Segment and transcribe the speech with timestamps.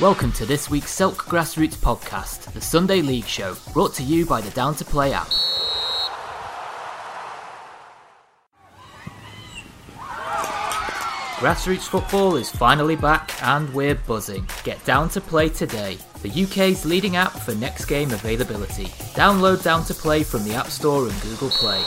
[0.00, 4.40] Welcome to this week's Silk Grassroots podcast, the Sunday League Show, brought to you by
[4.40, 5.28] the Down to Play app.
[11.36, 14.48] Grassroots football is finally back and we're buzzing.
[14.64, 18.86] Get Down to Play today, the UK's leading app for next game availability.
[19.12, 21.84] Download Down to Play from the App Store and Google Play.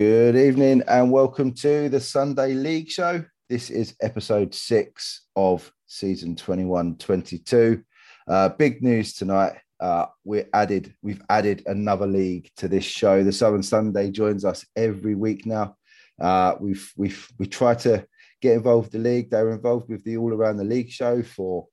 [0.00, 3.22] Good evening and welcome to the Sunday League Show.
[3.50, 7.82] This is episode six of season 21 22.
[8.26, 13.22] Uh, big news tonight uh, we added we've added another league to this show.
[13.22, 15.76] The Southern Sunday joins us every week now.
[16.18, 18.06] Uh, we've we've we try to
[18.40, 19.30] get involved with the league.
[19.30, 21.68] They were involved with the All Around the League show for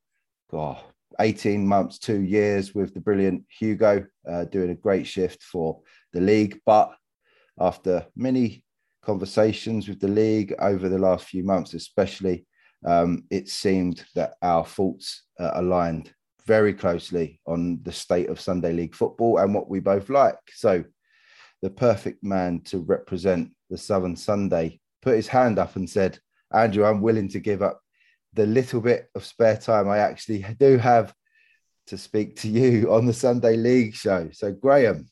[0.51, 0.81] God,
[1.21, 5.79] 18 months, two years with the brilliant Hugo, uh, doing a great shift for
[6.11, 6.59] the league.
[6.65, 6.91] But
[7.59, 8.63] after many
[9.01, 12.45] conversations with the league over the last few months, especially,
[12.85, 16.13] um, it seemed that our thoughts uh, aligned
[16.45, 20.37] very closely on the state of Sunday League football and what we both like.
[20.53, 20.83] So,
[21.61, 26.19] the perfect man to represent the Southern Sunday put his hand up and said,
[26.53, 27.81] Andrew, I'm willing to give up
[28.33, 31.13] the little bit of spare time I actually do have
[31.87, 34.29] to speak to you on the Sunday League show.
[34.31, 35.09] So, Graham,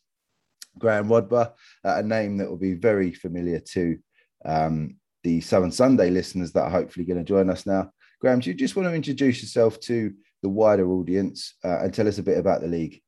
[0.78, 1.52] Graham Rodber,
[1.84, 3.98] uh, a name that will be very familiar to
[4.44, 7.92] um, the Southern Sunday listeners that are hopefully going to join us now.
[8.22, 10.14] Graham, do you just want to introduce yourself to
[10.46, 13.02] the wider audience uh, and tell us a bit about the league.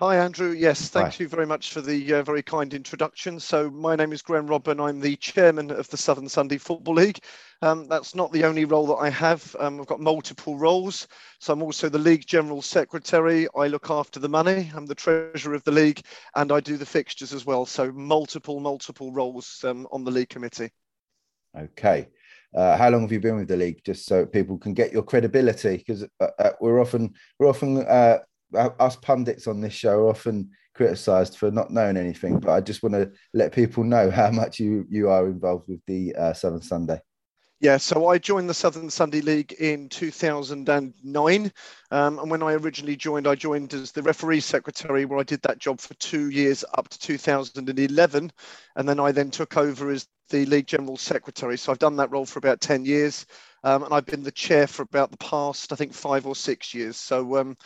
[0.00, 0.52] Hi, Andrew.
[0.52, 1.24] Yes, thank Hi.
[1.24, 3.40] you very much for the uh, very kind introduction.
[3.40, 4.78] So, my name is Graham Robin.
[4.78, 7.18] I'm the chairman of the Southern Sunday Football League.
[7.62, 9.56] Um, that's not the only role that I have.
[9.58, 11.08] Um, I've got multiple roles.
[11.40, 13.48] So, I'm also the league general secretary.
[13.56, 14.70] I look after the money.
[14.72, 16.00] I'm the treasurer of the league,
[16.36, 17.66] and I do the fixtures as well.
[17.66, 20.70] So, multiple, multiple roles um, on the league committee.
[21.58, 22.06] Okay.
[22.54, 23.82] Uh, how long have you been with the league?
[23.84, 28.18] Just so people can get your credibility, because uh, uh, we're often we're often uh,
[28.54, 32.38] us pundits on this show are often criticised for not knowing anything.
[32.38, 35.80] But I just want to let people know how much you you are involved with
[35.86, 37.00] the uh, Southern Sunday.
[37.60, 41.52] Yeah, so I joined the Southern Sunday League in 2009.
[41.90, 45.42] Um, and when I originally joined, I joined as the referee secretary, where I did
[45.42, 48.32] that job for two years up to 2011.
[48.76, 51.58] And then I then took over as the league general secretary.
[51.58, 53.26] So I've done that role for about 10 years.
[53.64, 56.72] Um, and I've been the chair for about the past, I think, five or six
[56.72, 56.96] years.
[56.96, 57.56] So um,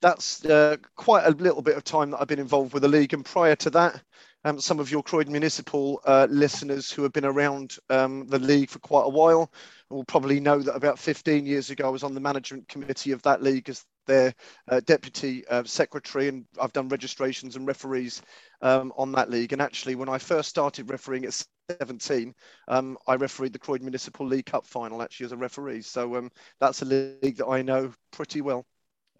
[0.00, 3.14] that's uh, quite a little bit of time that I've been involved with the league.
[3.14, 4.02] And prior to that,
[4.44, 8.70] um, some of your Croydon Municipal uh, listeners who have been around um, the league
[8.70, 9.50] for quite a while
[9.90, 13.22] will probably know that about 15 years ago I was on the management committee of
[13.22, 14.34] that league as their
[14.68, 18.22] uh, deputy uh, secretary, and I've done registrations and referees
[18.62, 19.52] um, on that league.
[19.52, 21.44] And actually, when I first started refereeing at
[21.80, 22.34] 17,
[22.68, 25.82] um, I refereed the Croydon Municipal League Cup final actually as a referee.
[25.82, 28.64] So um, that's a league that I know pretty well.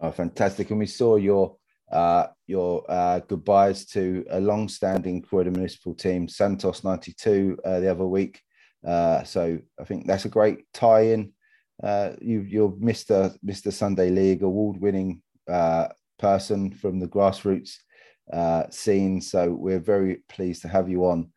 [0.00, 0.70] Oh, fantastic!
[0.70, 1.56] And we saw your
[1.90, 8.06] uh, your uh, goodbyes to a long-standing Croydon Municipal team, Santos '92, uh, the other
[8.06, 8.40] week.
[8.86, 11.32] Uh, so I think that's a great tie-in.
[11.82, 13.36] Uh, you, you're Mr.
[13.44, 13.72] Mr.
[13.72, 15.22] Sunday League award-winning
[16.18, 17.76] person from the grassroots
[18.70, 19.20] scene.
[19.20, 21.32] So we're very pleased to have you on.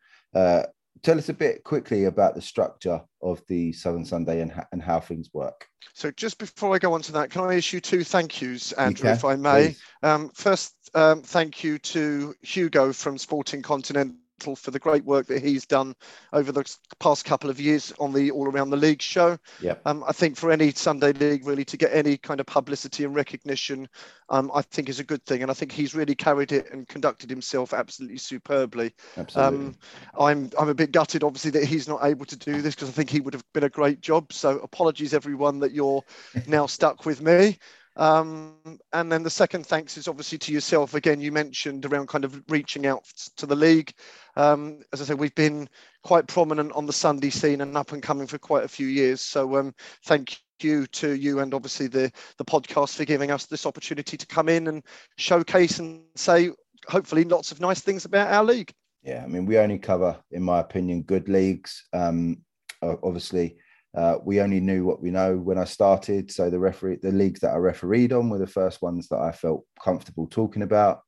[1.02, 5.00] Tell us a bit quickly about the structure of the Southern Sunday and, and how
[5.00, 5.66] things work.
[5.94, 9.10] So just before I go on to that, can I issue two thank yous, Andrew,
[9.10, 9.76] if I may?
[10.02, 15.42] Um, first, um, thank you to Hugo from Sporting Continental for the great work that
[15.42, 15.94] he's done
[16.32, 19.38] over the past couple of years on the All Around the League show.
[19.60, 19.74] Yeah.
[19.86, 23.14] Um, I think for any Sunday league really to get any kind of publicity and
[23.14, 23.88] recognition,
[24.28, 26.88] um, I think is a good thing, and I think he's really carried it and
[26.88, 28.94] conducted himself absolutely superbly.
[29.16, 29.66] Absolutely.
[29.66, 29.76] Um,
[30.18, 32.92] I'm I'm a bit gutted, obviously, that he's not able to do this because I
[32.92, 34.32] think he would have been a great job.
[34.32, 36.02] So apologies, everyone, that you're
[36.46, 37.58] now stuck with me.
[37.96, 38.54] Um,
[38.92, 40.94] and then the second thanks is obviously to yourself.
[40.94, 43.04] Again, you mentioned around kind of reaching out
[43.36, 43.92] to the league.
[44.36, 45.68] Um, as I said, we've been
[46.02, 49.20] quite prominent on the Sunday scene and up and coming for quite a few years.
[49.20, 49.74] So um,
[50.04, 54.26] thank you to you and obviously the the podcast for giving us this opportunity to
[54.26, 54.84] come in and
[55.16, 56.50] showcase and say
[56.86, 58.72] hopefully lots of nice things about our league.
[59.02, 61.84] Yeah, I mean we only cover, in my opinion, good leagues.
[61.92, 62.42] Um,
[62.80, 63.56] obviously
[63.94, 66.30] uh, we only knew what we know when I started.
[66.30, 69.32] So the referee, the leagues that I refereed on were the first ones that I
[69.32, 71.00] felt comfortable talking about.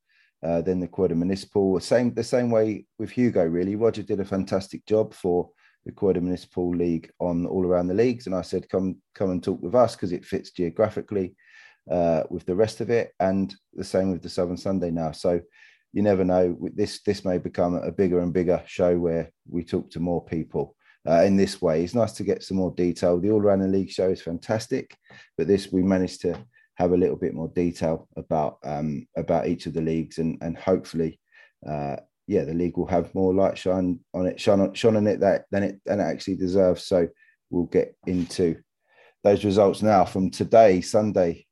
[0.44, 3.44] Uh, then the Croydon Municipal, same the same way with Hugo.
[3.46, 5.48] Really, Roger did a fantastic job for
[5.86, 9.42] the Croydon Municipal League on all around the leagues, and I said, "Come, come and
[9.42, 11.34] talk with us because it fits geographically
[11.90, 15.12] uh, with the rest of it." And the same with the Southern Sunday now.
[15.12, 15.40] So
[15.94, 16.58] you never know.
[16.74, 20.76] This this may become a bigger and bigger show where we talk to more people
[21.08, 21.82] uh, in this way.
[21.82, 23.18] It's nice to get some more detail.
[23.18, 24.94] The All Around the League show is fantastic,
[25.38, 26.36] but this we managed to
[26.76, 30.56] have a little bit more detail about um, about each of the leagues, and and
[30.56, 31.20] hopefully,
[31.66, 35.06] uh, yeah, the league will have more light shine on it, shine on, shine on
[35.06, 36.84] it that than it than it actually deserves.
[36.86, 37.08] So
[37.50, 38.56] we'll get into
[39.22, 41.46] those results now from today, Sunday,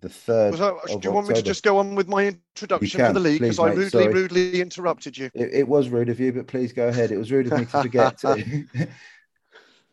[0.00, 0.54] the third.
[0.54, 3.40] That, do you want me to just go on with my introduction for the league
[3.40, 4.12] because I rudely, sorry.
[4.12, 5.30] rudely interrupted you?
[5.34, 7.12] It, it, was rude of you, but please go ahead.
[7.12, 8.18] It was rude of me to forget.
[8.18, 8.64] to.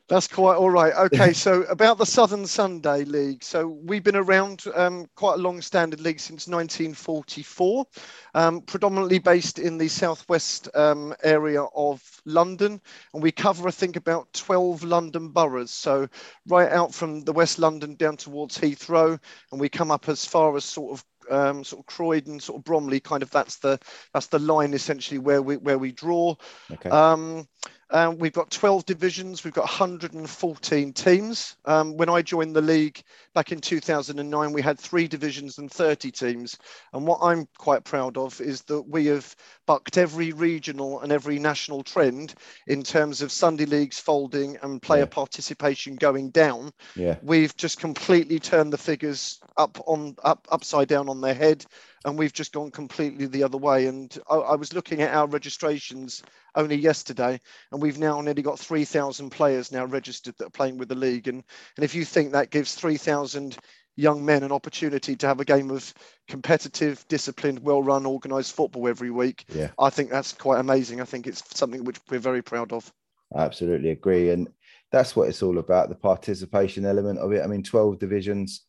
[0.09, 0.91] That's quite all right.
[0.95, 3.43] Okay, so about the Southern Sunday League.
[3.43, 7.85] So we've been around um, quite a long standing league since 1944,
[8.33, 12.81] um, predominantly based in the southwest um, area of London.
[13.13, 15.69] And we cover, I think, about 12 London boroughs.
[15.69, 16.07] So
[16.47, 19.19] right out from the West London down towards Heathrow.
[19.51, 22.63] And we come up as far as sort of um, sort of Croydon, sort of
[22.63, 23.79] Bromley, kind of that's the
[24.13, 26.35] that's the line essentially where we where we draw.
[26.71, 26.89] Okay.
[26.89, 27.47] Um,
[27.91, 29.43] um, we've got 12 divisions.
[29.43, 31.57] We've got 114 teams.
[31.65, 33.01] Um, when I joined the league
[33.33, 36.57] back in 2009, we had three divisions and 30 teams.
[36.93, 41.39] And what I'm quite proud of is that we have bucked every regional and every
[41.39, 42.35] national trend
[42.67, 45.07] in terms of Sunday leagues folding and player yeah.
[45.07, 46.71] participation going down.
[46.95, 47.15] Yeah.
[47.23, 51.65] We've just completely turned the figures up on up upside down on their head
[52.05, 53.87] and we've just gone completely the other way.
[53.87, 56.23] And I, I, was looking at our registrations
[56.55, 57.39] only yesterday,
[57.71, 61.27] and we've now nearly got 3,000 players now registered that are playing with the league.
[61.27, 61.43] And,
[61.75, 63.57] and if you think that gives 3,000
[63.95, 65.93] young men an opportunity to have a game of
[66.27, 69.69] competitive, disciplined, well-run, organised football every week, yeah.
[69.77, 71.01] I think that's quite amazing.
[71.01, 72.91] I think it's something which we're very proud of.
[73.35, 74.47] I absolutely agree, and
[74.91, 77.43] that's what it's all about—the participation element of it.
[77.43, 78.63] I mean, twelve divisions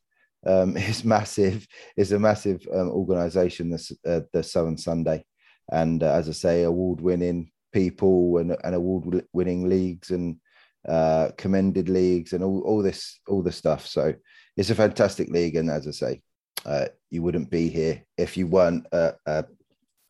[0.47, 1.67] um, is massive.
[1.97, 5.25] It's a massive um, organisation, the, uh, the Southern Sunday,
[5.71, 10.37] and uh, as I say, award-winning people and, and award-winning leagues and
[10.89, 13.87] uh, commended leagues and all, all this all the stuff.
[13.87, 14.15] So
[14.57, 16.23] it's a fantastic league, and as I say,
[16.67, 19.45] uh, you wouldn't be here if you weren't a, a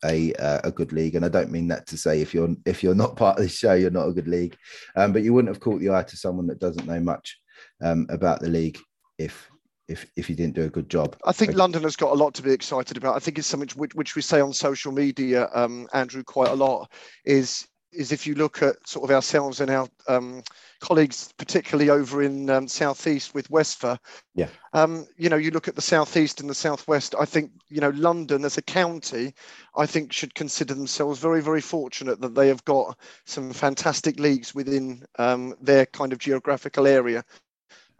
[0.03, 0.33] a,
[0.63, 1.15] a good league.
[1.15, 3.49] And I don't mean that to say if you're if you're not part of the
[3.49, 4.57] show, you're not a good league.
[4.95, 7.39] Um, but you wouldn't have caught the eye to someone that doesn't know much
[7.83, 8.79] um, about the league
[9.17, 9.50] if
[9.91, 11.17] if if you didn't do a good job.
[11.25, 13.15] I think London has got a lot to be excited about.
[13.15, 16.55] I think it's something which, which we say on social media, um, Andrew, quite a
[16.55, 16.89] lot.
[17.25, 20.41] Is is if you look at sort of ourselves and our um,
[20.79, 23.97] colleagues, particularly over in um, southeast with Westphal.
[24.33, 24.47] Yeah.
[24.71, 27.15] Um, you know, you look at the southeast and the southwest.
[27.19, 29.33] I think you know London as a county,
[29.75, 34.55] I think should consider themselves very very fortunate that they have got some fantastic leagues
[34.55, 37.23] within um, their kind of geographical area.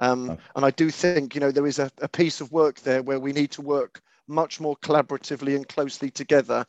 [0.02, 3.04] Um, and I do think, you know, there is a, a piece of work there
[3.04, 6.66] where we need to work much more collaboratively and closely together.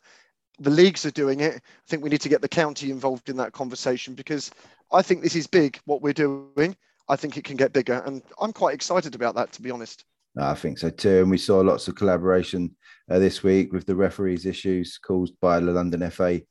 [0.61, 1.57] The leagues are doing it.
[1.57, 4.51] I think we need to get the county involved in that conversation because
[4.93, 6.77] I think this is big, what we're doing.
[7.09, 8.03] I think it can get bigger.
[8.05, 10.05] And I'm quite excited about that, to be honest.
[10.39, 11.23] I think so too.
[11.23, 12.77] And we saw lots of collaboration
[13.11, 16.43] uh, this week with the referees' issues caused by the London FA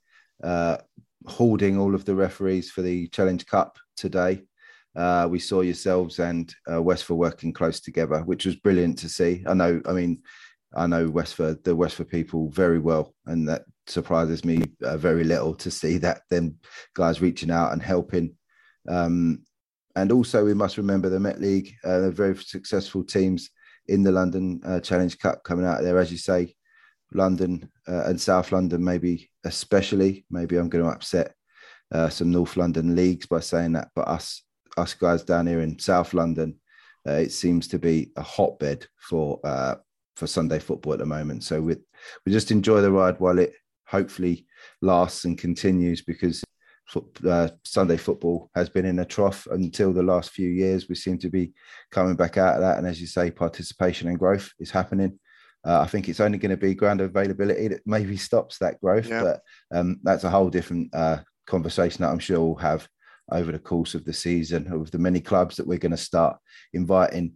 [0.44, 0.78] uh,
[1.26, 4.44] holding all of the referees for the Challenge Cup today.
[4.96, 9.44] Uh, we saw yourselves and uh, Westphal working close together, which was brilliant to see.
[9.48, 10.22] I know, I mean,
[10.76, 15.54] I know Westford, the Westford people very well, and that surprises me uh, very little
[15.56, 16.58] to see that them
[16.94, 18.36] guys reaching out and helping.
[18.88, 19.44] Um,
[19.96, 23.50] and also, we must remember the Met League, uh, very successful teams
[23.88, 26.56] in the London uh, Challenge Cup coming out there, as you say,
[27.14, 30.26] London uh, and South London, maybe especially.
[30.30, 31.34] Maybe I'm going to upset
[31.92, 34.44] uh, some North London leagues by saying that, but us
[34.78, 36.56] us guys down here in South London,
[37.08, 39.76] uh, it seems to be a hotbed for uh,
[40.16, 41.44] for Sunday football at the moment.
[41.44, 41.76] So we
[42.26, 43.54] we just enjoy the ride while it
[43.88, 44.46] hopefully
[44.82, 46.44] lasts and continues because
[47.26, 50.90] uh, Sunday football has been in a trough until the last few years.
[50.90, 51.54] We seem to be
[51.92, 55.20] coming back out of that, and as you say, participation and growth is happening.
[55.64, 59.08] Uh, I think it's only going to be ground availability that maybe stops that growth,
[59.08, 59.22] yeah.
[59.22, 62.88] but um, that's a whole different uh, conversation that I'm sure we'll have
[63.32, 66.38] over the course of the season of the many clubs that we're going to start
[66.74, 67.34] inviting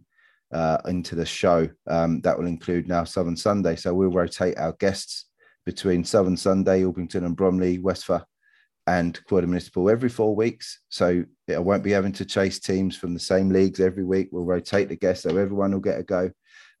[0.52, 1.68] uh, into the show.
[1.86, 3.76] Um, that will include now Southern Sunday.
[3.76, 5.26] So we'll rotate our guests
[5.64, 8.24] between Southern Sunday, Orpington and Bromley, Westphal,
[8.86, 10.80] and Croydon Municipal every four weeks.
[10.88, 14.28] So I won't be having to chase teams from the same leagues every week.
[14.30, 16.30] We'll rotate the guests so everyone will get a go.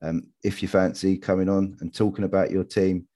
[0.02, 3.08] Um, if you fancy coming on and talking about your team,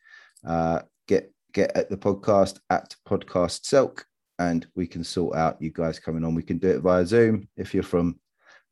[0.46, 4.04] uh, get get at the podcast at podcast Selk
[4.40, 6.34] and we can sort out you guys coming on.
[6.34, 8.18] We can do it via Zoom if you're from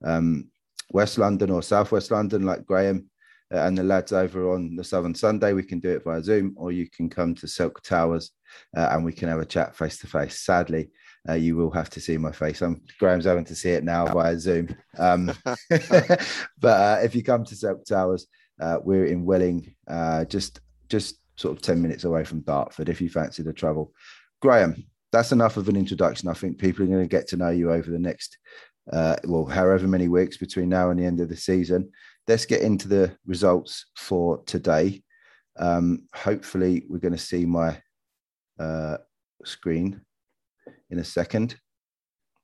[0.02, 0.48] um,
[0.92, 3.10] West London or Southwest London, like Graham
[3.52, 5.52] uh, and the lads over on the Southern Sunday.
[5.52, 8.30] We can do it via Zoom, or you can come to Silk Towers
[8.74, 10.40] uh, and we can have a chat face to face.
[10.40, 10.88] Sadly,
[11.28, 12.62] uh, you will have to see my face.
[12.62, 14.74] I'm Graham's having to see it now via Zoom.
[14.98, 15.30] Um,
[15.68, 18.26] but uh, if you come to Silk Towers,
[18.58, 19.74] uh, we're in Welling,
[20.28, 23.92] just just sort of 10 minutes away from Dartford if you fancy the travel.
[24.40, 26.28] Graham, that's enough of an introduction.
[26.28, 28.38] I think people are going to get to know you over the next,
[28.92, 31.90] uh, well, however many weeks between now and the end of the season.
[32.26, 35.02] Let's get into the results for today.
[35.58, 37.80] Um, hopefully, we're going to see my
[38.58, 38.98] uh,
[39.44, 40.00] screen
[40.90, 41.56] in a second.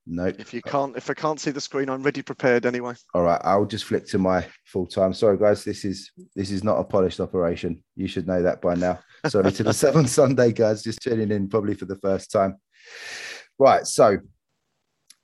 [0.06, 0.26] No.
[0.26, 0.36] Nope.
[0.38, 2.94] If you can't, if I can't see the screen, I'm ready prepared anyway.
[3.14, 5.14] All right, I'll just flick to my full time.
[5.14, 7.82] Sorry, guys, this is this is not a polished operation.
[7.96, 8.98] You should know that by now.
[9.26, 12.56] Sorry to the Southern Sunday guys, just tuning in probably for the first time.
[13.58, 14.18] Right, so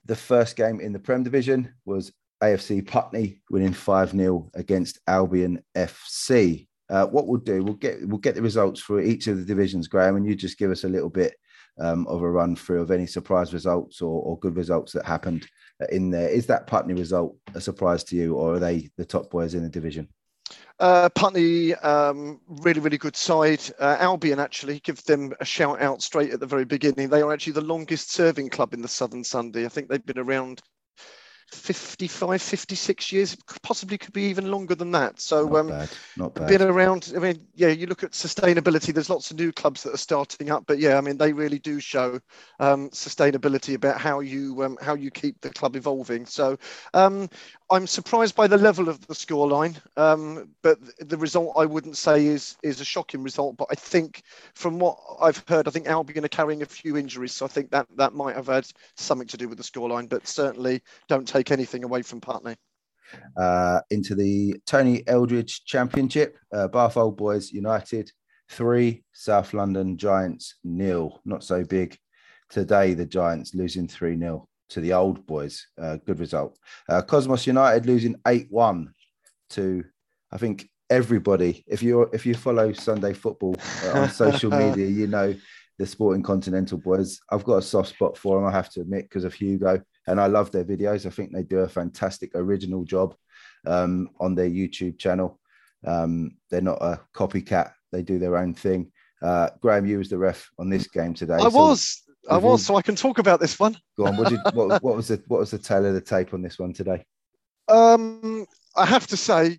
[0.07, 5.63] the first game in the Prem division was AFC Putney winning five 0 against Albion
[5.77, 6.69] FC.
[6.89, 9.89] Uh, what we'll do, we'll get we'll get the results for each of the divisions,
[9.89, 11.35] Graham, and you just give us a little bit
[11.81, 15.47] um, of a run through of any surprise results or, or, good results that happened
[15.91, 16.29] in there.
[16.29, 19.63] Is that Putney result a surprise to you, or are they the top boys in
[19.63, 20.09] the division?
[20.79, 23.63] Uh, Putney, um, really, really good side.
[23.79, 27.09] Uh, Albion, actually, give them a shout out straight at the very beginning.
[27.09, 29.65] They are actually the longest serving club in the Southern Sunday.
[29.65, 30.63] I think they've been around
[31.51, 35.21] 55, 56 years, possibly could be even longer than that.
[35.21, 35.89] So, not um, bad.
[36.17, 36.49] Not bad.
[36.49, 37.13] been around.
[37.17, 38.95] I mean, yeah, you look at sustainability.
[38.95, 41.59] There's lots of new clubs that are starting up, but yeah, I mean, they really
[41.59, 42.21] do show
[42.61, 46.25] um, sustainability about how you um, how you keep the club evolving.
[46.27, 46.59] So,
[46.95, 47.29] um,
[47.71, 52.27] I'm surprised by the level of the scoreline, um, but the result I wouldn't say
[52.27, 53.57] is is a shocking result.
[53.57, 54.23] But I think,
[54.55, 57.71] from what I've heard, I think Albion are carrying a few injuries, so I think
[57.71, 60.09] that that might have had something to do with the scoreline.
[60.09, 62.57] But certainly, don't take anything away from Putney.
[63.37, 68.11] Uh, into the Tony Eldridge Championship, uh, Bath Old Boys United
[68.51, 71.21] three, South London Giants nil.
[71.25, 71.97] Not so big
[72.49, 72.95] today.
[72.95, 75.67] The Giants losing three 0 to the old boys.
[75.81, 76.59] Uh, good result.
[76.89, 78.93] Uh, Cosmos United losing eight one
[79.51, 79.85] to,
[80.33, 81.65] I think everybody.
[81.67, 85.35] If you if you follow Sunday football uh, on social media, you know
[85.79, 87.21] the Sporting Continental boys.
[87.31, 88.47] I've got a soft spot for them.
[88.47, 91.07] I have to admit because of Hugo, and I love their videos.
[91.07, 93.15] I think they do a fantastic original job
[93.67, 95.41] um, on their YouTube channel.
[95.87, 97.73] Um, they're not a copycat.
[97.93, 98.93] They do their own thing.
[99.23, 101.35] Uh, Graham, you was the ref on this game today.
[101.35, 102.03] I so was.
[102.29, 103.77] I was, so I can talk about this one.
[103.97, 104.17] Go on.
[104.17, 106.59] What, did, what, what was the what was the tale of the tape on this
[106.59, 107.05] one today?
[107.69, 108.47] Um,
[108.77, 109.59] I have to say,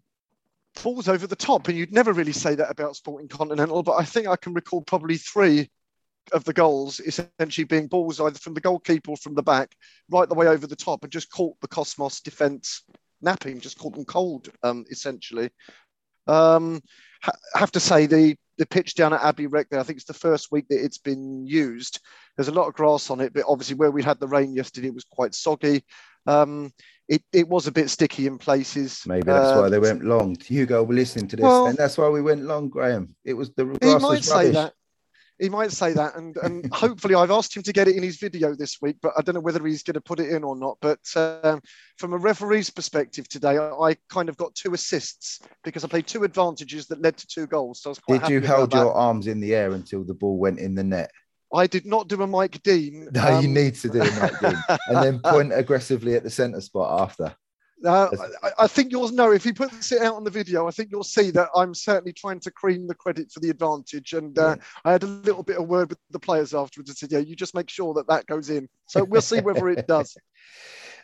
[0.76, 4.04] falls over the top, and you'd never really say that about Sporting Continental, but I
[4.04, 5.70] think I can recall probably three
[6.34, 9.76] of the goals essentially being balls either from the goalkeeper or from the back,
[10.10, 12.84] right the way over the top, and just caught the Cosmos defence
[13.22, 15.50] napping, just caught them cold, um, essentially.
[16.28, 16.82] Um,
[17.22, 20.06] ha- have to say the the pitch down at Abbey Rec there, I think it's
[20.06, 22.00] the first week that it's been used.
[22.38, 24.90] There's a lot of grass on it, but obviously where we had the rain yesterday,
[24.90, 25.84] it was quite soggy.
[26.28, 26.72] Um,
[27.10, 29.02] it, it was a bit sticky in places.
[29.08, 30.38] Maybe that's uh, why they went long.
[30.40, 33.16] Hugo, we're listening to this, well, and that's why we went long, Graham.
[33.26, 34.74] It was the grass he might was say that
[35.42, 38.18] he might say that, and and hopefully I've asked him to get it in his
[38.18, 40.56] video this week, but I don't know whether he's going to put it in or
[40.56, 40.78] not.
[40.82, 41.62] But um,
[41.98, 46.06] from a referee's perspective today, I, I, kind of got two assists because I played
[46.06, 47.82] two advantages that led to two goals.
[47.82, 50.84] So did you hold your arms in the air until the ball went in the
[50.84, 51.12] net?
[51.54, 53.10] I did not do a Mike Dean.
[53.12, 56.30] No, um, you need to do a Mike Dean, and then point aggressively at the
[56.30, 57.36] centre spot after.
[57.86, 58.10] Uh,
[58.44, 60.68] I, I, think you'll know if he puts it out on the video.
[60.68, 64.14] I think you'll see that I'm certainly trying to cream the credit for the advantage.
[64.14, 64.64] And uh, yeah.
[64.86, 67.36] I had a little bit of word with the players afterwards and said, "Yeah, you
[67.36, 70.16] just make sure that that goes in." So we'll see whether it does.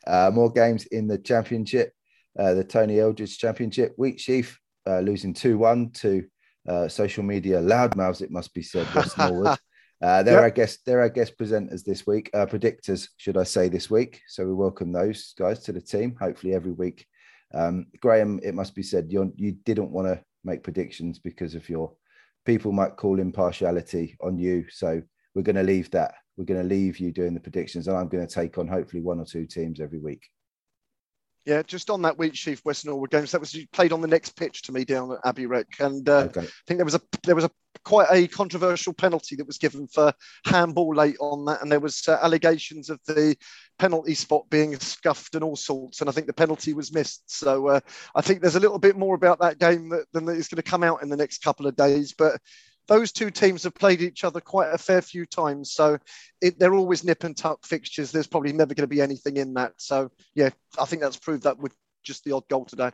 [0.05, 1.93] Uh, more games in the championship,
[2.37, 3.95] uh, the Tony Eldridge Championship.
[3.97, 4.55] Wheatsheaf
[4.87, 6.25] uh, losing two one to
[6.67, 8.21] uh, social media loudmouths.
[8.21, 9.57] It must be said, West Norwood.
[10.01, 10.43] Uh, they're yep.
[10.43, 10.85] our guest.
[10.85, 12.29] They're our guest presenters this week.
[12.33, 14.21] Uh, predictors, should I say, this week.
[14.27, 16.15] So we welcome those guys to the team.
[16.19, 17.05] Hopefully every week.
[17.53, 21.67] Um, Graham, it must be said, you you didn't want to make predictions because of
[21.69, 21.93] your
[22.45, 24.65] people might call impartiality on you.
[24.69, 25.01] So
[25.33, 26.15] we're going to leave that.
[26.37, 29.01] We're going to leave you doing the predictions, and I'm going to take on hopefully
[29.01, 30.29] one or two teams every week.
[31.47, 34.63] Yeah, just on that Wheatsheaf West Norwood games, that was played on the next pitch
[34.63, 36.41] to me down at Abbey Rec, and uh, okay.
[36.41, 37.51] I think there was a there was a
[37.85, 40.11] quite a controversial penalty that was given for
[40.43, 43.33] handball late on that, and there was uh, allegations of the
[43.79, 47.23] penalty spot being scuffed and all sorts, and I think the penalty was missed.
[47.27, 47.79] So uh,
[48.13, 50.69] I think there's a little bit more about that game that, than is going to
[50.69, 52.41] come out in the next couple of days, but
[52.87, 55.71] those two teams have played each other quite a fair few times.
[55.71, 55.97] So
[56.41, 58.11] it, they're always nip and tuck fixtures.
[58.11, 59.73] There's probably never going to be anything in that.
[59.77, 62.91] So yeah, I think that's proved that with just the odd goal today.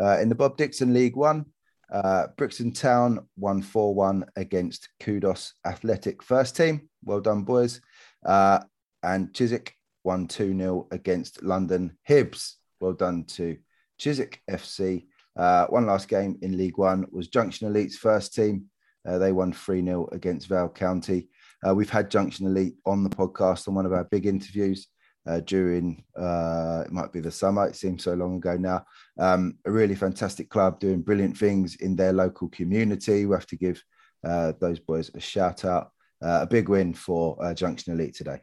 [0.00, 1.46] Uh, in the Bob Dixon League One,
[1.92, 6.88] uh, Brixton Town won 4 1 against Kudos Athletic First Team.
[7.04, 7.80] Well done, boys.
[8.24, 8.60] Uh,
[9.02, 12.54] and Chiswick won 2 0 against London Hibs.
[12.80, 13.58] Well done to
[13.98, 15.06] Chiswick FC.
[15.36, 18.70] Uh, one last game in League One was Junction Elite's first team.
[19.06, 21.28] Uh, they won 3 0 against Vale County.
[21.66, 24.88] Uh, we've had Junction Elite on the podcast on one of our big interviews
[25.26, 28.84] uh, during, uh, it might be the summer, it seems so long ago now.
[29.18, 33.26] Um, a really fantastic club doing brilliant things in their local community.
[33.26, 33.82] We have to give
[34.24, 35.90] uh, those boys a shout out.
[36.20, 38.40] a big win for Junction Elite today.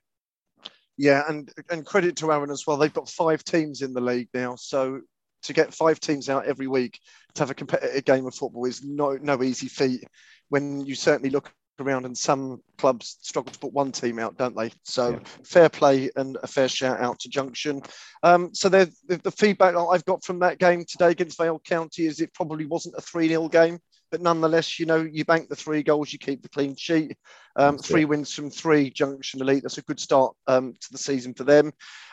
[0.97, 2.75] Yeah, and and credit to Aaron as well.
[2.75, 4.99] They've got five teams in the league now, so
[5.43, 6.99] to get five teams out every week
[7.35, 10.03] to have a competitive game of football is no no easy feat.
[10.49, 14.55] When you certainly look around and some clubs struggle to put one team out, don't
[14.55, 14.71] they?
[14.83, 15.19] So yeah.
[15.45, 17.81] fair play and a fair shout out to Junction.
[18.23, 22.19] Um, so the, the feedback I've got from that game today against Vale County is
[22.19, 23.79] it probably wasn't a 3 0 game
[24.11, 27.15] but nonetheless, you know, you bank the three goals, you keep the clean sheet.
[27.55, 29.63] Um, three wins from three Junction Elite.
[29.63, 31.71] That's a good start um, to the season for them.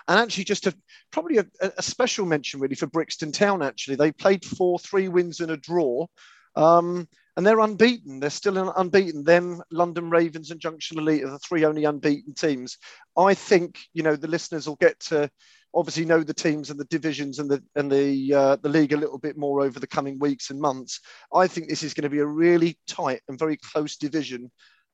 [0.09, 0.75] And actually, just a
[1.11, 3.63] probably a, a, special mention really for Brixton Town.
[3.63, 6.07] Actually, they played four, three wins and a draw.
[6.55, 8.19] Um, and they're unbeaten.
[8.19, 9.25] They're still unbeaten.
[9.25, 12.79] Them, London Ravens, and Junction Elite are the three only unbeaten teams.
[13.17, 15.31] I think you know the listeners will get to
[15.75, 18.97] obviously know the teams and the divisions and the and the uh, the league a
[18.97, 21.01] little bit more over the coming weeks and months.
[21.35, 24.51] I think this is going to be a really tight and very close division,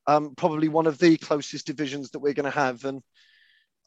[0.06, 2.84] um, probably one of the closest divisions that we're going to have.
[2.84, 3.02] And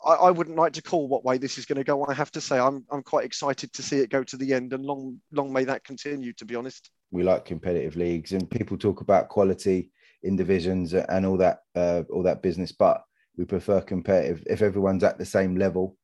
[0.06, 2.06] I, I, wouldn't like to call what way this is going to go.
[2.06, 4.74] I have to say I'm I'm quite excited to see it go to the end,
[4.74, 6.34] and long long may that continue.
[6.34, 9.92] To be honest, we like competitive leagues, and people talk about quality
[10.24, 13.04] in divisions and all that uh, all that business, but
[13.38, 14.44] we prefer competitive.
[14.48, 15.98] If everyone's at the same level,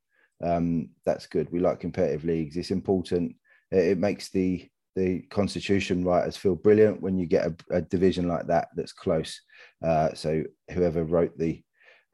[0.44, 1.52] um, that's good.
[1.52, 2.58] We like competitive leagues.
[2.58, 3.36] It's important.
[3.72, 8.28] It, it, makes the the constitution writers feel brilliant when you get a, a division
[8.28, 9.42] like that that's close.
[9.84, 11.64] Uh, so whoever wrote the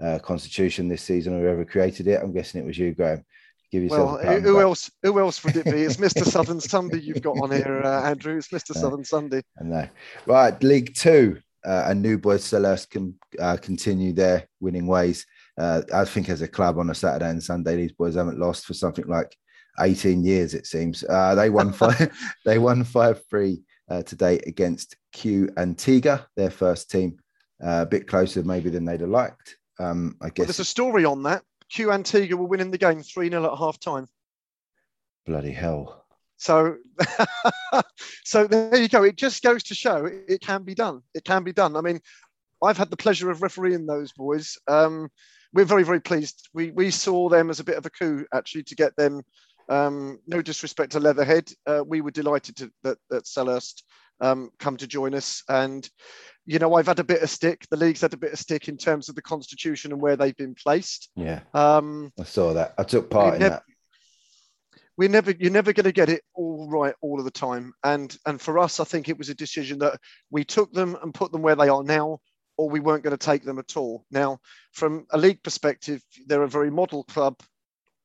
[0.02, 3.24] uh, constitution this season or whoever created it, I'm guessing it was you, Graham.
[3.72, 4.90] Give yourself well, who else?
[5.04, 5.84] Who else would it be?
[5.84, 6.24] It's Mr.
[6.32, 8.38] Southern Sunday you've got on here, uh, Andrew.
[8.38, 8.74] It's Mr.
[8.74, 9.42] Southern Sunday.
[9.60, 9.90] I know.
[10.26, 15.26] Right, League Two, uh, and New Boys Selhurst can uh, continue their winning ways.
[15.58, 18.66] Uh, I think as a club on a Saturday and Sunday, these boys haven't lost
[18.66, 19.36] for something like
[19.80, 21.04] 18 years, it seems.
[21.04, 22.12] Uh, they won five.
[22.46, 27.20] they won five three uh, today against Q Antigua, their first team.
[27.62, 29.58] Uh, a bit closer maybe than they'd have liked.
[29.80, 31.44] Um, I guess well, there's a story on that.
[31.70, 34.08] Q Antigua were winning the game 3 0 at half time.
[35.26, 36.06] Bloody hell.
[36.38, 36.78] So,
[38.24, 39.04] so there you go.
[39.04, 41.02] It just goes to show it, it, can be done.
[41.14, 41.76] It can be done.
[41.76, 42.00] I mean,
[42.64, 44.58] I've had the pleasure of refereeing those boys.
[44.68, 45.10] Um,
[45.54, 46.50] we're very, very pleased.
[46.54, 49.22] We we saw them as a bit of a coup actually to get them.
[49.70, 53.84] Um, no disrespect to Leatherhead, uh, we were delighted to, that that Selhurst
[54.22, 55.44] um, come to join us.
[55.50, 55.88] And
[56.46, 57.66] you know, I've had a bit of stick.
[57.70, 60.38] The league's had a bit of stick in terms of the constitution and where they've
[60.38, 61.10] been placed.
[61.16, 62.74] Yeah, um, I saw that.
[62.78, 63.64] I took part in that.
[64.96, 67.74] We're never, you're never going to get it all right all of the time.
[67.84, 70.00] And and for us, I think it was a decision that
[70.32, 72.20] we took them and put them where they are now
[72.58, 74.06] or we weren't going to take them at all.
[74.12, 74.40] Now,
[74.74, 77.36] from a league perspective, they're a very model club,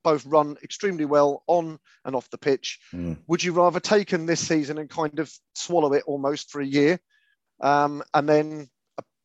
[0.03, 2.81] both run extremely well on and off the pitch.
[2.93, 3.19] Mm.
[3.27, 6.67] Would you rather take them this season and kind of swallow it almost for a
[6.67, 6.99] year
[7.61, 8.69] um, and then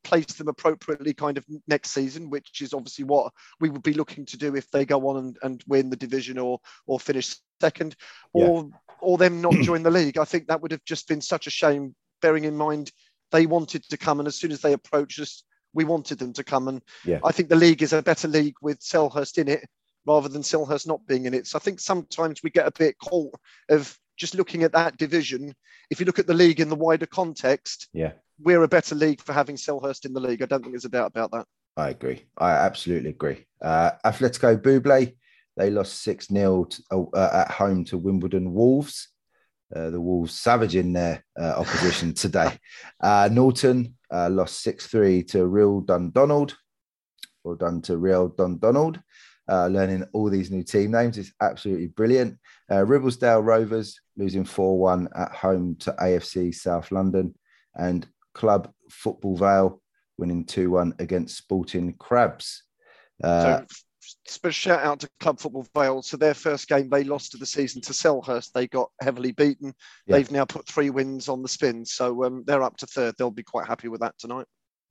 [0.04, 4.26] place them appropriately kind of next season, which is obviously what we would be looking
[4.26, 7.96] to do if they go on and, and win the division or or finish second,
[8.34, 8.94] or yeah.
[9.02, 10.18] or them not join the league.
[10.18, 12.92] I think that would have just been such a shame, bearing in mind
[13.32, 16.44] they wanted to come, and as soon as they approached us, we wanted them to
[16.44, 16.70] come.
[16.70, 17.20] And yeah.
[17.26, 19.68] I think the league is a better league with Selhurst in it
[20.08, 21.46] rather than Selhurst not being in it.
[21.46, 23.36] So I think sometimes we get a bit caught
[23.70, 25.54] of just looking at that division.
[25.92, 29.22] If you look at the league in the wider context, yeah, we're a better league
[29.22, 30.42] for having Selhurst in the league.
[30.42, 31.46] I don't think there's a doubt about that.
[31.76, 32.26] I agree.
[32.38, 33.46] I absolutely agree.
[33.62, 35.14] Uh, Atletico Buble,
[35.56, 39.10] they lost 6 0 uh, at home to Wimbledon Wolves.
[39.76, 42.58] Uh, the Wolves savage in their uh, opposition today.
[43.02, 46.56] Uh, Norton uh, lost 6 3 to Real Dundonald.
[47.44, 49.00] Well done to Real Dundonald.
[49.50, 52.38] Uh, learning all these new team names is absolutely brilliant.
[52.70, 57.34] Ribblesdale Rovers losing 4 1 at home to AFC South London.
[57.76, 59.82] And Club Football Vale
[60.18, 62.64] winning 2 1 against Sporting Crabs.
[63.22, 63.66] so
[64.26, 66.02] special shout out to Club Football Vale.
[66.02, 68.52] So their first game they lost to the season to Selhurst.
[68.54, 69.74] They got heavily beaten.
[70.06, 70.18] Yeah.
[70.18, 73.16] They've now put three wins on the spin, so um, they're up to third.
[73.18, 74.46] They'll be quite happy with that tonight.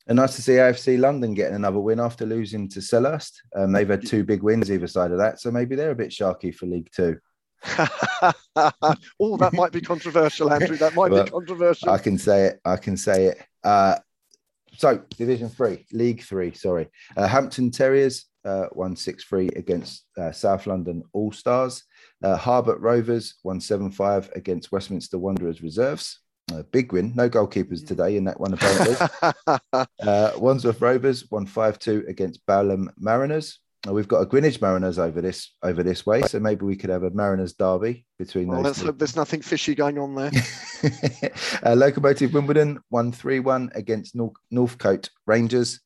[0.06, 3.32] And nice to see AFC London getting another win after losing to Selhurst.
[3.56, 6.10] Um, they've had two big wins either side of that, so maybe they're a bit
[6.10, 7.18] sharky for League Two.
[9.18, 10.76] oh, that might be controversial, Andrew.
[10.76, 11.90] That might well, be controversial.
[11.90, 12.60] I can say it.
[12.64, 13.42] I can say it.
[13.64, 13.96] Uh,
[14.76, 16.54] so, Division Three, League Three.
[16.54, 21.82] Sorry, uh, Hampton Terriers uh, won 6 3 against uh, South London All Stars.
[22.22, 26.20] Uh, Harbert Rovers won 7 5 against Westminster Wanderers Reserves.
[26.52, 27.12] A big win.
[27.16, 28.96] No goalkeepers today in that one, apparently.
[30.00, 33.58] uh, Wandsworth Rovers won 5 2 against Balham Mariners.
[33.92, 37.04] We've got a Greenwich Mariners over this over this way, so maybe we could have
[37.04, 38.78] a Mariners derby between well, those.
[38.78, 40.30] Let's hope there's nothing fishy going on there.
[41.64, 45.80] uh, Locomotive Wimbledon won 3 1 against North, Northcote Rangers,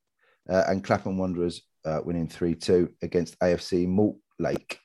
[0.49, 4.79] uh, and Clapham Wanderers uh, winning 3 2 against AFC Malt Lake.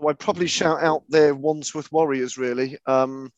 [0.00, 2.78] So I'd probably shout out their Wandsworth Warriors, really.
[2.86, 3.30] Um,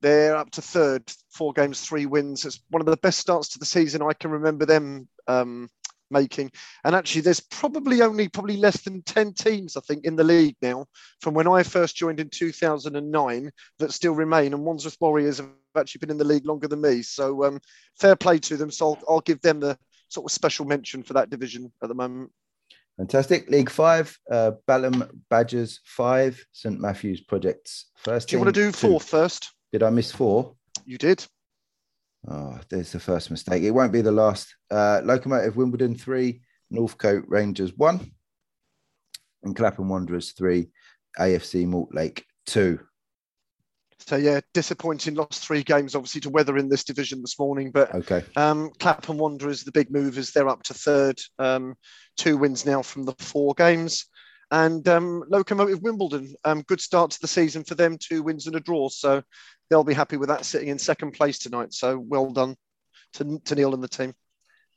[0.00, 2.44] they're up to third, four games, three wins.
[2.44, 5.68] It's one of the best starts to the season I can remember them um,
[6.10, 6.50] making.
[6.84, 10.56] And actually, there's probably only probably less than 10 teams, I think, in the league
[10.62, 10.86] now
[11.20, 14.54] from when I first joined in 2009 that still remain.
[14.54, 17.02] And Wandsworth Warriors have actually been in the league longer than me.
[17.02, 17.60] So um,
[17.98, 18.70] fair play to them.
[18.70, 21.94] So I'll, I'll give them the sort of special mention for that division at the
[21.94, 22.30] moment.
[22.96, 23.48] Fantastic.
[23.48, 28.28] League five, uh, Balham Badgers five, St Matthews Projects first.
[28.28, 29.52] Do you want to do fourth first?
[29.72, 30.54] Did I miss four?
[30.84, 31.24] You did.
[32.26, 33.62] Oh, there's the first mistake.
[33.62, 34.54] It won't be the last.
[34.70, 38.12] Uh, Locomotive Wimbledon three, Northcote Rangers one,
[39.42, 40.68] and Clapham Wanderers three,
[41.18, 42.80] AFC Mortlake two.
[44.00, 45.14] So yeah, disappointing.
[45.14, 47.70] Lost three games, obviously, to weather in this division this morning.
[47.70, 51.20] But okay, um, Clapham Wanderers, the big movers, they're up to third.
[51.38, 51.74] Um,
[52.16, 54.06] two wins now from the four games.
[54.50, 58.56] And um, Locomotive Wimbledon, um, good start to the season for them, two wins and
[58.56, 58.88] a draw.
[58.88, 59.22] So
[59.68, 61.72] they'll be happy with that sitting in second place tonight.
[61.72, 62.56] So well done
[63.14, 64.14] to, to Neil and the team.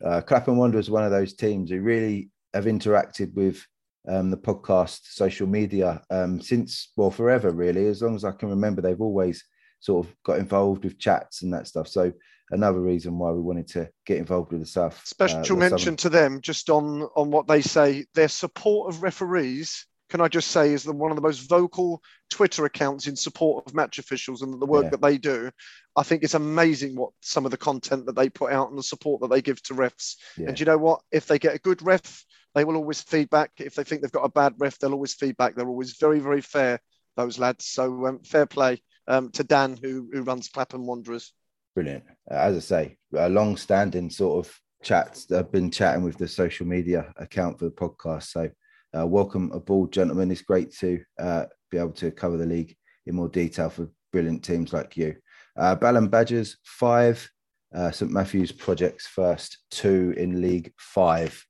[0.03, 3.65] Uh, Clapham Wanderers, one of those teams who really have interacted with
[4.07, 7.87] um, the podcast, social media um, since, well, forever, really.
[7.87, 9.43] As long as I can remember, they've always
[9.79, 11.87] sort of got involved with chats and that stuff.
[11.87, 12.11] So
[12.51, 15.01] another reason why we wanted to get involved with the South.
[15.05, 15.95] Special uh, mention Southern.
[15.97, 18.05] to them just on on what they say.
[18.13, 22.03] Their support of referees, can I just say, is the, one of the most vocal
[22.29, 24.89] Twitter accounts in support of match officials and the work yeah.
[24.89, 25.49] that they do.
[25.95, 28.83] I think it's amazing what some of the content that they put out and the
[28.83, 30.17] support that they give to refs.
[30.37, 30.49] Yeah.
[30.49, 30.99] And you know what?
[31.11, 33.51] If they get a good ref, they will always feedback.
[33.57, 35.55] If they think they've got a bad ref, they'll always feedback.
[35.55, 36.81] They're always very, very fair,
[37.15, 37.67] those lads.
[37.67, 41.31] So um, fair play um, to Dan, who, who runs Clapham Wanderers.
[41.73, 42.03] Brilliant.
[42.29, 45.31] As I say, a long standing sort of chats.
[45.31, 48.23] I've been chatting with the social media account for the podcast.
[48.23, 48.49] So
[48.97, 50.31] uh, welcome aboard, gentlemen.
[50.31, 52.75] It's great to uh, be able to cover the league
[53.05, 55.15] in more detail for brilliant teams like you.
[55.57, 57.29] Uh, Balham Badgers, five.
[57.73, 61.41] Uh, St Matthews Projects first, two in League Five.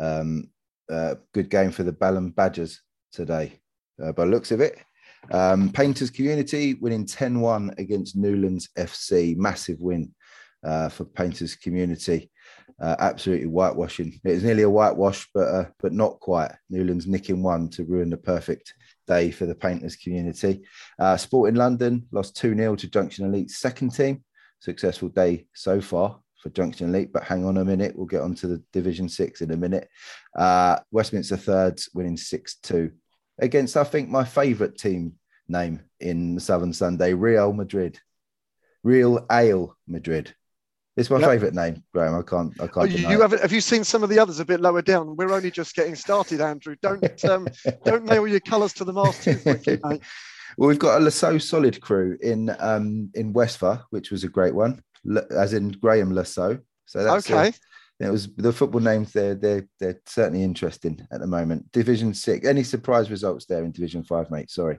[0.00, 0.50] Um,
[0.88, 2.80] uh, good game for the Balham Badgers
[3.10, 3.58] today,
[4.00, 4.78] uh, by looks of it.
[5.32, 9.36] Um, Painters Community winning 10 1 against Newlands FC.
[9.36, 10.14] Massive win
[10.62, 12.30] for Painters Community.
[12.80, 14.20] Uh, absolutely whitewashing.
[14.24, 16.50] It was nearly a whitewash, but uh, but not quite.
[16.68, 18.74] Newlands nicking one to ruin the perfect
[19.06, 20.62] day for the Painters Community.
[20.98, 24.24] Uh, Sporting London lost 2 0 to Junction Elite second team.
[24.60, 27.96] Successful day so far for Junction Elite, but hang on a minute.
[27.96, 29.88] We'll get on to the Division 6 in a minute.
[30.36, 32.90] Uh, Westminster Thirds winning 6 2
[33.38, 35.14] against, I think, my favourite team
[35.48, 37.98] name in the Southern Sunday, Real Madrid.
[38.82, 40.34] Real Ale Madrid.
[40.96, 41.28] It's my yep.
[41.28, 42.14] favourite name, Graham.
[42.14, 42.52] I can't.
[42.60, 42.78] I can't.
[42.78, 45.16] Oh, you have have you seen some of the others a bit lower down?
[45.16, 46.76] We're only just getting started, Andrew.
[46.82, 47.48] Don't um,
[47.84, 50.02] don't nail your colours to the mast too quickly, mate.
[50.56, 54.54] Well, we've got a Lasso Solid crew in um, in Westphal, which was a great
[54.54, 54.82] one,
[55.30, 56.60] as in Graham Lasso.
[56.86, 57.48] So that's okay.
[57.48, 59.12] A, it was the football names.
[59.12, 61.72] They're they're they're certainly interesting at the moment.
[61.72, 62.46] Division six.
[62.46, 64.50] Any surprise results there in Division five, mate?
[64.50, 64.78] Sorry.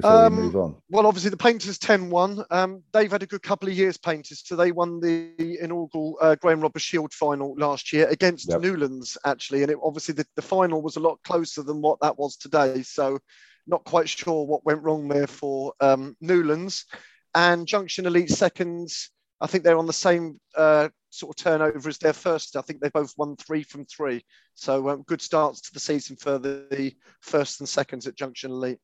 [0.00, 0.76] Before um, we move on.
[0.90, 2.44] Well, obviously the Painters 10-1.
[2.50, 4.42] Um, they've had a good couple of years, Painters.
[4.44, 8.60] So they won the inaugural uh, Graham Roberts Shield final last year against yep.
[8.60, 9.62] Newlands, actually.
[9.62, 12.82] And it, obviously the, the final was a lot closer than what that was today.
[12.82, 13.18] So
[13.66, 16.86] not quite sure what went wrong there for um, Newlands.
[17.34, 21.98] And Junction Elite seconds I think they're on the same uh, sort of turnover as
[21.98, 22.56] their first.
[22.56, 24.24] I think they both won three from three.
[24.54, 28.80] So um, good starts to the season for the first and seconds at Junction Elite.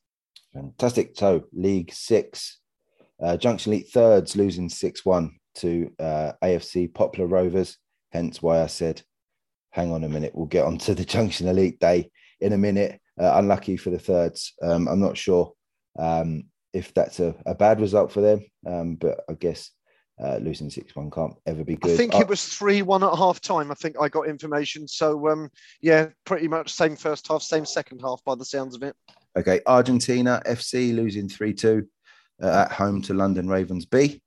[0.53, 1.13] Fantastic.
[1.15, 2.59] So League Six,
[3.23, 7.77] uh, Junction Elite thirds losing 6 1 to uh, AFC Poplar Rovers.
[8.13, 9.03] Hence why I said,
[9.71, 13.01] hang on a minute, we'll get on to the Junction Elite day in a minute.
[13.21, 14.55] Uh, unlucky for the thirds.
[14.61, 15.53] Um, I'm not sure
[15.99, 19.71] um, if that's a, a, bad result for them, um, but I guess
[20.23, 21.93] uh, losing 6 1 can't ever be good.
[21.93, 23.71] I think it was 3 1 at half time.
[23.71, 24.89] I think I got information.
[24.89, 28.83] So, um, yeah, pretty much same first half, same second half by the sounds of
[28.83, 28.97] it.
[29.37, 29.61] Okay.
[29.67, 31.87] Argentina FC losing 3 2
[32.43, 34.21] uh, at home to London Ravens B.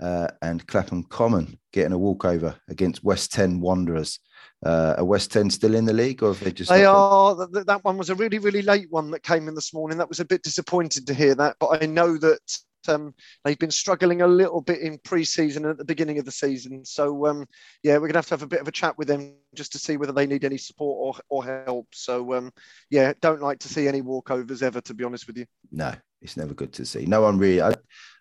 [0.00, 4.20] Uh, and Clapham Common getting a walkover against West 10 Wanderers.
[4.64, 6.70] Uh, are West End still in the league, or have they just?
[6.70, 7.34] They are.
[7.34, 9.98] That one was a really, really late one that came in this morning.
[9.98, 12.40] That was a bit disappointed to hear that, but I know that
[12.86, 13.14] um,
[13.44, 16.84] they've been struggling a little bit in pre-season and at the beginning of the season.
[16.84, 17.46] So um,
[17.82, 19.78] yeah, we're gonna have to have a bit of a chat with them just to
[19.78, 21.88] see whether they need any support or, or help.
[21.92, 22.52] So um,
[22.90, 25.46] yeah, don't like to see any walkovers ever, to be honest with you.
[25.72, 27.06] No, it's never good to see.
[27.06, 27.62] No one really.
[27.62, 27.74] I,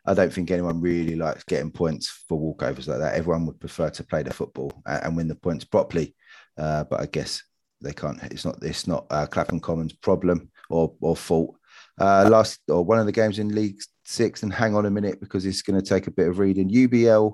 [0.05, 3.15] I don't think anyone really likes getting points for walkovers like that.
[3.15, 6.15] Everyone would prefer to play the football and, and win the points properly.
[6.57, 7.43] Uh, but I guess
[7.81, 8.21] they can't.
[8.23, 8.57] It's not.
[8.61, 11.55] It's not uh, Clapham Commons' problem or or fault.
[11.99, 15.19] Uh, last or one of the games in League Six, and hang on a minute
[15.19, 16.69] because it's going to take a bit of reading.
[16.69, 17.33] UBL,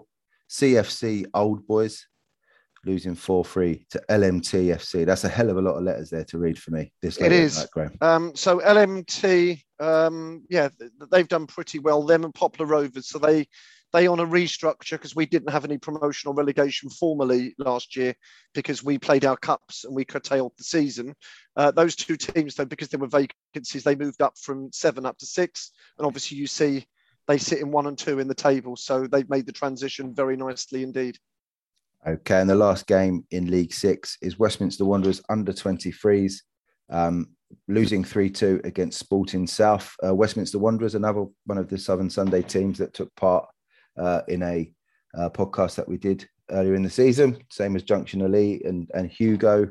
[0.49, 2.07] CFC, Old Boys
[2.83, 5.05] losing 4 3 to LMT FC.
[5.05, 6.91] That's a hell of a lot of letters there to read for me.
[6.99, 7.67] This it is.
[8.01, 10.69] um, so LMT, um, yeah,
[11.12, 12.03] they've done pretty well.
[12.03, 13.07] Them and Poplar Rovers.
[13.07, 13.47] So they
[13.93, 18.15] they on a restructure because we didn't have any promotional relegation formally last year
[18.56, 21.15] because we played our cups and we curtailed the season.
[21.56, 25.17] Uh, those two teams, though, because there were vacancies, they moved up from seven up
[25.19, 25.71] to six.
[25.97, 26.88] And obviously, you see
[27.27, 28.75] they sit in one and two in the table.
[28.75, 31.17] So they've made the transition very nicely indeed.
[32.06, 36.34] Okay, and the last game in League Six is Westminster Wanderers under 23s,
[36.89, 37.29] um,
[37.69, 39.95] losing 3 2 against Sporting South.
[40.06, 43.47] Uh, Westminster Wanderers, another one of the Southern Sunday teams that took part
[43.97, 44.71] uh, in a
[45.17, 49.10] uh, podcast that we did earlier in the season, same as Junction Elite and, and
[49.10, 49.69] Hugo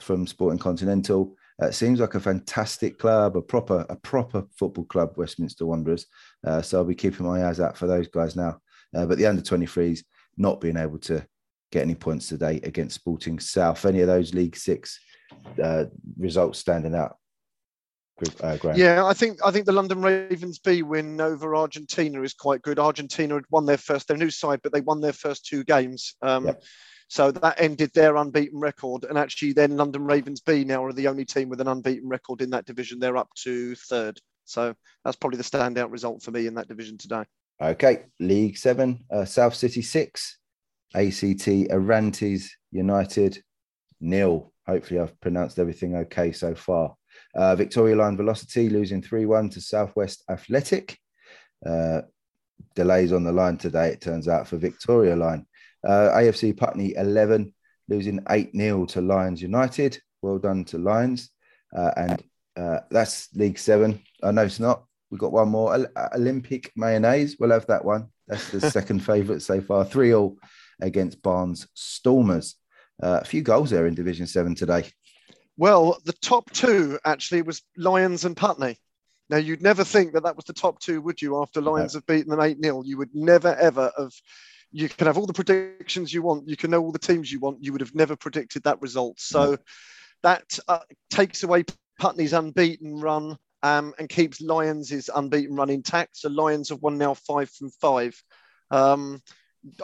[0.00, 1.34] from Sporting Continental.
[1.60, 6.06] Uh, seems like a fantastic club, a proper a proper football club, Westminster Wanderers.
[6.46, 8.58] Uh, so I'll be keeping my eyes out for those guys now.
[8.94, 10.04] Uh, but the under 23s
[10.36, 11.26] not being able to
[11.72, 13.84] get any points today against Sporting South.
[13.84, 14.98] Any of those League Six
[15.62, 17.16] uh, results standing out?
[18.42, 22.62] Uh, yeah, I think I think the London Ravens B win over Argentina is quite
[22.62, 22.78] good.
[22.78, 26.14] Argentina had won their first, their new side, but they won their first two games.
[26.22, 26.62] Um, yep.
[27.08, 29.04] So that ended their unbeaten record.
[29.04, 32.42] And actually, then London Ravens B now are the only team with an unbeaten record
[32.42, 32.98] in that division.
[32.98, 34.20] They're up to third.
[34.44, 37.24] So that's probably the standout result for me in that division today.
[37.60, 40.38] Okay, League Seven, uh, South City six,
[40.94, 43.42] ACT Arantes United
[44.00, 44.52] nil.
[44.66, 46.94] Hopefully, I've pronounced everything okay so far.
[47.34, 50.98] Uh, Victoria Line Velocity losing 3 1 to Southwest Athletic.
[51.64, 52.02] Uh,
[52.74, 55.46] delays on the line today, it turns out, for Victoria Line.
[55.86, 57.54] Uh, AFC Putney 11
[57.88, 59.98] losing 8 0 to Lions United.
[60.22, 61.30] Well done to Lions.
[61.76, 62.22] Uh, and
[62.56, 64.02] uh, that's League Seven.
[64.22, 64.84] I know it's not.
[65.10, 65.86] We've got one more.
[66.14, 67.36] Olympic Mayonnaise.
[67.38, 68.08] We'll have that one.
[68.26, 69.84] That's the second favourite so far.
[69.84, 70.38] 3 all
[70.80, 72.56] against Barnes Stormers.
[73.02, 74.90] Uh, a few goals there in Division 7 today.
[75.58, 78.78] Well, the top two actually was Lions and Putney.
[79.28, 81.98] Now, you'd never think that that was the top two, would you, after Lions no.
[81.98, 82.82] have beaten them 8 0?
[82.84, 84.12] You would never, ever have.
[84.70, 87.40] You can have all the predictions you want, you can know all the teams you
[87.40, 89.18] want, you would have never predicted that result.
[89.18, 89.58] So no.
[90.22, 91.64] that uh, takes away
[91.98, 96.18] Putney's unbeaten run um, and keeps Lions' unbeaten run intact.
[96.18, 98.22] So Lions have won now five from five.
[98.70, 99.22] Um,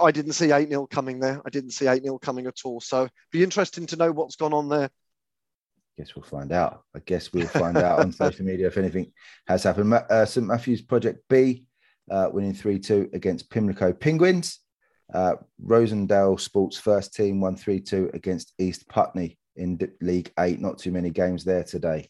[0.01, 1.41] I didn't see 8 0 coming there.
[1.45, 2.81] I didn't see 8 0 coming at all.
[2.81, 4.91] So be interesting to know what's gone on there.
[5.97, 6.83] Guess we'll find out.
[6.95, 9.13] I guess we'll find out on social media if anything
[9.47, 9.95] has happened.
[9.95, 11.67] Uh, St Matthews Project B
[12.11, 14.61] uh, winning 3 2 against Pimlico Penguins.
[15.13, 20.61] Uh, Rosendale Sports first team won 3 2 against East Putney in League 8.
[20.61, 22.09] Not too many games there today.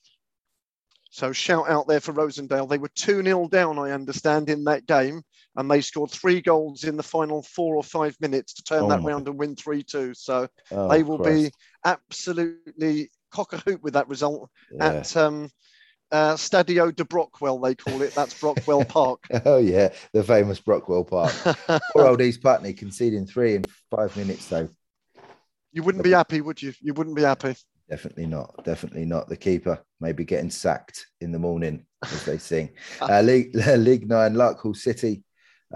[1.11, 2.69] So shout out there for Rosendale.
[2.69, 5.23] They were 2 0 down, I understand, in that game,
[5.55, 8.89] and they scored three goals in the final four or five minutes to turn oh
[8.89, 10.15] that round and win 3 2.
[10.15, 11.53] So oh, they will Christ.
[11.53, 14.85] be absolutely cock a hoop with that result yeah.
[14.85, 15.51] at um,
[16.13, 18.15] uh, Stadio de Brockwell, they call it.
[18.15, 19.25] That's Brockwell Park.
[19.45, 21.33] oh, yeah, the famous Brockwell Park.
[21.93, 24.69] Poor old East Putney conceding three in five minutes, though.
[25.73, 26.73] You wouldn't be happy, would you?
[26.81, 27.57] You wouldn't be happy.
[27.91, 28.65] Definitely not.
[28.65, 29.29] Definitely not.
[29.29, 32.71] The keeper maybe getting sacked in the morning, as they sing.
[33.01, 35.25] Uh, League, League Nine, Larkhall City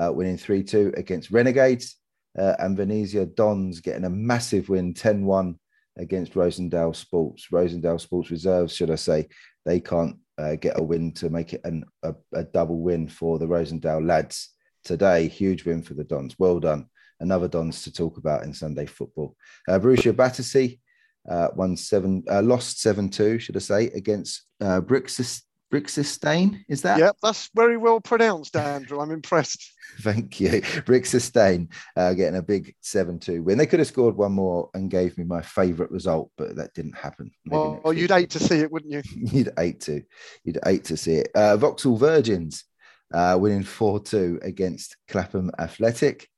[0.01, 1.97] uh, winning 3 2 against Renegades.
[2.39, 5.59] Uh, and Venezia Dons getting a massive win 10 1
[5.99, 7.49] against Rosendale Sports.
[7.53, 9.29] Rosendale Sports Reserves, should I say,
[9.67, 13.39] they can't uh, get a win to make it an, a, a double win for
[13.39, 14.51] the Rosendale lads
[14.85, 15.29] today.
[15.29, 16.37] Huge win for the Dons.
[16.39, 16.87] Well done.
[17.21, 19.37] Another Dons to talk about in Sunday football.
[19.69, 20.81] Uh, Borussia Battersea
[21.29, 26.65] uh, won seven, uh, lost seven two, should I say, against uh, Brixis, Brixistain.
[26.69, 26.99] Is that?
[26.99, 29.01] Yep, that's very well pronounced, Andrew.
[29.01, 29.73] I'm impressed.
[30.01, 33.59] Thank you, Brixistain, uh, getting a big seven two win.
[33.59, 36.97] They could have scored one more and gave me my favourite result, but that didn't
[36.97, 37.31] happen.
[37.45, 39.03] Maybe well, well you'd hate to see it, wouldn't you?
[39.15, 40.03] you'd hate to.
[40.45, 41.31] You'd hate to see it.
[41.35, 42.65] Uh, Vauxhall Virgins
[43.13, 46.29] uh, winning four two against Clapham Athletic.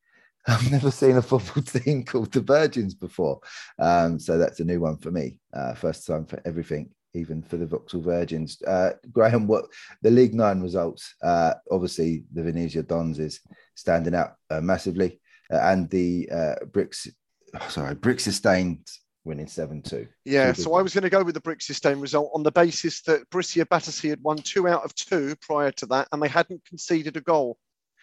[0.46, 3.40] I've never seen a football team called the Virgins before.
[3.78, 5.38] Um, so that's a new one for me.
[5.52, 8.60] Uh, first time for everything, even for the Vauxhall Virgins.
[8.62, 9.66] Uh, Graham, what
[10.02, 11.14] the League Nine results?
[11.22, 13.40] Uh, obviously, the Venezia Dons is
[13.74, 15.20] standing out uh, massively,
[15.52, 17.08] uh, and the uh, Bricks,
[17.54, 18.78] oh, sorry, Brixestein
[19.24, 20.06] winning 7 2.
[20.24, 23.28] Yeah, so I was going to go with the Brixestein result on the basis that
[23.30, 27.16] Borussia Battersea had won two out of two prior to that, and they hadn't conceded
[27.16, 27.58] a goal.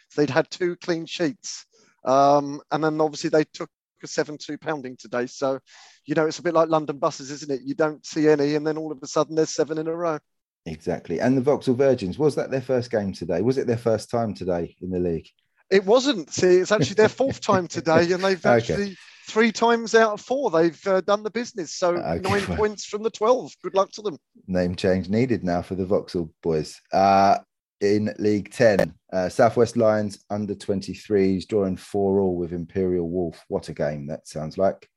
[0.10, 1.65] So they'd had two clean sheets.
[2.06, 3.70] Um, and then obviously they took
[4.03, 5.27] a 7 2 pounding today.
[5.27, 5.60] So,
[6.05, 7.62] you know, it's a bit like London buses, isn't it?
[7.63, 10.19] You don't see any, and then all of a sudden there's seven in a row.
[10.65, 11.19] Exactly.
[11.19, 13.41] And the Vauxhall Virgins, was that their first game today?
[13.41, 15.27] Was it their first time today in the league?
[15.69, 16.31] It wasn't.
[16.31, 18.95] See, it's actually their fourth time today, and they've actually okay.
[19.27, 21.75] three times out of four they've uh, done the business.
[21.75, 22.29] So okay.
[22.29, 23.51] nine points from the twelve.
[23.63, 24.17] Good luck to them.
[24.47, 26.79] Name change needed now for the Vauxhall boys.
[26.91, 27.39] Uh,
[27.82, 28.94] in League 10.
[29.12, 33.44] Uh, Southwest Lions under 23s drawing 4 all with Imperial Wolf.
[33.48, 34.90] What a game that sounds like.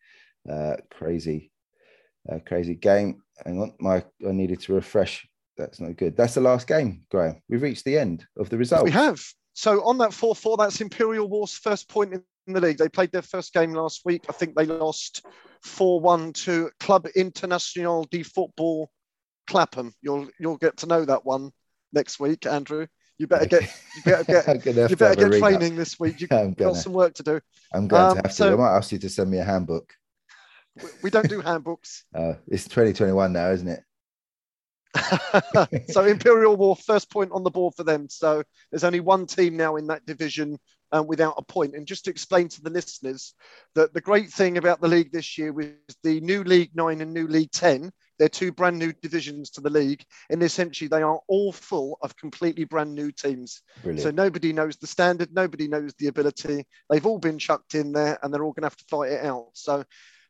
[0.50, 1.52] Uh, crazy,
[2.30, 3.22] uh, crazy game.
[3.44, 5.26] Hang on, my I needed to refresh.
[5.56, 6.16] That's not good.
[6.16, 7.42] That's the last game, Graham.
[7.48, 8.84] We've reached the end of the result.
[8.84, 9.22] We have.
[9.52, 12.78] So on that 4 4, that's Imperial Wolf's first point in the league.
[12.78, 14.24] They played their first game last week.
[14.28, 15.26] I think they lost
[15.62, 18.90] 4 1 to Club International de Football
[19.46, 19.92] Clapham.
[20.00, 21.52] You'll you'll get to know that one
[21.92, 22.86] next week, Andrew.
[23.18, 23.62] You better get
[23.96, 26.20] you better get you better get training this week.
[26.20, 27.40] You've got gonna, some work to do.
[27.72, 28.32] I'm going um, to have to.
[28.32, 29.92] So, I might ask you to send me a handbook.
[31.02, 32.04] We don't do handbooks.
[32.14, 33.82] uh, it's 2021 now, isn't it?
[35.88, 38.08] so Imperial Wolf first point on the board for them.
[38.08, 40.58] So there's only one team now in that division
[40.92, 41.74] um, without a point.
[41.74, 43.34] And just to explain to the listeners
[43.74, 45.68] that the great thing about the league this year was
[46.02, 49.70] the new League Nine and new League Ten they're two brand new divisions to the
[49.70, 53.62] league, and essentially they are all full of completely brand new teams.
[53.82, 54.02] Brilliant.
[54.02, 56.66] So nobody knows the standard, nobody knows the ability.
[56.90, 59.24] They've all been chucked in there, and they're all going to have to fight it
[59.24, 59.46] out.
[59.54, 59.84] So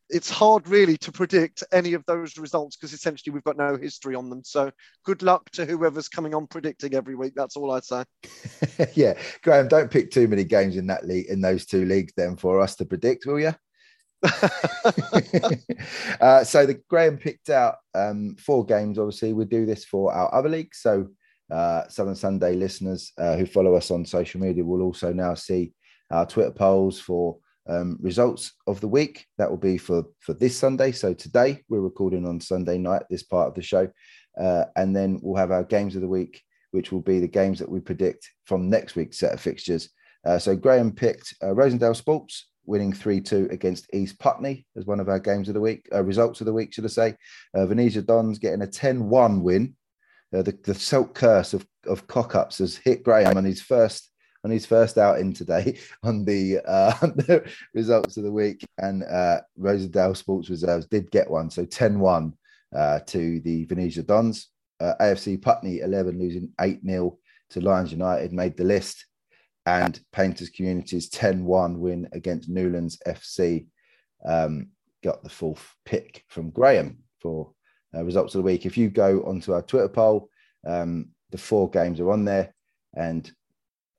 [0.08, 4.14] it's hard really to predict any of those results because essentially we've got no history
[4.14, 4.42] on them.
[4.44, 4.70] So
[5.04, 7.32] good luck to whoever's coming on predicting every week.
[7.34, 8.04] That's all I'd say.
[8.94, 12.36] yeah, Graham, don't pick too many games in that league in those two leagues then
[12.36, 13.54] for us to predict, will you?
[16.20, 18.98] uh, so the Graham picked out um, four games.
[18.98, 20.78] Obviously, we do this for our other leagues.
[20.78, 21.08] So
[21.50, 25.72] uh, Southern Sunday listeners uh, who follow us on social media will also now see
[26.10, 29.26] our Twitter polls for um, results of the week.
[29.38, 30.92] That will be for for this Sunday.
[30.92, 33.02] So today we're recording on Sunday night.
[33.08, 33.88] This part of the show,
[34.40, 37.58] uh, and then we'll have our games of the week, which will be the games
[37.58, 39.90] that we predict from next week's set of fixtures.
[40.26, 45.00] Uh, so Graham picked uh, Rosendale Sports winning 3 2 against East Putney as one
[45.00, 47.16] of our games of the week, uh, results of the week, should I say.
[47.52, 49.74] Uh, Venezia Dons getting a 10 1 win.
[50.34, 54.10] Uh, the, the silk curse of, of cock ups has hit Graham on his first
[54.44, 58.64] on his first outing today on the, uh, the results of the week.
[58.78, 61.50] And uh, Rosendale Sports Reserves did get one.
[61.50, 62.32] So 10 1
[62.74, 64.48] uh, to the Venezia Dons.
[64.80, 67.18] Uh, AFC Putney 11 losing 8 0
[67.50, 69.04] to Lions United made the list
[69.70, 73.66] and Painters Community's 10 1 win against Newlands FC
[74.26, 74.70] um,
[75.02, 77.52] got the fourth pick from Graham for
[77.94, 78.66] uh, results of the week.
[78.66, 80.28] If you go onto our Twitter poll,
[80.66, 82.52] um, the four games are on there,
[82.94, 83.30] and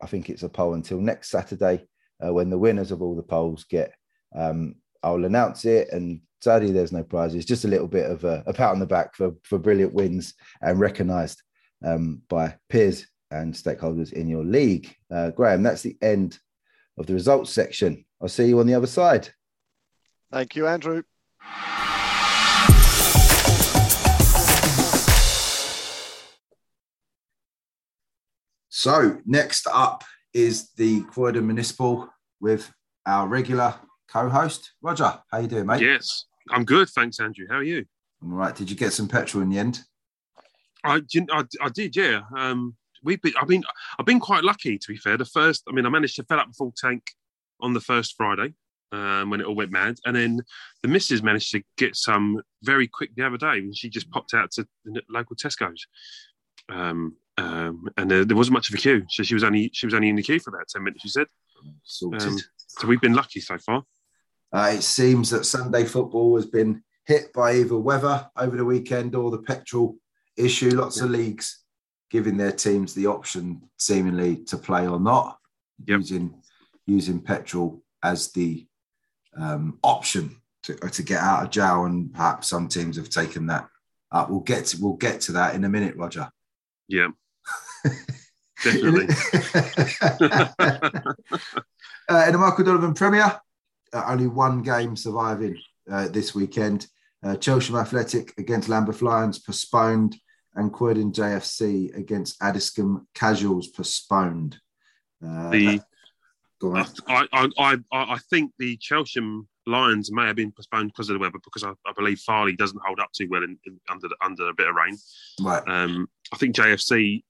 [0.01, 1.87] I think it's a poll until next Saturday
[2.25, 3.93] uh, when the winners of all the polls get.
[4.35, 7.45] Um, I'll announce it, and sadly, there's no prizes.
[7.45, 10.33] Just a little bit of a, a pat on the back for for brilliant wins
[10.61, 11.41] and recognised
[11.85, 14.95] um, by peers and stakeholders in your league.
[15.09, 16.37] Uh, Graham, that's the end
[16.97, 18.05] of the results section.
[18.21, 19.29] I'll see you on the other side.
[20.31, 21.03] Thank you, Andrew.
[28.69, 32.71] So, next up is the Croydon Municipal with
[33.05, 33.75] our regular
[34.07, 35.19] co-host Roger.
[35.29, 35.81] How you doing, mate?
[35.81, 37.45] Yes, I'm good, thanks, Andrew.
[37.49, 37.85] How are you?
[38.21, 38.55] I'm all right.
[38.55, 39.81] Did you get some petrol in the end?
[40.83, 42.21] I, I, I did, yeah.
[42.35, 43.63] Um, we've been, I mean,
[43.99, 45.17] I've been quite lucky to be fair.
[45.17, 47.03] The first, I mean, I managed to fill up the full tank
[47.59, 48.53] on the first Friday
[48.91, 50.41] um, when it all went mad, and then
[50.81, 54.33] the missus managed to get some very quick the other day when she just popped
[54.33, 55.85] out to the local Tesco's.
[56.69, 59.85] Um, um, and there, there, wasn't much of a queue, so she was only she
[59.85, 61.01] was only in the queue for about ten minutes.
[61.01, 61.27] She said,
[61.83, 62.21] Sorted.
[62.21, 62.37] Um,
[62.67, 63.83] so we've been lucky so far.
[64.53, 69.15] Uh, it seems that Sunday football has been hit by either weather over the weekend
[69.15, 69.95] or the petrol
[70.37, 70.69] issue.
[70.71, 71.60] Lots of leagues
[72.11, 75.37] giving their teams the option, seemingly, to play or not,
[75.85, 75.99] yep.
[75.99, 76.35] using
[76.85, 78.67] using petrol as the
[79.37, 83.67] um, option to, to get out of jail, and perhaps some teams have taken that
[84.11, 84.29] up.
[84.29, 86.29] We'll get to we'll get to that in a minute, Roger.
[86.87, 87.07] Yeah,
[88.63, 89.07] definitely.
[92.09, 93.39] Uh, in the Michael Donovan Premier,
[93.93, 95.57] uh, only one game surviving
[95.89, 96.87] uh, this weekend.
[97.23, 100.17] Uh, Chelsham Athletic against Lambeth Lions postponed,
[100.55, 104.57] and Croydon JFC against Addiscombe Casuals postponed.
[105.25, 105.81] Uh, The
[106.59, 106.85] go on.
[107.07, 111.13] I, I, I, I I think the Chelsham Lions may have been postponed because of
[111.13, 114.07] the weather, because I, I believe Farley doesn't hold up too well in, in, under
[114.07, 114.97] the, under a bit of rain.
[115.39, 115.63] Right.
[115.67, 117.23] Um, I think JFC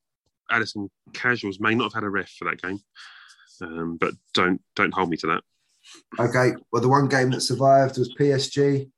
[0.49, 2.79] Addiscombe Casuals may not have had a ref for that game,
[3.61, 5.43] um, but don't don't hold me to that.
[6.19, 6.53] Okay.
[6.71, 8.89] Well, the one game that survived was PSG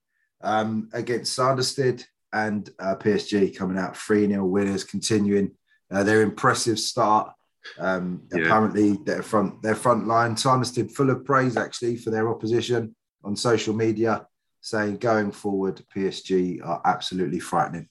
[0.41, 2.03] um, against Sanderstead,
[2.33, 5.51] and uh, PSG coming out 3 0 winners, continuing
[5.91, 7.31] uh, their impressive start.
[7.79, 8.45] Um, Yeah.
[8.45, 13.37] Apparently, their front their front line, Sanderstead, full of praise actually for their opposition on
[13.37, 14.27] social media,
[14.59, 17.87] saying going forward, PSG are absolutely frightening.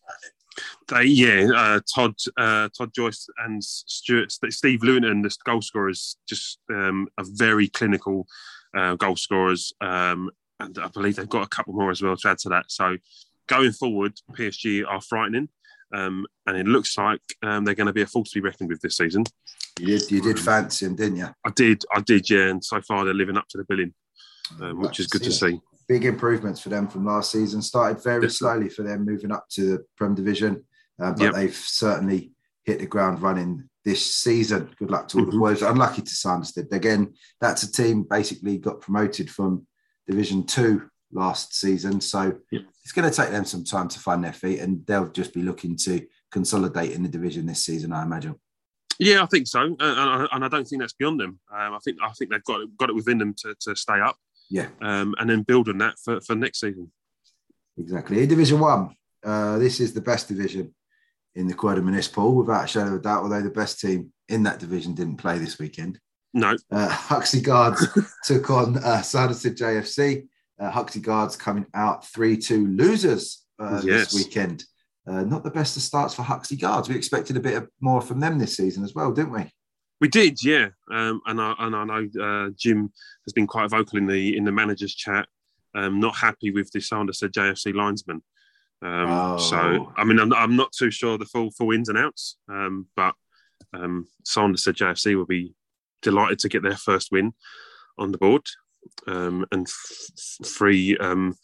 [0.89, 6.59] They, yeah, uh, Todd uh, Todd Joyce and Stuart Steve Lewington, the goal scorers, just
[6.71, 8.27] um, are very clinical
[8.77, 10.31] uh, goal scorers, um,
[10.61, 12.71] and I believe they've got a couple more as well to add to that.
[12.71, 12.99] So
[13.49, 15.49] going forward, PSG are frightening,
[15.95, 18.69] um, and it looks like um, they're going to be a force to be reckoned
[18.71, 19.25] with this season.
[19.79, 21.29] You did you did fancy them, didn't you?
[21.47, 23.95] I did, I did, yeah, and so far they're living up to the billing,
[24.61, 25.61] um, which is good to see.
[25.89, 27.61] big improvements for them from last season.
[27.61, 30.65] Started very slowly for them moving up to the Prem Division,
[31.03, 31.35] uh, but Yep.
[31.35, 32.33] they've certainly
[32.65, 34.71] hit the ground running this season.
[34.79, 35.39] Good luck to all the Mhm.
[35.41, 35.63] boys.
[35.63, 36.69] Unlucky to Sanderstead.
[36.71, 39.67] Again, that's a team basically got promoted from
[40.07, 42.63] Division Two last season, so Yep.
[42.83, 45.43] it's going to take them some time to find their feet, and they'll just be
[45.43, 48.35] looking to consolidate in the division this season, I imagine.
[48.99, 51.39] Yeah, I think so, uh, and, I- and I don't think that's beyond them.
[51.53, 54.01] Um, I think I think they've got it, got it within them to, to stay
[54.01, 54.17] up,
[54.51, 56.91] Yeah, um, and then build on that for, for next season.
[57.79, 58.23] Exactly.
[58.23, 58.95] In Division One,
[59.25, 60.75] uh, this is the best division
[61.35, 63.23] in the Quota Municipal, without a shadow of a doubt.
[63.23, 65.99] Although the best team in that division didn't play this weekend.
[66.35, 67.87] No, Uh, Huxley Guards
[68.25, 70.27] took on uh, Sanderstead JFC.
[70.63, 74.13] Uh, Huxley Guards coming out 3 2 losers uh, Yes.
[74.13, 74.65] this weekend.
[75.07, 76.89] Uh, not the best of starts for Huxley Guards.
[76.89, 79.51] We expected a bit of more from them this season as well, didn't we?
[80.01, 82.93] we did, yeah, um, and I and I know uh, Jim
[83.25, 85.29] has been quite vocal in the in the managers chat,
[85.77, 88.23] um, not happy with the Sanderstead JFC linesman.
[88.83, 89.39] Um, Oh.
[89.39, 92.87] So I mean, I'm, I'm not too sure the full full ins and outs, um,
[92.97, 93.15] but
[93.73, 95.55] um, Sanderstead JFC will be
[96.03, 97.33] delighted to get their first win
[97.97, 98.43] on the board
[99.07, 101.35] um, and f- three um,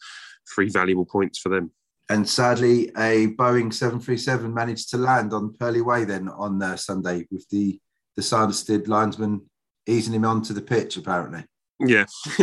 [0.53, 1.71] three valuable points for them.
[2.09, 7.27] And sadly, a Boeing 737 managed to land on Purley Way then on uh, Sunday
[7.29, 7.79] with the,
[8.15, 9.43] the Sanderstead linesman
[9.87, 11.45] easing him onto the pitch, apparently.
[11.79, 12.05] Yeah,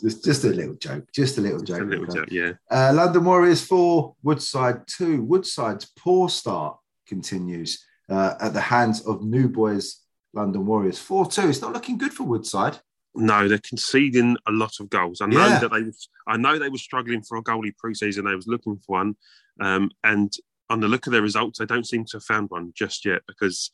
[0.00, 1.04] just, just a little joke.
[1.14, 1.86] Just a little Just joke.
[1.86, 2.52] a little joke, yeah.
[2.70, 5.22] Uh, London Warriors 4, Woodside 2.
[5.22, 6.76] Woodside's poor start
[7.06, 10.03] continues uh, at the hands of New Boys
[10.34, 11.48] London Warriors 4 2.
[11.48, 12.78] It's not looking good for Woodside.
[13.14, 15.20] No, they're conceding a lot of goals.
[15.20, 15.60] I know Yeah.
[15.60, 15.84] that they,
[16.26, 18.24] I know they were struggling for a goalie pre-season.
[18.24, 19.16] They was looking for one,
[19.60, 20.32] um, and
[20.68, 23.22] on the look of their results, they don't seem to have found one just yet.
[23.28, 23.70] Because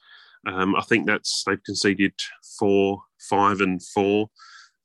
[0.46, 2.12] um, I think that's they've conceded
[2.58, 4.28] four, five, and four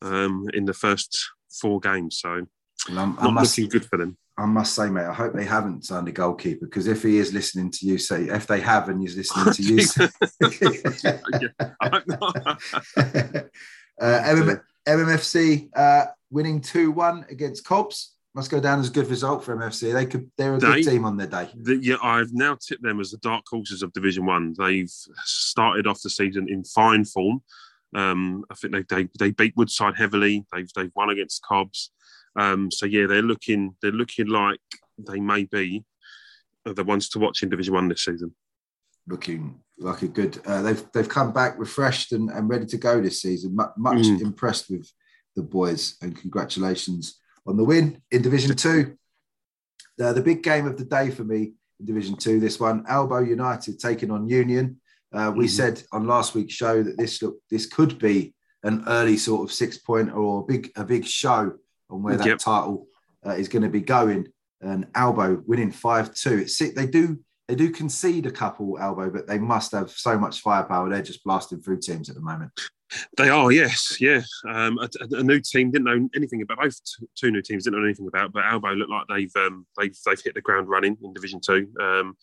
[0.01, 2.19] um, in the first four games.
[2.19, 2.47] So
[2.89, 4.17] Well, not must, looking good for them.
[4.37, 7.33] I must say, mate, I hope they haven't signed a goalkeeper because if he is
[7.33, 10.09] listening to you say, if they have and he's listening to you say,
[11.41, 12.17] Yeah, I don't know.
[14.01, 18.11] uh, MM, MMFC uh, winning 2 1 against Cobbs.
[18.33, 19.93] Must go down as a good result for MFC.
[19.93, 21.49] They could, they're a They- good team on their day.
[21.55, 24.53] The, yeah, I've now tipped them as the dark horses of Division One.
[24.57, 24.91] They've
[25.23, 27.41] started off the season in fine form.
[27.95, 30.45] Um, I think they, they they beat Woodside heavily.
[30.51, 31.91] They've they've won against Cobbs.
[32.35, 34.59] Um, so yeah, they're looking they're looking like
[34.97, 35.83] they may be
[36.65, 38.33] the ones to watch in Division One this season.
[39.07, 40.39] looking like a good.
[40.45, 43.55] Uh, they've they've come back refreshed and, and ready to go this season.
[43.55, 44.21] Mu- much Mm.
[44.21, 44.89] impressed with
[45.35, 48.97] the boys, and congratulations on the win in Division Two.
[50.01, 52.39] Uh, the big game of the day for me in Division Two.
[52.39, 54.81] This one, Albo United taking on Union.
[55.13, 55.49] Uh, we Mhm.
[55.49, 58.33] said on last week's show that this look this could be
[58.63, 61.53] an early sort of six point or a big a big show
[61.89, 62.39] on where that Yep.
[62.39, 62.87] title
[63.25, 64.27] uh, is going to be going.
[64.61, 66.39] And Albo winning five two.
[66.39, 70.41] It's they do they do concede a couple Albo, but they must have so much
[70.41, 70.89] firepower.
[70.89, 72.51] They're just blasting through teams at the moment.
[73.17, 74.21] They are, yes, yeah.
[74.47, 76.79] Um, a, a new team didn't know anything about both
[77.15, 80.21] two new teams didn't know anything about, but Albo look like they've um, they've they've
[80.21, 81.67] hit the ground running in Division Two.
[81.79, 82.15] Um,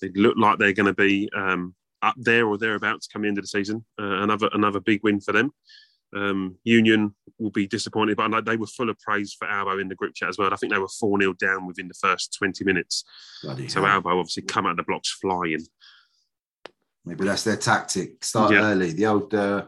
[0.00, 3.38] they look like they're going to be um, up there or thereabouts come the end
[3.38, 3.84] of the season.
[3.98, 5.52] Uh, another another big win for them.
[6.14, 9.94] Um, Union will be disappointed, but they were full of praise for Albo in the
[9.94, 10.52] group chat as well.
[10.52, 13.04] I think they were four 0 down within the first twenty minutes.
[13.42, 13.90] Bloody So hell.
[13.90, 15.64] Albo obviously come out of the blocks flying.
[17.04, 18.24] Maybe that's their tactic.
[18.24, 18.62] Start Yeah.
[18.62, 18.92] early.
[18.92, 19.66] The old uh,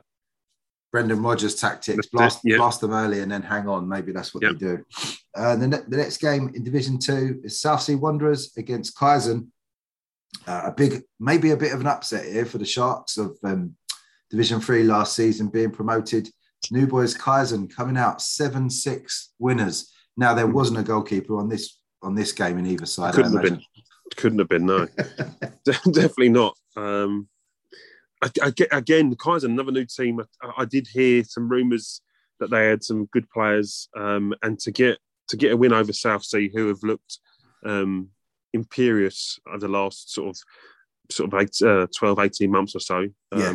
[0.90, 2.56] Brendan Rodgers tactics: blast, yeah.
[2.58, 3.88] blast them early and then hang on.
[3.88, 4.52] Maybe that's what Yep.
[4.52, 4.84] they do.
[5.34, 9.48] Uh, the, ne- the next game in Division Two is South Sea Wanderers against Kaizen.
[10.46, 13.76] Uh, a big, maybe a bit of an upset here for the Sharks of um,
[14.32, 16.28] Division Three last season being promoted.
[16.70, 19.92] New Boys Kaizen coming out seven six winners.
[20.16, 23.14] Now there wasn't a goalkeeper on this on this game in either side.
[23.14, 23.62] Couldn't have been.
[24.16, 24.66] Couldn't have been.
[24.66, 24.88] No,
[25.64, 26.56] definitely not.
[26.76, 27.28] Um,
[28.22, 30.20] I, I again, Kaizen, another new team.
[30.42, 32.00] I, I did hear some rumours
[32.40, 35.92] that they had some good players, um, and to get to get a win over
[35.92, 37.18] South Sea, who have looked
[37.66, 38.08] um,
[38.54, 40.42] imperious over the last sort of
[41.10, 43.06] sort of eight, uh, 12, 18 months or so.
[43.36, 43.50] Yeah.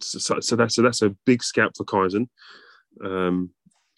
[0.00, 2.28] So, so that's so that's a big scout for Kaizen.
[3.04, 3.50] Um,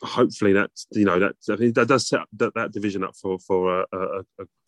[0.02, 3.86] hopefully, that you know that that does set that, that division up for for a,
[3.92, 4.22] a,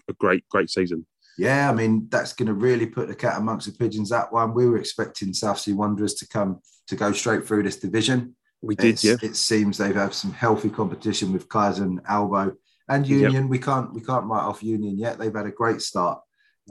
[0.09, 1.07] a, great great season.
[1.39, 4.11] Yeah, I mean that's going to really put the cat amongst the pigeons.
[4.11, 7.79] That one we were expecting South Sea Wanderers to come to go straight through this
[7.79, 8.37] division.
[8.62, 9.16] We did, It's- yeah.
[9.29, 12.53] It seems they've had some healthy competition with Kaizen and Albo
[12.89, 13.20] and Yep.
[13.20, 13.49] Union.
[13.49, 15.18] We can't we can't write off Union yet.
[15.18, 16.20] They've had a great start,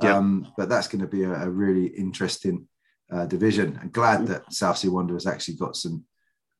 [0.01, 0.15] Yep.
[0.15, 2.67] um, but that's going to be a, a really interesting
[3.11, 3.77] uh, division.
[3.81, 6.03] I'm glad that South Sea Wanderers actually got some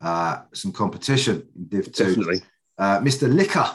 [0.01, 2.05] uh, some competition in Div Two.
[2.07, 2.41] Definitely.
[2.77, 3.33] Uh, Mr.
[3.33, 3.69] Licker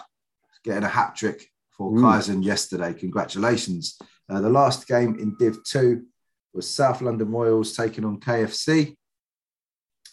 [0.64, 2.02] getting a hat trick for Mm.
[2.02, 2.92] Kaizen yesterday.
[2.92, 3.98] Congratulations.
[4.28, 6.02] Uh, the last game in Div 2
[6.52, 8.96] was South London Royals taking on KFC.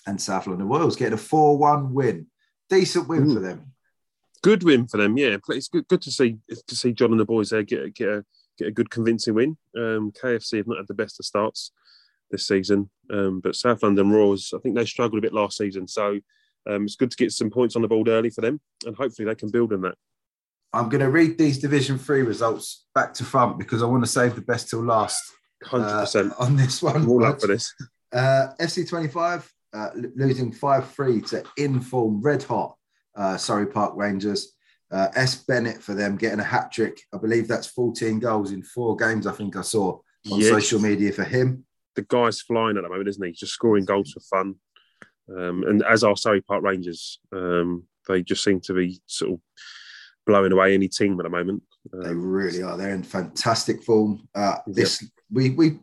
[0.07, 2.27] And South London Royals getting a 4 1 win.
[2.69, 3.33] Decent win Mm.
[3.33, 3.71] for them.
[4.43, 5.37] Good win for them, yeah.
[5.49, 6.37] It's good, good to see
[6.67, 8.25] to see John and the boys there get a- get a
[8.57, 9.57] get a good convincing win.
[9.75, 11.71] Um, KFC have not had the best of starts
[12.31, 15.87] this season, um, but South London Royals, I think they struggled a bit last season.
[15.87, 16.19] So
[16.69, 19.25] um, it's good to get some points on the board early for them, and hopefully
[19.27, 19.95] they can build on that.
[20.73, 24.09] I'm going to read these Division 3 results back to front because I want to
[24.09, 25.21] save the best till last
[25.63, 26.33] Hundred uh, percent.
[26.39, 27.07] on this one.
[27.07, 27.73] All up for this.
[28.13, 32.77] Uh, FC25 uh, l- losing 5 3 to inform red hot
[33.17, 34.53] uh, Surrey Park Rangers.
[34.89, 35.43] Uh, S.
[35.43, 37.01] Bennett for them getting a hat trick.
[37.13, 39.99] I believe that's 14 goals in four games, I think I saw
[40.31, 40.49] on Yes.
[40.49, 41.64] social media for him.
[41.95, 43.31] The guy's flying at the moment, isn't he?
[43.31, 44.55] Just scoring goals for fun.
[45.29, 49.39] Um, and as are Surrey Park Rangers, um, they just seem to be sort of
[50.27, 51.63] blowing away any team at the moment.
[51.91, 52.77] They Um, really are.
[52.77, 54.27] They're in fantastic form.
[54.35, 55.79] Uh, this we we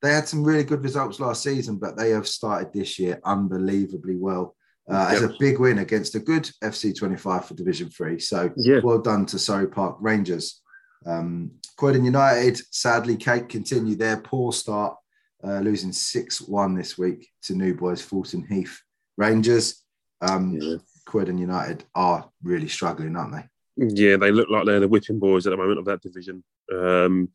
[0.00, 4.16] they had some really good results last season, but they have started this year unbelievably
[4.16, 4.54] well.
[4.88, 5.30] Uh, As Yep.
[5.30, 8.18] a big win against a good FC 25 for Division Three.
[8.20, 8.80] So Yeah.
[8.82, 10.62] well done to Surrey Park Rangers.
[11.04, 14.96] Um, Croydon United, sadly, Kate continue their poor start,
[15.44, 18.80] uh, losing 6 1 this week to New Boys Thornton Heath
[19.16, 19.84] Rangers.
[20.20, 20.76] Um, Yeah.
[21.06, 23.44] Croydon United are really struggling, aren't they?
[23.76, 26.44] Yeah, they look like they're the whipping boys at the moment of that division.
[26.70, 27.30] Um,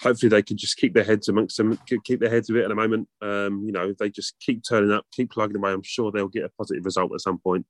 [0.00, 2.68] hopefully, they can just keep their heads amongst them, keep their heads with it at
[2.68, 3.08] the moment.
[3.22, 5.72] Um, you know, if they just keep turning up, keep plugging away.
[5.72, 7.64] I'm sure they'll get a positive result at some point.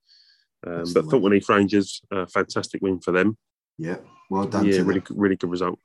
[0.67, 1.05] Um, but.
[1.05, 3.37] Thornton Heath Rangers, uh, fantastic win for them.
[3.79, 3.99] Yeah,
[4.31, 4.87] well done yeah, them.
[4.89, 5.79] really, good- really good result.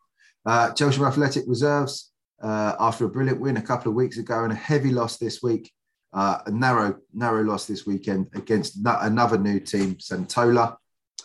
[0.46, 2.12] Uh, Chelsham Athletic reserves
[2.42, 5.42] uh, after a brilliant win a couple of weeks ago and a heavy loss this
[5.42, 5.72] week.
[6.12, 10.76] Uh, a narrow, narrow loss this weekend against no- another new team, Santola.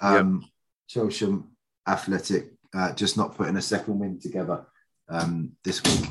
[0.03, 0.45] Um,
[0.91, 1.45] Chelsham
[1.89, 4.67] Athletic uh, just not putting a second win together
[5.09, 6.11] um, this week.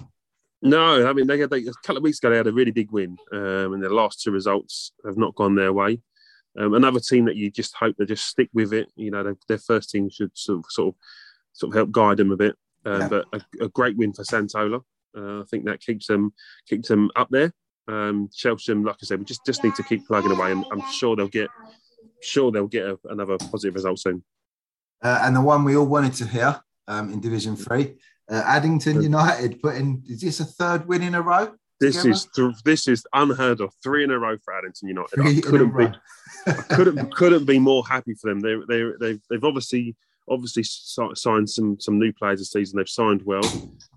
[0.62, 2.90] No, I mean, they, they, a couple of weeks ago they had a really big
[2.92, 6.00] win, um, and their last two results have not gone their way.
[6.58, 8.90] Um, another team that you just hope they just stick with it.
[8.96, 10.96] You know, their, their first team should sort of, sort of,
[11.52, 12.56] sort of help guide them a bit.
[12.86, 13.08] Um, Yeah.
[13.10, 14.82] But a, a great win for Santola.
[15.18, 16.34] Uh, I think that keeps them
[16.68, 17.54] keeps them up there.
[17.88, 20.82] Um, Chelsham, like I said, we just just need to keep plugging away, and I'm
[20.92, 21.50] sure they'll get
[22.22, 24.24] sure they'll get a, another positive result soon.
[25.02, 27.96] Uh, and the one we all wanted to hear um, in Division Three,
[28.32, 31.54] uh, Addington United putting is this a third win in a row?
[31.80, 32.10] This Together?
[32.12, 33.74] is th- this is unheard of.
[33.84, 35.16] Three in a row for Addington United.
[35.16, 35.94] Three I couldn't be row.
[36.70, 38.40] couldn't couldn't be more happy for them.
[38.40, 39.96] They they they've, they've obviously
[40.30, 42.78] obviously signed some some new players this season.
[42.78, 43.44] They've signed well.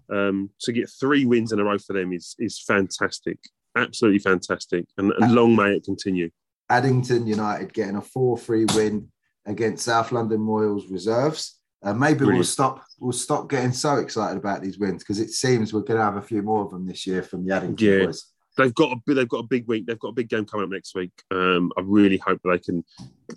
[0.09, 3.39] Um, to get three wins in a row for them is is fantastic,
[3.77, 6.31] absolutely fantastic, and, and long may it continue.
[6.69, 9.09] Addington United getting a 4 3 win
[9.47, 11.61] against South London Royals reserves.
[11.83, 12.85] Uh, maybe we'll stop.
[12.99, 16.17] We'll stop getting so excited about these wins because it seems we're going to have
[16.17, 18.07] a few more of them this year from the Addington Yeah.
[18.07, 18.33] boys.
[18.57, 19.87] They've got a they've got a big week.
[19.87, 21.13] They've got a big game coming up next week.
[21.31, 22.85] Um, I really hope they can.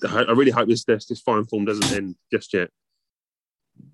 [0.08, 2.70] I really hope this this, this fine form doesn't end just yet.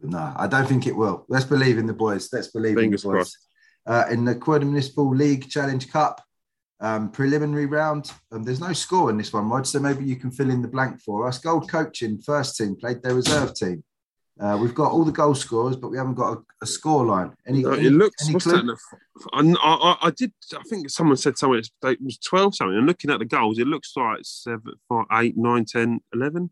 [0.02, 1.26] No, I don't think it will.
[1.30, 2.30] Let's believe in the boys.
[2.32, 3.38] Let's believe Fingers in the boys.
[3.88, 6.22] Uh, in the Croydon Municipal League Challenge Cup
[6.80, 9.68] um, preliminary round, um, there's no score in this one, Rod.
[9.68, 11.38] So maybe you can fill in the blank for us.
[11.38, 13.84] Gold Coaching first team played their reserve team.
[14.38, 17.32] Uh, we've got all the goal scorers, but we haven't got a, a score line.
[17.48, 18.30] Any, No, any- it looks.
[18.32, 18.64] What's clue?
[18.64, 18.78] that?
[19.32, 20.34] I, I, I did.
[20.58, 22.78] I think someone said somewhere it was twelve something.
[22.78, 26.50] And looking at the goals, it looks like seven, five, eight, nine, ten, eleven.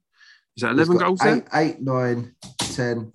[0.55, 1.61] Is that eleven goals eight, there?
[1.61, 3.11] eight, nine, 10,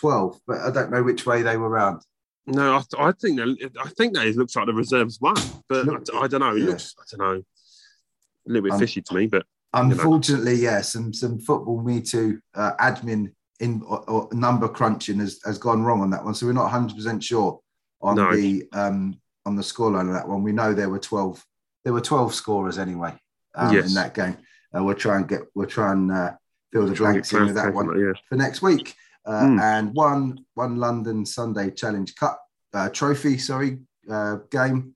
[0.00, 2.02] 12, but I don't know which way they were round.
[2.46, 5.36] No, I, I think that I think that it looks like the reserves won,
[5.68, 6.56] but Look- I, I don't know.
[6.56, 6.66] It yeah.
[6.66, 6.94] looks.
[6.98, 7.42] I don't know.
[7.42, 12.40] A little bit Um, fishy to me, but Unfortunately, yeah, some some football me too
[12.54, 16.34] uh, admin in or, or number crunching has, has gone wrong on that one.
[16.34, 17.60] So we're not 100 percent sure
[18.00, 18.34] on No.
[18.34, 20.42] the um on the scoreline of that one.
[20.42, 21.44] We know there were 12
[21.84, 23.14] there were 12 scorers anyway
[23.54, 23.88] um, Yes.
[23.88, 24.36] in that game.
[24.76, 26.32] Uh, we'll try and get we'll try and uh,
[26.72, 28.94] fill the trying to get blanks in with that one on for next week.
[29.24, 29.58] Uh, Hmm.
[29.60, 32.40] And one one London Sunday Challenge Cup
[32.74, 33.78] uh, trophy, sorry,
[34.10, 34.94] uh, game.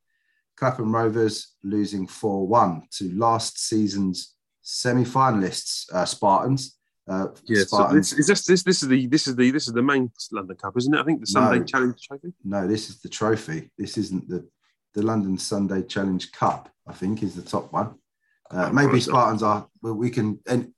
[0.56, 6.76] Clapham Rovers losing 4 1 to last season's semi finalists, uh, Spartans.
[7.08, 9.72] Uh, Yeah, so this is this, this this is the this is the this is
[9.74, 10.98] the main London Cup, isn't it?
[11.00, 11.64] I think the Sunday No.
[11.64, 12.32] Challenge Trophy.
[12.44, 13.70] no, this is the trophy.
[13.76, 14.46] This isn't the,
[14.94, 17.94] the London Sunday Challenge Cup, I think, is the top one.
[18.50, 19.00] Uh, maybe.
[19.00, 20.38] Spartans are, well, we can.
[20.46, 20.72] And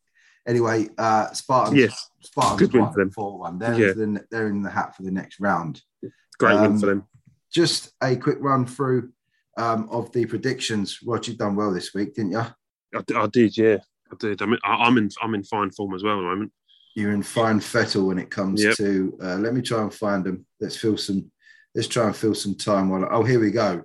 [0.47, 1.77] anyway, uh, Spartans.
[1.79, 3.11] Yes, Spartans Good win for them.
[3.11, 3.59] 4 1.
[3.59, 3.93] They're, Yeah.
[3.93, 5.83] the, they're in the hat for the next round.
[6.39, 7.05] great Um, win for them.
[7.53, 9.11] just a quick run through
[9.59, 11.01] um, of the predictions.
[11.05, 12.45] Rod, you've done well this week, didn't you?
[13.17, 13.79] I did, yeah,
[14.15, 14.43] I did.
[14.43, 16.53] I mean, I, I'm in I'm in fine form as well at the moment.
[16.95, 18.77] You're in fine fettle when it comes Yep.
[18.77, 19.19] to.
[19.23, 20.47] Uh, let me try and find them.
[20.61, 21.31] Let's fill some.
[21.75, 22.89] Let's try and fill some time.
[22.89, 23.83] While oh, here we go.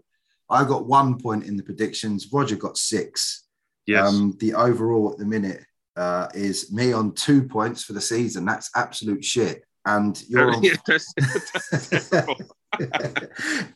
[0.50, 2.28] I got one point in the predictions.
[2.32, 3.46] Roger got six.
[3.86, 5.64] Yes, Um, the overall at the minute
[5.96, 8.46] uh, is me on two points for the season.
[8.46, 9.64] That's absolute shit.
[9.86, 11.14] And you're on, Yeah, that's-
[11.72, 12.36] that's terrible.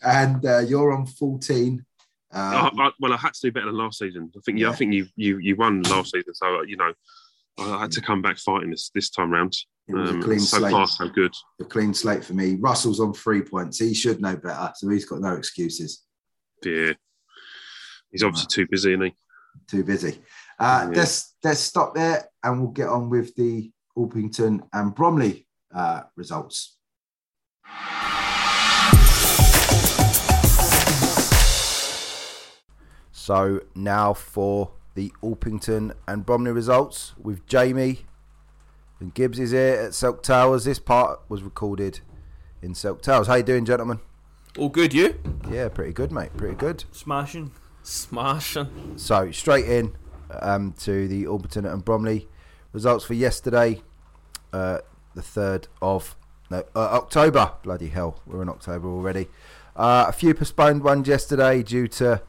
[0.04, 1.84] and uh, you're on 14.
[2.34, 4.32] I, Um, I, well, I had to do better than last season.
[4.36, 6.92] I think, yeah, I think you you you won last season, so uh, you know,
[7.60, 9.56] I had to come back fighting this this time round.
[9.88, 10.72] it was Um, a clean so slate.
[10.72, 11.34] far, so good.
[11.62, 12.56] a clean slate for me.
[12.56, 13.80] Russell's on three points.
[13.80, 16.04] He should know better, so he's got no excuses.
[16.64, 16.94] Yeah,
[18.12, 19.16] he's obviously too busy, isn't he?
[19.68, 20.20] Too busy.
[20.60, 20.98] Uh, Yeah.
[21.00, 26.78] Let's let's stop there, and we'll get on with the Orpington and Bromley uh, results.
[33.26, 38.00] So now for the Orpington and Bromley results with Jamie
[39.00, 40.66] and Gibbs is here at Silk Towers.
[40.66, 42.02] This part was recorded
[42.62, 43.28] in Silk Towers.
[43.28, 44.02] How you doing, gentlemen?
[44.58, 45.22] All good, you?
[45.50, 46.36] Yeah, pretty good, mate.
[46.36, 46.84] Pretty good.
[46.92, 47.52] Smashing.
[47.82, 48.98] Smashing.
[48.98, 49.96] So straight in
[50.42, 52.28] um, to the Orpington and Bromley
[52.74, 53.82] results for yesterday,
[54.52, 54.80] uh,
[55.16, 56.18] the third of
[56.52, 57.54] no, uh, October.
[57.64, 59.30] Bloody hell, we're in October already.
[59.78, 62.22] Uh, a few postponed ones yesterday due to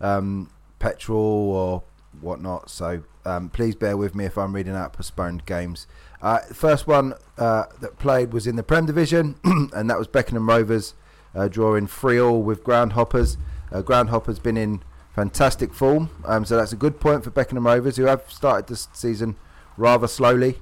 [0.00, 1.82] um, petrol or
[2.20, 2.70] whatnot.
[2.70, 5.86] So um, please bear with me if I'm reading out postponed games.
[6.22, 10.48] Uh, first one uh, that played was in the Prem Division, and that was Beckenham
[10.48, 10.94] Rovers
[11.34, 13.36] uh, drawing 3 all with Groundhoppers.
[13.72, 14.82] Uh, Groundhoppers been in
[15.14, 18.88] fantastic form, um, so that's a good point for Beckenham Rovers, who have started this
[18.92, 19.36] season
[19.76, 20.58] rather slowly.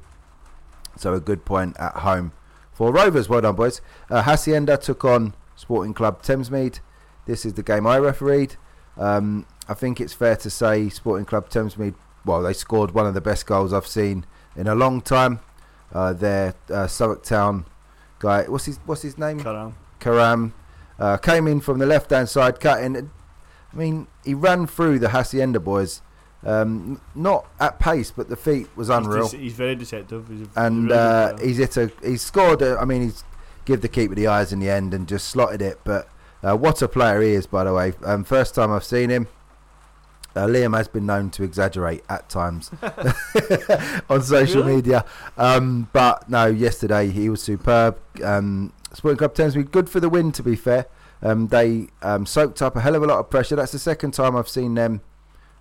[0.97, 2.33] So a good point at home
[2.73, 3.29] for Rovers.
[3.29, 3.81] Well done, boys.
[4.11, 6.81] Uh, Hacienda took on Sporting Club Thamesmead.
[7.27, 8.57] This is the game I refereed.
[8.99, 11.95] Um, I think it's fair to say Sporting Club Thamesmead.
[12.25, 14.27] Well, they scored one of the best goals I've seen
[14.57, 15.41] in a long time.
[15.93, 17.65] Uh, their uh, Southwark Town
[18.19, 19.41] guy, what's his what's his name?
[19.41, 19.75] Karam.
[20.01, 20.55] Karam
[20.99, 23.11] uh, came in from the left hand side, cutting.
[23.73, 26.03] I mean, he ran through the Hacienda boys,
[26.45, 29.29] um, not at pace, but the feet was unreal.
[29.29, 30.29] He's, he's very deceptive.
[30.29, 32.63] He's and very uh, he's hit a he's scored.
[32.63, 33.25] A, I mean, he's
[33.65, 35.81] give the keeper the eyes in the end and just slotted it.
[35.85, 36.09] But
[36.43, 37.93] uh, what a player he is, by the way.
[38.05, 39.29] Um, first time I've seen him.
[40.37, 42.71] Uh, Liam has been known to exaggerate at times
[44.11, 44.77] on social Really?
[44.77, 45.05] media,
[45.37, 47.99] um, but no, yesterday he was superb.
[48.23, 50.31] Um, Sporting Club Thames good for the win.
[50.33, 50.87] To be fair,
[51.23, 53.57] um, they um, soaked up a hell of a lot of pressure.
[53.57, 55.01] That's the second time I've seen them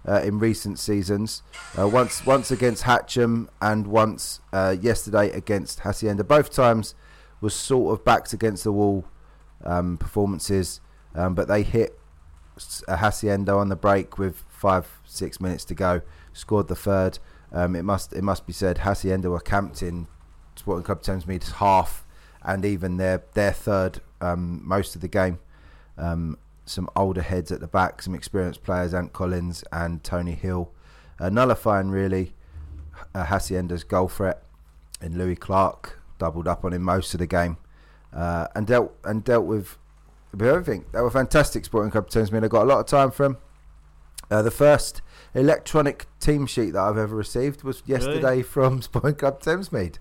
[0.08, 1.42] uh, in recent seasons.
[1.78, 6.24] Uh, once once against Hatcham and once uh, yesterday against Hacienda.
[6.24, 6.94] Both times
[7.42, 9.06] was sort of backed against the wall
[9.64, 10.82] um, performances,
[11.16, 11.98] um, but they hit
[12.88, 16.02] uh, Hacienda on the break with five six minutes to go.
[16.34, 17.20] Scored the third.
[17.52, 20.08] Um, it must it must be said Hacienda were camped in
[20.56, 22.06] Sporting Club Thamesmead's half
[22.44, 25.40] and even their their third um, most of the game.
[25.98, 30.72] Um, some older heads at the back, some experienced players, Ant Collins and Tony Hill,
[31.20, 32.34] uh, nullifying really
[33.16, 34.44] uh, Hacienda's goal threat.
[35.00, 37.58] And Louis Clark doubled up on him most of the game,
[38.14, 39.78] uh, and dealt and dealt with,
[40.32, 40.86] with everything.
[40.94, 42.44] They were fantastic Sporting Club Thamesmead.
[42.44, 43.38] I got a lot of time them.
[44.30, 45.02] Uh, the first
[45.34, 49.98] electronic team sheet that I've ever received was yesterday from Sporting Club Thamesmead.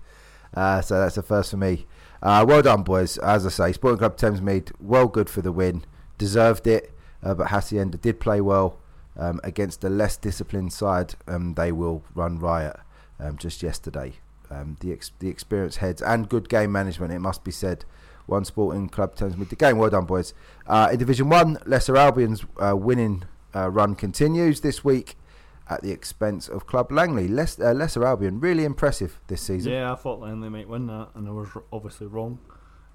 [0.53, 1.85] Uh, so that's the first for me.
[2.21, 3.17] Uh, well done, boys.
[3.19, 5.85] As I say, Sporting Club Thamesmead, well good for the win.
[6.17, 6.91] Deserved it,
[7.23, 8.79] uh, but Hacienda did play well
[9.15, 11.15] um, against a less disciplined side.
[11.27, 12.77] Um, they will run riot
[13.19, 14.13] um, just yesterday.
[14.49, 17.85] Um, the ex- the experienced heads and good game management, it must be said.
[18.27, 19.47] One Sporting Club Thamesmead.
[19.47, 20.33] The game, well done, boys.
[20.67, 23.23] Uh, in Division 1, Lesser Albion's uh, winning
[23.55, 25.15] uh, run continues this week
[25.69, 27.27] at the expense of Club Langley.
[27.27, 29.71] Les- uh, Lesser Albion, really impressive this season.
[29.71, 32.39] Yeah, I thought Langley might win that, and I was obviously wrong.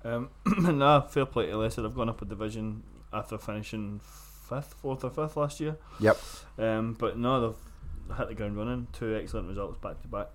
[0.04, 1.82] Um, nah, fair play to Leicester.
[1.82, 2.82] They've gone up a division
[3.12, 4.00] after finishing
[4.48, 5.76] fifth, fourth or fifth last year.
[6.00, 6.18] Yep.
[6.58, 8.88] Um, but no, they've hit the ground running.
[8.92, 10.28] Two excellent results back to back.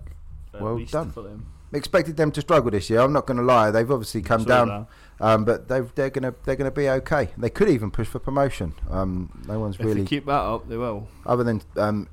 [0.60, 1.10] Well done.
[1.14, 1.46] them.
[1.72, 3.00] Expected them to struggle this year.
[3.00, 3.70] I'm not going to lie.
[3.70, 4.86] They've obviously come So down,
[5.20, 7.28] um, but they've, they're going to they're going to be okay.
[7.36, 8.72] They could even push for promotion.
[8.88, 11.08] Um, no one's If really they keep that up, they will.
[11.26, 12.08] other than um,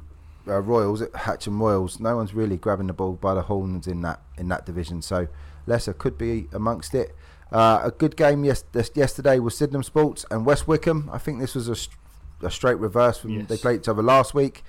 [0.46, 4.20] uh, Royals, Hatcham Royals, no one's really grabbing the ball by the horns in that
[4.38, 5.02] in that division.
[5.02, 5.30] So
[5.68, 7.16] Leicester could be amongst it.
[7.50, 11.10] Uh, a good game yes, yesterday was Sydenham Sports and West Wickham.
[11.14, 11.96] I think this was a, st-
[12.42, 13.48] a straight reverse from Yes.
[13.48, 14.64] they played each other last week.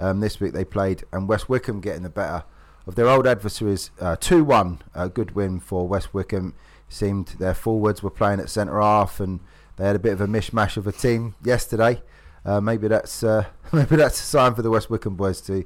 [0.00, 2.42] Um, this week they played and West Wickham getting the better
[2.86, 3.90] of their old adversaries.
[4.00, 6.54] Uh, Two one, a good win for West Wickham.
[6.88, 9.40] Seemed their forwards were playing at centre half and
[9.76, 12.02] they had a bit of a mishmash of a team yesterday.
[12.44, 15.64] Uh, maybe that's uh, maybe that's a sign for the West Wickham boys to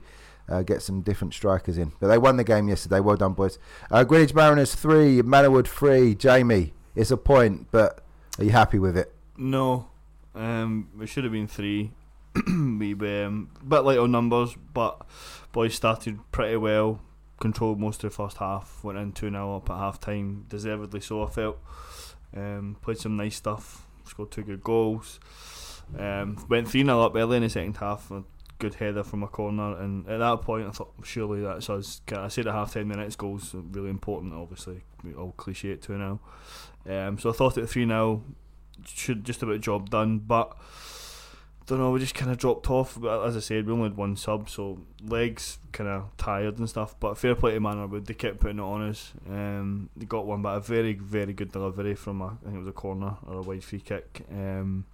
[0.48, 1.92] uh, get some different strikers in.
[2.00, 3.00] But they won the game yesterday.
[3.00, 3.58] Well done, boys.
[3.90, 6.14] Uh, Greenwich Mariners three, Manorwood three.
[6.14, 8.00] Jamie, it's a point, but
[8.38, 9.12] are you happy with it?
[9.36, 9.88] No,
[10.34, 11.92] um, it should have been three.
[12.46, 15.06] we um, bit light on numbers, but
[15.52, 17.00] boys started pretty well.
[17.38, 18.82] Controlled most of the first half.
[18.82, 20.46] Went in two 0 up at half time.
[20.48, 21.58] Deservedly so, I felt.
[22.34, 23.86] Um, played some nice stuff.
[24.04, 25.20] Scored two good goals.
[25.98, 28.10] Um, went three 0 up early in the second half.
[28.10, 28.24] A
[28.58, 32.00] good header from a corner, and at that point, I thought surely that's us.
[32.10, 34.32] I said at half time the next goal's really important.
[34.32, 34.82] Obviously,
[35.16, 36.20] all cliche it two 0
[36.88, 38.22] um, So I thought at three 0
[38.84, 40.56] should just about job done, but
[41.66, 41.90] don't know.
[41.90, 42.96] We just kind of dropped off.
[42.98, 46.68] But as I said, we only had one sub, so legs kind of tired and
[46.68, 46.94] stuff.
[46.98, 49.12] But fair play to Manor, they kept putting it on us.
[49.28, 52.58] Um, they got one, but a very very good delivery from a, I think it
[52.58, 54.22] was a corner or a wide free kick.
[54.30, 54.84] Um,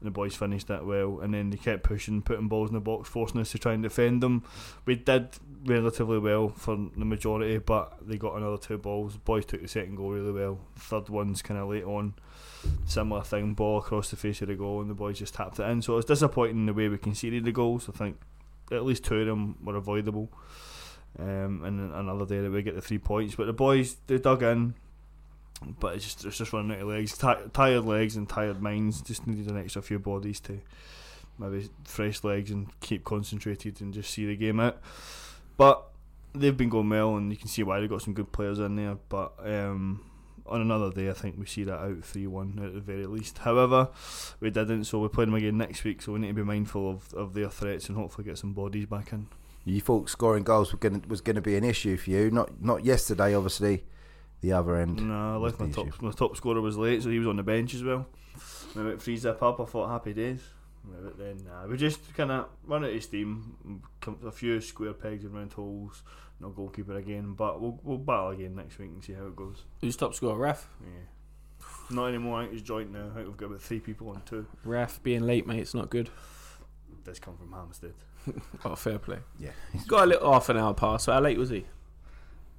[0.00, 2.80] and the boys finished that well, and then they kept pushing, putting balls in the
[2.80, 4.44] box, forcing us to try and defend them.
[4.84, 5.30] We did
[5.64, 9.16] relatively well for the majority, but they got another two balls.
[9.16, 10.60] boys took the second goal really well.
[10.76, 12.14] Third one's kind of late on
[12.86, 15.64] similar thing, ball across the face of the goal, and the boys just tapped it
[15.64, 15.82] in.
[15.82, 17.88] So it's disappointing the way we conceded the goals.
[17.88, 18.18] I think
[18.70, 20.30] at least two of them were avoidable.
[21.18, 24.42] Um, and another day that we get the three points, but the boys they dug
[24.42, 24.74] in,
[25.80, 29.02] but it's just it's just running out of legs, Ti tired legs and tired minds.
[29.02, 30.60] Just needed an extra few bodies to
[31.38, 34.80] maybe fresh legs and keep concentrated and just see the game out.
[35.58, 35.84] But
[36.34, 38.76] they've been going well, and you can see why they've got some good players in
[38.76, 38.96] there.
[39.10, 40.08] But um,
[40.46, 43.38] on another day, I think we see that out 3 1 at the very least.
[43.38, 43.88] However,
[44.40, 46.90] we didn't, so we're playing them again next week, so we need to be mindful
[46.90, 49.26] of, of their threats and hopefully get some bodies back in.
[49.64, 52.84] You thought scoring goals gonna, was going to be an issue for you, not not
[52.84, 53.84] yesterday, obviously.
[54.40, 55.08] The other end.
[55.08, 57.42] No, I left my top, my top scorer was late, so he was on the
[57.42, 58.06] bench as well.
[58.76, 60.40] Maybe it frees up up, I thought happy days.
[60.90, 63.82] But then nah, we just kind of run out of steam,
[64.24, 66.02] a few square pegs and round holes,
[66.40, 69.64] no goalkeeper again, but we'll, we'll battle again next week and see how it goes.
[69.80, 70.36] Who's top scorer?
[70.36, 70.68] Ref.
[70.82, 71.66] Yeah.
[71.90, 72.40] Not anymore.
[72.40, 73.06] I think it's joint now.
[73.10, 74.46] I think we've got about three people on two.
[74.64, 75.60] Ref being late, mate.
[75.60, 76.08] It's not good.
[76.90, 77.94] It does come from Hampstead.
[78.64, 79.18] Oh, fair play.
[79.38, 79.52] Yeah.
[79.72, 81.04] He's Got a little half an hour pass.
[81.04, 81.64] So how late was he?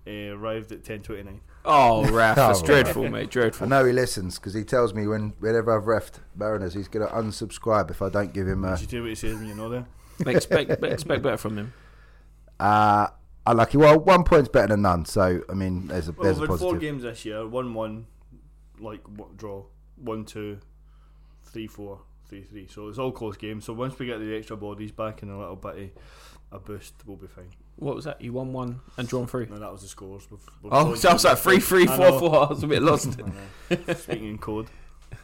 [0.05, 1.41] He arrived at ten twenty nine.
[1.70, 3.30] Oh, Raf, that's Oh, dreadful, mate.
[3.30, 3.65] Dreadful.
[3.65, 7.07] I know he listens because he tells me when whenever I've refed Mariners, he's going
[7.07, 8.72] to unsubscribe if I don't give him a.
[8.72, 9.88] Did you do what he says when you're not there?
[10.34, 11.74] expect expect better from him.
[12.59, 13.07] Uh,
[13.45, 13.78] unlucky.
[13.78, 15.05] Well, one point's better than none.
[15.05, 16.82] So I mean, there's a Well, there's we've a had four positive.
[16.82, 17.47] games this year.
[17.47, 18.07] One one,
[18.80, 19.63] like what, draw.
[19.95, 20.59] One two,
[21.43, 22.67] three four, three three.
[22.67, 23.65] So it's all close games.
[23.65, 25.93] So once we get the extra bodies back and a little bit
[26.51, 27.51] of a boost, we'll be fine.
[27.80, 28.21] What was that?
[28.21, 29.45] You won one and drawn three.
[29.49, 30.27] No, that was the scores.
[30.30, 32.19] We've, we've Oh, gone- sounds like three, three, I four, know.
[32.19, 32.45] four.
[32.45, 33.13] I was a bit lost.
[33.97, 34.67] Speaking in code.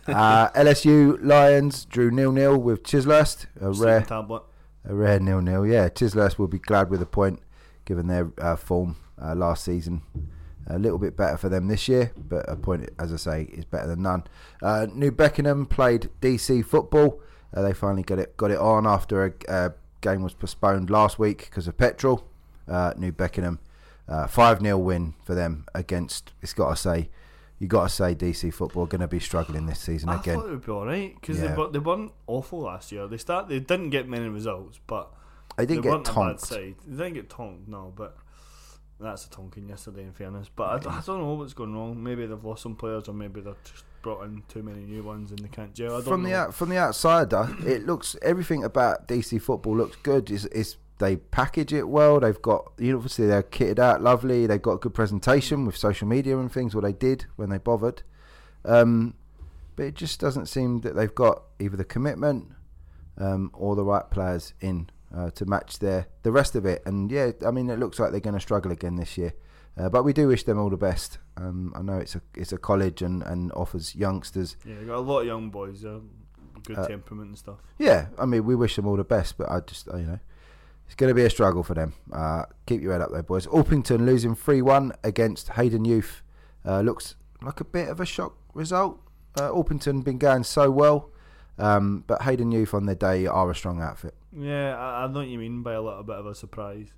[0.07, 3.47] uh, LSU Lions drew nil nil with Chislehurst.
[3.57, 4.43] A Sleeping rare tablet.
[4.85, 5.65] a rare nil nil.
[5.65, 7.41] Yeah, Chislehurst will be glad with a point
[7.85, 10.01] given their uh, form uh, last season.
[10.67, 13.65] A little bit better for them this year, but a point, as I say, is
[13.65, 14.23] better than none.
[14.63, 17.21] Uh, New Beckenham played DC football.
[17.53, 19.69] Uh, they finally got it got it on after a uh,
[20.01, 22.25] game was postponed last week because of petrol.
[22.67, 23.59] Uh, New Beckenham,
[24.29, 26.31] five 0 win for them against.
[26.41, 27.09] It's got to say,
[27.59, 30.37] you got to say DC football going to be struggling this season I again.
[30.37, 31.55] I thought it would be alright because Yeah.
[31.55, 33.07] they, they weren't awful last year.
[33.07, 35.11] They start they didn't get many results, but
[35.57, 36.49] They they didn't get weren't tonked.
[36.49, 38.17] They didn't get tonked, no, but
[38.99, 40.49] That's a Tonkin yesterday, in fairness.
[40.55, 42.01] But I don't know what's going wrong.
[42.01, 45.31] Maybe they've lost some players, or maybe they've just brought in too many new ones
[45.31, 45.97] and they can't gel.
[45.97, 46.29] I from know.
[46.29, 50.31] the out, from the outsider, it looks everything about DC football looks good.
[50.31, 52.19] It's, it's they package it well.
[52.19, 54.47] They've got you know, obviously they're kitted out lovely.
[54.47, 56.73] They've got a good presentation with social media and things.
[56.73, 58.03] What they did when they bothered,
[58.63, 59.13] um,
[59.75, 62.51] but it just doesn't seem that they've got either the commitment
[63.17, 66.81] um, or the right players in uh, to match their the rest of it.
[66.85, 69.33] And yeah, I mean it looks like they're going to struggle again this year.
[69.77, 71.17] Uh, but we do wish them all the best.
[71.35, 74.99] Um, I know it's a it's a college and, and offers youngsters Yeah, got a
[74.99, 75.83] lot of young boys.
[75.83, 75.99] Uh,
[76.63, 77.57] good Uh, temperament and stuff.
[77.77, 80.19] Yeah, I mean, we wish them all the best, but I just, you know,
[80.85, 81.93] it's going to be a struggle for them.
[82.11, 83.47] Uh, keep your head up there, boys.
[83.47, 86.21] Orpington losing 3 1 against Hayden Youth
[86.65, 88.99] uh, looks like a bit of a shock result.
[89.39, 91.09] Uh, Orpington been going so well,
[91.57, 94.15] um, but Hayden Youth on their day are a strong outfit.
[94.31, 96.93] Yeah, I, I know what you mean by a little bit of a surprise.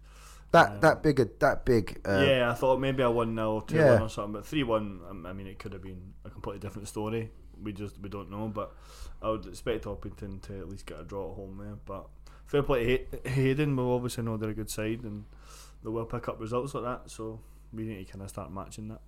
[0.52, 0.80] That Yeah.
[0.80, 2.00] that big, a- that big.
[2.08, 3.94] Uh, yeah, I thought maybe a one 0 two Yeah.
[3.94, 5.02] one or something, but three one.
[5.10, 7.32] um, I mean, it could have been a completely different story.
[7.62, 8.74] We just we don't know, but
[9.22, 11.76] I would expect Orpington to at least get a draw at home there.
[11.86, 12.08] But
[12.48, 13.76] fair play to Hay- Hayden.
[13.76, 15.26] We obviously know they're a good side and
[15.84, 17.12] they will pick up results like that.
[17.12, 17.40] So
[17.72, 19.02] we need to kind of start matching that.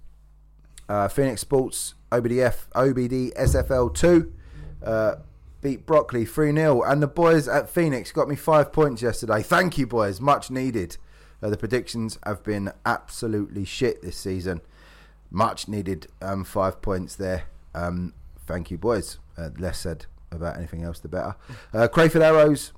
[0.88, 4.34] Uh, Phoenix Sports OBDF OBD SFL two
[4.84, 5.16] uh,
[5.62, 9.44] beat Broccoli three 0 and the boys at Phoenix got me five points yesterday.
[9.44, 10.98] Thank you, boys, much needed.
[11.42, 14.62] Uh, the predictions have been absolutely shit this season.
[15.32, 17.44] Much needed um, five points there.
[17.76, 18.14] Um,
[18.48, 19.20] thank you, boys.
[19.38, 21.36] Uh, less said about anything else, the better.
[21.72, 22.74] Uh, Crayford Arrows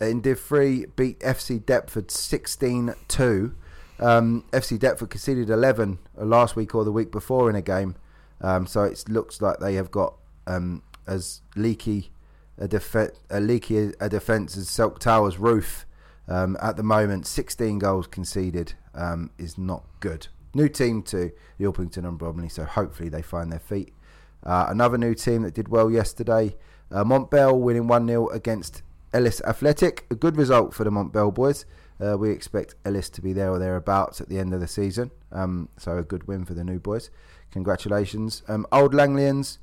[0.00, 3.54] in Div 3 beat FC Deptford 16 2.
[3.98, 7.96] Um, FC Deptford conceded 11 uh, last week or the week before in a game.
[8.40, 10.14] Um, so it looks like they have got
[10.46, 12.10] um, as leaky
[12.58, 12.94] a, def-
[13.30, 15.86] a leaky a defence as Selk Tower's roof
[16.28, 17.26] um, at the moment.
[17.26, 20.28] 16 goals conceded um, is not good.
[20.54, 23.94] New team to the Orpington and Bromley, so hopefully they find their feet.
[24.42, 26.56] Uh, another new team that did well yesterday,
[26.90, 28.82] uh, Montbell winning 1 0 against
[29.12, 30.06] Ellis Athletic.
[30.10, 31.64] A good result for the Montbell boys.
[32.00, 35.10] Uh, we expect Ellis to be there or thereabouts at the end of the season.
[35.32, 37.10] Um, so a good win for the new boys.
[37.50, 38.42] Congratulations.
[38.48, 39.58] Um, Old Langlians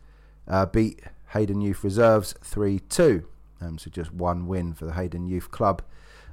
[0.48, 3.26] uh, beat Hayden Youth Reserves 3 2.
[3.62, 5.82] Um, so just one win for the Hayden Youth Club.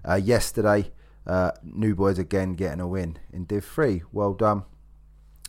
[0.07, 0.91] Uh, yesterday,
[1.27, 4.03] uh, new boys again getting a win in Div 3.
[4.12, 4.65] Well done.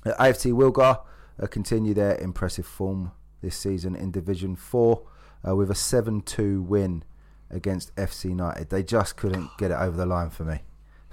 [0.06, 1.02] Uh, AFC Wilgar
[1.42, 3.12] uh, continue their impressive form
[3.42, 5.02] this season in Division 4
[5.48, 7.04] uh, with a 7 2 win
[7.50, 8.70] against FC United.
[8.70, 10.60] They just couldn't get it over the line for me.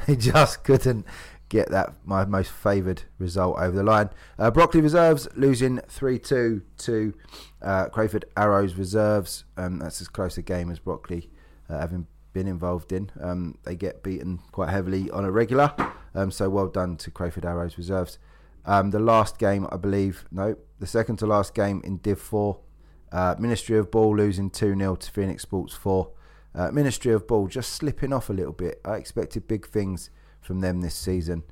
[0.08, 1.06] They just couldn't
[1.48, 4.10] get that my most favoured result over the line.
[4.36, 7.14] Uh, Broccoli Reserves losing 3 2 to
[7.60, 9.44] uh, Crayford Arrows Reserves.
[9.56, 11.30] Um, that's as close a game as Broccoli
[11.68, 13.10] uh, having been involved in.
[13.20, 15.74] Um, they get beaten quite heavily on a regular.
[16.14, 18.18] Um, so well done to Crayford Arrows Reserves.
[18.64, 22.58] Um, the last game, I believe, no, the second to last game in Div 4.
[23.10, 26.10] Uh, Ministry of Ball losing 2 0 to Phoenix Sports 4.
[26.54, 28.80] Uh, Ministry of Ball just slipping off a little bit.
[28.84, 31.44] I expected big things from them this season.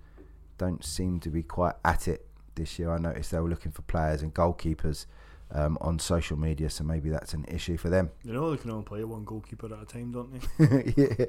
[0.59, 2.90] Don't seem to be quite at it this year.
[2.92, 5.07] I noticed they were looking for players and goalkeepers
[5.53, 8.11] um, on social media, so maybe that's an issue for them.
[8.24, 10.92] You know they can only play one goalkeeper at a time, don't they?
[10.96, 11.26] yeah,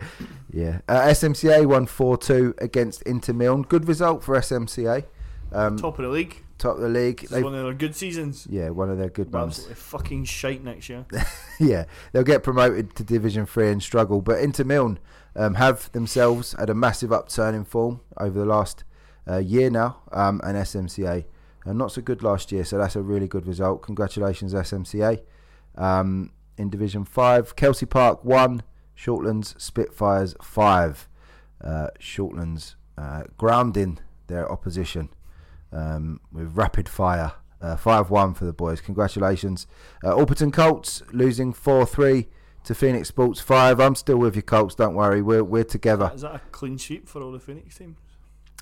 [0.52, 0.82] yeah.
[0.88, 3.64] Uh, SMCA won 4 2 against Inter Milan.
[3.64, 5.06] Good result for SMCA.
[5.54, 6.44] Um, top, Top of the league.
[6.64, 7.28] Of the league.
[7.30, 8.48] They've- one of their good seasons.
[8.50, 9.54] yeah, one of their good ones.
[9.54, 11.06] absolutely fucking shite next year.
[11.60, 14.22] yeah, they'll get promoted to Division Three and struggle.
[14.22, 15.00] But Inter Milne
[15.36, 18.84] um, have themselves had a massive upturn in form over the last
[19.28, 21.26] uh, year now, um, and SMCA
[21.66, 22.64] uh, not so good last year.
[22.64, 23.82] So that's a really good result.
[23.84, 25.22] Congratulations, SMCA.
[25.76, 28.64] Um, in Division Five, Kelsey Park one,
[28.98, 31.08] Shortlands Spitfires five.
[31.64, 35.10] Uh, Shortlands uh, grounding their opposition
[35.72, 37.34] um, with rapid fire.
[37.62, 38.82] Uh, 5 1 for the boys.
[38.82, 39.68] Congratulations.
[40.04, 42.28] Uh, Alperton Colts losing 4 3
[42.64, 43.80] to Phoenix Sports 5.
[43.80, 44.74] I'm still with you, Colts.
[44.74, 45.22] Don't worry.
[45.22, 46.12] We're, we're together.
[46.16, 47.98] Is that a clean sheet for all the Phoenix teams?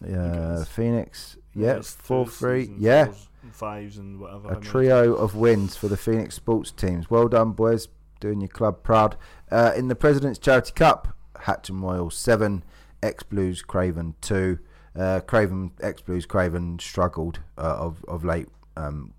[0.06, 0.64] Uh.
[0.66, 2.66] Phoenix, yeah, It's 4 twos, 3.
[2.66, 4.52] and Yeah, fours and fives and whatever.
[4.54, 7.10] a trio of wins for the Phoenix Sports teams.
[7.10, 7.88] Well done, boys.
[8.20, 9.16] Doing your club proud.
[9.50, 12.64] Uh, in the President's Charity Cup, Hatcham Royal 7,
[13.02, 14.60] Ex Blues Craven 2.
[14.96, 19.14] Uh, Craven, Ex Blues Craven struggled uh, of, of late um,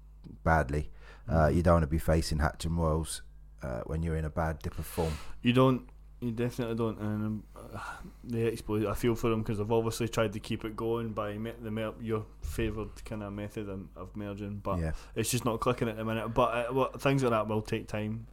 [0.44, 0.90] badly.
[1.28, 1.56] Uh, Mm-hmm.
[1.56, 3.22] you don't want to be facing Hatcham Royals
[3.62, 5.12] uh, when you're in a bad dip of form.
[5.42, 5.88] You don't.
[6.20, 6.98] You definitely don't.
[6.98, 7.44] And um,
[8.24, 8.86] the exploit.
[8.86, 11.70] I feel for them because they've obviously tried to keep it going by me- the
[11.70, 14.92] mer- your favoured kind of method of, of merging, but yeah.
[15.14, 16.28] it's just not clicking at the minute.
[16.34, 18.26] But uh, well, things like that will take time.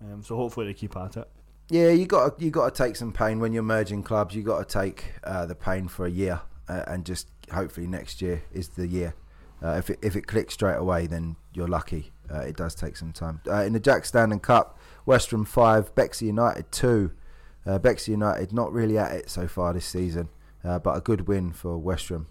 [0.00, 1.28] Um, so hopefully they keep at it.
[1.68, 4.34] Yeah, you got you got to take some pain when you're merging clubs.
[4.34, 8.20] You got to take uh, the pain for a year uh, and just hopefully next
[8.22, 9.14] year is the year.
[9.62, 12.12] Uh, if it if it clicks straight away, then you're lucky.
[12.32, 13.40] Uh, it does take some time.
[13.48, 17.12] Uh, in the Jack Standing Cup, West Ham five, Bexley United two.
[17.66, 20.28] Uh, Bexley United not really at it so far this season,
[20.64, 22.26] uh, but a good win for West Ham.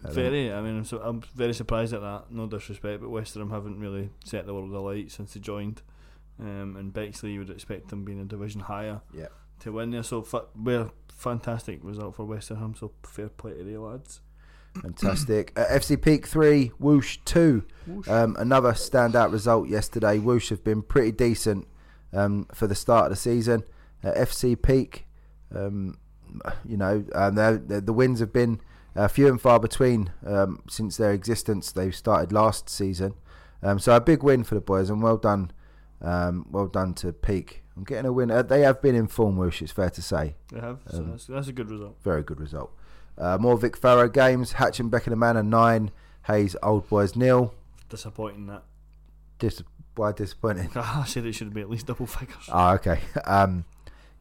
[0.00, 0.52] Very.
[0.52, 2.24] I mean, I'm, so, I'm very surprised at that.
[2.30, 5.82] No disrespect, but West Ham haven't really set the world alight since they joined.
[6.40, 9.26] Um, and Bexley, you would expect them being a division higher Yeah.
[9.60, 10.02] to win there.
[10.02, 10.90] So, fa- we're
[11.22, 12.74] fantastic result for West Ham.
[12.78, 14.20] So, fair play to the lads.
[14.80, 15.52] Fantastic.
[15.58, 17.62] Uh, FC Peak 3, Whoosh 2.
[18.08, 20.18] Um, another standout result yesterday.
[20.18, 21.66] Whoosh have been pretty decent
[22.12, 23.64] um, for the start of the season.
[24.02, 25.06] Uh, FC Peak,
[25.54, 25.98] um,
[26.64, 28.60] you know, um, they're- they're- the wins have been
[28.96, 31.72] uh, few and far between um, since their existence.
[31.72, 33.14] They started last season.
[33.62, 35.50] Um, so a big win for the boys and well done.
[36.02, 37.61] Um, well done to Peak.
[37.76, 38.30] I'm getting a win.
[38.30, 40.80] Uh, they have been in form, Whoosh, it's fair to say They have.
[40.90, 41.96] So, Um, that's, that's a good result.
[42.02, 42.70] very good result.
[43.16, 44.52] Uh, more Vic Farrow games.
[44.52, 45.90] Hatch and Beckenham Manor nine.
[46.26, 47.52] Hayes Old Boys nil.
[47.88, 48.62] Disappointing that.
[49.38, 49.62] Dis-
[49.96, 50.70] why disappointing?
[50.76, 52.48] I said it should be at least double figures.
[52.50, 53.00] Oh, okay.
[53.24, 53.64] Um,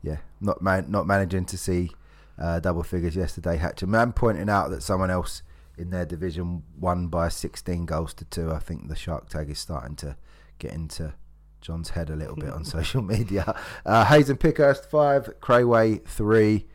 [0.02, 1.92] yeah, not man- not managing to see
[2.40, 3.58] uh, double figures yesterday.
[3.58, 5.44] Hatch and Man pointing out that someone else
[5.78, 8.52] in their division won by 16 goals to two.
[8.52, 10.18] I think the shark tag is starting to
[10.60, 11.14] get into
[11.62, 13.56] John's head a little bit on social media.
[13.86, 15.30] Uh, Hayes and Pickhurst five.
[15.40, 16.66] Crayway three.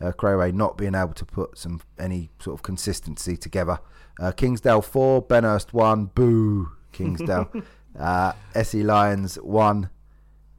[0.00, 3.78] Uh, Crayway not being able to put some any sort of consistency together.
[4.20, 5.22] Uh, Kingsdale four.
[5.22, 6.06] Benhurst one.
[6.06, 6.70] Boo.
[6.92, 7.50] Kingsdale.
[7.98, 9.90] uh, SE Lions one.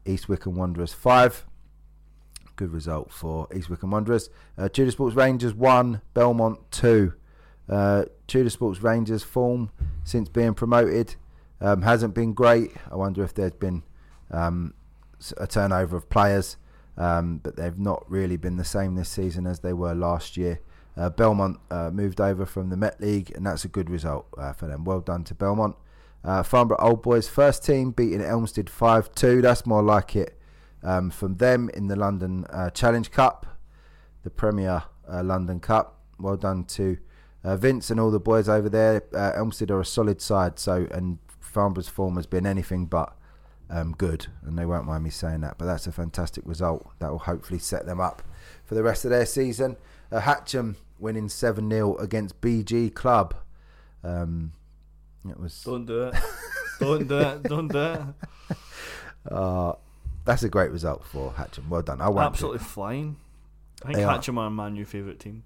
[0.08, 1.46] East Wickham Wanderers 5.
[2.56, 4.30] Good result for East Wickham Wanderers.
[4.58, 7.14] Uh, Tudor Sports Rangers 1, Belmont 2.
[7.70, 9.70] Uh, Tudor Sports Rangers form
[10.04, 11.16] since being promoted
[11.62, 12.72] um, hasn't been great.
[12.92, 13.84] I wonder if there's been
[14.32, 14.74] um,
[15.38, 16.58] a turnover of players,
[16.98, 20.60] um, but they've not really been the same this season as they were last year.
[20.96, 24.54] Uh, Belmont uh, moved over from the Met League, and that's a good result uh,
[24.54, 24.84] for them.
[24.84, 25.76] Well done to Belmont.
[26.24, 29.42] Uh, Farnborough Old Boys first team beating Elmstead 5 2.
[29.42, 30.38] That's more like it
[30.84, 33.46] um, from them in the London uh, Challenge Cup,
[34.24, 36.02] the Premier uh, London Cup.
[36.20, 36.98] Well done to
[37.44, 39.04] uh, Vince and all the boys over there.
[39.14, 41.20] Uh, Elmstead are a solid side, so and
[41.58, 43.18] Farnborough's form has been anything but
[43.72, 45.58] um, good, and they won't mind me saying that.
[45.58, 48.22] But that's a fantastic result that will hopefully set them up
[48.64, 49.76] for the rest of their season.
[50.12, 53.34] Uh, Hatcham winning 7 0 against BG Club.
[54.04, 54.52] Um,
[55.28, 56.16] it was Don't do it.
[56.80, 57.44] Don't do it.
[57.44, 58.02] Don't do it.
[59.30, 59.74] Uh,
[60.24, 61.68] that's a great result for Hatcham.
[61.68, 62.00] Well done.
[62.00, 62.28] I won't.
[62.28, 63.18] Absolutely flying.
[63.82, 64.18] I think They are.
[64.18, 65.44] Hatcham are my new favourite team.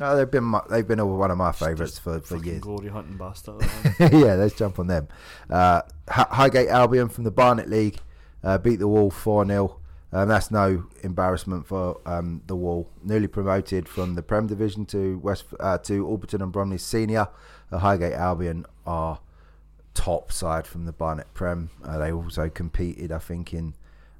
[0.00, 2.60] Oh, they've been my, they've been one of my favourites for, for years.
[2.60, 3.62] Glory hunting bastard.
[3.98, 5.08] yeah, let's jump on them.
[5.50, 7.98] Uh, Highgate Albion from the Barnet League
[8.44, 9.78] uh, beat the Wall four 0
[10.12, 12.88] um, That's no embarrassment for um, the Wall.
[13.02, 17.28] Newly promoted from the Prem Division to West uh, to Orpington and Bromley Senior.
[17.72, 19.18] Uh, Highgate Albion are
[19.94, 21.70] top side from the Barnet Prem.
[21.84, 23.74] Uh, they also competed, I think, in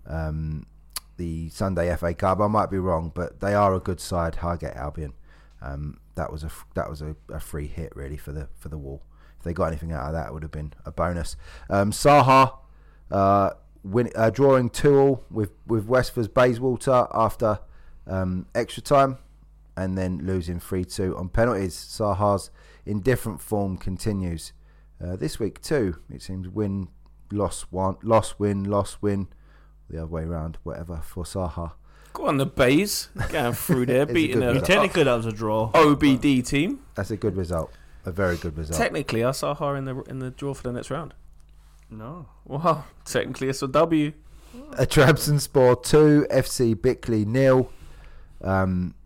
[0.06, 0.66] um,
[1.16, 2.40] the Sunday FA Cup.
[2.40, 4.36] I might be wrong, but they are a good side.
[4.36, 5.12] Highgate Albion.
[5.60, 8.78] Um, that was a that was a, a free hit really for the for the
[8.78, 9.02] Wall.
[9.38, 11.36] If they got anything out of that, it would have been a bonus.
[11.70, 12.58] Um, Saha
[13.10, 13.50] uh,
[13.82, 17.60] win, uh, drawing two all with with Westford's Bayswater after
[18.06, 19.18] um, extra time,
[19.76, 21.74] and then losing three two on penalties.
[21.74, 22.50] Saha's
[22.86, 24.52] indifferent form continues
[25.04, 25.96] uh, this week too.
[26.10, 26.88] It seems win,
[27.30, 29.28] loss, one, loss, win, loss, win,
[29.88, 31.72] the other way around, whatever for Saha.
[32.18, 33.10] Go on, the Bays.
[33.28, 34.66] Going through there, It's a beating good a result.
[34.66, 35.70] Technically, that was a draw.
[35.70, 36.80] OBD team.
[36.96, 37.72] That's a good result,
[38.04, 38.76] a very good result.
[38.76, 41.14] Technically, I saw her in the in the draw for the next round.
[41.88, 42.26] No.
[42.44, 44.12] Well, technically, it's a W.
[44.72, 47.70] A Trabzonspor 2, FC Bickley nil.
[48.42, 48.96] Um,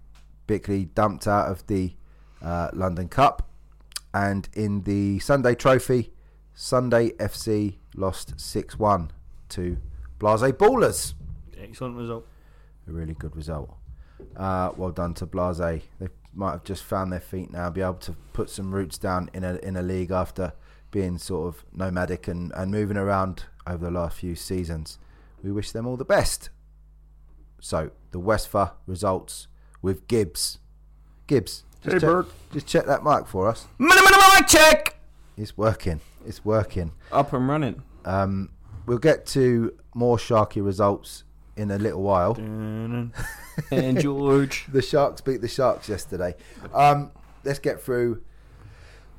[0.47, 1.95] Bickley dumped out of the
[2.41, 3.47] uh, London Cup.
[4.15, 6.13] And in the Sunday Trophy,
[6.55, 9.11] Sunday FC lost 6 1
[9.51, 9.77] to
[10.19, 11.13] Blase Ballers.
[11.59, 12.27] Excellent result.
[12.89, 13.75] A really good result.
[14.37, 15.59] Uh, well done to Blase.
[15.99, 19.31] They might have just found their feet now, be able to put some roots down
[19.35, 20.53] in a in a league after
[20.91, 24.99] being sort of nomadic and, and moving around over the last few seasons.
[25.43, 26.51] We wish them all the best.
[27.61, 29.49] So the Westphal results
[29.81, 30.59] with Gibbs.
[31.27, 32.27] Gibbs, just, Hey, check, Bert.
[32.53, 33.67] just check that mic for us.
[33.79, 34.97] Minimum mic check.
[35.37, 36.01] It's working.
[36.27, 36.93] It's working.
[37.11, 37.83] Up and running.
[38.05, 38.51] Um,
[38.87, 41.25] we'll get to more Sharky results
[41.57, 42.35] in a little while.
[43.71, 44.65] And George.
[44.73, 46.35] the Sharks beat the Sharks yesterday.
[46.73, 47.11] Um,
[47.45, 48.23] let's get through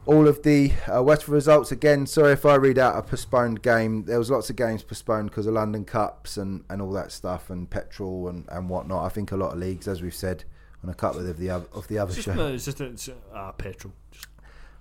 [0.07, 2.07] all of the uh, Westford results again.
[2.07, 4.05] Sorry if I read out a postponed game.
[4.05, 7.49] There was lots of games postponed because of London Cups and, and all that stuff
[7.51, 9.05] and petrol and, and whatnot.
[9.05, 10.43] I think a lot of leagues, as we've said
[10.83, 12.35] on a couple of the other of the other It's just, shows.
[12.35, 13.93] no, it's just it's, uh, petrol.
[14.11, 14.27] Just,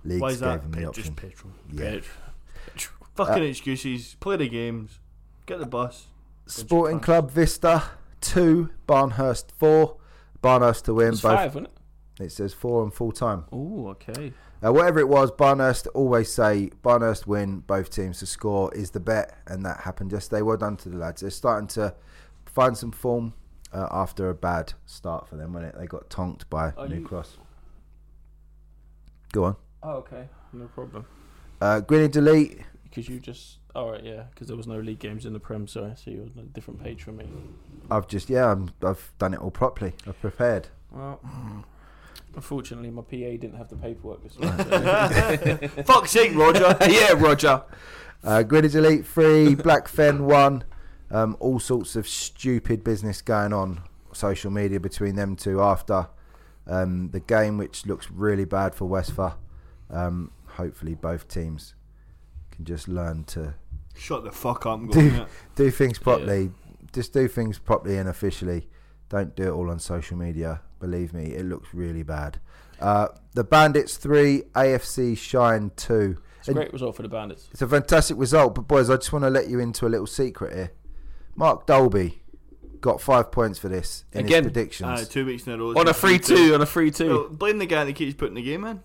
[0.03, 0.61] why is gave that?
[0.63, 1.03] them the option.
[1.03, 1.53] just petrol.
[1.71, 1.99] Yeah.
[2.65, 3.07] Petrol.
[3.15, 4.15] Fucking excuses.
[4.19, 4.99] Play the games.
[5.45, 6.07] Get the bus.
[6.45, 7.83] Sporting Club Vista
[8.21, 9.97] two, Barnhurst four.
[10.41, 11.13] Barnhurst to win.
[11.13, 11.71] It's Both five, wasn't
[12.19, 12.23] it?
[12.25, 13.45] it says four and full time.
[13.51, 14.33] Oh, okay.
[14.65, 18.99] Uh, whatever it was, Barnhurst always say Barnhurst win, both teams to score is the
[18.99, 20.41] bet, and that happened yesterday.
[20.41, 21.21] Well done to the lads.
[21.21, 21.95] They're starting to
[22.45, 23.33] find some form
[23.73, 26.99] uh, after a bad start for them when it they got tonked by Are New
[26.99, 27.37] you- Cross.
[29.31, 29.55] Go on.
[29.81, 30.29] Oh, okay.
[30.53, 31.05] No problem.
[31.59, 32.59] Uh, Elite.
[32.83, 33.57] Because you just.
[33.75, 34.23] All right, yeah.
[34.29, 35.93] Because there was no league games in the Prem, sorry.
[35.95, 37.25] So you're on a different page from me.
[37.89, 39.93] I've just yeah, I'm, I've done it all properly.
[40.07, 40.67] I've prepared.
[40.91, 41.19] Well,
[42.35, 44.51] unfortunately, my PA didn't have the paperwork this week.
[45.77, 46.77] so- Fuck's sake, Roger.
[46.89, 47.63] yeah, Roger.
[48.23, 50.63] Uh, Greenwich Elite three, Blackfen one.
[51.11, 53.81] Um, all sorts of stupid business going on
[54.13, 56.07] social media between them two after
[56.67, 59.35] um, the game, which looks really bad for Westphal.
[59.89, 61.75] Um, hopefully, both teams
[62.51, 63.55] can just learn to
[63.95, 64.99] Shut the fuck up and go.
[64.99, 65.13] Dude.
[65.13, 65.27] innit?
[65.55, 66.51] do things properly.
[66.91, 68.67] Just do things properly and officially.
[69.09, 70.61] Don't do it all on social media.
[70.79, 72.39] Believe me, it looks really bad.
[72.79, 76.17] Uh, the Bandits three, AFC Shine two.
[76.39, 77.47] It's a great result for the Bandits.
[77.51, 80.07] It's a fantastic result, but boys, I just want to let you into a little
[80.07, 80.71] secret here.
[81.35, 82.21] Mark Dolby
[82.81, 84.43] got five points for this in Again?
[84.43, 85.69] his predictions, Aye, two weeks in a row.
[85.79, 87.35] On a 3 2, on a 3 Well, 2.
[87.37, 88.81] blame the guy that keeps putting the game in.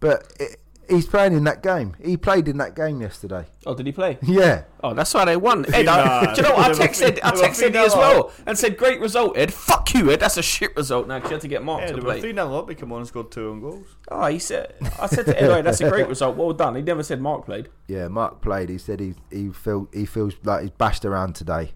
[0.00, 0.60] but it,
[0.90, 1.96] he's playing in that game.
[2.04, 3.46] He played in that game yesterday.
[3.66, 4.18] Oh, did he play?
[4.22, 5.64] Yeah, Oh, that's why they won.
[5.74, 6.70] Ed, I, do you know what?
[6.80, 9.52] I texted, I texted three you as well and said, great result, Ed.
[9.52, 10.20] Fuck you, Ed.
[10.20, 12.20] That's a shit result now 'cause you had to get Mark Yeah, to play.
[12.20, 12.68] 3 0 up.
[12.68, 13.86] He came on and scored two own goals.
[14.10, 16.36] Oh, he said, I said to Ed, "Right, that's a great result.
[16.36, 16.74] Well done.
[16.76, 17.68] He never said Mark played.
[17.88, 18.08] yeah.
[18.08, 18.68] Mark played.
[18.68, 21.72] He said he he feel he feels like he's bashed around today.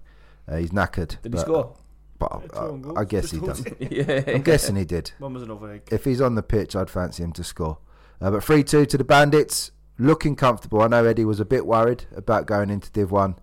[0.48, 1.20] Uh, he's knackered.
[1.22, 1.74] Did he score?
[2.18, 2.60] But Yeah,
[2.96, 3.00] I.
[3.00, 3.74] I guess he Just does.
[3.90, 4.22] yeah.
[4.28, 5.10] I'm guessing he did.
[5.18, 5.82] One was an overhead.
[5.90, 7.78] If he's on the pitch, I'd fancy him to score.
[8.20, 10.82] Uh, but 3 2 to the Bandits, looking comfortable.
[10.82, 13.36] I know Eddie was a bit worried about going into Div 1,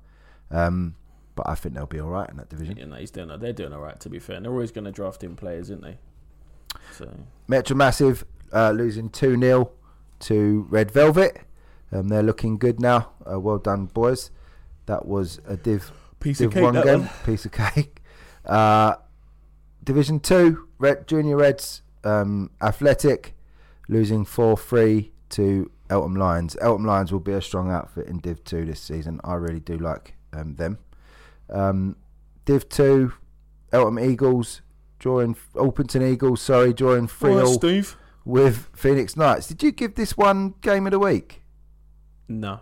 [0.51, 0.95] um,
[1.35, 2.77] but I think they'll be all right in that division.
[2.77, 3.27] You know, he's doing.
[3.39, 3.99] They're doing all right.
[3.99, 5.97] To be fair, and they're always going to draft in players, aren't they?
[6.93, 7.09] So
[7.47, 9.71] Metro Massive uh, losing 2 0
[10.21, 11.41] to Red Velvet.
[11.91, 13.11] Um, they're looking good now.
[13.29, 14.31] Uh, well done, boys.
[14.85, 17.09] That was a Div, piece Div 1 game.
[17.25, 18.01] Piece of cake.
[18.45, 18.95] Uh,
[19.83, 23.35] Division 2, Red, Junior Reds um, Athletic
[23.91, 26.57] losing 4 3 to Eltham Lions.
[26.61, 29.19] Eltham Lions will be a strong outfit in Div 2 this season.
[29.23, 30.79] I really do like um, them.
[31.49, 31.97] Um,
[32.45, 33.13] Div 2,
[33.71, 34.61] Eltham Eagles
[34.97, 37.59] drawing, Orpington Eagles, sorry, drawing 3 all
[38.23, 39.47] with Phoenix Knights.
[39.47, 41.41] Did you give this one game of the week?
[42.27, 42.61] No,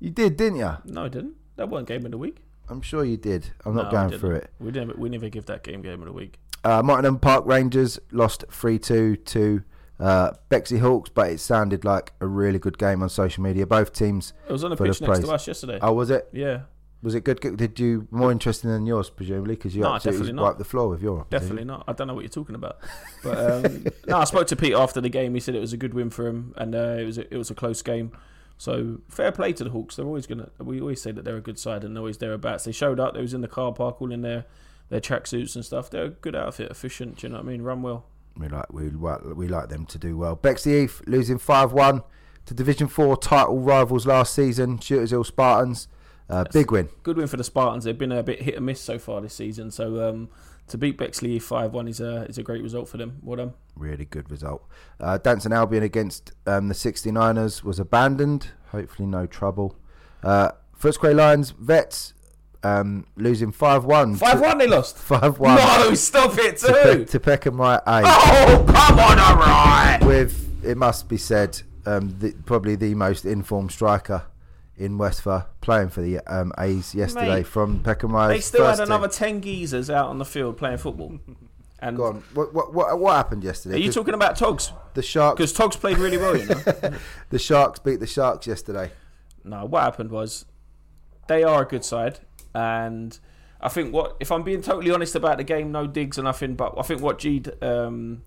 [0.00, 0.72] You did, didn't you?
[0.86, 1.34] no, I didn't.
[1.56, 2.38] That wasn't game of the week.
[2.70, 3.50] I'm sure you did.
[3.66, 4.50] I'm No, not going through it.
[4.58, 6.38] We never, we never give that game game of the week.
[6.64, 9.62] Uh, Nottingham Park Rangers lost 3 2 to
[10.02, 13.66] uh, Bexley Hawks, but it sounded like a really good game on social media.
[13.66, 14.32] Both teams.
[14.48, 15.78] It was on the pitch next to us yesterday.
[15.80, 16.28] Oh, was it?
[16.32, 16.62] Yeah,
[17.02, 17.40] Was it good?
[17.56, 19.54] Did you more interesting than yours, presumably?
[19.54, 21.26] Because you No, absolutely wiped the floor with your.
[21.30, 21.84] definitely not.
[21.86, 22.78] I don't know what you're talking about.
[23.22, 25.34] But um, no, I spoke to Pete after the game.
[25.34, 27.36] He said it was a good win for him, and uh, it was a, it
[27.38, 28.12] was a close game.
[28.58, 29.96] So fair play to the Hawks.
[29.96, 30.50] They're always gonna.
[30.58, 32.64] We always say that they're a good side and they're always thereabouts.
[32.64, 33.14] They showed up.
[33.14, 34.44] They was in the car park all in their
[34.88, 35.90] their tracksuits and stuff.
[35.90, 37.18] They're a good outfit, efficient.
[37.18, 37.62] Do you know what I mean?
[37.62, 38.04] Run well.
[38.36, 40.34] We like we we like them to do well.
[40.34, 42.02] Bexley Heath losing five one
[42.46, 45.88] to Division Four title rivals last season, Shooters Hill Spartans.
[46.28, 46.88] Uh, big win.
[47.02, 47.84] Good win for the Spartans.
[47.84, 49.70] They've been a bit hit and miss so far this season.
[49.70, 50.30] So um,
[50.68, 53.18] to beat Bexley five one is a is a great result for them.
[53.22, 53.52] Well done.
[53.76, 54.64] Really good result.
[54.98, 58.48] Uh, Danson Albion against um, the 69ers was abandoned.
[58.68, 59.76] Hopefully, no trouble.
[60.22, 62.14] Uh, Footscray Lions Vets
[62.62, 64.16] um, losing 5 1.
[64.16, 64.96] Five one they lost.
[64.98, 65.56] 5 1.
[65.56, 67.04] No, stop it too.
[67.04, 68.02] to Peckham Rye A.
[68.04, 69.98] Oh come on, all right.
[70.02, 74.24] With, it must be said, um, the, probably the most informed striker
[74.76, 78.30] in Westphal playing for the um, A's yesterday Mate, from Peckham Rise.
[78.30, 79.18] They still had another team.
[79.18, 81.18] ten geezers out on the field playing football.
[81.80, 82.22] And Go on.
[82.34, 83.74] What, what, what, what happened yesterday?
[83.74, 84.72] are you talking about Togs?
[84.94, 85.36] the Sharks.
[85.36, 86.62] Because Togs played really well, you know.
[87.30, 88.90] The Sharks beat the Sharks yesterday.
[89.44, 90.46] no, what happened was
[91.26, 92.20] they are a good side,
[92.54, 93.18] and
[93.60, 96.54] I think what if I'm being totally honest about the game, no digs or nothing,
[96.54, 98.22] but I think what G um,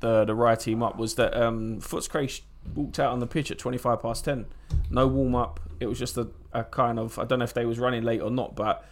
[0.00, 2.40] the the right team up was that um, Footscray
[2.74, 4.46] walked out on the pitch at 25 past 10.
[4.90, 5.60] No warm up.
[5.80, 8.20] It was just a, a kind of I don't know if they was running late
[8.20, 8.84] or not, but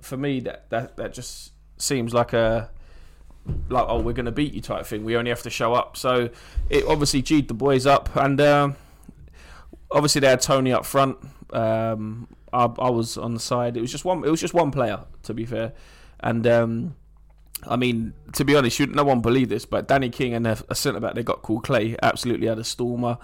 [0.00, 2.70] for me that that, that just seems like a
[3.68, 5.04] like oh we're gonna beat you type thing.
[5.04, 5.96] We only have to show up.
[5.96, 6.30] So
[6.68, 8.76] it obviously G'd the boys up, and um,
[9.90, 11.16] obviously they had Tony up front.
[11.50, 13.76] Um, I, I was on the side.
[13.76, 14.24] It was just one.
[14.24, 15.72] It was just one player to be fair,
[16.20, 16.94] and um,
[17.66, 20.74] I mean, to be honest, you, no one believe this, but Danny King and a,
[20.74, 23.18] centre back they got called Clay absolutely had a stormer.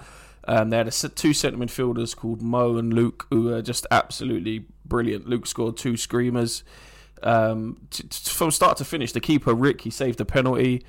[0.44, 4.66] Um, they had a, two centre midfielders called Mo and Luke who are just absolutely
[4.84, 5.28] brilliant.
[5.28, 6.64] Luke scored two screamers
[7.22, 9.12] um, t- t- from start to finish.
[9.12, 10.84] The keeper Rick he saved a penalty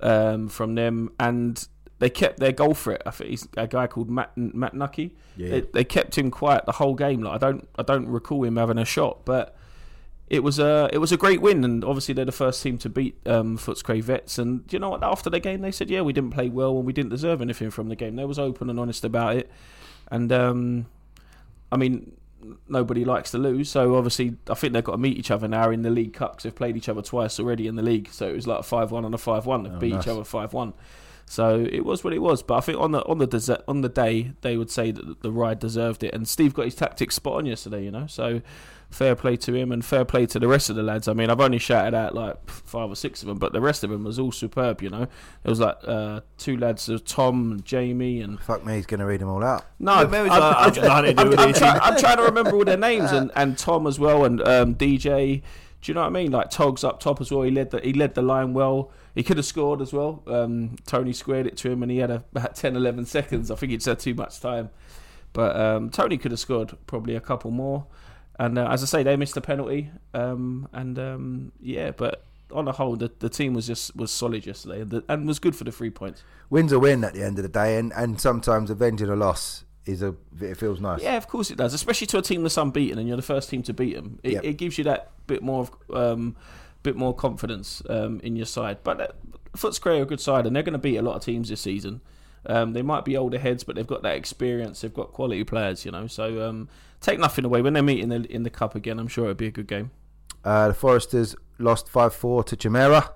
[0.00, 1.66] um, from them, and
[2.02, 3.00] they kept their goal threat.
[3.06, 5.14] I think he's a guy called Matt Matt Nucky.
[5.36, 5.50] Yeah.
[5.50, 7.22] They, they kept him quiet the whole game.
[7.22, 9.54] Like I don't I don't recall him having a shot, but
[10.28, 12.88] it was a it was a great win, and obviously they're the first team to
[12.88, 14.36] beat um, Footscray Vets.
[14.38, 15.04] And you know what?
[15.04, 17.70] After the game, they said, "Yeah, we didn't play well, and we didn't deserve anything
[17.70, 19.48] from the game." They was open and honest about it,
[20.10, 20.86] and um,
[21.70, 22.12] I mean,
[22.68, 25.70] nobody likes to lose, so obviously I think they've got to meet each other now
[25.70, 28.08] in the League Cup 'cause they've played each other twice already in the league.
[28.10, 29.62] So it was like a five-one and a five-one.
[29.64, 30.04] They've Oh, beat nice.
[30.04, 30.72] each other five-one.
[31.26, 33.80] So it was what it was, but I think on the on the dese- on
[33.80, 37.14] the day they would say that the ride deserved it, and Steve got his tactics
[37.14, 38.06] spot on yesterday, you know.
[38.06, 38.42] So
[38.90, 41.08] fair play to him and fair play to the rest of the lads.
[41.08, 43.82] I mean, I've only shouted out like five or six of them, but the rest
[43.84, 45.06] of them was all superb, you know.
[45.42, 49.00] There was like uh, two lads, uh, Tom and Jamie, and Fuck me, he's going
[49.00, 49.64] to read them all out.
[49.78, 52.16] no, Yeah, maybe it's like, I've got nothing to do with I'm, try- I'm trying
[52.18, 55.40] to remember all their names and, and Tom as well and um, DJ.
[55.80, 56.30] Do you know what I mean?
[56.30, 57.42] Like Togs up top as well.
[57.42, 58.90] He led the he led the line well.
[59.14, 60.22] He could have scored as well.
[60.26, 63.50] Um, Tony squared it to him and he had a, about 10, 11 seconds.
[63.50, 64.70] I think he'd had too much time,
[65.32, 67.86] but um, Tony could have scored probably a couple more.
[68.38, 69.90] And uh, as I say, they missed a penalty.
[70.14, 74.46] Um, and um, yeah, but on the whole, the, the team was just was solid
[74.46, 76.22] yesterday and, the, and was good for the three points.
[76.50, 79.64] Win's a win at the end of the day, and, and sometimes avenging a loss
[79.84, 81.02] is a it feels nice.
[81.02, 81.74] Yeah, of course it does.
[81.74, 84.18] Especially to a team that's unbeaten and you're the first team to beat them.
[84.22, 84.44] It, Yep.
[84.44, 86.36] it gives you that bit more, of, um,
[86.82, 88.78] bit more confidence um, in your side.
[88.82, 89.08] But uh,
[89.56, 91.60] Footscray are a good side, and they're going to beat a lot of teams this
[91.60, 92.00] season.
[92.46, 94.80] Um, they might be older heads, but they've got that experience.
[94.80, 96.06] They've got quality players, you know.
[96.06, 96.68] So um,
[97.00, 98.98] take nothing away when they meet in the in the cup again.
[98.98, 99.90] I'm sure it'll be a good game.
[100.44, 103.12] Uh, the Foresters lost five four to Chimera.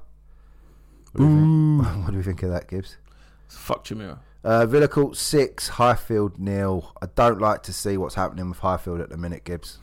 [1.12, 1.96] What do, we think?
[2.04, 2.98] what do we think of that, Gibbs?
[3.48, 4.20] Fuck Chimera.
[4.44, 6.92] Uh, Villa Court six, Highfield nil.
[7.02, 9.78] I don't like to see what's happening with Highfield at the minute, Gibbs.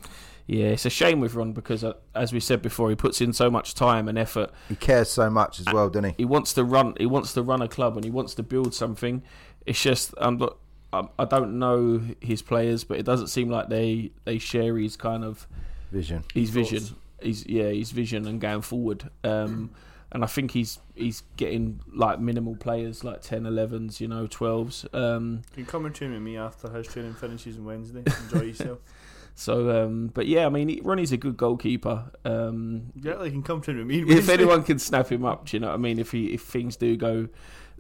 [0.46, 3.32] Yeah, it's a shame with Ron because, uh, as we said before, he puts in
[3.32, 4.52] so much time and effort.
[4.68, 6.16] He cares so much as well, doesn't he?
[6.18, 8.74] he wants to run he wants to run a club and he wants to build
[8.74, 9.24] something
[9.66, 10.58] it's just I'm not,
[10.92, 15.24] I'm- don't know his players but it doesn't seem like they they share his kind
[15.24, 15.48] of
[15.92, 16.24] Vision.
[16.34, 16.84] his vision
[17.22, 19.70] his yeah his vision and going forward um
[20.12, 24.94] and I think he's he's getting like minimal players like 10 11s you know 12s
[24.94, 28.04] um You can come and train with me after his training finishes on Wednesday.
[28.26, 28.80] Enjoy yourself.
[29.36, 33.62] so um but yeah I mean Ronnie's a good goalkeeper um Yeah, they can come
[33.62, 34.02] train with me.
[34.08, 36.42] if anyone can snap him up do you know what I mean if he if
[36.44, 37.28] things do go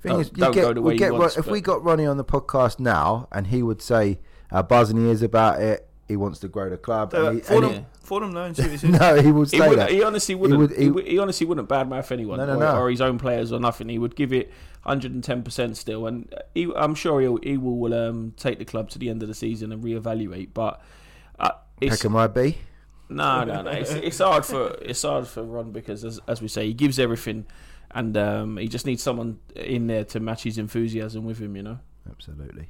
[0.02, 1.52] Thing don't- is, you don't get, go the we way he get wants, if but-
[1.52, 4.20] we got Ronnie on the podcast now, and he would say
[4.50, 5.88] how buzzing he is about it.
[6.10, 7.14] He wants to grow the club.
[7.14, 9.00] Uh, and he, phone, and him, phone him now and see what he he, says.
[9.00, 9.90] no, he would He, would, that.
[9.92, 10.60] he honestly wouldn't.
[10.60, 12.76] He, would- he- would- he honestly wouldn't badmouth anyone No, no, or, no.
[12.82, 13.88] or his own players or nothing.
[13.88, 14.52] He would give it
[14.84, 19.00] 110 percent still, and he, I'm sure he'll, he will um, take the club to
[19.00, 20.50] the end of the season and reevaluate.
[20.54, 20.82] But
[21.40, 21.52] uh,
[21.82, 22.58] it's, Peckham be?
[23.10, 23.72] no, no, no.
[23.72, 27.00] It's, it's hard for it's hard for Ron because, as, as we say, he gives
[27.00, 27.46] everything,
[27.92, 31.56] and um, he just needs someone in there to match his enthusiasm with him.
[31.56, 31.80] You know.
[32.10, 32.70] Absolutely.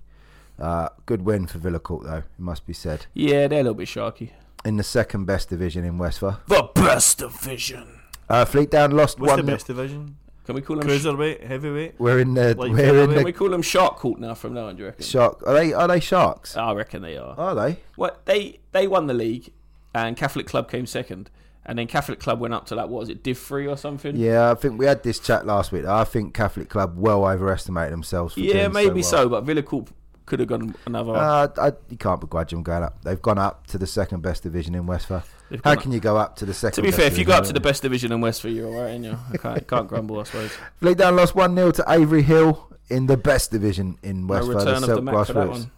[0.59, 3.07] Uh, good win for Villa Court, though, it must be said.
[3.13, 4.29] Yeah, they're a little bit sharky.
[4.63, 6.37] In the second best division in Westphal.
[6.47, 7.87] The best division.
[8.29, 9.45] Uh, Fleet Down lost What's one.
[9.45, 10.17] the best division?
[10.45, 10.87] Can we call him?
[10.87, 11.95] Cruiserweight, heavyweight.
[11.99, 12.49] We're in the.
[12.55, 13.15] Like we're in featherweight?
[13.15, 14.75] Can we call him Shark Court now from now on?
[14.75, 15.05] Do you reckon?
[15.05, 15.41] shark.
[15.47, 15.73] Are they?
[15.73, 16.57] Are they sharks?
[16.57, 17.35] I reckon they are.
[17.37, 17.79] Are they?
[17.95, 19.51] Well, they they won the league,
[19.95, 21.29] and Catholic Club came second,
[21.65, 24.15] and then Catholic Club went up to like what was it, Div three or something?
[24.17, 25.85] Yeah, I think we had this chat last week.
[25.85, 28.33] I think Catholic Club well overestimated themselves.
[28.33, 29.23] For yeah, doing maybe so.
[29.23, 29.89] so, but Villa Court
[30.25, 31.15] could have gone another.
[31.15, 33.01] Uh, I, you can't begrudge them going up.
[33.03, 35.23] They've gone up to the second best division in Westphal.
[35.63, 36.75] How can you go up to the second?
[36.75, 38.67] to be best fair, if you go up to the best division in Westfield, you're
[38.67, 40.51] all right, and you I can't, can't grumble, I suppose.
[40.79, 44.55] Fleet Down lost 1 0 to Avery Hill in the best division in No Westphal.
[44.55, 45.71] return of the Mac for that one.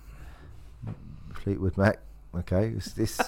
[1.44, 2.00] Fleetwood Mac.
[2.36, 3.20] Okay, it's this.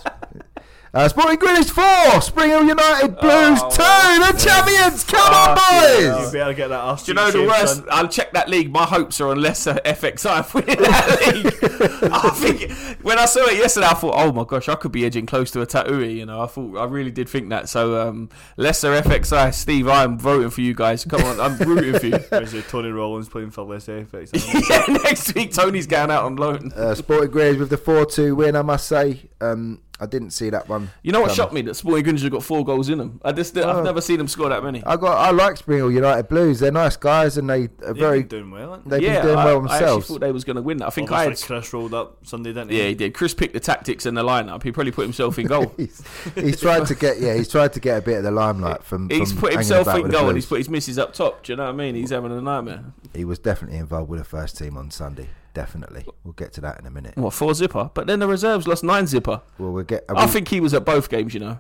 [0.98, 5.04] uh, Sporting Greenwich 4, Spring Hill United Blues Oh, 2, the champions!
[5.04, 6.22] Come on, boys!
[6.24, 7.76] You'll be able to get that arse Do you know the cheek worst?
[7.76, 7.86] son.
[7.92, 8.72] I'll check that league.
[8.72, 12.12] My hopes are on lesser FXI winning that league.
[12.12, 12.72] I think
[13.04, 15.52] when I saw it yesterday, I thought, oh my gosh, I could be edging close
[15.52, 16.04] to a tattoo.
[16.04, 17.70] You know, I thought I really did think that.
[17.70, 21.06] So um, lesser FXI, Steve, I'm voting for you guys.
[21.06, 22.18] Come on, I'm rooting for you.
[22.32, 24.32] There's a Tony Rollins playing for less FX.
[24.70, 26.72] yeah, next week Tony's going out on loan.
[26.76, 29.30] Uh, Sporting Greenwich with the 4 2 win, I must say.
[29.40, 30.92] Um, I didn't see that one.
[31.02, 31.36] You know what coming.
[31.36, 31.62] shocked me?
[31.64, 33.20] That Sporting Greenwich have got four goals in them.
[33.24, 33.78] I just, Oh.
[33.78, 34.84] I've never seen them score that many.
[34.86, 35.18] I got.
[35.18, 36.60] I like Spring Hill United Blues.
[36.60, 38.20] They're nice guys, and they are very.
[38.20, 38.82] been doing well.
[38.86, 40.82] They've yeah, been doing I, well I actually thought they was going to win.
[40.82, 41.62] I think I Obviously, had.
[41.62, 42.78] Chris rolled up Sunday, didn't he?
[42.78, 43.14] Yeah, he did.
[43.14, 44.62] Chris picked the tactics and the lineup.
[44.64, 45.74] He probably put himself in goal.
[45.78, 46.04] he's,
[46.36, 47.20] he's tried to get.
[47.20, 49.10] Yeah, he's tried to get a bit of the limelight from.
[49.10, 51.14] he's from put himself about in with the goal and he's put his misses up
[51.14, 51.44] top.
[51.44, 51.96] Do you know what I mean?
[51.96, 52.84] He's having a nightmare.
[53.16, 55.28] He was definitely involved with the first team on Sunday.
[55.58, 56.06] Definitely.
[56.24, 57.18] We'll get to that in a minute.
[57.18, 57.90] What four zipper?
[57.96, 59.42] But then the reserves lost nine zipper.
[59.58, 60.06] Well, we'll get.
[60.08, 61.34] I think he was at both games.
[61.34, 61.60] You know,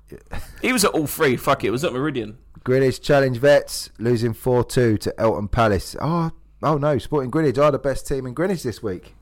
[0.60, 1.38] he was at all three.
[1.38, 2.36] Fuck it, it was at Meridian.
[2.64, 5.96] Greenwich Challenge Vets losing 4 2 to Eltham Palace.
[6.02, 9.14] Oh, oh no, Sporting Greenwich are the best team in Greenwich this week.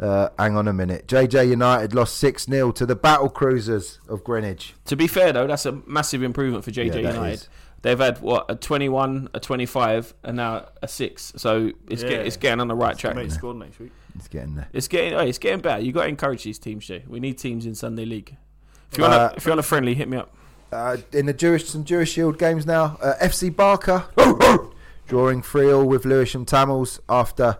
[0.00, 1.06] Uh, hang on a minute.
[1.06, 4.72] JJ United lost 6 0 to the Battle Cruisers of Greenwich.
[4.86, 7.32] To be fair though, that's a massive improvement for JJ Yeah, United.
[7.34, 7.48] is.
[7.82, 11.32] They've had what a 21, a 25, and now a six.
[11.36, 12.08] So it's Yeah.
[12.10, 13.16] get, it's getting on the right They track.
[13.16, 13.92] might score next week.
[14.16, 14.68] It's getting there.
[14.72, 15.82] It's getting oh, it's getting better.
[15.82, 17.04] You got to encourage these teams, Jay.
[17.08, 18.36] We need teams in Sunday League.
[18.92, 20.34] If you want Uh, if you want a friendly, hit me up.
[20.72, 22.98] Uh, in the Jewish some Jewish Shield games now.
[23.02, 24.04] Uh, FC Barker
[25.08, 27.58] drawing 3 all with Lewisham Tamils after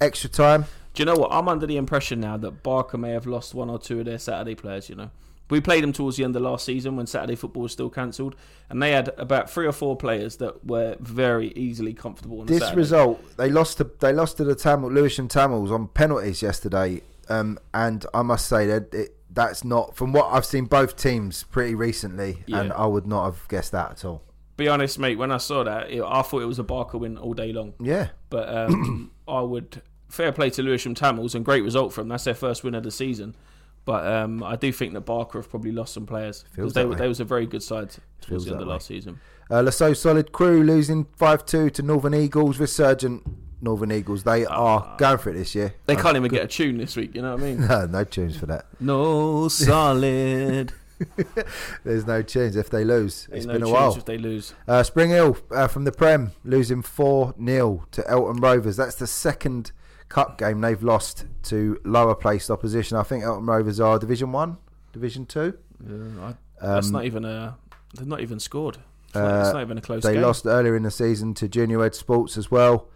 [0.00, 0.64] extra time.
[0.94, 1.30] Do you know what?
[1.32, 4.18] I'm under the impression now that Barker may have lost one or two of their
[4.18, 4.88] Saturday players.
[4.88, 5.10] You know,
[5.50, 8.36] we played them towards the end of last season when Saturday football was still cancelled,
[8.68, 12.44] and they had about three or four players that were very easily comfortable.
[12.44, 12.76] This Saturday.
[12.76, 17.58] result, they lost to they lost to the Tamil Lewisham Tamils on penalties yesterday, um,
[17.74, 21.74] and I must say that it, that's not from what I've seen both teams pretty
[21.74, 24.22] recently, and I would not have guessed that at all.
[24.56, 25.16] Be honest, mate.
[25.16, 27.72] When I saw that, it, I thought it was a Barker win all day long.
[27.80, 32.08] Yeah, But um, I would fair play to Lewisham Tamils and great result from them.
[32.10, 33.36] That's their first win of the season.
[33.84, 36.94] But um, I do think that Barker have probably lost some players because they, were-
[36.94, 37.90] they was a very good side
[38.20, 38.74] towards the end of way.
[38.74, 39.18] last season.
[39.50, 42.58] uh, Lasso Solid Crew losing five two to Northern Eagles.
[42.58, 43.22] Resurgent
[43.62, 44.22] Northern Eagles.
[44.24, 45.74] They are going for it this year.
[45.86, 47.14] They Uh, can't even get a tune this week.
[47.14, 47.66] You know what I mean?
[47.68, 48.66] no, no tunes for that.
[48.80, 50.72] no solid.
[51.84, 53.26] There's no tunes if they lose.
[53.30, 53.96] Ain't It's no been a while.
[53.96, 54.54] if they lose.
[54.68, 58.76] Uh, Spring Hill uh, from the Prem losing 4 0 to Eltham Rovers.
[58.76, 59.72] That's the second
[60.10, 62.98] cup game they've lost to lower placed opposition.
[62.98, 64.58] I think Eltham Rovers are Division 1,
[64.92, 65.54] Division 2.
[65.88, 65.96] Yeah,
[66.26, 66.34] I,
[66.74, 67.56] that's Um, not even a.
[67.96, 68.76] They've not even scored.
[69.08, 70.10] It's, Uh, not, it's not even a close game.
[70.10, 70.22] They game.
[70.26, 72.88] lost earlier in the season to Junior Ed Sports as well.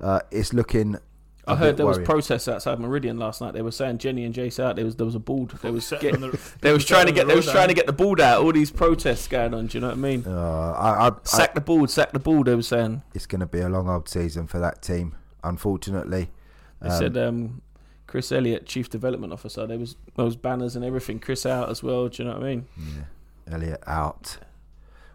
[0.00, 0.96] Uh, it's looking.
[1.46, 3.54] I heard bit there was protests outside Meridian last night.
[3.54, 4.76] They were saying Jenny and Jace out.
[4.76, 5.50] There was there was a board.
[5.62, 7.68] They was getting, the- they was trying to get on they the was road trying
[7.68, 8.42] to get the board out.
[8.42, 9.66] All these protests going on.
[9.66, 10.24] Do you know what I mean?
[10.26, 12.44] Uh, I, I, I, Sack the board, sack the ball.
[12.44, 13.02] They were saying.
[13.14, 16.30] it's going to be a long old season for that team, unfortunately.
[16.80, 17.62] They Um, said um,
[18.06, 19.66] Chris Elliott, chief development officer.
[19.66, 21.18] There was those banners and everything.
[21.20, 22.08] Chris out as well.
[22.08, 22.66] Do you know what I mean?
[22.78, 24.38] yeah, Elliot out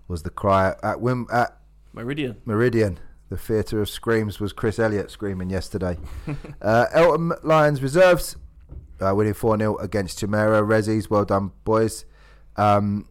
[0.07, 1.57] was the cry at Wim at
[1.93, 2.37] Meridian.
[2.45, 2.99] Meridian.
[3.29, 5.97] The theatre of screams was Chris Elliott screaming yesterday.
[6.61, 8.35] uh, Eltham Lions reserves
[9.01, 10.61] uh, winning 4 0 against Chimera.
[10.61, 12.05] Rezzies, well done, boys.
[12.55, 13.09] Um,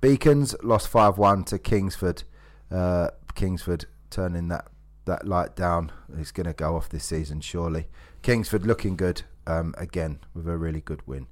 [0.00, 2.24] Beacons lost 5 1 to Kingsford.
[2.70, 4.66] Uh, Kingsford turning that,
[5.06, 5.90] that light down.
[6.16, 7.88] It's going to go off this season, surely.
[8.22, 11.26] Kingsford looking good um, again with a really good win.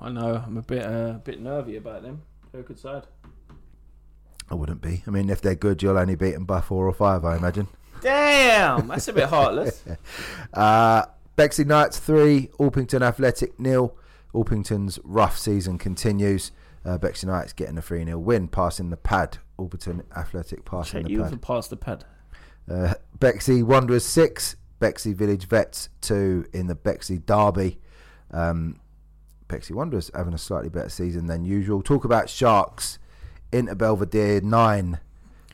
[0.00, 0.42] I know.
[0.46, 2.22] I'm a bit uh, a bit nervy about them.
[2.52, 3.06] They're a good side.
[4.50, 5.02] I wouldn't be.
[5.06, 7.66] I mean, if they're good, you'll only beat them by four or five, I imagine.
[8.00, 9.82] Damn, that's a bit heartless.
[10.54, 13.94] Uh, Bexley Knights 3, Orpington Athletic nil.
[14.32, 16.52] Orpington's rough season continues.
[16.84, 19.38] Uh, Bexley Knights getting a 3 0 win, passing the pad.
[19.58, 21.30] Orpington Athletic passing Check the you pad.
[21.30, 22.04] for past the pad.
[22.70, 27.78] Uh, Bexley Wanderers 6, Bexley Village Vets 2 in the Bexley Derby.
[28.30, 28.80] Um,
[29.48, 31.82] Bexley Wanderers having a slightly better season than usual.
[31.82, 32.98] Talk about Sharks.
[33.52, 35.00] Inter Belvedere 9,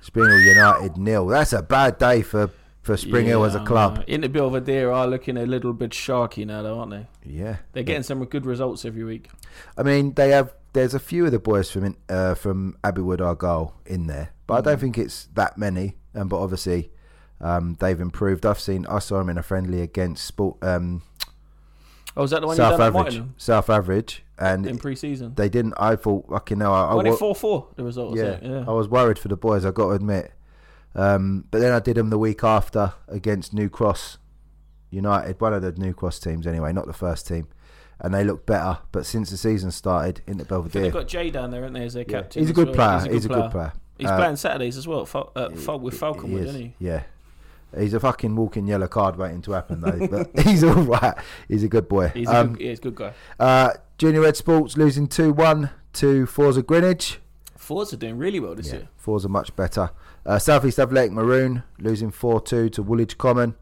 [0.00, 1.26] Spring United nil.
[1.26, 3.98] That's a bad day for, for Spring Hill as a club.
[3.98, 4.04] Know.
[4.08, 7.06] Inter Belvedere are looking a little bit sharky now, though, aren't they?
[7.24, 7.56] Yeah.
[7.72, 9.30] They're getting some good results every week.
[9.76, 10.54] I mean, they have.
[10.72, 14.60] There's a few of the boys from uh, from Abbeywood Argyle in there, but I
[14.62, 15.96] don't think it's that many.
[16.14, 16.90] Um, but obviously,
[17.42, 18.46] um, they've improved.
[18.46, 18.86] I've seen.
[18.86, 21.02] I saw them in a friendly against Sport um,
[22.16, 23.22] Oh, is that the one South at Average.
[23.38, 25.34] South Average, and in pre-season?
[25.34, 25.74] they didn't.
[25.78, 26.72] I thought, fucking no.
[26.72, 28.42] I, I When it wa- four four, the result was yeah, it?
[28.42, 28.64] Yeah.
[28.68, 29.64] I was worried for the boys.
[29.64, 30.32] I got to admit.
[30.94, 34.18] Um, but then I did them the week after against New Cross
[34.90, 37.48] United, one of the New Cross teams anyway, not the first team,
[37.98, 38.76] and they looked better.
[38.92, 41.72] But since the season started, Inter I think Belvedere, they've got Jay down there, haven't
[41.80, 42.20] they, as their Yeah.
[42.20, 42.42] captain?
[42.42, 42.98] he's a good well.
[43.00, 43.10] player.
[43.14, 43.72] He's a good player.
[43.96, 45.06] He's Uh, playing Saturdays as well.
[45.06, 46.74] Fal- uh, Fal- with Falconwood, is, isn't he?
[46.78, 47.04] Yeah.
[47.78, 51.14] He's a fucking walking yellow card waiting to happen though, but he's all right.
[51.48, 52.08] He's a good boy.
[52.08, 53.12] He's a Um, good, yeah, he's a good guy.
[53.40, 57.18] uh, Junior Red Sports losing two one to Forza Greenwich.
[57.56, 58.88] Fords are doing really well this Yeah, year.
[58.96, 59.90] Forza much better.
[60.26, 63.54] Uh, Southeast Athletic Maroon losing four two to Woolwich Common.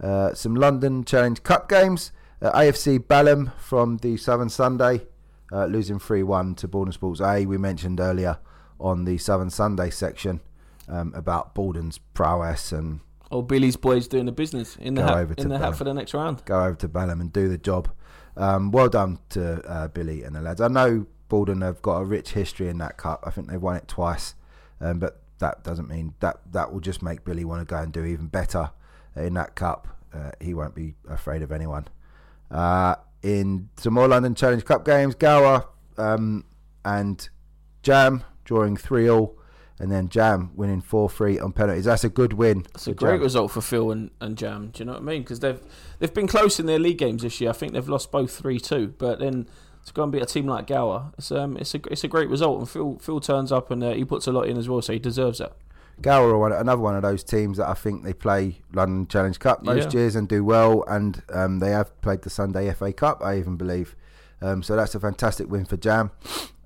[0.00, 2.12] Uh, some London Challenge Cup games.
[2.42, 5.06] Uh, AFC Balham from the Southern Sunday
[5.50, 7.46] uh, losing 3 1 to Borden Sports A.
[7.46, 8.38] We mentioned earlier
[8.78, 10.40] on the Southern Sunday section
[10.86, 15.38] um, about Borden's prowess and Oh, Billy's boys doing the business in the Go hat,
[15.38, 16.44] in the hat for the next round.
[16.44, 17.88] go over to Balham and do the job.
[18.36, 20.60] Um, well done to uh, Billy and the lads.
[20.60, 23.24] I know Borden have got a rich history in that cup.
[23.26, 24.34] I think they've won it twice,
[24.80, 27.92] um, but that doesn't mean that that will just make Billy want to go and
[27.92, 28.70] do even better
[29.16, 29.88] in that cup.
[30.14, 31.88] Uh, he won't be afraid of anyone.
[32.50, 35.66] Uh, in some more London Challenge Cup games, Gower
[35.98, 36.44] um,
[36.84, 37.28] and
[37.82, 39.35] Jam drawing three all,
[39.78, 41.84] and then Jam winning four three on penalties.
[41.84, 42.64] That's a good win.
[42.74, 43.20] It's a great Jam.
[43.22, 44.70] result for Phil and, and Jam.
[44.72, 45.22] Do you know what I mean?
[45.22, 45.60] Because they've
[45.98, 47.50] they've been close in their league games this year.
[47.50, 49.46] I think they've lost both three two, but then
[49.86, 52.28] to go and beat a team like Gower, it's um it's a it's a great
[52.28, 52.58] result.
[52.58, 54.92] And Phil Phil turns up and uh, he puts a lot in as well, so
[54.92, 55.52] he deserves it.
[56.02, 59.38] Gower are one, another one of those teams that I think they play London Challenge
[59.38, 60.00] Cup most Yeah.
[60.00, 63.56] years and do well, and um, they have played the Sunday FA Cup, I even
[63.56, 63.96] believe.
[64.42, 66.10] Um, so that's a fantastic win for Jam.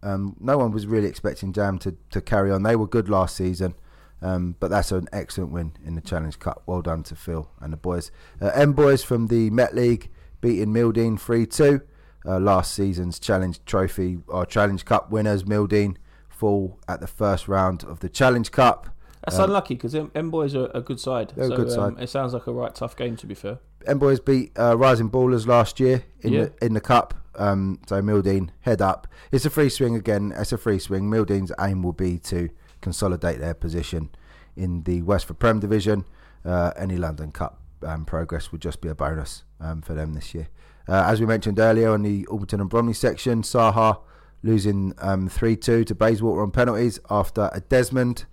[0.02, 2.62] Um, no one was really expecting Jam to, to carry on.
[2.62, 3.74] They were good last season,
[4.22, 6.62] um, but that's an excellent win in the Challenge Cup.
[6.66, 8.10] Well done to Phil and the boys.
[8.40, 10.10] Uh, M Boys from the Met League
[10.40, 11.80] beating Mildine 3 2.
[12.26, 15.96] Uh, last season's Challenge Trophy or Challenge Cup winners, Mildine,
[16.28, 18.88] fall at the first round of the Challenge Cup.
[19.24, 21.32] That's Um, unlucky because M, boys are a good side.
[21.36, 22.02] They're a so, good um, side.
[22.02, 23.58] it sounds like a right tough game to be fair.
[23.86, 26.44] M Boys beat uh, Rising Ballers last year in Yeah.
[26.58, 27.14] the in the cup.
[27.36, 29.06] Um, so Mildine head up.
[29.30, 30.32] It's a free swing again.
[30.36, 31.10] It's a free swing.
[31.10, 32.50] Mildine's aim will be to
[32.80, 34.10] consolidate their position
[34.56, 36.04] in the Westford Prem division.
[36.44, 40.34] Uh, any London Cup um, progress would just be a bonus um, for them this
[40.34, 40.48] year.
[40.88, 44.00] Uh, as we mentioned earlier on the Orpington and Bromley section, Saha
[44.42, 48.24] losing um, 3 2 to Bayswater on penalties after a Desmond.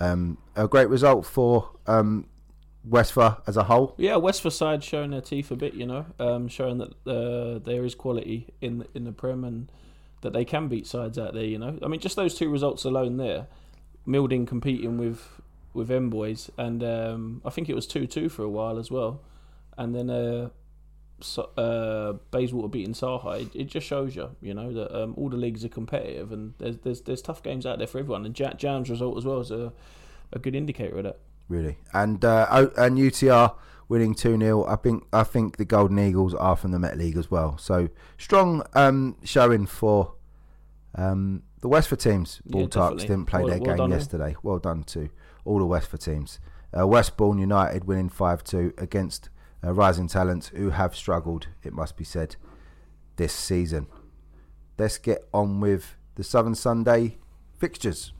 [0.00, 2.26] Um, a great result for um,
[2.84, 3.94] Westford as a whole.
[3.96, 7.84] Yeah, Westford side showing their teeth a bit, you know, um, showing that uh, there
[7.84, 9.70] is quality in in the Prem and
[10.20, 11.44] that they can beat sides out there.
[11.44, 13.46] You know, I mean, just those two results alone there,
[14.06, 15.40] Milding competing with
[15.72, 18.90] with M boys, and um, I think it was two two for a while as
[18.90, 19.22] well,
[19.78, 20.50] and then uh,
[21.20, 23.42] so, uh, Bayswater beating Saha.
[23.42, 26.54] It, it just shows you, you know, that um, all the leagues are competitive and
[26.58, 28.26] there's there's there's tough games out there for everyone.
[28.26, 29.72] And Jack Jam's result as well is a
[30.32, 31.18] a good indicator of that.
[31.48, 31.78] Really.
[31.92, 33.54] And uh, and UTR
[33.88, 37.16] winning two 0 I think I think the Golden Eagles are from the Met League
[37.16, 37.58] as well.
[37.58, 37.88] So
[38.18, 40.14] strong um, showing for
[40.94, 42.40] um, the Westford teams.
[42.44, 43.98] Yeah, Ball Tarks didn't play Well- their well game done all.
[43.98, 44.36] yesterday.
[44.42, 45.08] Well done to
[45.44, 46.38] all the Westford teams.
[46.76, 49.28] Uh, Westbourne United winning five two against
[49.64, 51.46] uh, Rising Talents, who have struggled.
[51.62, 52.36] It must be said
[53.16, 53.86] this season.
[54.76, 57.18] Let's get on with the Southern Sunday
[57.56, 58.12] fixtures.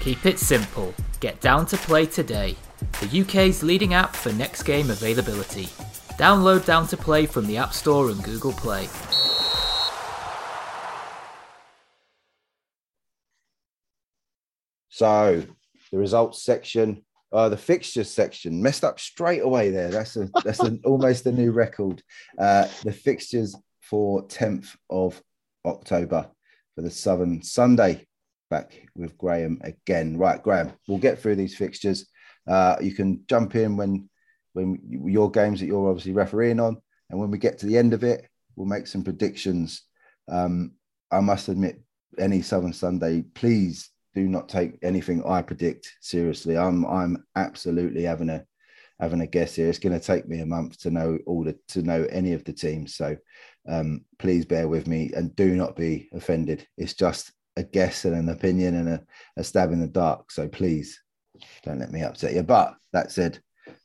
[0.00, 0.94] Keep it simple.
[1.20, 2.56] Get down to play today.
[3.00, 5.66] The UK's leading app for next game availability.
[6.18, 8.88] Download Down to Play from the App Store and Google Play.
[14.88, 15.44] So
[15.90, 19.90] the results section, uh, the fixtures section, messed up straight away there.
[19.90, 22.02] That's a that's an, almost a new record.
[22.38, 25.22] Uh, the fixtures for 10th of
[25.66, 26.30] October
[26.74, 28.06] for the Southern Sunday.
[28.50, 30.18] Back with Graham again.
[30.18, 30.72] Right, Graham.
[30.86, 32.06] We'll get through these fixtures.
[32.46, 34.08] Uh, you can jump in when
[34.52, 36.76] when your games that you're obviously refereeing on,
[37.08, 39.82] and when we get to the end of it, we'll make some predictions.
[40.28, 40.72] Um,
[41.10, 41.80] I must admit,
[42.18, 46.58] any Southern Sunday, please do not take anything I predict seriously.
[46.58, 48.44] I'm I'm absolutely having a
[49.02, 49.68] having a guess here.
[49.68, 52.44] It's going to take me a month to know all the to know any of
[52.44, 52.94] the teams.
[52.94, 53.16] So
[53.68, 56.66] um, please bear with me and do not be offended.
[56.78, 59.04] It's just a guess and an opinion and a,
[59.36, 60.30] a stab in the dark.
[60.30, 61.02] So please
[61.64, 62.44] don't let me upset you.
[62.44, 63.40] But that said,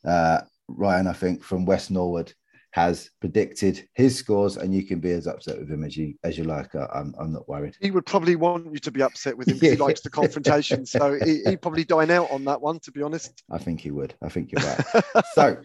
[0.06, 2.32] uh, Ryan, I think from West Norwood
[2.78, 6.38] has predicted his scores, and you can be as upset with him as you as
[6.38, 6.74] you like.
[6.76, 7.74] I- I'm I'm not worried.
[7.80, 10.86] He would probably want you to be upset with him 'cause he likes the confrontation.
[10.86, 13.42] So he, he'd probably dine out on that one, to be honest.
[13.50, 14.14] I think he would.
[14.22, 14.84] I think you're right.
[15.34, 15.56] so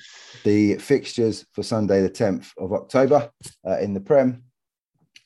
[0.43, 3.29] the fixtures for Sunday, the 10th of October
[3.67, 4.43] uh, in the Prem.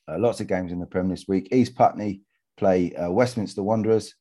[0.09, 1.47] Uh, lots of games in the Prem this week.
[1.53, 2.21] East Putney
[2.57, 4.13] play uh, Westminster Wanderers,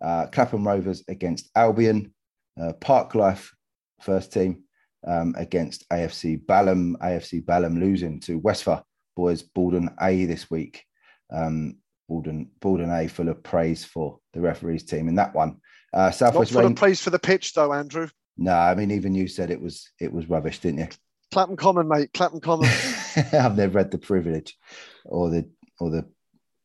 [0.00, 2.12] uh, Clapham Rovers against Albion,
[2.60, 3.52] uh, Park Life
[4.00, 4.64] first team
[5.06, 6.96] um, against AFC Balham.
[6.98, 10.84] AFC Balham losing to Westphal boys Borden A this week.
[11.32, 11.76] Um,
[12.08, 15.56] Borden, Borden A full of praise for the referees team in that one.
[15.94, 18.08] Uh, Not Southwest full of praise for the pitch, though, Andrew.
[18.36, 20.88] No, I mean even you said it was it was rubbish, didn't you?
[21.30, 22.10] Clapham Common, mate.
[22.14, 22.68] Clapham Common.
[23.32, 24.56] I've never read the privilege
[25.04, 25.48] or the
[25.80, 26.06] or the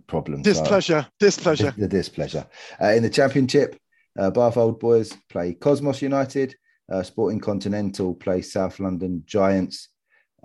[0.08, 0.44] problem.
[0.44, 1.08] so- displeasure.
[1.20, 1.72] Displeasure.
[1.72, 2.48] The, the displeasure.
[2.82, 3.78] Uh, in the championship,
[4.18, 6.56] uh, Bath Old Boys play Cosmos United.
[6.92, 9.90] Uh, Sporting Continental play South London Giants.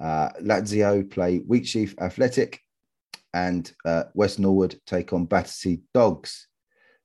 [0.01, 2.61] Uh, Lazio play Wheatsheaf Athletic,
[3.35, 6.49] and uh, West Norwood take on Battersea Dogs.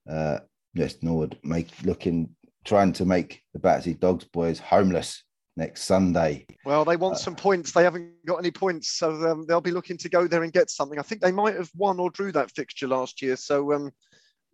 [0.10, 0.40] Uh,
[0.76, 2.30] West Norwood make looking
[2.66, 5.24] trying to make the Battersea Dogs boys homeless
[5.56, 6.46] next Sunday.
[6.66, 7.72] Well, they want Uh, some points.
[7.72, 10.70] They haven't got any points, so um, they'll be looking to go there and get
[10.70, 11.00] something.
[11.00, 13.36] I think they might have won or drew that fixture last year.
[13.36, 13.92] So, um,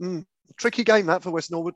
[0.01, 0.26] mm,
[0.57, 1.76] tricky game that for West Norwood.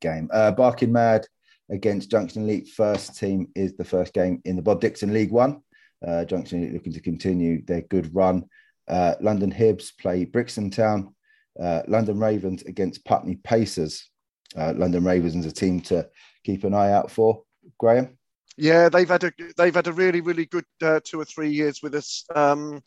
[0.00, 0.28] game.
[0.32, 1.26] Uh, Barking Mad
[1.70, 2.68] against Junction Elite.
[2.68, 5.62] First team is the first game in the Bob Dixon League One.
[6.06, 8.44] Uh, Junction Elite looking to continue their good run.
[8.88, 11.14] Uh, London Hibs play Brixton Town.
[11.60, 14.10] Uh, London Ravens against Putney Pacers.
[14.56, 16.08] Uh, London Ravens is a team to
[16.44, 17.42] keep an eye out for.
[17.78, 18.18] Graham.
[18.56, 21.80] Yeah, they've had a they've had a really really good uh, two or three years
[21.82, 22.80] with us, um,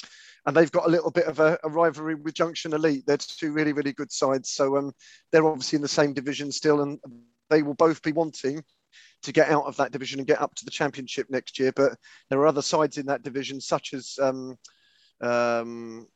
[0.45, 3.03] and they've got a little bit of a, a rivalry with Junction Elite.
[3.05, 4.93] They're two really really good sides, so um,
[5.31, 6.99] they're obviously in the same division still, and
[7.49, 8.63] they will both be wanting
[9.23, 11.71] to get out of that division and get up to the championship next year.
[11.71, 11.93] But
[12.29, 14.57] there are other sides in that division, such as um,
[15.21, 16.07] um,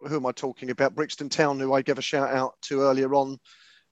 [0.00, 0.94] who am I talking about?
[0.94, 3.38] Brixton Town, who I gave a shout out to earlier on.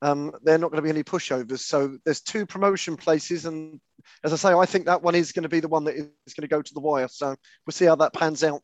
[0.02, 1.60] Um, they're not going to be any pushovers.
[1.60, 3.80] So there's two promotion places, and
[4.24, 6.34] as I say, I think that one is going to be the one that is
[6.34, 7.06] going to go to the wire.
[7.08, 7.28] So
[7.66, 8.62] we'll see how that pans out.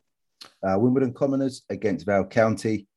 [0.67, 2.88] Uh, Wimbledon Commoners against Vale County.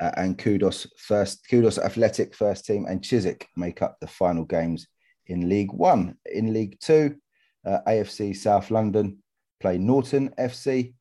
[0.00, 4.86] Uh, and Kudos first, Kudos Athletic first team, and Chiswick make up the final games
[5.26, 6.16] in League One.
[6.26, 7.16] In League Two,
[7.64, 9.18] uh, AFC South London
[9.60, 10.94] play Norton FC.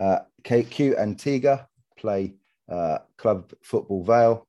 [0.00, 2.34] Uh, KQ Antigua play
[2.68, 4.46] uh, Club Football Vale.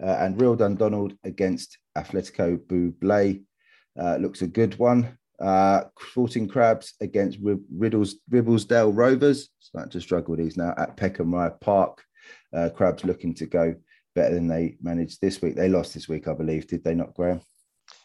[0.00, 3.42] Uh, and Real Dundonald against Atletico Buble.
[4.00, 5.18] Uh, looks a good one.
[5.40, 9.48] Uh, Sporting Crabs against Riddles, Ribblesdale Rovers.
[9.58, 12.04] Starting to struggle these now at Peckham Rye Park.
[12.52, 13.74] Uh, Crabs looking to go
[14.14, 15.54] better than they managed this week.
[15.54, 16.66] They lost this week, I believe.
[16.66, 17.40] Did they not, Graham?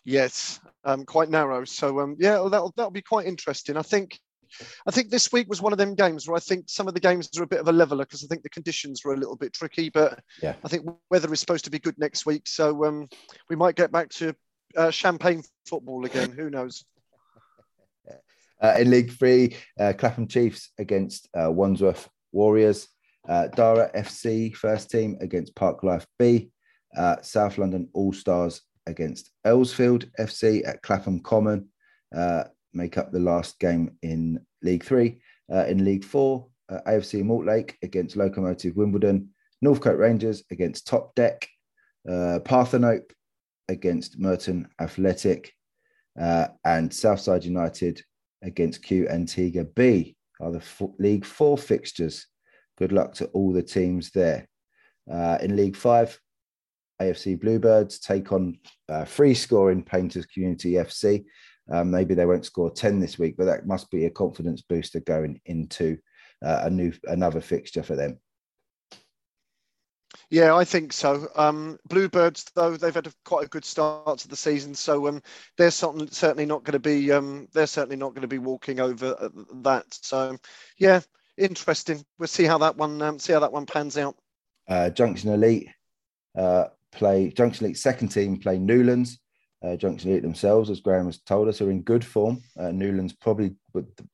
[0.06, 1.66] Yes, um, quite narrow.
[1.66, 3.78] So um, yeah, well, that'll that'll be quite interesting.
[3.78, 4.20] I think.
[4.86, 7.00] I think this week was one of them games where I think some of the
[7.00, 9.36] games are a bit of a leveler because I think the conditions were a little
[9.36, 9.90] bit tricky.
[9.90, 10.54] But Yeah.
[10.64, 13.10] I think weather is supposed to be good next week, so um,
[13.50, 14.36] we might get back to
[14.78, 16.32] uh, champagne football again.
[16.32, 16.86] Who knows?
[18.62, 22.88] Uh, in League Three, uh, Clapham Chiefs against uh, Wandsworth Warriors.
[23.28, 26.50] Uh, Dara FC first team against Park Life B.
[26.96, 31.70] Uh, South London All Stars against Earlsfield FC at Clapham Common.
[32.16, 35.22] Uh, make up the last game in League Three.
[35.52, 39.30] Uh, in League Four, uh, AFC Mortlake against Locomotive Wimbledon.
[39.62, 41.48] Northcote Rangers against Top Deck.
[42.08, 43.12] Uh, Parthenope
[43.70, 45.54] against Merton Athletic.
[46.18, 48.02] And Southside United
[48.44, 52.28] against Q Antigua B are the fo- League Four fixtures.
[52.78, 54.48] Good luck to all the teams there.
[55.12, 56.20] Uh, in League Five,
[57.02, 58.58] AFC Bluebirds take on
[58.90, 61.26] uh, free scoring Painters Community FC.
[61.72, 65.00] Um, maybe they won't score 10 this week, but that must be a confidence booster
[65.02, 65.98] going into
[66.44, 68.20] uh, a new another fixture for them.
[70.30, 71.28] Yeah, I think so.
[71.36, 75.22] Um, Bluebirds, though, they've had a, quite a good start to the season, so um,
[75.58, 79.16] they're certainly, not going to be um, they're certainly not going to be walking over
[79.20, 79.30] uh,
[79.62, 79.86] that.
[79.90, 80.38] So,
[80.78, 81.02] yeah,
[81.38, 82.04] interesting.
[82.18, 84.16] We'll see how that one um, see how that one pans out.
[84.68, 85.70] Uh, Junction Elite
[86.38, 89.20] uh, play Junction Elite second team play Newlands.
[89.64, 92.42] Uh, Junction Elite themselves, as Graham has told us, are in good form.
[92.60, 93.56] Uh, Newlands probably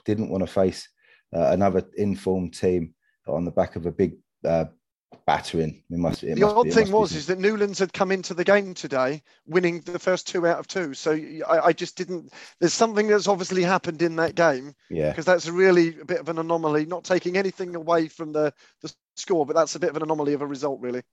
[0.05, 0.87] didn't want to face
[1.35, 2.93] uh, another informed team
[3.27, 4.13] on the back of a big
[4.45, 4.65] uh,
[5.25, 5.83] battering.
[5.89, 6.21] Must.
[6.21, 9.81] The odd be, thing was is that Newlands had come into the game today, winning
[9.81, 10.93] the first two out of two.
[10.93, 12.33] So I, I just didn't.
[12.59, 16.29] There's something that's obviously happened in that game yeah, because that's really a bit of
[16.29, 16.85] an anomaly.
[16.85, 20.33] Not taking anything away from the the score, but that's a bit of an anomaly
[20.33, 21.03] of a result, really.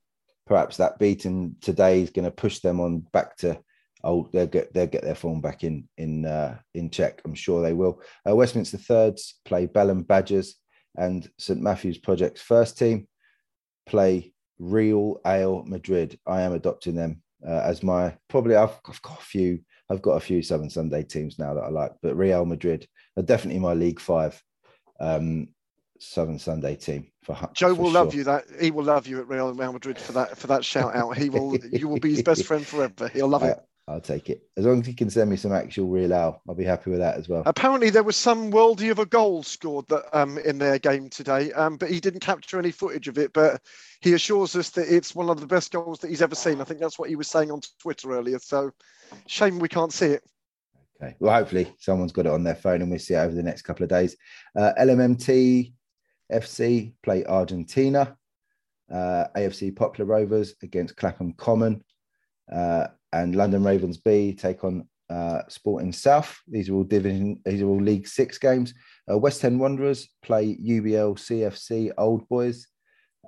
[0.47, 3.59] perhaps that beating today is going to push them on back to.
[4.03, 7.21] Oh, they'll get they'll get their form back in in uh, in check.
[7.25, 8.01] I'm sure they will.
[8.27, 10.55] Uh, Westminster Thirds play Balham Badgers,
[10.95, 13.07] and St Matthews Project's first team
[13.87, 16.19] play Real Ale Madrid.
[16.25, 18.55] I am adopting them uh, as my probably.
[18.55, 19.59] I've, I've got a few.
[19.89, 23.23] I've got a few Southern Sunday teams now that I like, but Real Madrid are
[23.23, 24.41] definitely my League Five
[24.99, 25.47] um,
[25.99, 27.07] Southern Sunday team.
[27.23, 28.23] For Joe for will love you.
[28.23, 31.17] That he will love you at Real Real Madrid for that for that shout out.
[31.17, 31.57] He will.
[31.71, 33.07] you will be his best friend forever.
[33.07, 33.59] He'll love it.
[33.89, 36.41] I'll take it as long as he can send me some actual Real Ale.
[36.47, 37.43] I'll be happy with that as well.
[37.45, 41.53] Apparently, there was some worldie of a goal scored that um, in their game today,
[41.53, 43.31] um, but he didn't capture any footage of it.
[43.31, 43.61] But
[44.01, 46.59] he assures us that it's one of the best goals that he's ever seen.
[46.59, 48.39] I think that's what he was saying on Twitter earlier.
[48.39, 48.71] So,
[49.25, 50.23] shame we can't see it.
[51.01, 51.15] Okay.
[51.19, 53.61] Well, hopefully someone's got it on their phone and we'll see it over the next
[53.61, 54.17] couple of days.
[54.55, 55.71] Uh, LMMT
[56.31, 58.17] FC play Argentina.
[58.91, 61.83] Uh, AFC Poplar Rovers against Clapham Common.
[62.53, 66.37] Uh, and London Ravens B take on uh, Sporting South.
[66.47, 67.39] These are all division.
[67.45, 68.73] These are all League Six games.
[69.09, 72.67] Uh, West End Wanderers play UBL CFC Old Boys,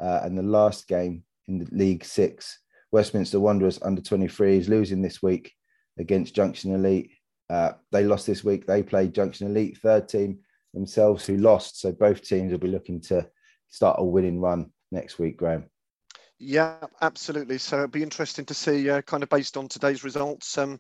[0.02, 2.60] uh, and the last game in the League Six,
[2.92, 5.54] Westminster Wanderers under 23s losing this week
[5.98, 7.12] against Junction Elite.
[7.50, 8.68] Uh, they lost this week.
[8.68, 10.40] They played Junction Elite, third team
[10.74, 11.80] themselves, who lost.
[11.80, 13.28] So both teams will be looking to
[13.70, 15.66] start a winning run next week, Graham.
[16.40, 17.58] Yeah, absolutely.
[17.58, 20.80] So it'll be interesting to see, uh, kind of based on today's results, um,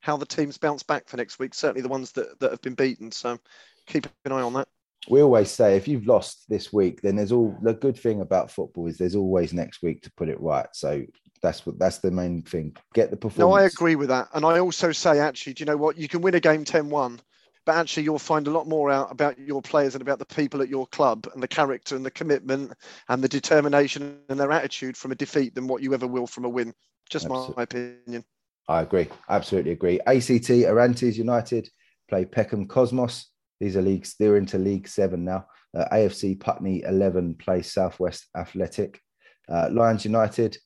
[0.00, 1.54] how the teams bounce back for next week.
[1.54, 3.10] Certainly the ones that, that have been beaten.
[3.10, 3.38] So
[3.86, 4.68] keep an eye on that.
[5.08, 8.50] We always say if you've lost this week, then there's all the good thing about
[8.50, 10.68] football is there's always next week to put it right.
[10.74, 11.04] So
[11.40, 12.76] that's what that's the main thing.
[12.94, 13.38] Get the performance.
[13.38, 14.28] No, I agree with that.
[14.34, 15.96] And I also say actually, do you know what?
[15.96, 17.20] You can win a game 10-1,
[17.68, 20.62] but actually you'll find a lot more out about your players and about the people
[20.62, 22.72] at your club and the character and the commitment
[23.10, 26.46] and the determination and their attitude from a defeat than what you ever will from
[26.46, 26.72] a win.
[27.10, 27.54] Just Absolutely.
[27.58, 28.24] my opinion.
[28.68, 29.06] I agree.
[29.28, 30.00] Absolutely agree.
[30.06, 31.68] ACT Arantes United
[32.08, 33.26] play Peckham Cosmos.
[33.60, 34.14] These are leagues.
[34.18, 35.44] They're into League Seven now.
[35.76, 38.98] Uh, AFC Putney Eleven play Southwest Athletic.
[39.46, 40.56] Uh, Lions United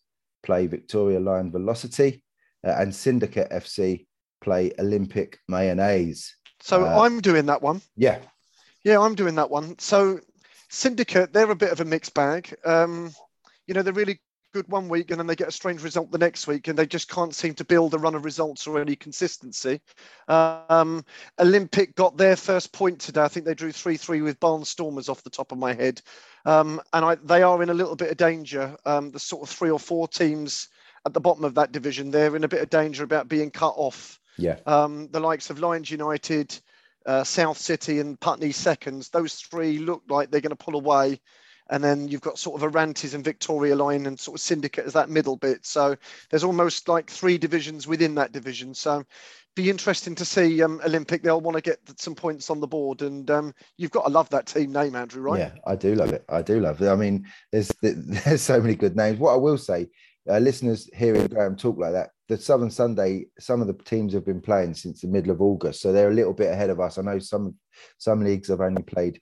[0.45, 2.23] play Victoria Lion Velocity,
[2.65, 4.07] uh, and Syndicate FC
[4.41, 6.37] play Olympic Mayonnaise.
[6.63, 7.83] So Uh, I'm doing that one.
[7.97, 8.19] Yeah,
[8.85, 9.79] Yeah, I'm doing that one.
[9.79, 10.21] So
[10.69, 12.55] Syndicate, they're a bit of a mixed bag.
[12.65, 13.13] Um,
[13.67, 14.21] you know, they're really
[14.53, 16.87] good one week and then they get a strange result the next week and they
[16.87, 19.81] just can't seem to build a run of results or any consistency.
[20.29, 21.05] Um,
[21.39, 23.23] Olympic got their first point today.
[23.23, 26.01] I think they drew 3 3 with Barnstormers off the top of my head.
[26.45, 28.77] Um, and I, they are in a little bit of danger.
[28.85, 30.69] Um, the sort of three or four teams
[31.07, 33.75] at the bottom of that division, they're in a bit of danger about being cut
[33.77, 34.19] off.
[34.39, 36.59] Yeah, Um, the likes of Lions United,
[37.07, 39.09] uh, South City, and Putney seconds.
[39.09, 41.21] Those three look like they're going to pull away.
[41.71, 44.93] And then you've got sort of Arantes and Victoria Line and sort of Syndicate as
[44.93, 45.65] that middle bit.
[45.65, 45.97] So
[46.29, 48.75] there's almost like three divisions within that division.
[48.75, 49.05] So
[49.55, 51.23] be interesting to see um, Olympic.
[51.23, 53.03] They'll want to get some points on the board.
[53.03, 55.39] And um, you've got to love that team name, Andrew, right?
[55.39, 55.53] yeah.
[55.67, 56.25] I do love it.
[56.29, 56.89] I do love it.
[56.89, 59.19] I mean, there's there's so many good names.
[59.19, 59.89] What I will say,
[60.29, 64.25] uh, listeners hearing Graham talk like that, the Southern Sunday, some of the teams have
[64.25, 66.97] been playing since the middle of August, so they're a little bit ahead of us.
[66.97, 67.57] I know some
[67.99, 69.21] some leagues have only played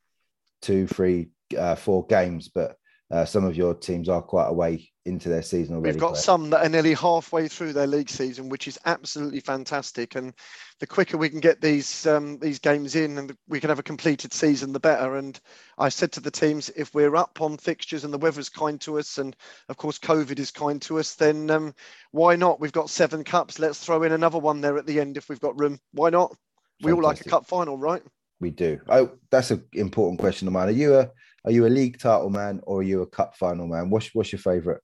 [0.62, 2.77] two, three, uh, four games, but
[3.11, 5.93] uh, some of your teams are quite a way into their season already.
[5.93, 6.24] We've got correct?
[6.24, 10.15] some that are nearly halfway through their league season, which is absolutely fantastic.
[10.15, 10.32] And
[10.78, 13.85] the quicker we can get these um, these games in, and we can have a
[13.85, 15.16] completed season, the better.
[15.16, 15.41] And
[15.78, 18.99] I said to the teams, if we're up on fixtures and the weather's kind to
[18.99, 19.35] us, and
[19.69, 21.74] of course COVID is kind to us, then um,
[22.12, 22.61] why not?
[22.61, 23.59] We've got seven cups.
[23.59, 25.81] Let's throw in another one there at the end if we've got room.
[25.93, 26.37] Why not?
[26.82, 28.03] We all like a cup final, right?
[28.41, 28.81] We do.
[28.89, 30.69] Oh, that's an important question of mine.
[30.69, 31.11] Are you a
[31.44, 33.90] are you a league title man or are you a cup final man?
[33.90, 34.80] What's what's your favourite?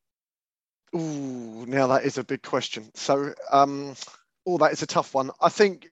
[0.94, 2.90] Ooh, now that is a big question.
[2.94, 3.94] So, um,
[4.46, 5.30] oh, that is a tough one.
[5.40, 5.90] I think,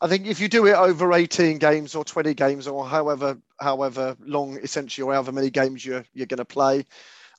[0.00, 4.16] I think if you do it over 18 games or 20 games or however, however
[4.20, 6.86] long, essentially, or however many games you're you're going to play,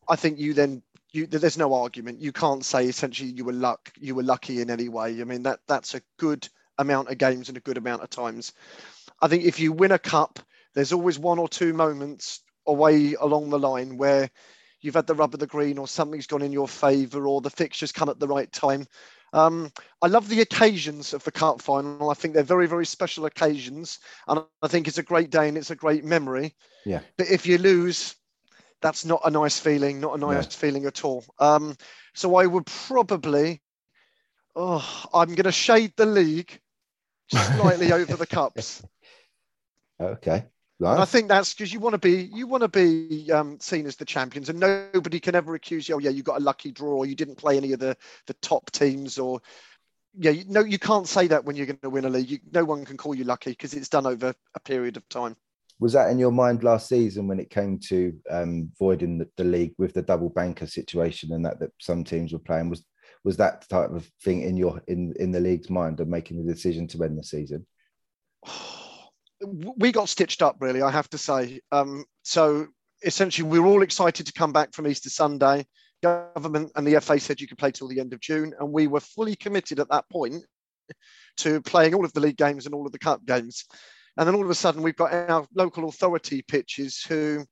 [0.09, 2.21] I think you then you there's no argument.
[2.21, 5.21] You can't say essentially you were luck you were lucky in any way.
[5.21, 6.47] I mean that that's a good
[6.79, 8.53] amount of games and a good amount of times.
[9.21, 10.39] I think if you win a cup,
[10.73, 14.29] there's always one or two moments away along the line where
[14.81, 17.49] you've had the rub of the green or something's gone in your favour or the
[17.49, 18.85] fixtures come at the right time.
[19.33, 19.71] Um,
[20.01, 22.11] I love the occasions of the cup final.
[22.11, 23.99] I think they're very, very special occasions.
[24.27, 26.53] And I think it's a great day and it's a great memory.
[26.85, 26.99] Yeah.
[27.17, 28.15] But if you lose,
[28.81, 31.25] that's not a nice feeling, not a nice feeling at all.
[31.39, 31.75] Um,
[32.13, 33.61] so I would probably,
[34.55, 36.59] oh, I'm going to shade the league
[37.29, 38.83] slightly over the cups.
[39.99, 40.43] Okay.
[40.91, 43.85] And I think that's because you want to be you want to be um, seen
[43.85, 45.95] as the champions, and nobody can ever accuse you.
[45.95, 47.95] Oh, yeah, you got a lucky draw, or you didn't play any of the
[48.27, 49.41] the top teams, or
[50.15, 52.29] yeah, you, no, you can't say that when you're going to win a league.
[52.29, 55.35] You, no one can call you lucky because it's done over a period of time.
[55.79, 59.43] Was that in your mind last season when it came to um, voiding the, the
[59.43, 62.69] league with the double banker situation and that that some teams were playing?
[62.69, 62.83] Was
[63.23, 66.53] was that type of thing in your in in the league's mind of making the
[66.53, 67.65] decision to end the season?
[69.45, 71.59] we got stitched up really i have to say.
[71.71, 72.67] Um, so
[73.03, 75.65] essentially we were all excited to come back from easter sunday.
[76.01, 78.87] Government and the fa said you could play till the end of june and we
[78.87, 80.43] were fully committed at that point
[81.37, 83.65] to playing all of the league games and all of the cup games.
[84.17, 87.45] And then all of a sudden we've got our local authority pitches who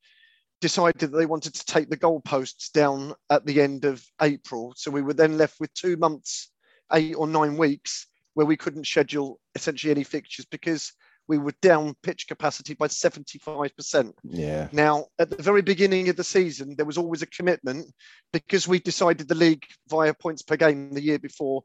[0.60, 4.72] decided that they wanted to take the goalposts down at the end of april.
[4.76, 6.52] So we were then left with two months
[6.92, 10.92] eight or nine weeks where we couldn't schedule essentially any fixtures because
[11.28, 14.12] we were down pitch capacity by 75%.
[14.24, 14.68] Yeah.
[14.72, 17.86] Now, at the very beginning of the season, there was always a commitment
[18.32, 21.62] because we decided the league via points per game the year before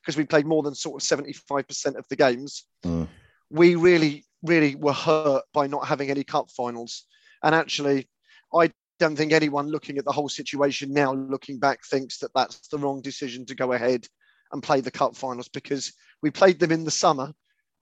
[0.00, 2.64] because we played more than sort of 75% of the games.
[2.84, 3.08] Mm.
[3.50, 7.04] We really, really were hurt by not having any cup finals.
[7.42, 8.08] And actually,
[8.54, 12.68] I don't think anyone looking at the whole situation now, looking back, thinks that that's
[12.68, 14.06] the wrong decision to go ahead
[14.52, 15.92] and play the cup finals because
[16.22, 17.32] we played them in the summer.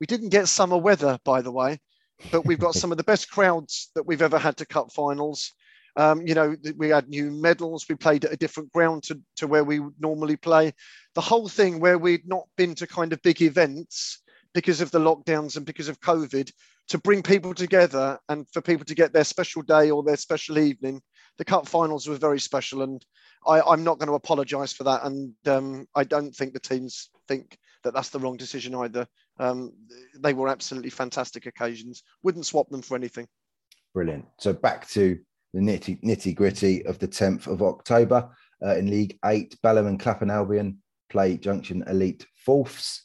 [0.01, 1.79] We didn't get summer weather, by the way,
[2.31, 5.53] but we've got some of the best crowds that we've ever had to cup finals.
[5.97, 7.87] Um, you know, we had new medals.
[7.89, 10.73] We played at a different ground to, to where we would normally play.
[11.15, 14.23] The whole thing where we'd not been to kind of big events
[14.55, 16.51] because of the lockdowns and because of COVID
[16.89, 20.59] to bring people together and for people to get their special day or their special
[20.59, 21.03] evening.
[21.37, 23.05] The cup finals were very special, and
[23.47, 25.05] I, am not going to apologise for that.
[25.05, 29.07] And um, I don't think the teams think that that's the wrong decision either.
[29.39, 29.73] Um,
[30.19, 32.03] they were absolutely fantastic occasions.
[32.23, 33.29] Wouldn't swap them for anything.
[33.95, 34.27] Brilliant.
[34.39, 35.19] So back to
[35.55, 38.31] the nitty nitty gritty of the 10th of October
[38.65, 39.57] uh, in League Eight.
[39.63, 40.79] Balham and Clapham Albion
[41.09, 43.05] play Junction Elite Fourths.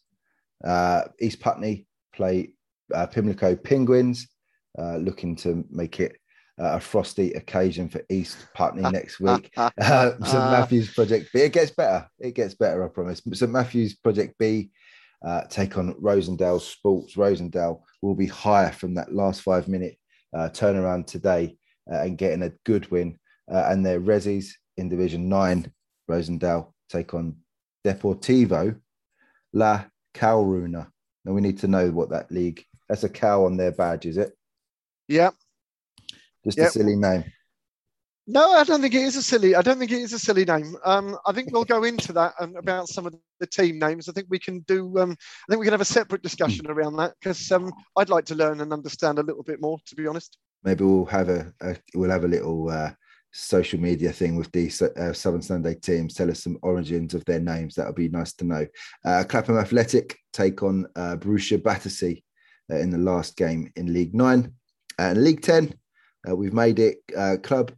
[0.64, 2.53] Uh, East Putney play
[2.93, 4.27] uh, Pimlico Penguins,
[4.77, 6.18] uh, looking to make it
[6.60, 9.51] uh, a frosty occasion for East Putney next week.
[9.57, 11.41] Uh, St Matthews Project B.
[11.41, 12.07] It gets better.
[12.19, 13.22] It gets better, I promise.
[13.34, 14.72] St Matthews Project B
[15.23, 17.15] uh, take on Rosendale Sports.
[17.15, 19.97] Rosendale will be higher from that last five minute
[20.33, 21.57] uh, turnaround today
[21.91, 23.17] uh, and getting a good win.
[23.51, 25.71] Uh, and their Resis in Division 9,
[26.09, 27.35] Rosendale take on
[27.85, 28.79] Deportivo
[29.53, 30.87] La Calruna.
[31.25, 32.63] Now we need to know what that league.
[32.89, 34.33] That's a cow on their badge, is it?
[35.07, 35.31] Yeah.
[36.43, 36.67] Just yep.
[36.67, 37.23] a silly name.
[38.25, 39.53] No, I don't think it is a silly.
[39.53, 40.77] I don't think it is a silly name.
[40.85, 44.07] Um, I think we'll go into that and about some of the team names.
[44.07, 44.97] I think we can do.
[44.97, 48.23] Um, I think we can have a separate discussion around that because um, I'd like
[48.25, 49.77] to learn and understand a little bit more.
[49.85, 50.37] To be honest.
[50.63, 52.91] Maybe we'll have a, a we'll have a little uh,
[53.33, 56.13] social media thing with the uh, Southern Sunday teams.
[56.13, 57.75] Tell us some origins of their names.
[57.75, 58.65] That would be nice to know.
[59.03, 62.23] Uh, Clapham Athletic take on uh, Borussia Battersea
[62.71, 64.53] uh, in the last game in League Nine
[64.97, 65.73] and League Ten.
[66.25, 67.73] Uh, we've made it uh, Club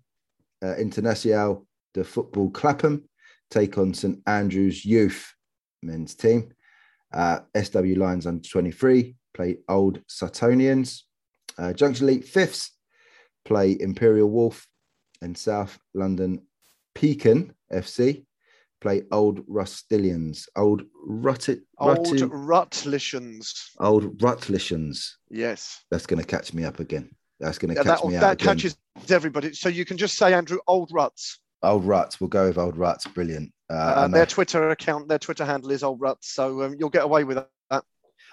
[0.64, 3.04] uh, International de Football Clapham
[3.50, 5.34] take on St Andrews Youth
[5.82, 6.52] men's team.
[7.14, 11.02] Uh, SW Lions under 23 play Old Suttonians.
[11.58, 12.72] Uh, Junction Elite Fifths
[13.46, 14.68] play Imperial Wolf
[15.22, 16.42] and South London
[16.94, 18.26] Pekin FC
[18.82, 20.48] play Old Rustillians.
[20.56, 21.62] Old Rutted.
[21.80, 23.72] Old Rutlishians.
[23.80, 25.14] Old Rutlishians.
[25.30, 25.84] Yes.
[25.90, 27.10] That's going to catch me up again.
[27.40, 28.22] That's going to catch that, me out.
[28.22, 28.78] That catches
[29.10, 29.54] everybody.
[29.54, 31.40] So you can just say, Andrew, old ruts.
[31.64, 32.22] Old ruts.
[32.22, 33.06] We'll go with old ruts.
[33.08, 33.52] Brilliant.
[33.70, 36.30] Uh, uh, their Twitter account, their Twitter handle is old ruts.
[36.30, 37.84] So um, you'll get away with that.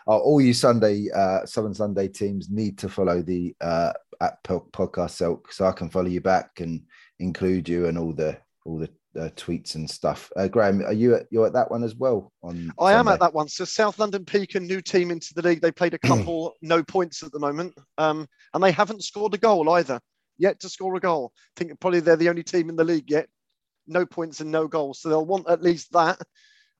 [0.06, 5.10] Oh, all you Sunday, uh, Southern Sunday teams need to follow the uh, at podcast
[5.50, 6.82] so I can follow you back and
[7.18, 10.30] include you and all the all the uh, tweets and stuff.
[10.36, 12.32] Uh, Graham, are you at you're at that one as well?
[12.42, 12.98] On I Sunday?
[12.98, 13.48] am at that one.
[13.48, 15.60] So South London Peak, a new team into the league.
[15.60, 19.38] They played a couple no points at the moment, um, and they haven't scored a
[19.38, 20.00] goal either.
[20.38, 21.32] Yet to score a goal.
[21.36, 23.28] I think probably they're the only team in the league yet.
[23.86, 26.18] No points and no goals, so they'll want at least that.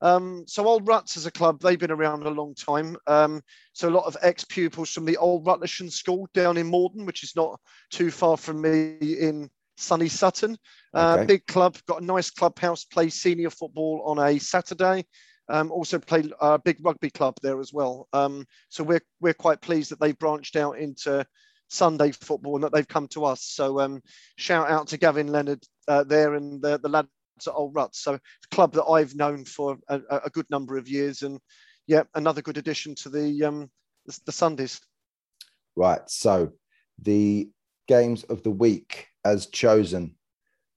[0.00, 2.96] Um, so Old Ruts as a club, they've been around a long time.
[3.06, 3.40] Um,
[3.72, 7.36] so a lot of ex-pupils from the Old Rutlishian School down in Morden, which is
[7.36, 7.60] not
[7.90, 10.56] too far from me in sunny Sutton.
[10.94, 11.26] Uh, okay.
[11.26, 15.04] Big club, got a nice clubhouse, play senior football on a Saturday.
[15.48, 18.08] Um, also play a uh, big rugby club there as well.
[18.12, 21.26] Um, so we're we're quite pleased that they've branched out into
[21.68, 23.42] Sunday football and that they've come to us.
[23.42, 24.02] So um,
[24.36, 27.08] shout out to Gavin Leonard uh, there and the, the lads
[27.46, 28.00] at Old Ruts.
[28.02, 28.20] So a
[28.50, 31.40] club that I've known for a, a, good number of years, and
[31.86, 33.70] yeah, another good addition to the um,
[34.06, 34.80] the, the Sundays.
[35.74, 36.02] Right.
[36.08, 36.52] So
[37.00, 37.48] the
[37.88, 40.16] games of the week as chosen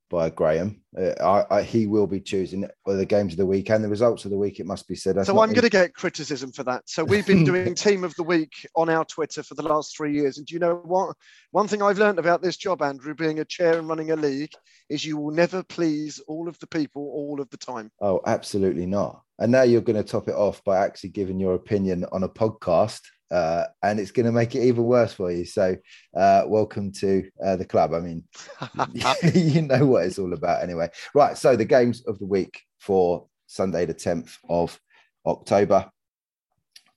[0.09, 0.81] by Graham.
[0.97, 4.23] Uh, I, I, he will be choosing the games of the week and the results
[4.23, 4.59] of the week.
[4.59, 5.15] It must be said.
[5.15, 6.83] That's so I'm going to get criticism for that.
[6.85, 10.13] So we've been doing team of the week on our Twitter for the last three
[10.13, 11.15] years, and do you know what?
[11.51, 14.53] One thing I've learned about this job, Andrew, being a chair and running a league,
[14.89, 17.91] is you will never please all of the people all of the time.
[17.99, 19.21] Oh, absolutely not.
[19.39, 22.29] And now you're going to top it off by actually giving your opinion on a
[22.29, 25.45] podcast uh, and it's going to make it even worse for you.
[25.45, 25.75] So,
[26.15, 27.93] uh, welcome to uh, the club.
[27.93, 28.23] I mean,
[29.33, 30.89] you know what it's all about anyway.
[31.13, 31.37] Right.
[31.37, 34.79] So, the games of the week for Sunday, the 10th of
[35.25, 35.89] October.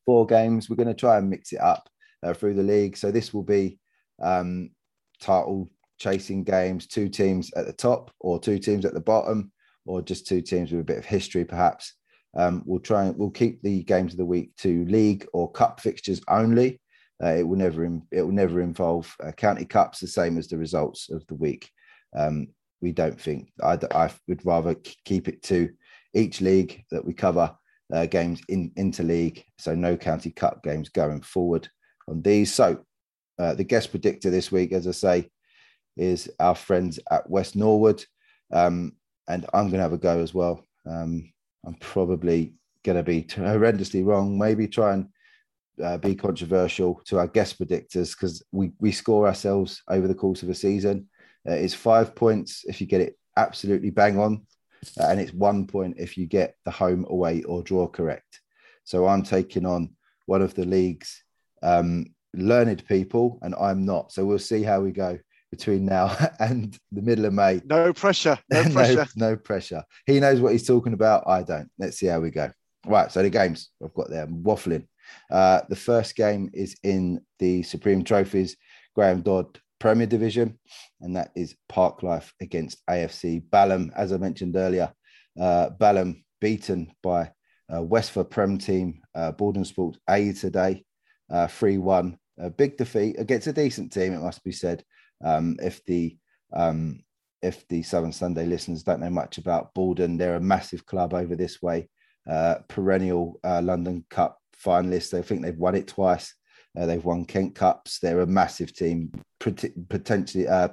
[0.05, 0.69] Four games.
[0.69, 1.89] We're going to try and mix it up
[2.23, 2.97] uh, through the league.
[2.97, 3.79] So, this will be
[4.23, 4.71] um,
[5.21, 9.51] title chasing games, two teams at the top or two teams at the bottom,
[9.87, 11.95] or just two teams with a bit of history, perhaps.
[12.37, 15.81] Um, we'll try and we'll keep the games of the week to league or cup
[15.81, 16.81] fixtures only.
[17.23, 20.59] Uh, it will never it will never involve uh, county cups, the same as the
[20.59, 21.71] results of the week.
[22.17, 22.49] Um,
[22.81, 25.71] we don't think I, I would rather keep it to
[26.15, 27.57] each league that we cover
[27.93, 31.69] uh, games in interleague, so no county cup games going forward
[32.09, 32.55] on these.
[32.55, 32.85] So
[33.39, 35.31] uh, the guest predictor this week, as I say,
[35.97, 38.05] is our friends at West Norwood,
[38.53, 38.93] um,
[39.29, 40.65] and I'm going to have a go as well.
[40.87, 41.33] Um,
[41.67, 42.55] I'm probably
[42.85, 44.39] going to be horrendously wrong.
[44.39, 45.09] Maybe try and
[45.83, 50.43] uh, be controversial to our guest predictors because we we score ourselves over the course
[50.43, 51.09] of a season.
[51.49, 54.45] Uh, it's five points if you get it absolutely bang on,
[55.01, 58.41] uh, and it's one point if you get the home, away, or draw correct.
[58.85, 59.91] So I'm taking on
[60.27, 61.23] one of the league's
[61.63, 64.13] um, learned people, and I'm not.
[64.13, 65.19] So we'll see how we go
[65.51, 67.61] between now and the middle of May.
[67.65, 68.39] No pressure.
[68.51, 69.07] No pressure.
[69.17, 69.85] no, pressure.
[70.07, 71.25] He knows what he's talking about.
[71.27, 71.69] I don't.
[71.79, 72.51] Let's see how we go.
[72.87, 73.11] Right.
[73.11, 74.25] So the games I've got there.
[74.25, 74.87] I'm waffling.
[75.31, 78.57] Uh, the first game is in the Supreme Trophies
[78.95, 80.59] Graham Dodd Premier Division,
[81.01, 83.93] and that is Park Life against AFC Balham.
[83.97, 84.93] As I mentioned earlier,
[85.41, 87.31] uh, Balham beaten by
[87.75, 90.85] uh, Westford Prem team, uh, Borden Sports A today,
[91.31, 92.19] uh, 3 1.
[92.41, 94.85] A big defeat against a decent team, it must be said.
[95.25, 96.17] Um, if the
[96.53, 97.05] um,
[97.43, 101.37] if the Southern Sunday listeners don't know much about Borden, they're a massive club over
[101.37, 101.89] this way,
[102.29, 105.17] uh, perennial uh, London Cup finalists.
[105.17, 106.35] I think they've won it twice.
[106.77, 107.99] Uh, they've won Kent Cups.
[107.99, 110.69] They're a massive team, potentially, uh,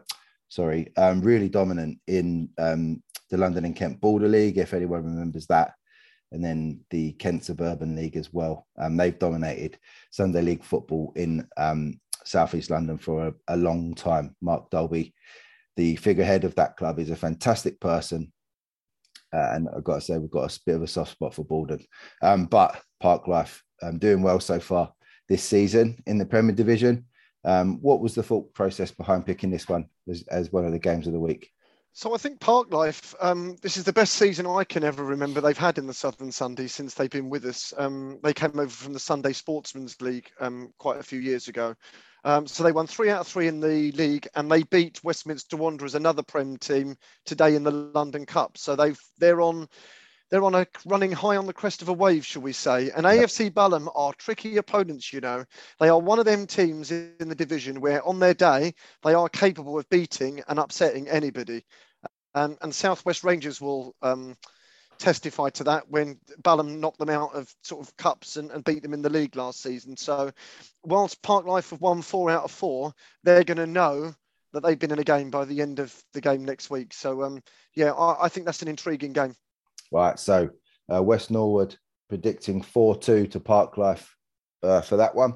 [0.50, 5.48] sorry, um, really dominant in um, the London and Kent Border League, if anyone remembers
[5.48, 5.74] that.
[6.32, 8.68] And then the Kent Suburban League as well.
[8.78, 9.78] Um, they've dominated
[10.12, 14.36] Sunday League football in um, Southeast London for a, a long time.
[14.42, 15.14] Mark Dolby,
[15.76, 18.32] the figurehead of that club, is a fantastic person.
[19.34, 21.44] Uh, and I've got to say, we've got a bit of a soft spot for
[21.44, 21.86] Borden.
[22.22, 24.94] Um, but Park Life um, doing well so far
[25.28, 27.06] this season in the Premier Division.
[27.44, 30.80] Um, what was the thought process behind picking this one as, as one of the
[30.80, 31.52] games of the week?
[31.94, 35.40] So I think Park Life, um, this is the best season I can ever remember
[35.40, 37.74] they've had in the Southern Sunday since they've been with us.
[37.78, 41.74] Um, they came over from the Sunday Sportsman's League um, quite a few years ago.
[42.26, 45.58] Um, so they won three out of three in the league, and they beat Westminster
[45.58, 48.58] Wanderers, another Prem team, today in the London Cup.
[48.58, 49.70] So they've they're on
[50.32, 52.90] they're on a running high on the crest of a wave, shall we say?
[52.90, 55.14] And AFC Balham are tricky opponents.
[55.14, 55.46] You know,
[55.80, 58.74] they are one of them teams in the division where, on their day,
[59.04, 61.64] they are capable of beating and upsetting anybody.
[62.34, 63.96] And and Southwest Rangers will.
[64.02, 64.36] Um,
[64.98, 68.84] testify to that when Balham knocked them out of sort of cups and, and beat
[68.84, 69.98] them in the league last season.
[69.98, 70.32] So,
[70.84, 72.94] whilst Park Life have won four out of four,
[73.24, 74.14] they're going to know
[74.54, 76.94] that they've been in a game by the end of the game next week.
[76.94, 77.42] So, um,
[77.76, 79.36] yeah, I, I think that's an intriguing game.
[79.92, 80.18] Right.
[80.20, 80.50] So,
[80.94, 81.76] uh, West Norwood
[82.10, 84.16] predicting 4 2 to Park Life
[84.64, 85.34] uh, for that one.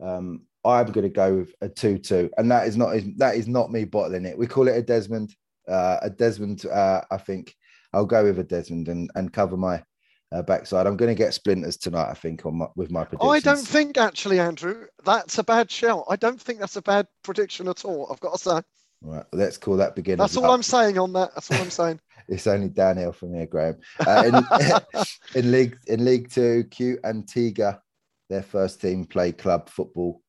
[0.00, 2.30] Um, I'm going to go with a 2 2.
[2.36, 4.38] And that is not that is not me bottling it.
[4.38, 5.34] We call it a Desmond.
[5.68, 7.52] Uh, a Desmond, uh, I think
[7.96, 9.82] I'll go with a Desmond and, and cover my
[10.30, 10.86] uh, backside.
[10.86, 13.32] I'm going to get splinters tonight, I think, on my, with my predictions.
[13.32, 16.04] I don't think actually, Andrew, that's a bad shout.
[16.10, 18.06] I don't think that's a bad prediction at all.
[18.12, 18.60] I've got to say.
[19.00, 20.18] Right, let's call that beginning.
[20.18, 20.50] That's all up.
[20.50, 21.30] I'm saying on that.
[21.34, 22.00] That's all I'm saying.
[22.28, 23.78] it's only downhill from here, Graham.
[24.06, 25.04] Uh, in,
[25.34, 27.80] in, League in League Two, Q Antigua,
[28.28, 30.20] their first team play club football.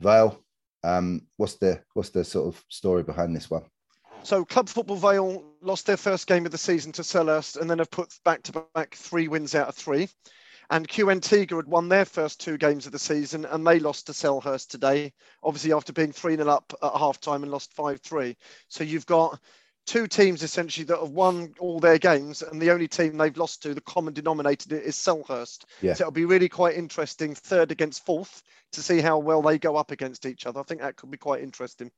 [0.00, 0.38] Vale,
[0.84, 3.64] um, what's the what's the sort of story behind this one?
[4.26, 7.78] So Club Football Vale lost their first game of the season to Selhurst and then
[7.78, 10.08] have put back to back three wins out of three.
[10.70, 14.06] And Q Antigua had won their first two games of the season and they lost
[14.06, 15.12] to Selhurst today,
[15.42, 18.36] obviously after being 3 0 up at half time and lost 5 3.
[18.68, 19.38] So you've got
[19.86, 23.62] two teams essentially that have won all their games, and the only team they've lost
[23.62, 25.64] to, the common denominator, is Selhurst.
[25.80, 25.94] Yeah.
[25.94, 29.76] So it'll be really quite interesting, third against fourth, to see how well they go
[29.76, 30.60] up against each other.
[30.60, 31.90] I think that could be quite interesting.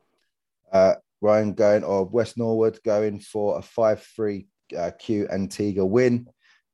[0.71, 4.47] Uh, Ryan going or West Norwood going for a 5 3
[4.77, 6.29] uh, Q Antigua win.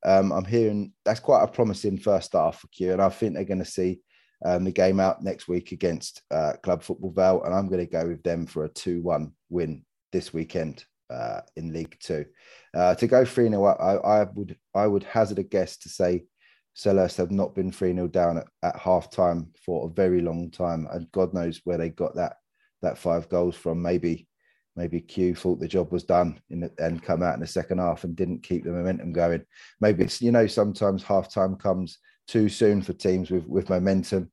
[0.05, 3.43] Um, I'm hearing that's quite a promising first start for Q, and I think they're
[3.43, 4.01] going to see
[4.45, 7.91] um, the game out next week against uh, Club Football Vale, and I'm going to
[7.91, 12.25] go with them for a 2 1 win this weekend uh, in League Two.
[12.73, 16.25] Uh, to go 3 0 I, I, would I would hazard a guess to say
[16.75, 20.51] Selhurst have not been 3 0 down at, at half time for a very long
[20.51, 22.37] time, and God knows where they got that
[22.83, 23.81] that five goals from.
[23.81, 24.27] Maybe
[24.75, 27.79] maybe Q thought the job was done in the, and come out in the second
[27.79, 29.45] half and didn't keep the momentum going.
[29.81, 34.31] Maybe it's you know sometimes half time comes too soon for teams with with momentum,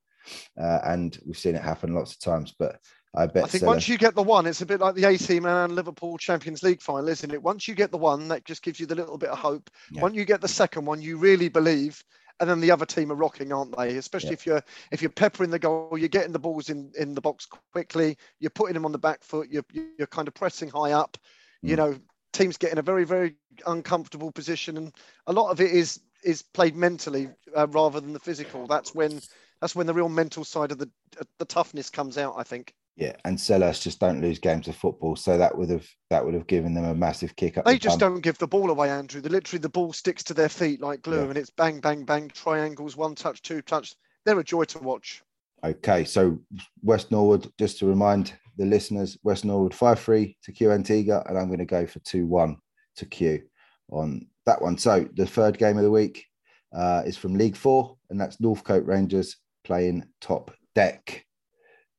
[0.60, 2.54] uh, and we've seen it happen lots of times.
[2.58, 2.78] But
[3.14, 3.44] I bet.
[3.44, 6.16] I think once you get the one, it's a bit like the AC Milan Liverpool
[6.18, 7.42] Champions League final, isn't it?
[7.42, 9.70] Once you get the one, that just gives you the little bit of hope.
[9.90, 10.02] Yeah.
[10.02, 12.02] When you get the second one, you really believe
[12.40, 13.96] and then the other team are rocking, aren't they?
[13.96, 14.34] Especially yeah.
[14.34, 17.46] if you're if you're peppering the goal, you're getting the balls in in the box
[17.72, 21.16] quickly, you're putting them on the back foot, you're you're kind of pressing high up.
[21.64, 21.68] Mm.
[21.68, 21.98] You know,
[22.32, 23.34] teams get in a very very
[23.66, 24.92] uncomfortable position, and
[25.26, 28.66] a lot of it is is played mentally uh, rather than the physical.
[28.66, 29.20] That's when
[29.60, 30.90] that's when the real mental side of the
[31.20, 32.34] uh, the toughness comes out.
[32.36, 32.74] I think.
[32.96, 36.34] Yeah, and Sellers just don't lose games of football, so that would have that would
[36.34, 37.64] have given them a massive kick up.
[37.64, 39.22] They the just don't give the ball away, Andrew.
[39.22, 41.28] The literally the ball sticks to their feet like glue, Yeah.
[41.28, 43.94] and it's bang, bang, bang, triangles, one touch, two touch.
[44.26, 45.22] They're a joy to watch.
[45.64, 46.38] Okay, so
[46.82, 51.38] West Norwood, just to remind the listeners, West Norwood 5 3 to Q Antigua, and
[51.38, 52.56] I'm going to go for 2 1
[52.96, 53.42] to Q
[53.90, 54.76] on that one.
[54.76, 56.26] So the third game of the week
[56.74, 61.24] uh, is from League Four, and that's Northcote Rangers playing top deck.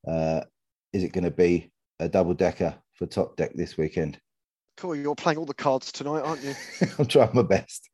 [0.08, 0.42] Uh,
[0.94, 4.20] is it going to be a double decker for top deck this weekend?
[4.78, 6.56] Cool, you're playing all the cards tonight, aren't you?
[7.00, 7.90] I'm trying my best.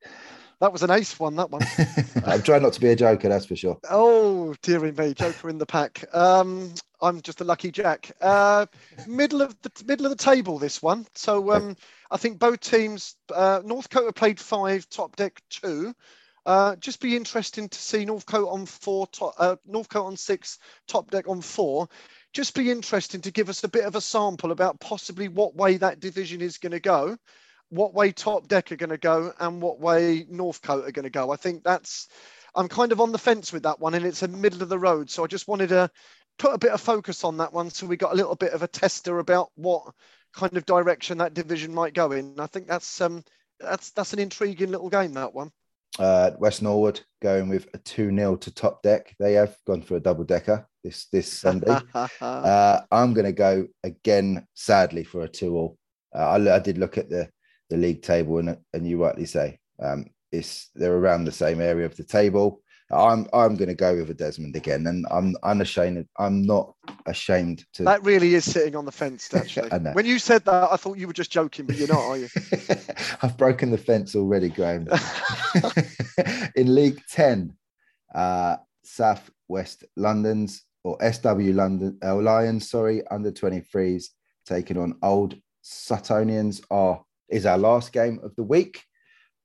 [0.62, 1.62] That was an ace one, that one.
[2.26, 3.78] I'm trying not to be a joker, that's for sure.
[3.90, 6.04] Oh, dearie me, Joker in the pack.
[6.14, 8.12] Um, I'm just a lucky Jack.
[8.20, 8.66] Uh,
[9.08, 11.08] middle of the middle of the table, this one.
[11.16, 11.78] So um,
[12.12, 13.16] I think both teams.
[13.34, 15.94] Uh, Northcote have played five, Top Deck two.
[16.46, 21.10] Uh, just be interesting to see Northcote on four, top, uh, Northcote on six, Top
[21.12, 21.88] Deck on four.
[22.34, 25.78] Just be interesting to give us a bit of a sample about possibly what way
[25.78, 27.18] that division is going to go
[27.70, 31.10] what way Top Deck are going to go and what way Northcote are going to
[31.10, 31.32] go.
[31.32, 32.08] I think that's,
[32.56, 34.80] I'm kind of on the fence with that one and it's a middle of the
[34.80, 35.10] road.
[35.10, 35.90] So I just wanted to
[36.38, 38.64] put a bit of focus on that one so we got a little bit of
[38.64, 39.84] a tester about what
[40.34, 42.40] kind of direction that division might go in.
[42.40, 43.24] I think that's um
[43.60, 45.52] that's that's an intriguing little game that one.
[46.00, 49.14] Uh, West Norwood going with a 2 0 to top deck.
[49.20, 51.78] They have gone for a double decker this, this Sunday.
[52.22, 55.78] Uh, I'm going to go again, sadly, for a two all.
[56.16, 57.30] Uh, I, I did look at the
[57.70, 61.86] the league table, and and you rightly say um, it's they're around the same area
[61.86, 62.62] of the table.
[62.92, 66.08] I'm I'm going to go with a Desmond again, and I'm unashamed.
[66.18, 66.74] I'm not
[67.06, 67.84] ashamed to.
[67.84, 69.70] that really is sitting on the fence actually.
[69.94, 72.28] When you said that, I thought you were just joking, but you're not, are you?
[73.22, 74.88] I've broken the fence already, Graham.
[76.56, 77.54] In League Ten,
[78.16, 84.06] uh, South West London's or SW London uh, Lions, sorry, under 23s
[84.46, 88.84] taking on Old Suttonians are is our last game of the week.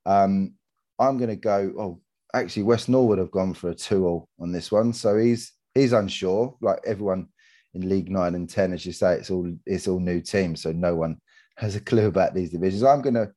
[0.06, 0.54] Um,
[0.98, 1.72] I'm going to go.
[1.78, 2.00] Oh,
[2.34, 6.56] actually, West Norwood have gone for a two-all on this one, so he's he's unsure.
[6.60, 7.28] Like everyone
[7.74, 10.72] in League Nine and Ten, as you say, it's all it's all new teams, so
[10.72, 11.18] no one
[11.56, 12.82] has a clue about these divisions.
[12.82, 13.28] I'm gonna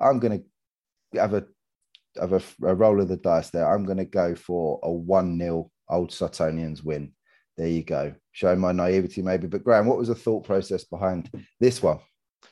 [0.00, 0.40] I'm gonna
[1.14, 1.44] have a
[2.18, 3.72] have a, a roll of the dice there.
[3.72, 7.12] I'm gonna go for a one 0 Old Suttonians win.
[7.56, 8.14] There you go.
[8.32, 11.30] Showing my naivety maybe, but Graham, what was the thought process behind
[11.60, 11.98] this one?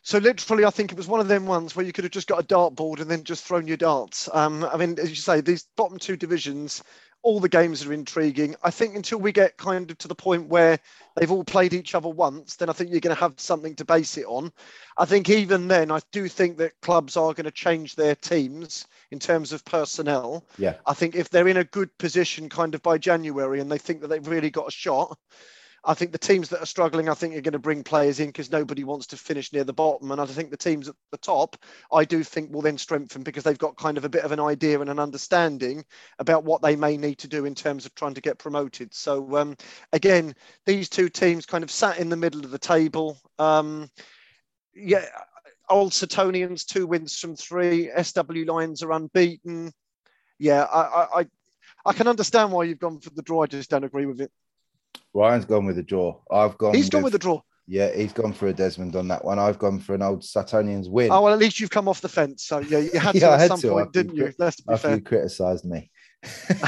[0.03, 2.29] So literally, I think it was one of them ones where you could have just
[2.29, 4.29] got a dartboard and then just thrown your darts.
[4.33, 6.83] Um, I mean, as you say, these bottom two divisions,
[7.27, 8.55] all the games are intriguing.
[8.63, 10.79] I think until we get kind of to the point where
[11.17, 13.85] they've all played each other once, then I think you're going to have something to
[13.85, 14.53] base it on.
[14.97, 18.87] I think even then, I do think that clubs are going to change their teams
[19.11, 20.45] in terms of personnel.
[20.57, 20.75] Yeah.
[20.87, 24.03] I think if they're in a good position kind of by January and they think
[24.03, 25.19] that they've really got a shot,
[25.87, 28.27] I think the teams that are struggling, I think, are going to bring players in
[28.27, 30.11] because nobody wants to finish near the bottom.
[30.11, 31.57] And I think the teams at the top,
[31.93, 34.41] I do think, will then strengthen because they've got kind of a bit of an
[34.41, 35.85] idea and an understanding
[36.19, 38.93] about what they may need to do in terms of trying to get promoted.
[38.93, 39.57] So, um,
[39.93, 40.35] again,
[40.67, 43.17] these two teams kind of sat in the middle of the table.
[43.39, 43.89] Um,
[44.75, 45.07] yeah,
[45.71, 47.91] Old Suttonians, two wins from three.
[48.03, 49.73] SW Lions are unbeaten.
[50.41, 51.27] Yeah, I, I, I,
[51.87, 53.45] I can understand why you've gone for the draw.
[53.45, 54.33] I just don't agree with it.
[55.15, 56.21] Ryan's gone with a draw.
[56.31, 56.75] I've gone.
[56.75, 57.41] He's gone with the draw.
[57.69, 59.41] Yeah, he's gone for a Desmond on that one.
[59.41, 61.11] I've gone for an old Suttonians win.
[61.11, 62.45] Oh well, at least you've come off the fence.
[62.45, 64.33] So yeah, you had to Yeah, I at had some to point, didn't you?
[64.39, 64.97] Let's be fair.
[64.97, 65.91] you criticised me.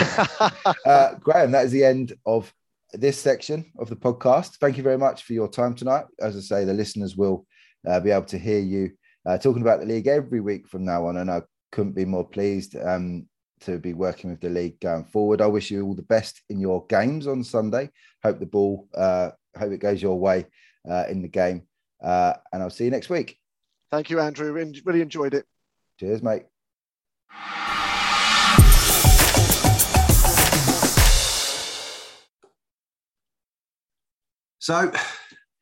[0.87, 2.53] uh, Graham, that is the end of
[2.93, 4.57] this section of the podcast.
[4.57, 6.07] Thank you very much for your time tonight.
[6.21, 7.47] As I say, the listeners will
[7.87, 8.91] uh, be able to hear you
[9.25, 12.27] uh, talking about the league every week from now on, and I couldn't be more
[12.27, 13.29] pleased um,
[13.61, 15.41] to be working with the league going forward.
[15.41, 17.91] I wish you all the best in your games on Sunday.
[18.23, 20.47] Hope the ball, uh, hope it goes your way
[20.89, 21.63] uh, in the game,
[22.03, 23.39] uh, and I'll see you next week.
[23.91, 24.53] Thank you, Andrew.
[24.53, 25.47] Really enjoyed it.
[25.99, 26.45] Cheers, mate.
[34.59, 34.93] So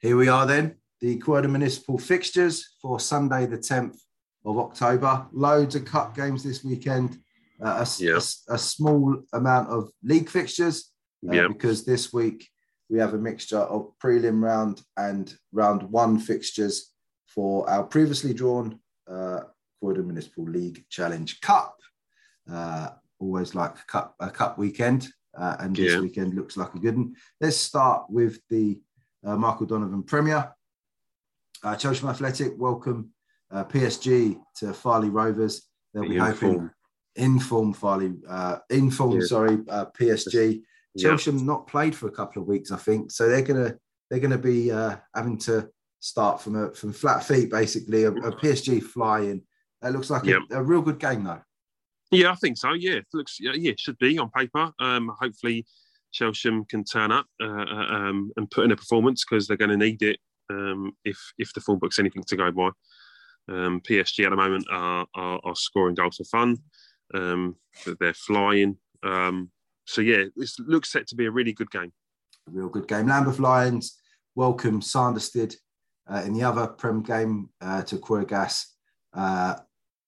[0.00, 4.00] here we are then, the Croydon Municipal fixtures for Sunday, the 10th
[4.44, 5.26] of October.
[5.30, 7.16] Loads of cup games this weekend,
[7.62, 8.18] uh, a, Yeah.
[8.48, 10.92] a a small amount of league fixtures
[11.28, 11.48] uh, Yeah.
[11.48, 12.48] because this week
[12.88, 16.92] we have a mixture of prelim round and round one fixtures
[17.26, 18.78] for our previously drawn
[19.08, 19.40] uh,
[19.80, 21.76] Croydon Municipal League Challenge Cup.
[22.50, 26.00] Uh, always like a cup, a cup weekend, uh, and this Yeah.
[26.00, 27.14] weekend looks like a good one.
[27.40, 28.80] Let's start with the
[29.24, 30.52] uh, Michael Donovan Premier.
[31.62, 33.10] Uh, Chelsham Athletic welcome
[33.50, 35.62] uh, PSG to Farleigh Rovers.
[35.92, 36.70] They'll be In hoping.
[37.16, 39.26] In form, Farleigh, uh, in form, Yeah.
[39.26, 40.62] sorry, uh, PSG.
[40.94, 41.10] Yeah.
[41.10, 43.74] Chelsham not played for a couple of weeks, I think, so they're gonna
[44.10, 45.68] they're gonna be uh, having to
[46.00, 48.04] start from a, from flat feet, basically.
[48.04, 49.42] A, a PSG flying.
[49.82, 50.42] That looks like Yep.
[50.52, 51.42] a, a real good game, though.
[52.10, 52.72] Yeah, I think so.
[52.72, 54.72] Yeah, it looks yeah, yeah, it should be on paper.
[54.78, 55.66] Um, hopefully,
[56.14, 59.70] Chelsham can turn up uh, uh, um, and put in a performance because they're going
[59.70, 60.18] to need it
[60.50, 62.70] um, if if the full book's anything to go by.
[63.48, 66.56] Um, PSG at the moment are, are, are scoring goals for fun.
[67.14, 68.76] Um, that they're flying.
[69.02, 69.50] Um,
[69.84, 71.92] so yeah, this looks set to be a really good game.
[72.48, 73.06] A real good game.
[73.06, 74.00] Lambeth Lions
[74.34, 75.54] welcome Sanderstead
[76.10, 78.64] uh, in the other Prem game uh, to Quirgas.
[79.12, 79.54] Uh,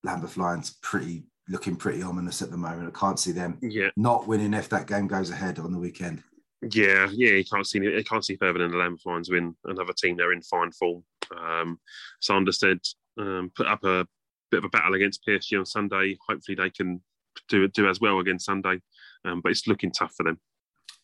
[0.04, 2.92] Lambeth Lions pretty looking pretty ominous at the moment.
[2.94, 6.22] I can't see them Yeah, not winning if that game goes ahead on the weekend.
[6.72, 7.30] yeah, yeah.
[7.30, 10.16] You can't see you can't see further than the Lambeth Lions win another team.
[10.16, 11.04] They're in fine form.
[11.36, 11.78] Um,
[12.20, 12.80] Sanderstead
[13.18, 14.06] um, put up a
[14.50, 16.18] bit of a battle against PSG on Sunday.
[16.28, 17.00] Hopefully, they can
[17.48, 18.80] do do as well against Sunday.
[19.24, 20.38] Um, but it's looking tough for them.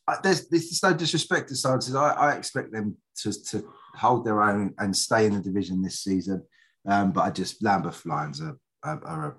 [0.06, 1.96] Uh, there's, there's no disrespect to Sanderstead.
[1.96, 6.00] I, I expect them to, to hold their own and stay in the division this
[6.00, 6.42] season.
[6.86, 9.34] Um, but I just Lambeth Lions are, are, are a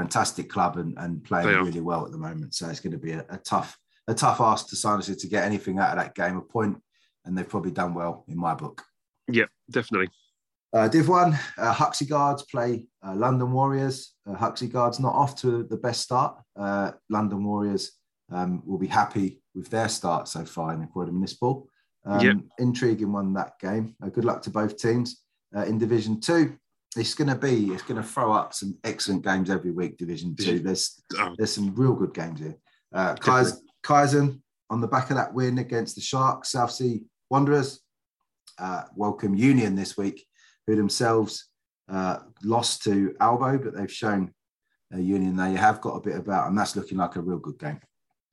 [0.00, 2.54] fantastic club and, and playing really well at the moment.
[2.54, 3.76] So it's going to be a, a tough
[4.08, 6.36] a tough ask to Sanderstead to get anything out of that game.
[6.36, 6.76] A point,
[7.24, 8.82] and they've probably done well in my book.
[9.28, 10.08] Yeah, definitely.
[10.72, 14.14] Uh, Div 1, uh, Huxley Guards play uh, London Warriors.
[14.28, 16.36] Uh, Huxley Guards not off to the best start.
[16.56, 17.92] Uh, London Warriors
[18.30, 21.66] um, will be happy with their start so far in the Croydon Municipal.
[22.06, 22.36] Um, Yep.
[22.60, 23.96] Intriguing one that game.
[24.02, 25.22] Uh, good luck to both teams.
[25.54, 26.56] Uh, in Division 2,
[26.96, 30.36] it's going to be, it's going to throw up some excellent games every week, Division
[30.36, 30.60] 2.
[30.60, 32.56] There's, Oh, there's some real good games here.
[32.94, 34.40] Uh, Kais, Kaizen
[34.70, 37.80] on the back of that win against the Sharks, South Sea Wanderers.
[38.58, 40.24] Uh, welcome Union this week,
[40.70, 41.48] who themselves
[41.88, 44.32] uh, lost to Albo, but they've shown
[44.94, 47.58] uh, Union they have got a bit about, and that's looking like a real good
[47.58, 47.80] game.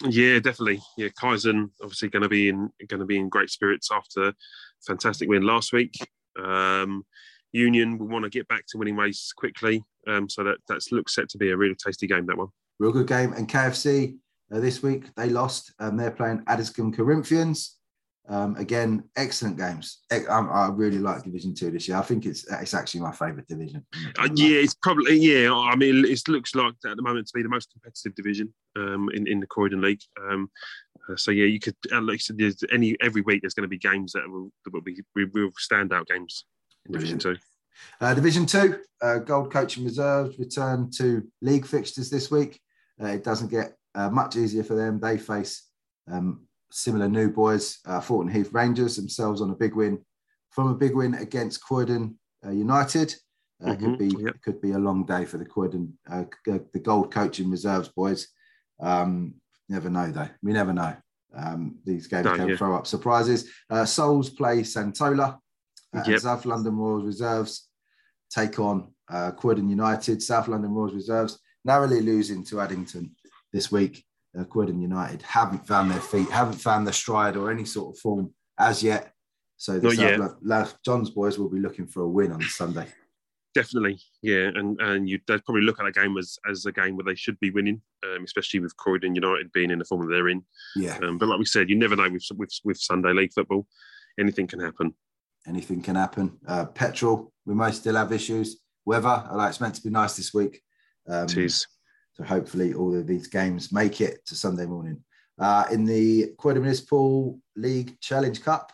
[0.03, 0.79] yeah, definitely.
[0.97, 4.33] Yeah, Kaizen obviously going to be in going to be in great spirits after a
[4.85, 5.95] fantastic win last week.
[6.41, 7.03] Um,
[7.51, 11.15] Union will want to get back to winning ways quickly, um, so that that looks
[11.15, 12.27] set to be a really tasty game.
[12.27, 12.49] That one.
[12.79, 13.33] Real good game.
[13.33, 14.17] And KFC
[14.53, 15.73] uh, this week, they lost.
[15.79, 17.76] Um, they're playing Addiscombe Corinthians.
[18.29, 19.99] Um, again, excellent games.
[20.11, 21.97] I, I really like Division Two this year.
[21.97, 23.85] I think it's it's actually my favourite division.
[24.19, 25.53] Uh, yeah, it's probably yeah.
[25.53, 29.09] I mean, it looks like at the moment to be the most competitive division um,
[29.13, 30.01] in in the Croydon League.
[30.21, 30.49] Um,
[31.09, 33.63] uh, so yeah, you could uh, like you said, there's any every week there's going
[33.63, 36.43] to be games that will that will be real standout games
[36.85, 37.37] in Division Two.
[38.01, 42.59] Uh, Division Two, uh, Gold Coaching Reserves return to league fixtures this week.
[43.01, 44.99] Uh, it doesn't get uh, much easier for them.
[44.99, 45.63] They face
[46.11, 49.99] um, similar new boys, uh, Thornton Heath Rangers, themselves on a big win
[50.51, 53.15] from a big win against Croydon uh, United.
[53.63, 54.41] Uh, Could Mhm, be yep.
[54.43, 58.27] could be a long day for the Croydon, uh, the Gold Coaching Reserves boys.
[58.79, 59.35] Um,
[59.67, 60.29] never know though.
[60.43, 60.95] We never know.
[61.35, 62.55] Um, these games No, can yeah.
[62.57, 63.49] throw up surprises.
[63.69, 65.39] Uh, Souls play Santola.
[65.95, 66.19] Uh, Yep.
[66.19, 67.67] South London Royals Reserves
[68.29, 70.21] take on uh, Croydon United.
[70.21, 73.15] South London Royals Reserves narrowly losing to Addington
[73.53, 74.05] this week.
[74.37, 77.99] Uh, Croydon United haven't found their feet, haven't found their stride or any sort of
[77.99, 79.13] form as yet.
[79.57, 80.19] So the South yet.
[80.19, 82.87] Lo- Lo- John's boys will be looking for a win on Sunday.
[83.55, 86.95] Definitely, yeah, and and you would probably look at that game as as a game
[86.95, 90.11] where they should be winning, um, especially with Croydon United being in the form that
[90.13, 90.43] they're in.
[90.75, 93.65] Yeah, Um, but like we said, you never know with with, with Sunday league football,
[94.19, 94.93] anything can happen.
[95.47, 96.37] anything can happen.
[96.47, 98.57] Uh, petrol, we might still have issues.
[98.85, 100.61] Weather, like it's meant to be nice this week.
[101.09, 101.65] Um, It is.
[102.17, 105.03] So hopefully all of these games make it to Sunday morning.
[105.39, 108.71] Uh, in the Croydon Municipal League Challenge Cup,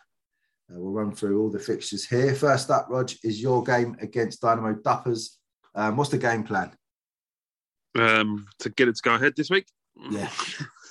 [0.71, 2.33] uh, we'll run through all the fixtures here.
[2.33, 5.31] First up, Rog, is your game against Dynamo Duppers.
[5.75, 6.71] Um, what's the game plan?
[7.95, 9.67] Um, to get it to go ahead this week.
[10.09, 10.29] Yeah.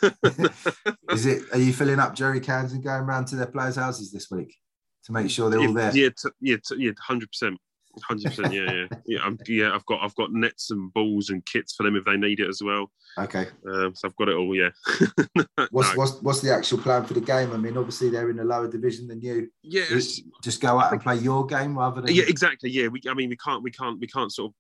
[1.10, 1.42] Is it?
[1.52, 4.56] Are you filling up jerry cans and going around to their players' houses this week
[5.04, 5.94] to make sure they're all there?
[5.94, 7.60] Yeah, t- yeah, t- yeah, hundred percent,
[8.02, 8.52] hundred percent.
[8.52, 9.18] Yeah, yeah, yeah.
[9.22, 12.16] I'm, yeah, I've got I've got nets and balls and kits for them if they
[12.16, 12.90] need it as well.
[13.18, 13.46] Okay.
[13.70, 14.54] Um, so I've got it all.
[14.56, 14.70] Yeah.
[15.70, 15.96] What's No.
[15.96, 17.52] what's what's the actual plan for the game?
[17.52, 19.48] I mean, obviously they're in a lower division than you.
[19.62, 22.70] yeah, it's- Just go out and play your game rather than yeah, exactly.
[22.70, 23.00] Yeah, we.
[23.08, 24.52] I mean, we can't, we can't, we can't sort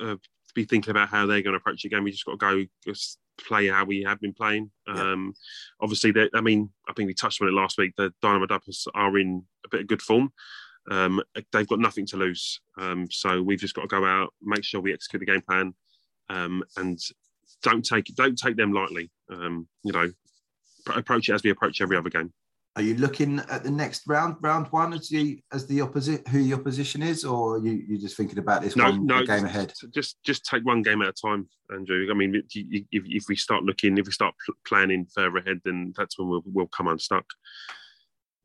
[0.00, 0.16] of uh,
[0.54, 2.04] be thinking about how they're going to approach the game.
[2.04, 4.70] We just got to go just play how we have been playing.
[4.86, 5.12] Yeah.
[5.12, 5.34] Um,
[5.80, 7.92] obviously, they, I mean, I think we touched on it last week.
[7.96, 10.32] The Dynamo Duppers are in a bit of good form.
[10.90, 11.20] Um,
[11.52, 14.80] they've got nothing to lose, um, so we've just got to go out, make sure
[14.80, 15.74] we execute the game plan,
[16.28, 16.98] um, and
[17.62, 19.10] don't take don't take them lightly.
[19.30, 20.10] Um, you know,
[20.84, 22.32] pr- approach it as we approach every other game.
[22.76, 26.44] are you looking at the next round, round one, as the as the opposite, who
[26.44, 29.72] the opposition is, or you you just thinking about this No, one no, game ahead?
[29.94, 32.06] Just just take one game at a time, Andrew.
[32.10, 32.44] I mean, if,
[32.92, 34.34] if, if we start looking, if we start
[34.66, 37.24] planning further ahead, then that's when we'll, we'll come unstuck.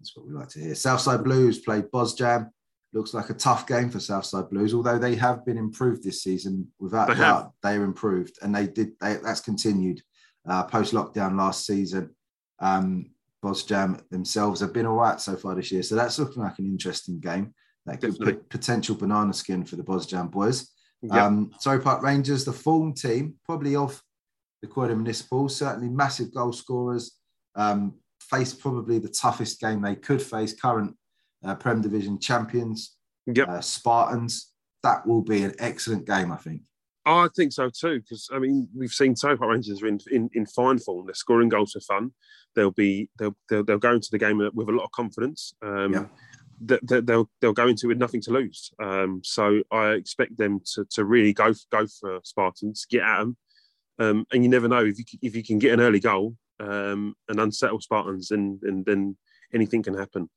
[0.01, 0.73] That's what we like to hear.
[0.73, 2.49] Southside Blues played Bosjam.
[2.91, 6.67] Looks like a tough game for Southside Blues, although they have been improved this season.
[6.79, 8.93] Without They doubt, they are improved, and they did.
[8.99, 10.01] They, that's continued
[10.49, 12.15] uh, post lockdown last season.
[12.59, 13.11] Um,
[13.43, 16.65] Bosjam themselves have been all right so far this year, so that's looking like an
[16.65, 17.53] interesting game.
[17.85, 20.71] That could put potential banana skin for the Bosjam boys.
[21.01, 24.01] Yeah, Um, Surrey Park Rangers, the form team, probably of
[24.61, 27.17] the Croydon Municipal, certainly massive goal scorers.
[27.55, 27.95] Um,
[28.31, 30.95] face probably the toughest game they could face, current
[31.45, 32.95] uh, Prem Division champions,
[33.27, 33.47] Yep.
[33.49, 34.53] uh, Spartans.
[34.83, 36.61] That will be an excellent game, I think.
[37.05, 37.99] Oh, I think so too.
[37.99, 41.05] Because I mean, we've seen far Rangers are in, in in fine form.
[41.05, 42.11] They're scoring goals for fun.
[42.55, 45.53] They'll be they'll they'll, they'll go into the game with a lot of confidence.
[45.63, 46.05] Um, Yeah.
[46.59, 48.71] they- they- They'll they'll go into it with nothing to lose.
[48.81, 53.37] Um, so I expect them to, to really go go for Spartans, get at them,
[53.99, 57.15] um, and you never know if you if you can get an early goal um,
[57.27, 59.17] and unsettle Spartans, and and then
[59.53, 60.29] anything can happen.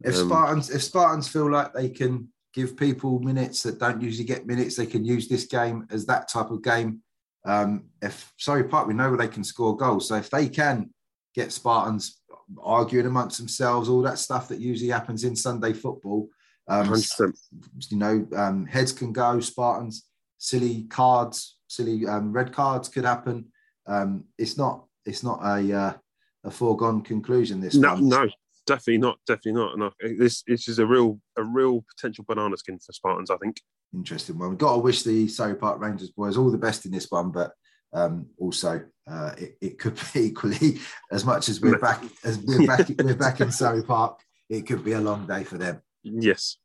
[0.00, 4.24] If Um, Spartans, if Spartans feel like they can give people minutes that don't usually
[4.24, 7.02] get minutes, they can use this game as that type of game.
[7.44, 10.90] Um, if Surrey Park, we know where they can score goals, so if they can
[11.34, 12.20] get Spartans
[12.62, 16.28] arguing amongst themselves, all that stuff that usually happens in Sunday football,
[16.68, 17.38] um, 100%.
[17.90, 20.06] you know, um, heads can go, Spartans,
[20.38, 23.46] silly cards, silly um, red cards could happen.
[23.86, 25.92] Um, it's not, it's not a uh,
[26.44, 27.60] a foregone conclusion.
[27.60, 28.08] This No, one.
[28.08, 28.28] no,
[28.66, 29.74] definitely not, definitely not.
[29.74, 33.30] And I, this this is a real a real potential banana skin for Spartans.
[33.30, 33.60] I think.
[33.94, 34.50] interesting one.
[34.50, 37.30] We've got to wish the Surrey Park Rangers boys all the best in this one,
[37.30, 37.52] but
[37.92, 40.78] um, also uh, it, it could be equally
[41.10, 44.20] as much as we're back as we're back we're back in Surrey Park.
[44.48, 45.82] It could be a long day for them.
[46.02, 46.56] Yes.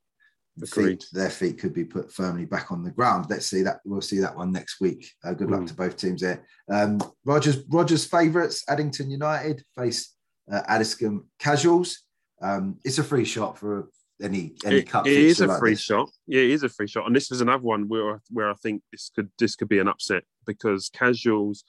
[0.68, 3.26] Feet, their feet could be put firmly back on the ground.
[3.28, 3.80] Let's see that.
[3.86, 5.12] We'll see that one next week.
[5.24, 5.68] Uh, good luck Mm.
[5.70, 6.46] to both teams there.
[6.70, 10.14] Um, Rogers Rogers favourites Addington United face
[10.52, 12.04] uh, Addiscombe Casuals.
[12.42, 13.90] Um, it's a free shot for
[14.22, 15.08] any any It- cup.
[15.08, 15.82] it is a like free this.
[15.82, 16.12] shot.
[16.28, 18.84] Yeah, it is a free shot, and this is another one where where I think
[18.92, 21.64] this could this could be an upset because Casuals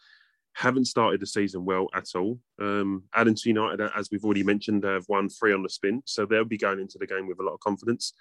[0.53, 2.39] haven't started the season well at all.
[2.61, 6.45] Um, Addington United, as we've already mentioned, have won three on the spin, so they'll
[6.45, 8.13] be going into the game with a lot of confidence.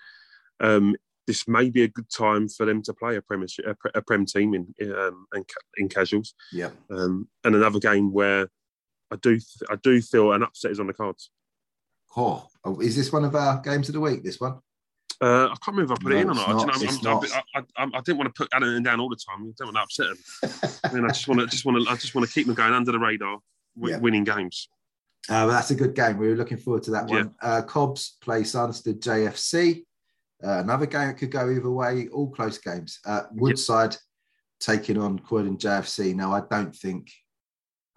[0.60, 4.26] Um, this may be a good time for them to play a premiership, a, prem
[4.26, 5.46] team in um, in,
[5.78, 6.72] in Casuals, Yeah.
[6.92, 8.48] um, and another game where
[9.12, 9.40] I do
[9.70, 11.32] I do feel an upset is on the cards.
[12.16, 12.48] Oh,
[12.82, 14.24] is this one of our games of the week?
[14.24, 14.60] This one?
[15.22, 16.50] Uh, I can't remember if I put it in or not.
[16.50, 16.74] I, not.
[16.76, 17.44] do you It's know, I'm, not.
[17.56, 19.40] I'm, I, I, I didn't want to put Addington down all the time.
[19.48, 20.80] I don't want to upset them.
[20.84, 22.56] I mean, I just want to, just want to, I just want to keep them
[22.56, 23.40] going under the radar,
[23.76, 24.02] wi- Yeah.
[24.02, 24.68] winning games.
[25.30, 26.18] Uh, well, that's a good game.
[26.18, 27.16] We were looking forward to that Yeah.
[27.16, 27.36] one.
[27.42, 29.86] Uh, Cobbs play Sunderland JFC.
[30.44, 32.10] Uh, another game that could go either way.
[32.12, 33.00] All close games.
[33.06, 33.96] Uh, Woodside
[34.60, 36.14] taking on Croydon JFC.
[36.14, 37.12] Now, I don't think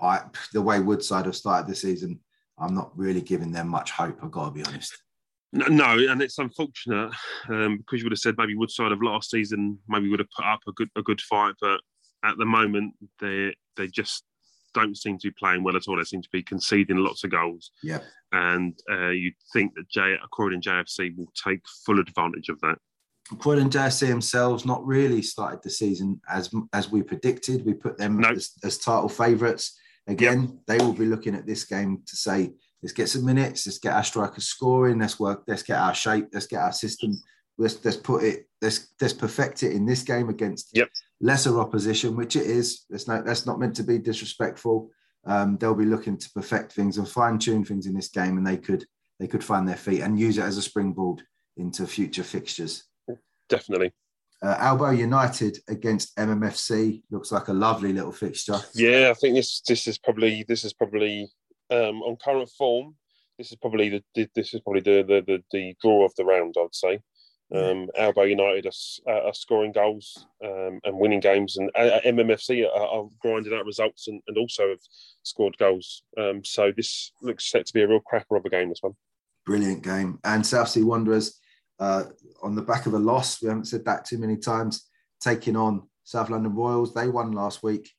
[0.00, 0.20] I
[0.52, 2.20] the way Woodside have started the season.
[2.58, 4.18] I'm not really giving them much hope.
[4.22, 4.96] I've got to be honest.
[5.52, 7.12] No, no, and it's unfortunate
[7.48, 10.44] um, because you would have said maybe Woodside of last season maybe would have put
[10.44, 11.80] up a good a good fight, but
[12.24, 14.24] at the moment they they just
[14.76, 15.96] don't seem to be playing well at all.
[15.96, 18.00] They seem to be conceding lots of goals, Yeah.
[18.32, 22.76] and uh, you'd think that J, Croydon JFC will take full advantage of that.
[23.38, 27.64] Croydon JFC themselves not really started the season as as we predicted.
[27.66, 28.28] We put them No.
[28.28, 29.76] as, as title favourites.
[30.06, 33.78] Again, they will be looking at this game to say, let's get some minutes, let's
[33.80, 37.10] get our strikers scoring, let's work, let's get our shape, let's get our system,
[37.58, 40.90] let's let's put it, let's let's perfect it in this game against Yep.
[41.20, 42.84] lesser opposition, which it is.
[42.90, 44.90] That's not that's not meant to be disrespectful.
[45.26, 48.46] Um, they'll be looking to perfect things and fine tune things in this game, and
[48.46, 48.84] they could
[49.18, 51.22] they could find their feet and use it as a springboard
[51.56, 52.84] into future fixtures.
[53.48, 53.92] Definitely.
[54.42, 58.60] Uh, Albo United against MMFC looks like a lovely little fixture.
[58.74, 61.30] Yeah, I think this this is probably this is probably
[61.70, 62.94] um, on current form.
[63.38, 66.54] This is probably the, this is probably the, the the the draw of the round.
[66.58, 67.00] I'd say.
[67.54, 68.66] Um, Albo United
[69.06, 73.64] are, are scoring goals um, and winning games, and uh, MMFC are, are grinding out
[73.64, 74.80] results and, and also have
[75.22, 76.02] scored goals.
[76.18, 78.68] Um, so this looks set to be a real cracker of a game.
[78.68, 78.94] This one.
[79.44, 80.18] Brilliant game.
[80.24, 81.38] And South Sea Wanderers
[81.78, 82.04] uh,
[82.42, 83.40] on the back of a loss.
[83.40, 84.88] We haven't said that too many times.
[85.20, 86.94] Taking on South London Royals.
[86.94, 87.90] They won last week.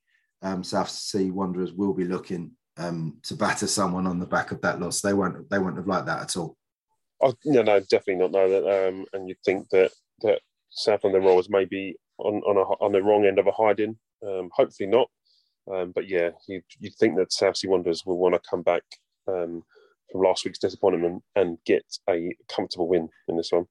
[0.41, 4.61] Um, South Sea Wanderers will be looking um, to batter someone on the back of
[4.61, 5.01] that loss.
[5.01, 5.49] They won't.
[5.49, 6.57] They won't have liked that at all.
[7.21, 8.31] Oh, no, no, definitely not.
[8.31, 9.91] No, that, um, and you'd think that
[10.21, 10.39] that
[10.69, 13.97] South London Royals may be on on, a, on the wrong end of a hiding.
[14.25, 15.09] Um, hopefully not.
[15.71, 18.83] Um, but yeah, you'd, you'd think that South Sea Wanderers will want to come back
[19.27, 19.63] um,
[20.11, 23.65] from last week's disappointment and get a comfortable win in this one.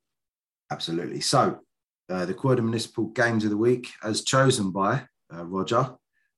[0.71, 1.21] Absolutely.
[1.21, 1.61] So,
[2.11, 5.95] uh, the Croydon Municipal Games of the Week, as chosen by uh, Roger.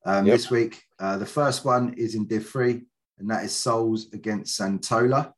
[0.07, 0.37] Um, Yep.
[0.37, 2.83] This week, uh, the first one is in Div 3,
[3.19, 5.33] and that is Souls against Santola.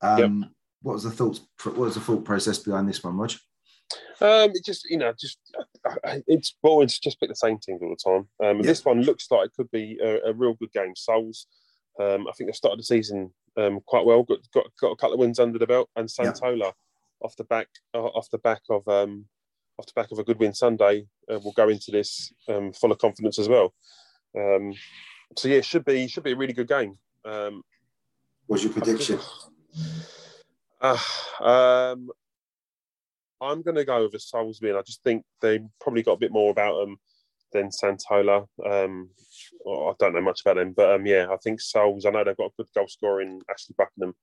[0.00, 0.50] Um,
[0.82, 1.40] What was the thoughts?
[1.64, 3.38] What was the thought process behind this one, Roger?
[4.20, 5.38] Um, it just you know, just
[6.26, 8.28] it's boring to just pick the same teams all the time.
[8.46, 8.62] Um, Yeah.
[8.66, 10.94] This one looks like it could be a, a real good game.
[10.94, 11.46] Souls,
[12.00, 14.22] um, I think they started the season um, quite well.
[14.22, 16.32] Got, got got a couple of wins under the belt, and Yeah.
[16.32, 16.72] Santola
[17.20, 19.24] off the back uh, off the back of um,
[19.78, 22.92] off the back of a good win Sunday uh, will go into this um, full
[22.92, 23.74] of confidence as well.
[24.36, 24.74] Um,
[25.36, 26.98] so yeah, it should be should be a really good game.
[27.24, 27.62] Um,
[28.46, 29.18] What's your prediction?
[30.80, 30.98] Uh,
[31.40, 32.10] um,
[33.40, 34.76] I'm going to go with a Souls win.
[34.76, 36.96] I just think they probably got a bit more about them
[37.52, 38.46] than Santola.
[38.64, 39.10] Um,
[39.64, 42.04] well, I don't know much about them, but um, yeah, I think Souls.
[42.04, 44.14] I know they've got a good goal scorer in Ashley Buckingham,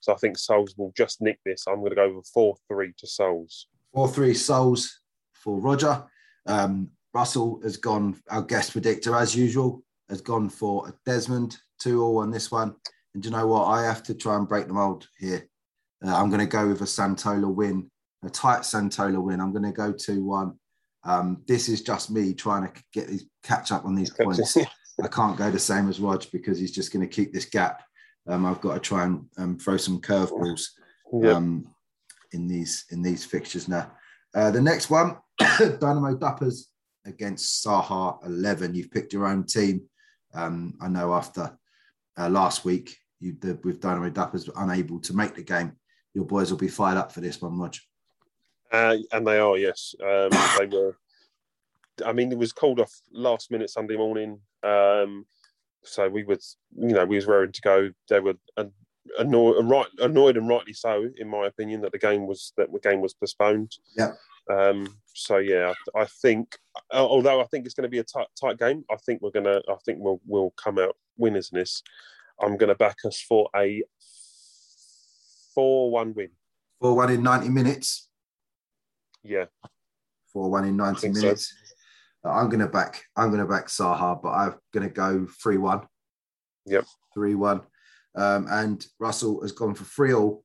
[0.00, 1.64] so I think Souls will just nick this.
[1.68, 3.68] I'm going to go with four three to Souls.
[3.96, 5.00] 4 3 Souls
[5.32, 6.04] for Roger.
[6.44, 12.02] Um, Russell has gone, our guest predictor, as usual, has gone for a Desmond 2
[12.02, 12.76] all on this one.
[13.14, 13.64] And do you know what?
[13.64, 15.48] I have to try and break the mold here.
[16.04, 17.90] Uh, I'm going to go with a Santola win,
[18.24, 19.40] a tight Santola win.
[19.40, 20.58] I'm going to go 2 1.
[21.04, 24.56] Um, this is just me trying to get these catch up on these points.
[25.02, 27.82] I can't go the same as Rog because he's just going to keep this gap.
[28.26, 30.68] Um, I've got to try and um, throw some curveballs
[31.12, 31.68] yeah, um,
[32.32, 33.92] in these in these fixtures now.
[34.34, 36.64] Uh, the next one, Dynamo Duppers
[37.04, 38.74] against Saha 11.
[38.74, 39.82] You've picked your own team.
[40.34, 41.56] Um, I know after
[42.18, 45.72] uh, last week, you the, with Dynamo Duppers unable to make the game,
[46.16, 47.76] your boys will be fired up for this one, Rog.
[48.72, 49.94] uh, and they are yes.
[50.02, 50.96] Um, they were.
[52.04, 54.40] I mean, it was called off last minute Sunday morning.
[54.62, 55.26] Um,
[55.82, 57.90] so we was, you know, we was raring to go.
[58.08, 58.34] They were
[59.18, 62.80] annoyed, right, annoyed and rightly so, in my opinion, that the game was that the
[62.80, 63.72] game was postponed.
[63.96, 64.12] Yeah.
[64.50, 66.56] Um, so yeah, I, I think,
[66.94, 69.30] uh, although I think it's going to be a tight, tight game, I think we're
[69.30, 71.82] gonna, I think we'll we'll come out winners in this.
[72.40, 73.82] I'm going to back us for a
[75.56, 76.28] four-one win.
[76.80, 78.08] 4 1 in 90 minutes.
[79.24, 79.46] Yeah,
[80.32, 81.22] 4 1 in 90 think so.
[81.22, 81.52] minutes.
[82.24, 85.26] Uh, I'm going to back, I'm going to back Saha, but I'm going to go
[85.42, 85.80] 3 1.
[86.66, 86.84] Yep.
[87.14, 87.60] 3 1.
[88.14, 90.44] Um, and Russell has gone for 3 all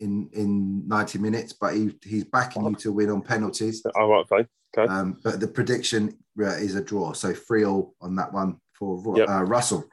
[0.00, 3.84] in, in 90 minutes, but he, he's backing you to win on penalties.
[3.96, 4.48] all right, okay.
[4.78, 4.92] Okay.
[4.92, 7.12] Um, but the prediction uh, is a draw.
[7.12, 9.28] So 3 all on that one for Yep.
[9.28, 9.84] uh, Russell.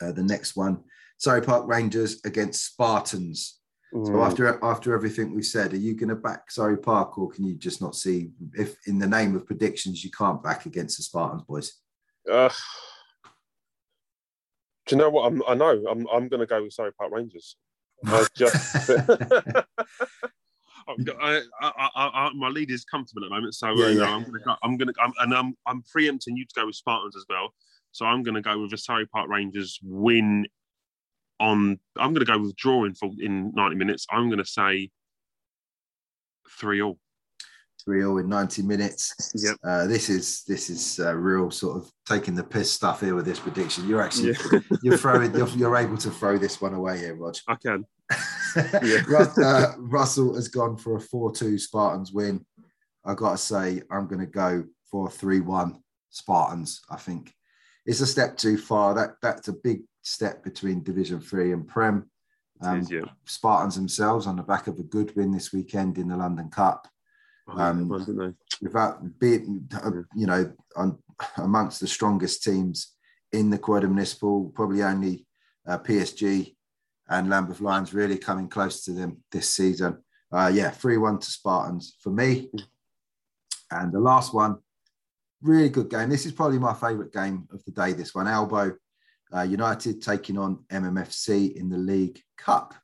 [0.00, 0.84] Uh, the next one,
[1.18, 3.60] Surrey Park Rangers against Spartans.
[3.92, 4.26] So Mm.
[4.26, 7.54] after after everything we've said, are you going to back Surrey Park, or can you
[7.54, 11.42] just not see if in the name of predictions you can't back against the Spartans,
[11.42, 11.72] boys?
[12.30, 12.50] Uh,
[14.86, 15.26] do you know what?
[15.26, 15.82] I'm, I know.
[15.88, 16.06] I'm.
[16.08, 17.56] I'm going to go with Surrey Park Rangers.
[18.06, 18.90] I just.
[20.88, 23.88] I've I, I, I, I, my lead is comfortable at the moment, so uh, Yeah,
[23.88, 24.14] you yeah.
[24.14, 24.40] I'm going to.
[24.40, 24.94] Go, I'm going to.
[25.00, 25.56] I'm, and I'm.
[25.66, 27.54] I'm preempting you to go with Spartans as well.
[27.92, 30.46] So I'm going to go with a Surrey Park Rangers win.
[31.38, 34.06] On, I'm going to go with draw in full in 90 minutes.
[34.10, 34.90] I'm going to say
[36.58, 36.98] three all.
[37.84, 39.14] Three all in ninety minutes.
[39.36, 39.56] Yep.
[39.62, 43.24] Uh, this is this is uh, real sort of taking the piss stuff here with
[43.24, 43.88] this prediction.
[43.88, 47.36] You're actually Yeah, you're throwing you're, you're able to throw this one away here, Rog.
[47.46, 47.84] I can.
[49.08, 52.44] Rus- uh, Russell has gone for a 4 2 Spartans win.
[53.04, 55.80] i got to say, I'm going to go for a 3 1
[56.10, 56.80] Spartans.
[56.90, 57.32] I think
[57.84, 58.94] it's a step too far.
[58.94, 62.08] That That's a big step between Division 3 and Prem.
[62.62, 63.02] Um, is, yeah.
[63.24, 66.88] Spartans themselves on the back of a good win this weekend in the London Cup.
[67.48, 68.34] Oh, um, they won, didn't they?
[68.62, 70.98] Without being, uh, you know, on,
[71.38, 72.92] amongst the strongest teams
[73.32, 75.26] in the Croydon Municipal, probably only
[75.66, 76.54] uh, PSG
[77.08, 79.98] and Lambeth Lions really coming close to them this season.
[80.32, 82.50] Uh, yeah, 3 1 to Spartans for me.
[83.70, 84.58] And the last one,
[85.42, 86.08] really good game.
[86.08, 88.28] This is probably my favourite game of the day, this one.
[88.28, 88.72] Elbow
[89.34, 92.74] uh, United taking on MMFC in the League Cup.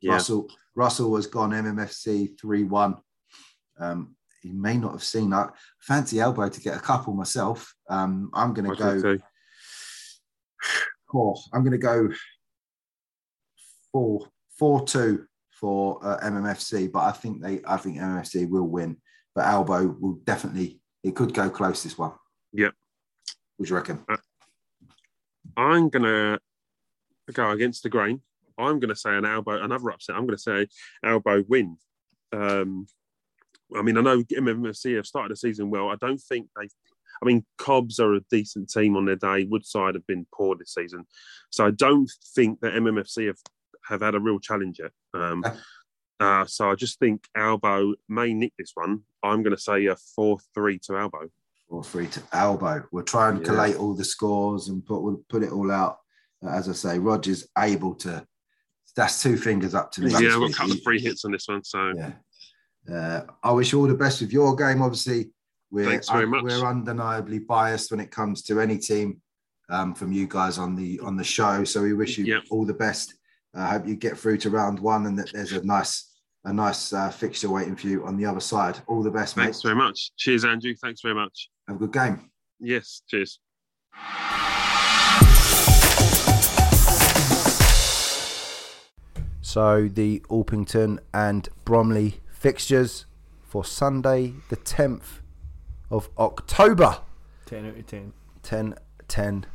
[0.00, 0.12] Yeah.
[0.12, 2.96] Russell, Russell has gone MMFC 3 1.
[3.78, 5.52] Um, he may not have seen that.
[5.80, 7.74] Fancy elbow to get a couple myself.
[7.88, 9.18] Um, I'm going to go.
[11.14, 12.08] Oh, I'm going to go
[13.92, 14.26] four
[14.58, 18.96] four two for uh, MMFC, but I think they I think MMFC will win.
[19.34, 22.12] But Albo will definitely it could go close this one.
[22.52, 22.72] Yep.
[23.56, 24.04] What do you reckon?
[25.56, 26.38] I'm gonna
[27.32, 28.20] go against the grain.
[28.58, 30.16] I'm gonna say an elbow, another upset.
[30.16, 30.68] I'm gonna say
[31.04, 31.76] elbow win.
[32.32, 32.86] Um,
[33.76, 35.88] I mean, I know MMFC have started the season well.
[35.88, 36.68] I don't think they.
[37.22, 39.44] I mean, Cobbs are a decent team on their day.
[39.44, 41.06] Woodside have been poor this season,
[41.50, 43.38] so I don't think that MMFC have
[43.88, 44.92] have had a real challenge yet.
[45.14, 45.44] Um,
[46.20, 49.00] uh, so I just think Albo may nick this one.
[49.22, 51.28] I'm going to say a four-three to Albo.
[51.72, 52.84] Four three to Albo.
[52.92, 53.44] We'll try and Yeah.
[53.46, 55.96] collate all the scores and put we'll put it all out.
[56.44, 58.26] Uh, as I say, Roger's able to.
[58.94, 60.10] That's two fingers up to me.
[60.10, 60.54] Yeah, I've got a week.
[60.56, 61.64] couple of free hits on this one.
[61.64, 62.12] So Yeah.
[62.94, 64.82] Uh, I wish you all the best with your game.
[64.82, 65.32] Obviously,
[65.70, 66.42] we're Thanks very much.
[66.42, 69.22] we're undeniably biased when it comes to any team
[69.70, 71.64] um, from you guys on the on the show.
[71.64, 72.42] So we wish you Yep.
[72.50, 73.14] all the best.
[73.54, 76.11] I hope you get through to round one and that there's a nice
[76.44, 78.78] a nice uh, fixture waiting for you on the other side.
[78.86, 79.44] All the best, mate.
[79.44, 80.10] thanks very much.
[80.16, 80.74] Cheers, Andrew.
[80.74, 81.48] Thanks very much.
[81.68, 82.30] Have a good game.
[82.60, 83.38] Yes, cheers.
[89.40, 93.04] So the Orpington and Bromley fixtures
[93.42, 95.20] for Sunday, the 10th
[95.90, 97.00] of October.
[97.46, 98.12] 10 out of 10.
[98.42, 98.74] 10
[99.08, 99.46] 10.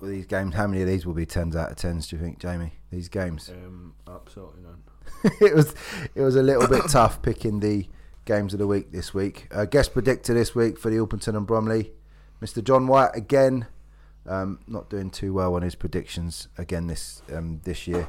[0.00, 2.22] Well, these games, how many of these will be 10s out of 10s, do you
[2.22, 2.72] think, Jamie?
[2.90, 3.50] These games?
[3.50, 4.82] Um, absolutely none.
[5.40, 5.74] it was
[6.14, 7.86] it was a little bit tough picking the
[8.24, 9.48] games of the week this week.
[9.50, 11.92] Uh, guest predictor this week for the Orpington and Bromley,
[12.40, 12.62] Mr.
[12.62, 13.66] John White again,
[14.26, 18.08] um, not doing too well on his predictions again this um, this year.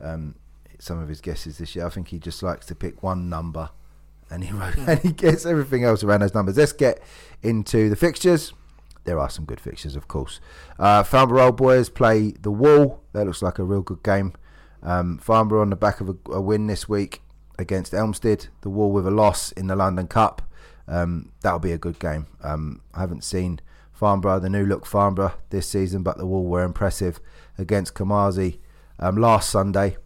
[0.00, 0.34] Um,
[0.78, 3.70] some of his guesses this year, I think he just likes to pick one number,
[4.30, 4.50] and he
[4.86, 6.56] and he gets everything else around those numbers.
[6.56, 7.02] Let's get
[7.42, 8.52] into the fixtures.
[9.04, 10.40] There are some good fixtures, of course.
[10.78, 13.02] Uh, Farnborough Boys play the Wall.
[13.12, 14.34] That looks like a real good game.
[14.82, 17.22] Um, Farnborough on the back of a, a win this week
[17.58, 18.48] against Elmstead.
[18.62, 20.42] The Wall with a loss in the London Cup.
[20.88, 22.26] Um, that'll be a good game.
[22.42, 23.60] Um, I haven't seen
[23.92, 27.20] Farnborough, the new look Farnborough this season, but the Wall were impressive
[27.58, 28.58] against Kamazi
[28.98, 29.96] um, last Sunday.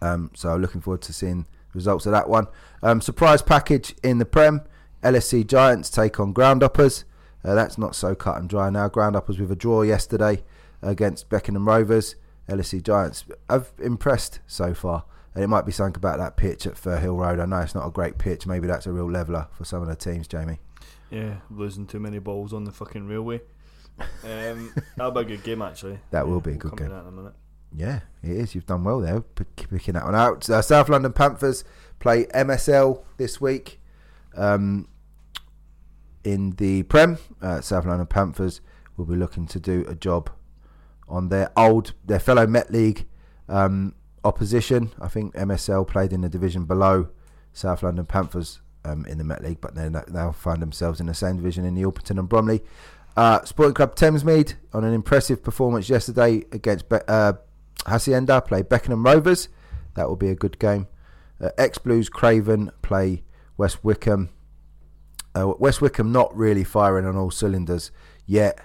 [0.00, 2.46] Um, so looking forward to seeing results of that one.
[2.82, 4.62] Um, surprise package in the Prem.
[5.02, 7.04] LSC Giants take on Groundhoppers.
[7.44, 8.88] Uh, that's not so cut and dry now.
[8.88, 10.42] Groundhoppers with a draw yesterday
[10.82, 12.16] against Beckenham Rovers.
[12.48, 15.04] LSC Giants have impressed so far.
[15.34, 17.40] And it might be something about that pitch at Fir Hill Road.
[17.40, 18.46] I know it's not a great pitch.
[18.46, 20.60] Maybe that's a real leveller for some of the teams, Jamie.
[21.10, 23.42] Yeah, losing too many balls on the fucking railway.
[24.24, 25.98] Um, that'll be a good game, actually.
[26.10, 26.90] That will be a We'll good come game.
[26.98, 27.34] in a minute.
[27.74, 28.54] Yeah, it is.
[28.54, 30.48] You've done well there, picking that one out.
[30.48, 31.64] Uh, South London Panthers
[31.98, 33.78] play MSL this week
[34.36, 34.88] um,
[36.24, 37.18] in the Prem.
[37.42, 38.60] Uh, South London Panthers
[38.96, 40.30] will be looking to do a job
[41.08, 43.06] on their old, their fellow Met League
[43.48, 44.92] um, opposition.
[45.00, 47.08] I think MSL played in the division below
[47.52, 51.14] South London Panthers um, in the Met League, but they now find themselves in the
[51.14, 52.62] same division in the Orpington and Bromley.
[53.16, 57.34] Uh, Sporting Club Thamesmead on an impressive performance yesterday against Be- uh,
[57.86, 59.48] Hacienda play Beckenham Rovers.
[59.94, 60.86] That will be a good game.
[61.40, 63.22] Uh, Ex Blues Craven play
[63.56, 64.30] West Wickham.
[65.34, 67.90] Uh, West Wickham not really firing on all cylinders
[68.26, 68.58] yet,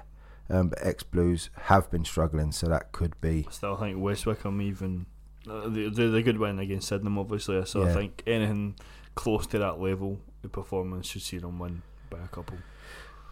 [0.51, 3.45] um, but Ex Blues have been struggling, so that could be.
[3.47, 5.05] I still think West Wickham even
[5.49, 7.63] uh, they they they good win against Sydenham obviously.
[7.65, 7.89] So Yeah.
[7.89, 8.75] I think anything
[9.15, 12.57] close to that level the performance should see them win by a couple.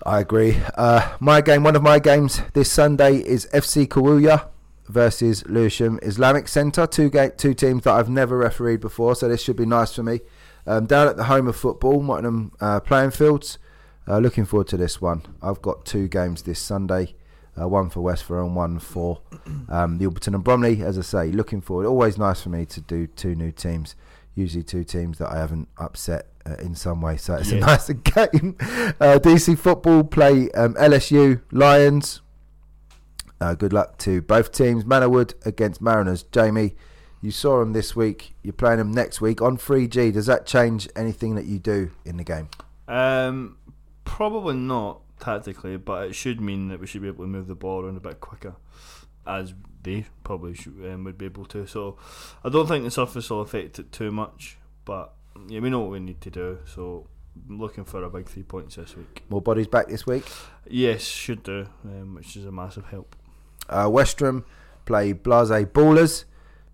[0.05, 0.57] I agree.
[0.77, 4.47] Uh, my game, one of my games this Sunday is FC Kawuya
[4.87, 6.87] versus Lewisham Islamic Centre.
[6.87, 10.03] Two ga- two teams that I've never refereed before, so this should be nice for
[10.03, 10.21] me.
[10.65, 13.57] Um, down at the home of football, Mottingham uh, playing fields.
[14.09, 15.21] Uh, looking forward to this one.
[15.39, 17.13] I've got two games this Sunday.
[17.59, 19.21] Uh, one for Westford and one for
[19.69, 20.81] um, the Orpington and Bromley.
[20.81, 21.85] As I say, looking forward.
[21.85, 23.95] Always nice for me to do two new teams.
[24.33, 27.17] Usually two teams that I haven't upset uh, in some way.
[27.17, 28.55] So it's a nice game.
[28.59, 32.21] Uh, DC football play um, LSU Lions.
[33.39, 34.85] Uh, good luck to both teams.
[34.85, 36.23] Manorwood against Mariners.
[36.23, 36.75] Jamie,
[37.21, 38.33] you saw them this week.
[38.41, 40.13] You're playing them next week on 3G.
[40.13, 42.49] Does that change anything that you do in the game?
[42.87, 43.57] Um,
[44.09, 47.55] probably not tactically, but it should mean that we should be able to move the
[47.55, 48.55] ball around a bit quicker,
[49.27, 49.53] as
[49.83, 51.67] they probably should, um, would be able to.
[51.67, 51.97] So
[52.43, 55.13] I don't think the surface will affect it too much, but
[55.47, 56.57] yeah, we know what we need to do.
[56.65, 57.07] So
[57.47, 59.23] I'm looking for a big three points this week.
[59.29, 60.25] More bodies back this week.
[60.67, 63.15] Yes, should do, um, which is a massive help.
[63.69, 64.43] Uh, Westram
[64.85, 66.25] play Blase Ballers,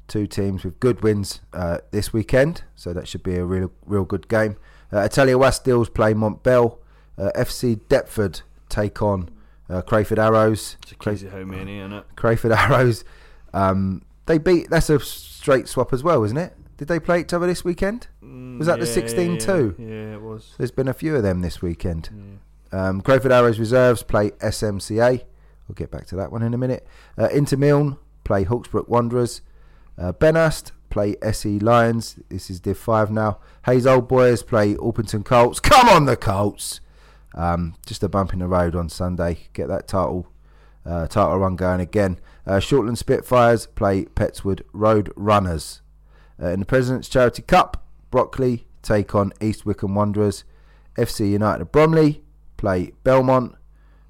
[0.08, 4.06] two teams with good wins uh, this weekend, so that should be a real, real
[4.06, 4.56] good game.
[4.94, 6.78] Uh, Italia Wastills play Montbell.
[7.18, 9.30] Uh, FC Deptford take on
[9.70, 10.78] uh, Crayford Arrows.
[10.84, 12.06] It's a Cra- crazy many in it.
[12.16, 13.04] Crayford Arrows.
[13.54, 14.70] Um, they beat.
[14.70, 16.54] That's a straight swap as well, isn't it?
[16.78, 18.08] Did they play each other this weekend?
[18.58, 19.78] Was that the 16-2?
[19.78, 20.56] Yeah, yeah, it was.
[20.58, 22.10] There's been a few of them this weekend.
[22.74, 22.88] Yeah.
[22.88, 25.22] Um, Crayford Arrows reserves play SMCA.
[25.68, 26.86] We'll get back to that one in a minute.
[27.18, 29.42] Uh, Inter Milne play Hawksbrook Wanderers.
[29.98, 32.20] Uh, Benast play SE Lions.
[32.30, 33.40] This is Div 5 now.
[33.66, 35.60] Hayes Old Boys play Orpington Colts.
[35.60, 36.82] Come on, the Colts!
[37.36, 39.40] Um, just a bump in the road on Sunday.
[39.54, 40.28] Get that title
[40.86, 42.20] Uh, title run going again.
[42.46, 45.82] Uh, Shortland Spitfires play Petts Wood Road Runners.
[46.40, 50.44] Uh, in the President's Charity Cup, Brockley take on East Wickham Wanderers.
[50.96, 52.22] FC United Bromley
[52.58, 53.56] play Belmont.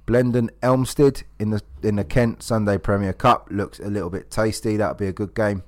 [0.06, 4.76] Blendon Elmstead in the in the Kent Sunday Premier Cup looks a little bit tasty.
[4.78, 5.64] That'll be a good game.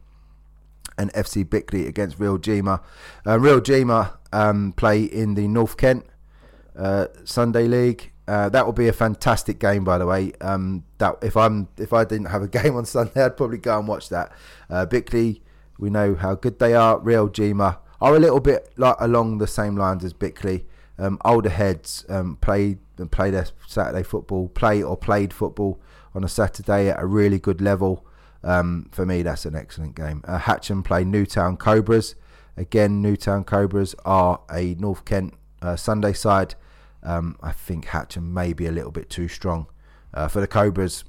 [0.98, 2.82] And FC Bickley against Real Gema.
[3.26, 6.06] Uh, Real Gema um, play in the North Kent
[6.78, 8.12] uh, Sunday League.
[8.28, 10.34] Uh, that will be a fantastic game, by the way.
[10.42, 13.80] Um, that if I'm if I didn't have a game on Sunday, I'd probably go
[13.80, 14.32] and watch that.
[14.70, 15.42] Uh, Bickley,
[15.80, 17.00] we know how good they are.
[17.00, 20.66] Real Jima are a little bit like along the same lines as Bickley.
[21.00, 22.40] Um, older heads um,
[22.98, 25.80] and play their Saturday football, play or played football
[26.16, 28.04] on a Saturday at a really good level.
[28.44, 30.24] Um, for me, that's an excellent game.
[30.28, 32.16] Uh, Hatcham play Newtown Cobras.
[32.56, 36.56] Again, Newtown Cobras are a North Kent uh, Sunday side.
[37.08, 39.68] Um, I think Hatcham may be a little bit too strong
[40.14, 41.06] uh, for the Cobras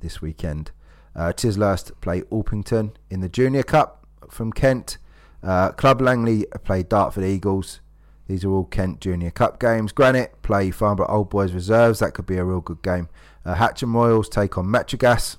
[0.00, 0.72] this weekend.
[1.14, 4.98] Uh, play Orpington in the Junior Cup from Kent.
[5.40, 7.80] Uh, Club Langley play Dartford Eagles.
[8.26, 9.92] These are all Kent Junior Cup games.
[9.92, 12.00] Granite play Farnborough Old Boys Reserves.
[12.00, 13.08] That could be a real good game.
[13.44, 15.36] Uh, Hatcham Royals take on Metrogas.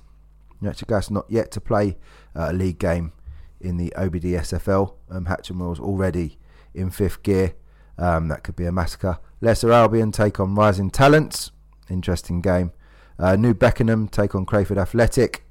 [0.64, 1.98] Metrogas not yet to play
[2.36, 3.12] uh, a league game
[3.60, 4.94] in the OBD SFL.
[5.10, 6.38] Um, Hatcham Royals already
[6.74, 7.54] in fifth gear.
[8.00, 9.20] Um, that could be a massacre.
[9.42, 11.52] Lesser Albion take on Rising Talents.
[11.90, 12.72] Interesting game.
[13.20, 15.44] Uh, New Beckenham take on Crayford Athletic.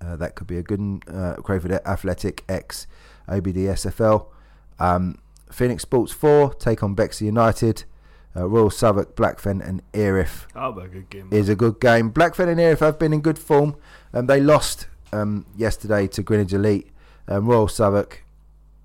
[0.00, 2.86] Uh, that could be a good uh, Crayford Athletic X
[3.28, 4.26] OBD SFL.
[4.78, 5.18] Um,
[5.50, 7.84] Phoenix Sports 4 take on Bexley United.
[8.36, 11.28] Uh, Royal Southwark, Blackfen, and Erith That'll a good game.
[11.30, 12.12] is a good game.
[12.12, 13.76] Blackfen and Erith have been in good form.
[14.12, 16.90] Um, they lost um, yesterday to Greenwich Elite.
[17.28, 18.23] Um, Royal Southwark,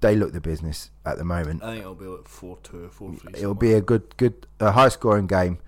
[0.02, 1.64] they look the business at the moment.
[1.64, 3.34] I think it'll be like 4 2, 4 3.
[3.36, 5.60] It'll be a good, good, uh, high scoring game.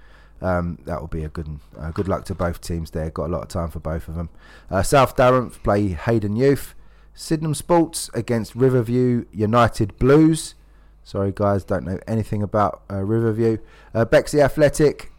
[0.42, 1.60] Um, that will be a good one.
[1.78, 3.10] Uh, good luck to both teams there.
[3.12, 4.30] Got a lot of time for both of them.
[4.70, 6.74] Uh, South Durham play Hayden Youth.
[7.14, 10.56] Sydenham Sports against Riverview United Blues.
[11.04, 13.58] Sorry, guys, don't know anything about uh, Riverview.
[13.94, 15.12] Uh, Bexley Athletic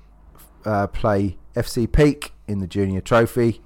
[0.64, 3.60] uh, play FC Peak in the Junior Trophy.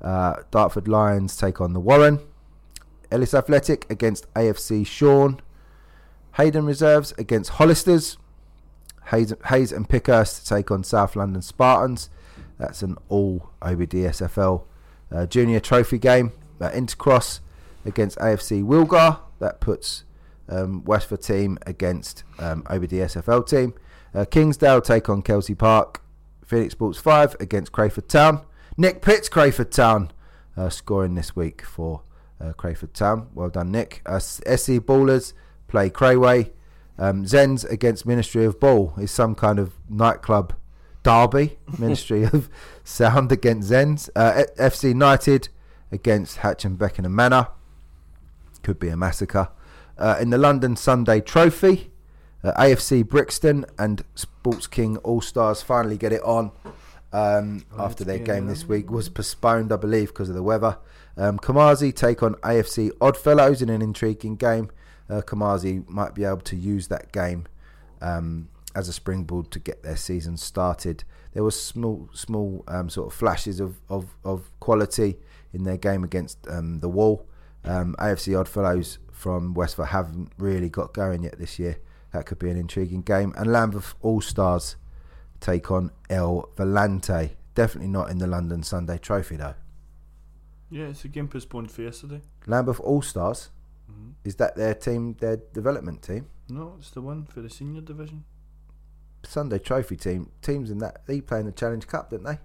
[0.00, 2.20] Uh, Dartford Lions take on the Warren.
[3.14, 5.40] Ellis Athletic against AFC Sean.
[6.32, 8.16] Hayden Reserves against Hollisters.
[9.12, 12.10] Hayes, Hayes and Pickhurst take on South London Spartans.
[12.58, 14.64] That's an all OBD SFL
[15.12, 16.32] uh, Junior Trophy game.
[16.60, 17.38] Uh, Intercross
[17.84, 19.20] against AFC Wilgar.
[19.38, 20.02] That puts
[20.48, 23.74] um, Westford team against um, OBD SFL team.
[24.12, 26.02] Uh, Kingsdale take on Kelsey Park.
[26.44, 28.40] Phoenix Sports 5 against Crayford Town.
[28.76, 30.10] Nick Pitts, Crayford Town,
[30.56, 32.02] uh, scoring this week for
[32.40, 33.28] uh, Crayford Town.
[33.34, 34.02] Well done, Nick.
[34.06, 35.32] Uh, SC Ballers
[35.68, 36.50] play Crayway.
[36.98, 40.54] Um, Zens against Ministry of Ball is some kind of nightclub
[41.02, 41.58] derby.
[41.78, 42.48] Ministry of
[42.84, 44.08] Sound against Zens.
[44.14, 45.48] Uh, FC United
[45.90, 47.48] against Hatch and Beckenham Manor.
[48.62, 49.48] Could be a massacre.
[49.98, 51.90] Uh, in the London Sunday Trophy,
[52.42, 56.50] uh, AFC Brixton and Sports King All Stars finally get it on
[57.14, 60.78] um, Oh, after their game this week was postponed, I believe, because of the weather.
[61.16, 64.70] Um, Kamazi take on AFC Oddfellows in an intriguing game.
[65.08, 67.46] Uh, Kamazi might be able to use that game
[68.00, 71.04] um, as a springboard to get their season started.
[71.32, 75.16] There was small, small um, sort of flashes of, of, of quality
[75.52, 77.26] in their game against um, the Wall.
[77.64, 81.78] Um, AFC Oddfellows from Westford haven't really got going yet this year.
[82.12, 83.32] That could be an intriguing game.
[83.36, 84.76] And Lambeth All Stars
[85.40, 87.32] take on El Volante.
[87.54, 89.54] Definitely not in the London Sunday Trophy though.
[90.70, 92.20] Yeah, it's a game postponed for yesterday.
[92.46, 93.50] Lambeth All Stars
[93.86, 96.26] hmm is that their team, their development team?
[96.48, 98.24] No, it's the one for the senior division.
[99.22, 102.38] Sunday Trophy team teams in that they play in the Challenge Cup, don't they?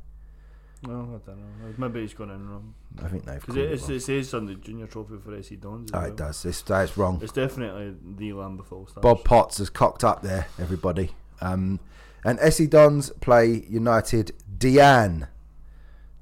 [0.82, 1.74] No, I don't know.
[1.78, 2.74] Maybe he's gone in wrong.
[3.04, 3.42] I think they've.
[3.42, 3.98] Because it, it it's, wrong.
[3.98, 5.92] it says the junior trophy for SC Dons.
[5.94, 6.08] Oh, well.
[6.08, 6.46] it does.
[6.46, 7.20] It's, that's wrong.
[7.22, 9.02] It's definitely the Lambeth All Stars.
[9.02, 11.12] Bob Potts has cocked up there, everybody.
[11.42, 11.82] Um,
[12.24, 15.28] and SC Dons play United Deanne.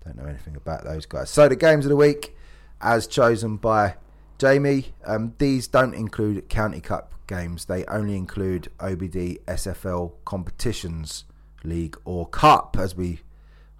[0.07, 1.29] Don't know anything about those guys.
[1.29, 2.33] So the games of the week,
[2.79, 3.95] as chosen by
[4.37, 7.65] Jamie, um, these don't include County Cup games.
[7.65, 11.25] They only include OBD SFL competitions,
[11.65, 13.19] league or cup, as we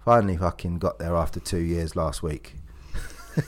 [0.04, 2.56] finally fucking got there after two years last week.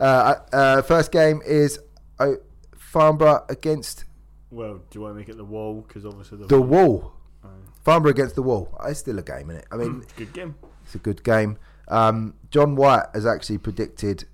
[0.00, 1.78] uh, uh, first game is
[2.18, 2.38] oh,
[2.76, 4.04] Farnborough against
[4.50, 5.84] Well, do you want to make it the wall?
[5.86, 7.12] Because obviously the, the wall.
[7.44, 7.50] Aye.
[7.84, 8.76] Farnborough against the wall.
[8.84, 9.66] It's still a game, isn't it?
[9.70, 10.56] I mean, good game.
[10.88, 11.58] It's a good game.
[11.88, 14.24] Um, John White has actually predicted.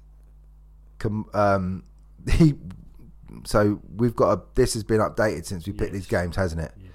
[1.34, 1.84] Um,
[2.30, 2.54] he.
[3.44, 4.42] So we've got a.
[4.54, 6.72] This has been updated since we picked these games, hasn't it?
[6.80, 6.90] Yes.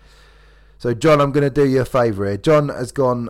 [0.77, 2.37] So John, I'm going to do you a favour here.
[2.37, 3.29] John has gone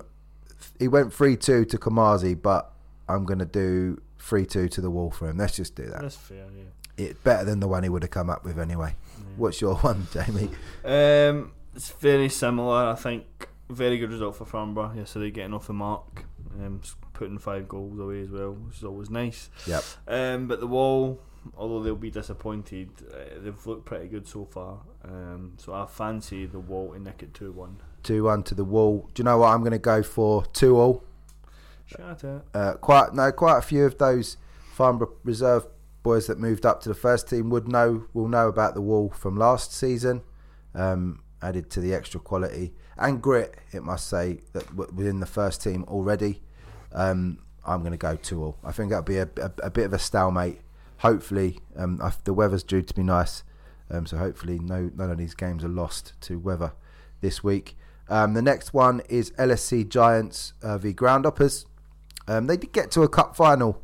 [0.80, 2.72] he went three two to Kamazi, but
[3.08, 5.38] I'm gonna do three two to the wall for him.
[5.38, 6.02] Let's just do that.
[6.02, 6.64] That's fair, yeah.
[7.06, 8.96] It's better than the one he would have come up with anyway.
[9.38, 10.50] What's your one, Jamie?
[10.84, 12.88] Um, it's very similar.
[12.88, 16.26] I think very good result for Farnborough yesterday, getting off the mark,
[16.60, 16.82] um,
[17.14, 19.50] putting five goals away as well, which is always nice.
[19.68, 19.84] Yep.
[20.08, 21.22] Um, but the wall,
[21.58, 24.80] although they'll be disappointed, uh, they've looked pretty good so far.
[25.04, 27.78] Um, so I fancy the wall to nick it two one.
[28.04, 29.10] Two one to the wall.
[29.14, 30.46] Do you know what I'm gonna go for?
[30.48, 31.04] Two all.
[31.86, 32.42] Shut it.
[32.54, 34.38] Uh, quite no, quite a few of those
[34.74, 35.68] Farnborough reserve
[36.02, 39.10] boys that moved up to the first team would know will know about the wall
[39.10, 40.22] from last season.
[40.74, 45.26] Um, added to the extra quality and grit, it must say that w- within the
[45.26, 46.42] first team already.
[46.94, 48.58] Um, I'm going to go two all.
[48.64, 50.60] I think that'll be a, a, a bit of a stalemate.
[51.00, 53.44] Hopefully, um, I- the weather's due to be nice,
[53.92, 56.74] um, so hopefully no none of these games are lost to weather
[57.22, 57.78] this week.
[58.10, 61.66] Um, the next one is LSC Giants uh, v Groundhoppers.
[62.28, 63.82] Um, they did get to a cup final.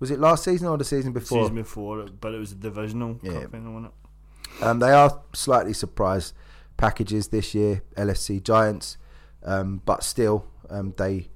[0.00, 1.42] Was it last season or the season before?
[1.44, 3.42] Season before, but it was a divisional Yeah.
[3.42, 4.62] cup final, wasn't it?
[4.62, 6.34] Um, they are slightly surprise
[6.78, 8.96] packages this year, LSC Giants,
[9.44, 11.28] um, but still um, they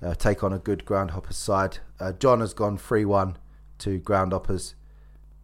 [0.00, 1.78] uh, take on a good Groundhoppers side.
[1.98, 3.36] Uh, John has gone 3 1
[3.78, 4.74] to Groundhoppers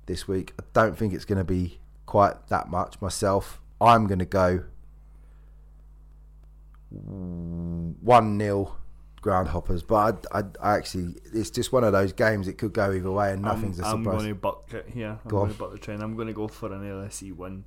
[0.07, 0.55] this week.
[0.61, 3.61] I don't think it's going to be quite that much myself.
[3.81, 4.65] I'm going to go
[6.91, 8.77] 1 0
[9.23, 12.93] Groundhoppers, but I, I, I actually, it's just one of those games, it could go
[12.93, 15.19] either way and nothing's I'm, a I'm going to buck it here.
[15.25, 16.03] I'm Go going to buck the trend.
[16.03, 17.65] I'm going to go for an LSE win.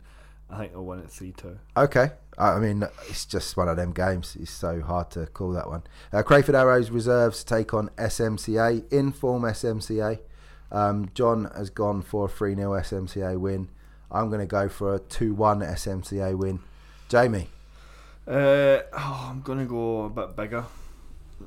[0.52, 1.60] I think they'll win it 3 2.
[1.78, 2.12] Okay.
[2.38, 4.38] I I mean, it's just one of them games.
[4.40, 5.84] It's so hard to call that one.
[6.12, 10.20] Uh, Crayford Arrows reserves take on SMCA, inform SMCA.
[10.72, 13.70] Um, John has gone for a 3 0 SMCA win.
[14.10, 16.60] I'm going to go for a 2 1 SMCA win.
[17.08, 17.50] Jamie,
[18.28, 20.66] Uh, oh, I'm going to go a bit bigger.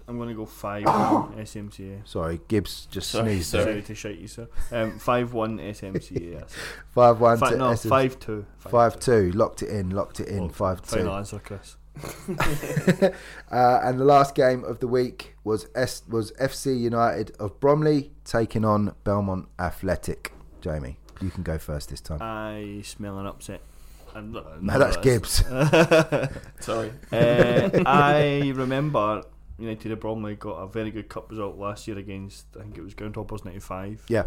[0.06, 2.06] I'm going to go 5 SMCA.
[2.06, 3.50] sorry, Gibbs just Sorry, sneezed.
[3.50, 3.64] sorry.
[3.64, 4.48] Sorry to shite you, sir.
[4.70, 6.34] Um, 5 1 SMCA.
[6.40, 6.54] That's
[6.94, 8.46] 5 1 Fi- no, SM 5 2.
[8.58, 9.32] 5 2.
[9.32, 10.40] Locked it in, locked it in.
[10.40, 10.96] Well, 5 2.
[10.96, 11.76] Final answer, Chris.
[13.50, 18.12] uh, and the last game of the week was S- was FC United of Bromley
[18.24, 20.32] taking on Belmont Athletic.
[20.60, 22.18] Jamie, you can go first this time.
[22.20, 23.60] I smell an upset.
[24.14, 25.44] I'm not- no, that's Gibbs.
[26.60, 26.92] Sorry.
[27.12, 29.22] Uh, I remember
[29.58, 32.82] United of Bromley got a very good cup result last year against, I think it
[32.82, 34.04] was Groundhoppers 95.
[34.08, 34.26] Yeah.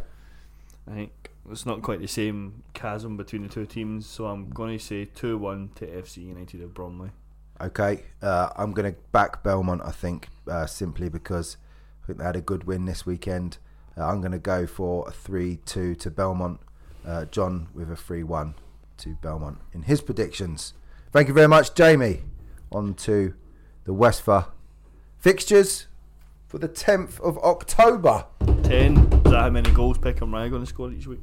[0.90, 4.78] I think it's not quite the same chasm between the two teams, so I'm going
[4.78, 7.10] to say 2 1 to FC United of Bromley.
[7.60, 9.82] Okay, uh, I'm going to back Belmont.
[9.84, 11.58] I think uh, simply because
[12.04, 13.58] I think they had a good win this weekend.
[13.98, 16.60] Uh, I'm going to go for a three-two to Belmont.
[17.06, 18.56] Uh, John with a three-one
[18.98, 20.74] to Belmont in his predictions.
[21.12, 22.24] Thank you very much, Jamie.
[22.72, 23.34] On to
[23.86, 24.52] the Westphal
[25.20, 25.88] fixtures
[26.48, 28.26] for the 10th of October.
[28.64, 28.98] 10.
[28.98, 31.20] Is that how many goals Peckham Rye going to score each week?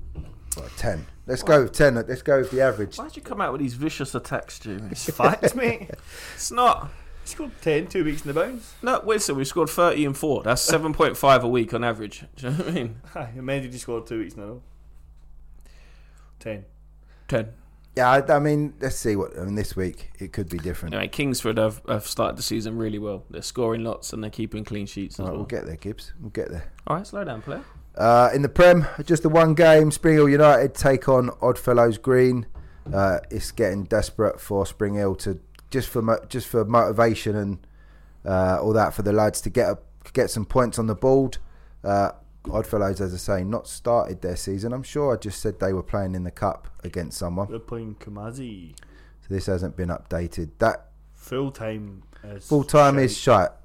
[0.56, 1.06] Well, 10.
[1.26, 1.94] Let's go with 10.
[1.94, 2.97] Let's go with the average.
[2.97, 4.89] Why'd you come out with these vicious attacks, Jamie?
[4.90, 5.90] It's facts, mate.
[6.34, 6.90] It's not.
[7.23, 8.74] He scored 10 two weeks in the bounds.
[8.82, 10.42] No, wait, so we scored 30 and 4.
[10.42, 12.24] That's 7.5 a week on average.
[12.36, 13.00] Do you know what I mean?
[13.14, 14.62] Aye, and when did you score two weeks in a row?
[16.40, 16.64] 10.
[17.28, 17.52] 10.
[17.97, 19.39] Yeah, I, I mean, let's see what.
[19.39, 20.94] I mean, this week it could be different.
[20.94, 23.24] Anyway, Kingsford have, have started the season really well.
[23.31, 25.39] They're scoring lots and they're keeping clean sheets as All right, well.
[25.40, 26.12] we'll get there, Gibbs.
[26.20, 26.73] We'll get there.
[26.86, 27.62] All right, slow down, player.
[27.97, 29.92] Uh, in the Prem, just the one game.
[29.92, 32.47] Spring Hill United take on Oddfellows Green.
[32.92, 35.39] Uh, it's getting desperate for Spring Hill to
[35.70, 37.66] just for mo- just for motivation and
[38.24, 39.78] uh, all that for the lads to get a,
[40.12, 41.39] get some points on the board.
[42.50, 44.73] Oddfellows, as I say, not started their season.
[44.73, 47.97] I'm sure I just said they were playing in the cup against someone, We're playing
[48.00, 48.74] Kamazi.
[49.23, 50.50] so this hasn't been updated.
[50.58, 52.47] That Full time is.
[52.47, 53.60] full time is shut.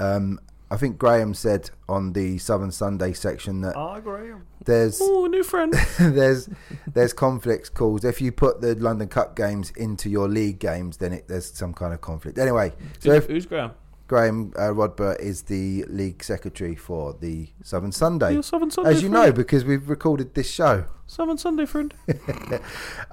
[0.00, 0.40] Um,
[0.70, 4.46] I think Graham said on the Southern Sunday section that Ah, Graham.
[4.64, 5.72] there's Oh, new friend.
[6.00, 6.48] there's
[6.92, 11.12] there's conflicts caused if you put the London Cup games into your league games, then
[11.12, 12.38] it, there's some kind of conflict.
[12.38, 13.70] Anyway, so Who- if Who's Graham?
[14.14, 19.02] Graham uh, Rodbert is the league secretary for the Southern Sunday, You're Southern Sunday as
[19.02, 19.26] you friend.
[19.26, 20.84] know because we've recorded this show.
[21.08, 21.92] Southern Sunday friend.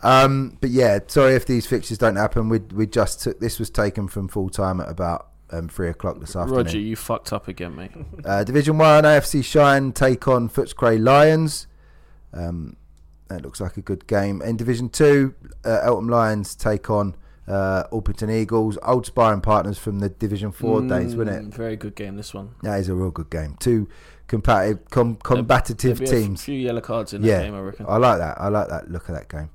[0.04, 2.50] Um, but yeah, sorry if these fixtures don't happen.
[2.50, 6.20] We we just took this was taken from full time at about um, three o'clock
[6.20, 6.66] this afternoon.
[6.66, 7.92] Roger, you fucked up again, mate.
[8.26, 11.66] Uh, Division One AFC Shine take on Footscray Lions.
[12.32, 12.78] Um,
[13.30, 14.40] that looks like a good game.
[14.44, 15.34] In Division Two,
[15.66, 17.16] uh, Eltham Lions take on
[17.48, 21.50] uh, Alperton Eagles, old sparring partners from the Division Four days, wasn't it?
[21.50, 22.52] Mm, Very good game, this one.
[22.64, 23.58] That is a real good game.
[23.60, 23.88] Two
[24.28, 26.44] competitive, com- combative There'll be a teams.
[26.44, 27.40] few yellow cards in Yeah.
[27.40, 27.86] that game, I reckon.
[27.90, 28.40] I like that.
[28.40, 29.50] I like that look of that game.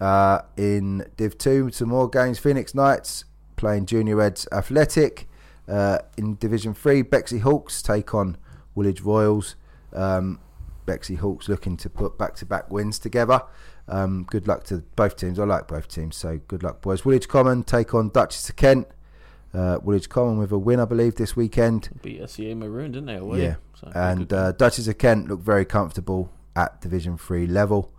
[0.00, 2.38] Uh, in Div 2, some more games.
[2.38, 3.24] Phoenix Knights
[3.56, 5.28] playing Junior Reds Athletic.
[5.68, 8.36] Uh, in Division 3, Bexley Hawks take on
[8.74, 9.56] Woolwich Royals.
[9.92, 10.38] Um,
[10.86, 13.42] Bexley Hawks looking to put back to back wins together.
[13.88, 15.38] Um, good luck to both teams.
[15.38, 17.04] I like both teams, so good luck, boys.
[17.04, 18.88] Woolwich Common take on Duchess of Kent.
[19.54, 21.88] Uh, Woolwich Common with a win, I believe, this weekend.
[22.02, 23.16] Beat SEA Maroon, didn't they?
[23.16, 23.42] Away?
[23.42, 23.54] Yeah.
[23.80, 27.92] So, And uh, Duchess of Kent look very comfortable at Division 3 level.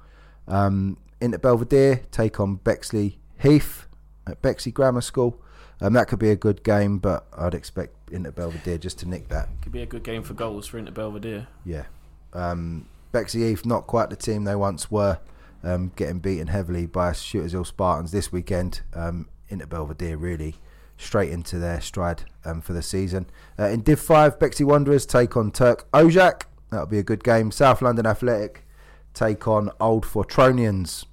[0.48, 3.88] Um, Inter Belvedere take on Bexley Heath
[4.28, 5.42] at Bexley Grammar School.
[5.80, 9.30] Um, that could be a good game, but I'd expect Inter Belvedere just to nick
[9.30, 9.48] that.
[9.62, 11.48] could be a good game for goals for Inter Belvedere.
[11.66, 11.86] Yeah.
[12.34, 15.20] Um, Bexley Heath, not quite the team they once were,
[15.64, 18.82] um, getting beaten heavily by Shooters Hill Spartans this weekend.
[18.94, 20.56] Um, Inter Belvedere really
[20.98, 23.28] straight into their stride um, for the season.
[23.58, 26.44] Uh, in Div 5, Bexley Wanderers take on Turk Ojak.
[26.70, 27.52] That'll be a good game.
[27.52, 28.66] South London Athletic
[29.14, 31.06] take on Old Fortronians.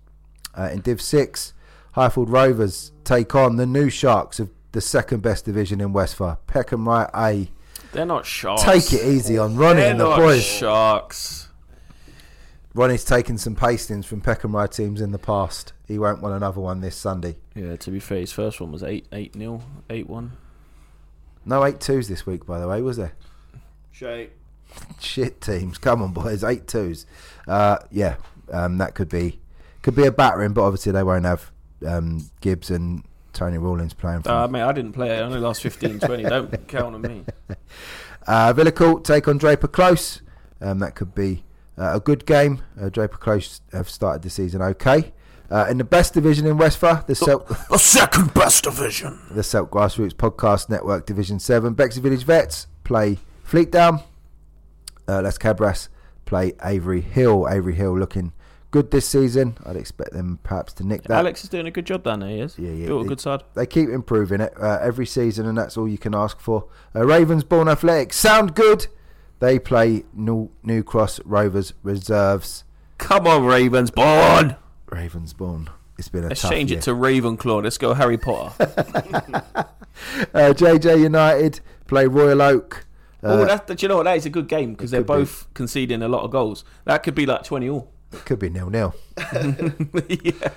[0.56, 1.52] Uh, in Div 6,
[1.92, 6.88] Highfield Rovers take on the new Sharks of the second best division in Westphal, Peckham
[6.88, 7.50] Rye A.
[7.92, 8.62] They're not sharks.
[8.62, 10.42] Take it easy on Ronnie They're and the not boys.
[10.42, 11.43] sharks.
[12.74, 15.72] Ronnie's taken some pastings from Peckham Rye teams in the past.
[15.86, 17.36] He won't want another one this Sunday.
[17.54, 20.32] Yeah, to be fair, his first one was 8 8 0, 8 1.
[21.46, 23.12] No eight twos this week, by the way, was there?
[23.92, 24.32] Shite.
[24.98, 27.06] Shit teams, come on boys, eight twos.
[27.46, 28.16] Uh, yeah,
[28.50, 29.38] um, that could be
[29.82, 31.52] could be a battering, but obviously they won't have
[31.86, 33.04] um, Gibbs and
[33.34, 34.30] Tony Rawlins playing for.
[34.30, 34.52] Uh, them.
[34.52, 35.20] mate, I didn't play it.
[35.20, 36.22] I only last 15 20.
[36.28, 37.24] Don't count on me.
[38.26, 40.22] Uh, Villa Court take on Draper Close.
[40.60, 41.44] Um, that could be
[41.76, 42.62] a good game.
[42.80, 45.12] Uh, Draper Close have started the season okay.
[45.50, 47.46] Uh, in the best division in Westphal, the Celt.
[47.68, 49.20] The second best division.
[49.30, 51.74] the Celt Grassroots Podcast Network Division 7.
[51.74, 54.02] Bexley Village Vets play Fleetdown.
[55.06, 55.88] Uh, Les Cabras
[56.24, 57.46] play Avery Hill.
[57.48, 58.32] Avery Hill looking
[58.70, 59.56] good this season.
[59.64, 61.18] I'd expect them perhaps to nick that.
[61.18, 62.58] Alex is doing a good job down there, he is.
[62.58, 63.44] Yeah, yeah, Built a good side.
[63.54, 66.68] They keep improving it uh, every season, and that's all you can ask for.
[66.94, 68.88] Uh, Ravensbourne Athletics sound good.
[69.44, 72.64] They play New, New Cross Rovers Reserves.
[72.96, 74.56] Come on, Ravens, born.
[74.86, 75.68] Ravensbourne.
[75.98, 76.78] It's been a Let's change year.
[76.78, 77.62] it to Ravenclaw.
[77.62, 78.54] Let's go Harry Potter.
[78.64, 82.86] uh, JJ United play Royal Oak.
[83.22, 84.04] Uh, oh, that, do you know what?
[84.04, 85.12] That is a good game because they're could be.
[85.12, 86.64] both conceding a lot of goals.
[86.86, 87.92] That could be like 20 all.
[88.14, 88.94] it could be nil nil.
[90.08, 90.48] yeah.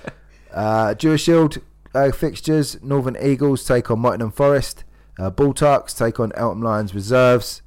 [0.50, 1.58] Uh, Jewish Shield
[1.94, 4.84] uh, fixtures: Northern Eagles take on Mottingham Forest.
[5.18, 7.60] Uh, Bulltarks take on Eltham Lions Reserves.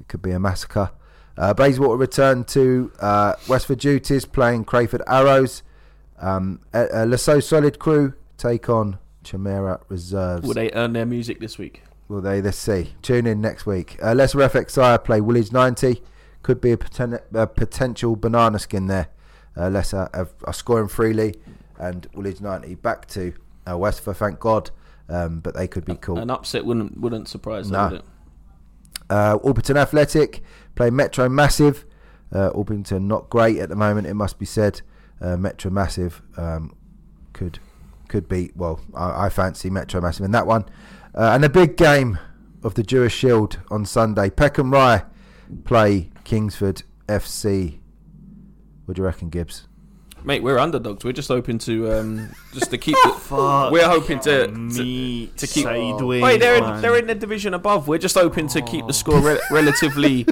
[0.00, 0.90] It could be a massacre.
[1.36, 5.62] Uh, Bayswater return to uh, Westford duties, playing Crayford Arrows.
[6.20, 10.46] Um, uh, Lasso Solid Crew take on Chimera Reserves.
[10.46, 11.82] Will they earn their music this week?
[12.08, 12.40] Will they?
[12.40, 12.94] Let's see.
[13.02, 13.96] Tune in next week.
[14.02, 16.02] Uh, Lesser FXI play Woolwich 90.
[16.42, 19.08] Could be a, poten- a potential banana skin there.
[19.56, 21.34] Uh, Lesser are, are scoring freely,
[21.78, 23.32] and Woolwich 90 back to
[23.68, 24.70] uh, Westford, thank God.
[25.08, 26.18] Um, but they could be cool.
[26.18, 27.88] An upset wouldn't wouldn't surprise Nah.
[27.88, 28.06] them, would it?
[29.10, 29.38] Uh,
[29.76, 30.42] Athletic
[30.74, 31.84] play Metro Massive.
[32.32, 32.50] Uh,
[32.98, 34.80] not great at the moment, it must be said.
[35.20, 36.74] Uh, Metro Massive um,
[37.32, 37.58] could
[38.08, 38.56] could beat.
[38.56, 40.64] Well, I, I fancy Metro Massive in that one.
[41.14, 42.18] Uh, and a big game
[42.62, 44.30] of the Jewish Shield on Sunday.
[44.30, 45.04] Peckham Rye
[45.64, 47.78] play Kingsford FC.
[48.84, 49.68] What do you reckon, Gibbs?
[50.26, 51.04] Mate, we're underdogs.
[51.04, 52.96] We're just hoping to um, just to keep.
[53.04, 56.22] The, Fuck we're hoping to, to me to keep- sideways.
[56.22, 57.88] Wait, they're in, they're in the division above.
[57.88, 60.26] We're just hoping to keep the score re- relatively.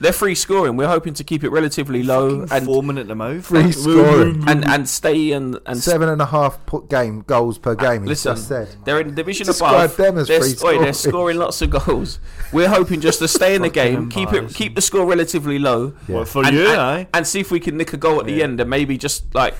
[0.00, 0.76] They're free scoring.
[0.76, 3.46] We're hoping to keep it relatively low Fucking and foaming at the mouth.
[3.46, 4.44] Free Like, scoring.
[4.48, 8.02] and and stay and and Seven and a half put game goals per game.
[8.02, 8.68] He's Listen, just said.
[8.84, 9.96] they're in the division Describe above.
[9.96, 11.12] them as they're, free s- wait, they're scoring.
[11.12, 12.18] scoring lots of goals.
[12.52, 15.94] We're hoping just to stay in the game, keep it, keep the score relatively low,
[16.08, 16.16] Yeah.
[16.16, 17.08] What for and, you, and, aye?
[17.14, 19.54] and see if we can nick a goal at the end and maybe just like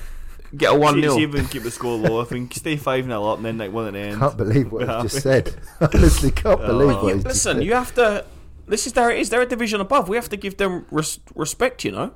[0.57, 2.21] get a one See, 0 see if we can keep the score low.
[2.21, 4.19] If we can stay 5 0 up and then like one at the end.
[4.19, 5.01] Can't believe what Yeah.
[5.03, 5.55] just said.
[5.81, 6.67] Honestly, can't Oh.
[6.67, 7.63] believe what he just Listen, said.
[7.65, 8.25] you have to.
[8.67, 9.09] This is there.
[9.11, 9.29] It is.
[9.29, 10.09] They're a division above.
[10.09, 11.83] We have to give them res- respect.
[11.83, 12.11] You know,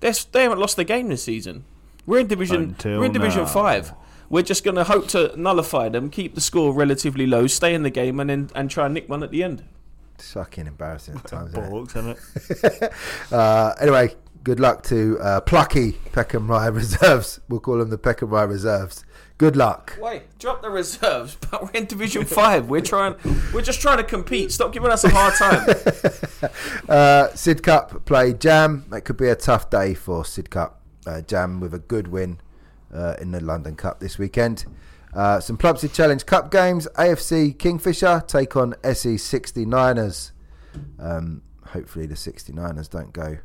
[0.00, 1.64] They're, they haven't lost a game this season.
[2.04, 2.62] We're in division.
[2.62, 3.48] Until we're in division now.
[3.48, 3.92] five.
[4.28, 7.82] We're just going to hope to nullify them, keep the score relatively low, stay in
[7.84, 9.62] the game, and then and try and nick one at the end.
[10.18, 11.52] Fucking embarrassing at times.
[11.52, 11.70] isn't it?
[11.70, 12.92] Bollocks, innit?
[13.32, 14.14] Uh, anyway,
[14.46, 17.40] good luck to uh, plucky Peckham Rye Reserves.
[17.48, 19.04] We'll call them the Peckham Rye Reserves.
[19.38, 19.98] Good luck.
[20.00, 22.68] Wait, drop the reserves, but we're in division five.
[22.68, 23.16] We're trying.
[23.52, 24.52] We're just trying to compete.
[24.52, 25.66] Stop giving us a hard time.
[26.88, 28.84] Uh, Sidcup play Jam.
[28.90, 30.74] That could be a tough day for Sidcup.
[31.04, 32.38] Uh, Jam with a good win
[32.94, 34.64] uh, in the London Cup this weekend.
[35.12, 36.86] Uh, some Plumstead Challenge Cup games.
[36.94, 40.30] AFC Kingfisher take on SE 69ers.
[41.00, 43.38] Um, hopefully the 69ers don't go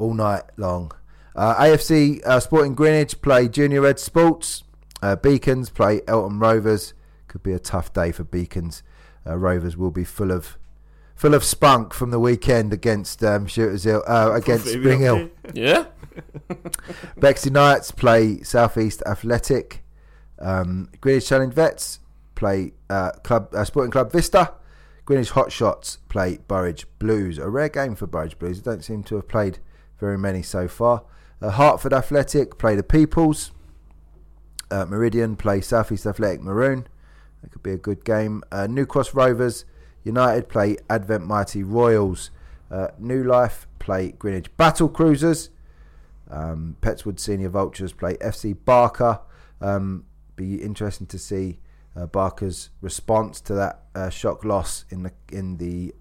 [0.00, 0.92] all night long.
[1.36, 4.64] Uh, AFC uh, Sporting Greenwich play Junior Red Sports.
[5.02, 6.94] Uh, Beacons play Eltham Rovers.
[7.28, 8.82] Could be a tough day for Beacons.
[9.26, 10.58] uh, Rovers will be full of
[11.14, 15.28] full of spunk from the weekend against um, Shooters Hill, uh, against Spring Hill.
[15.54, 15.86] Yeah.
[17.18, 19.82] Bexley Knights play Southeast Athletic.
[20.38, 22.00] Um, Greenwich Challenge Vets
[22.34, 24.54] play uh, Club uh, Sporting Club Vista.
[25.04, 27.38] Greenwich Hotshots play Burridge Blues.
[27.38, 28.62] A rare game for Burridge Blues.
[28.62, 29.58] They don't seem to have played
[30.00, 31.04] very many so far.
[31.40, 33.52] Uh, Hartford Athletic play the Peoples.
[34.70, 36.86] Uh, Meridian play Southeast Athletic Maroon.
[37.42, 38.42] That could be a good game.
[38.50, 39.64] Uh, New Cross Rovers
[40.04, 42.30] United play Advent Mighty Royals.
[42.70, 45.50] Uh, New Life play Greenwich Battle Cruisers.
[46.30, 49.20] Um, Petts Wood Senior Vultures play FC Barker.
[49.60, 50.04] Um,
[50.36, 51.58] be interesting to see
[51.96, 55.92] uh, Barker's response to that uh, shock loss in the in the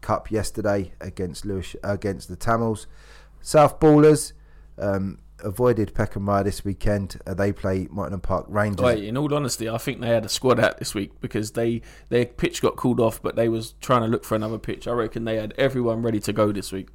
[0.00, 2.86] cup yesterday against Lewis against the Tamils.
[3.40, 4.32] South Ballers
[4.78, 7.20] um, avoided Peckham Rye this weekend.
[7.26, 8.84] Uh, they play Morton Park Rangers.
[8.84, 11.82] Wait, in all honesty, I think they had a squad out this week because they
[12.08, 14.86] their pitch got called off, but they was trying to look for another pitch.
[14.86, 16.88] I reckon they had everyone ready to go this week.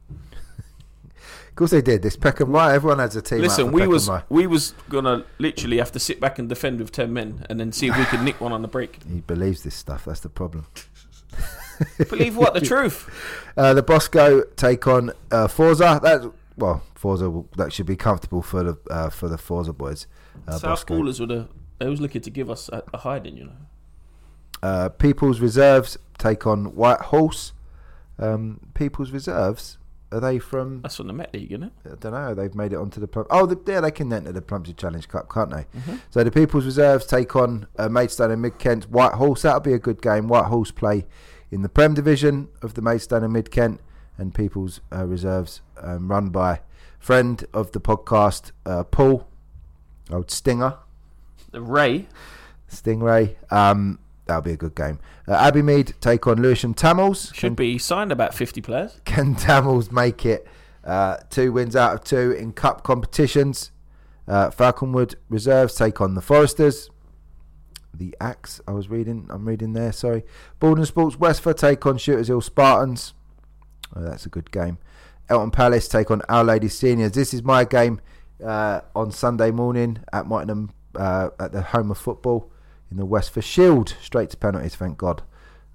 [1.49, 2.01] Of course they did.
[2.01, 2.75] This Peckham Rye.
[2.75, 3.39] Everyone has a team.
[3.39, 4.23] Listen, we Peckham was Rye.
[4.27, 7.71] we was gonna literally have to sit back and defend with ten men, and then
[7.71, 8.99] see if we could nick one on the break.
[9.09, 10.03] He believes this stuff.
[10.05, 10.67] That's the problem.
[12.09, 13.09] Believe what the truth.
[13.57, 15.97] Uh, the Bosco take on uh, Forza.
[16.03, 20.07] That well, Forza will, that should be comfortable for the uh, for the Forza boys.
[20.45, 20.85] Uh, South.
[20.85, 21.47] Ballers were the
[21.79, 23.51] they was looking to give us a, a hiding, you know.
[24.61, 27.53] Uh, People's Reserves take on White Horse.
[28.19, 29.77] Um, People's Reserves
[30.11, 30.81] are they from?
[30.81, 31.73] That's from the Met League, isn't it?
[31.85, 32.33] I don't know.
[32.33, 33.25] They've made it onto the Plum.
[33.29, 35.65] Oh, the, yeah, they can enter the Plumsy Challenge Cup, can't they?
[36.09, 38.89] So the People's Reserves take on uh, Maidstone and Mid Kent.
[38.89, 39.41] White Horse.
[39.41, 40.27] That'll be a good game.
[40.27, 41.05] White Horse play
[41.51, 43.79] in the Prem Division of the Maidstone and Mid Kent,
[44.17, 46.61] and People's uh, Reserves um, run by
[46.99, 49.27] friend of the podcast, uh, Paul,
[50.09, 50.77] old Stinger.
[51.51, 52.07] The Ray.
[52.69, 53.35] Stingray.
[53.51, 54.99] Um, that'll be a good game.
[55.27, 57.31] Uh, Abbey Mead take on Lewisham Tamils.
[57.33, 58.99] Should be signed about 50 players.
[59.05, 60.47] Can Tamils make it
[60.83, 63.71] uh, two wins out of two in cup competitions?
[64.27, 66.89] Uh, Falconwood Reserves take on the Foresters.
[67.97, 70.23] The Axe, I was reading, I'm reading there, sorry.
[70.59, 73.13] Borden Sports Westford take on Shooters Hill Spartans.
[73.95, 74.77] Oh, that's a good game.
[75.29, 77.13] Eltham Palace take on Our Lady Seniors.
[77.13, 77.99] This is my game
[78.43, 82.51] uh, on Sunday morning at Mottingham uh, at the home of football
[82.91, 83.95] in the Westford Shield.
[84.01, 85.23] Straight to penalties, thank God.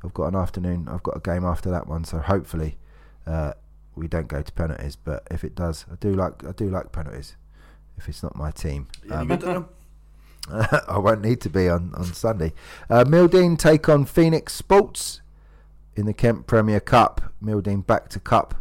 [0.04, 0.88] I've got an afternoon.
[0.90, 2.78] I've got a game after that one, so hopefully
[3.26, 3.52] uh,
[3.94, 4.96] we don't go to penalties.
[4.96, 7.36] But if it does, I do like I do like penalties.
[7.98, 9.68] If it's not my team, Um, good at them.
[10.88, 12.52] I won't need to be on on Sunday.
[12.88, 15.20] Uh, Mildeen take on Phoenix Sports
[15.96, 17.32] in the Kent Premier Cup.
[17.42, 18.54] Mildeen back to cup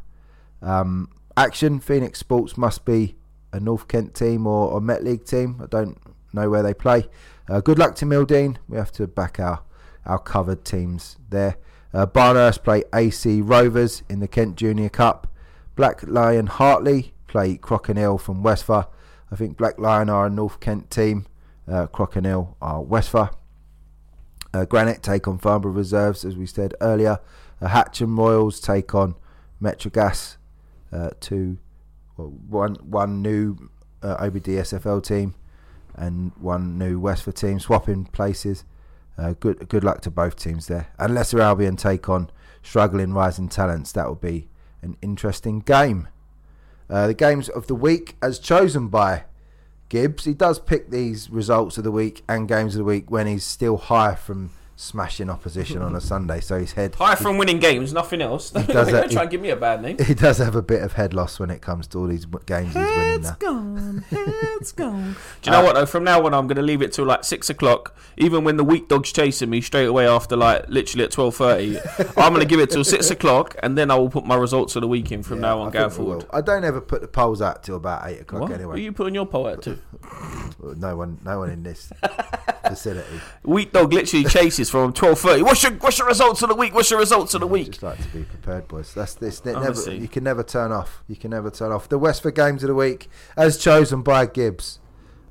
[0.62, 1.80] um, action.
[1.80, 3.16] Phoenix Sports must be
[3.52, 5.60] a North Kent team or a Met League team.
[5.62, 6.00] I don't
[6.34, 7.08] know where they play.
[7.48, 8.58] Uh, good luck to Mildeen.
[8.68, 9.64] We have to back our
[10.06, 11.58] our covered teams there.
[11.94, 15.28] Uh, Barnehurst play AC Rovers in the Kent Junior Cup.
[15.76, 18.92] Black Lion Hartley play Crockenhill from Westphal.
[19.32, 21.26] I think Black Lion are a North Kent team.
[21.70, 23.30] Uh, Crockenhill are Westphal.
[24.54, 27.20] Uh, Granite take on Farnborough Reserves, as we said earlier.
[27.62, 29.16] Uh, Hatcham Royals take on
[29.62, 30.38] Metrogas.
[30.92, 31.60] Uh, two,
[32.18, 33.70] well, one, one new
[34.02, 35.36] uh, OBD SFL team
[35.96, 38.64] and one new Westford team, swapping places.
[39.18, 40.88] Uh, good, good luck to both teams there.
[40.98, 42.32] And Lesser Albion take on
[42.64, 43.92] struggling rising talents.
[43.92, 44.48] That will be
[44.82, 46.08] an interesting game.
[46.90, 49.26] Uh, the games of the week, as chosen by
[49.90, 53.26] Gibbs, he does pick these results of the week and games of the week when
[53.28, 54.52] he's still high from
[54.84, 56.40] smashing opposition on a Sunday.
[56.40, 58.50] So his head High from winning games, nothing else.
[58.52, 59.98] Don't does that- try and give me a bad name.
[60.00, 62.68] he does have a bit of head loss when it comes to all these games
[62.74, 63.36] he's winning now.
[63.40, 65.16] gone, head's gone.
[65.42, 65.86] Do you uh, know what though?
[65.86, 67.94] From now on, I'm going to leave it till like six o'clock.
[68.18, 71.78] Even when the weak dog's chasing me straight away after like literally at twelve thirty,
[72.18, 74.76] I'm going to give it till six o'clock, and then I will put my results
[74.76, 76.26] of the week in from Yeah, now on think going forward.
[76.32, 78.52] I don't ever put the polls out till about eight o'clock What?
[78.52, 78.76] anyway.
[78.76, 79.78] Are you putting your poll out too?
[80.78, 81.92] No one, no one in this
[82.68, 83.20] facility.
[83.44, 85.42] Weak dog literally chases from twelve thirty.
[85.42, 86.74] What's your what's your results of the week?
[86.74, 87.68] What's your results of the week?
[87.72, 88.94] Just like to be prepared, boys.
[88.94, 89.44] That's this.
[89.44, 91.04] Never, you can never turn off.
[91.08, 91.90] You can never turn off.
[91.90, 94.80] The Westford games of the week, as chosen by Gibbs.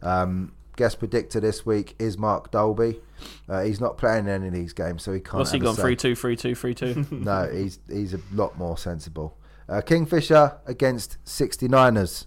[0.03, 3.01] Um, guest predictor this week is Mark Dolby.
[3.49, 5.35] Uh, he's not playing in any of these games, so he can't.
[5.39, 5.75] What's he gone?
[5.75, 7.07] Three two, three two, three two.
[7.11, 9.37] No, he's he's a lot more sensible.
[9.69, 12.25] Uh, Kingfisher against 69ers.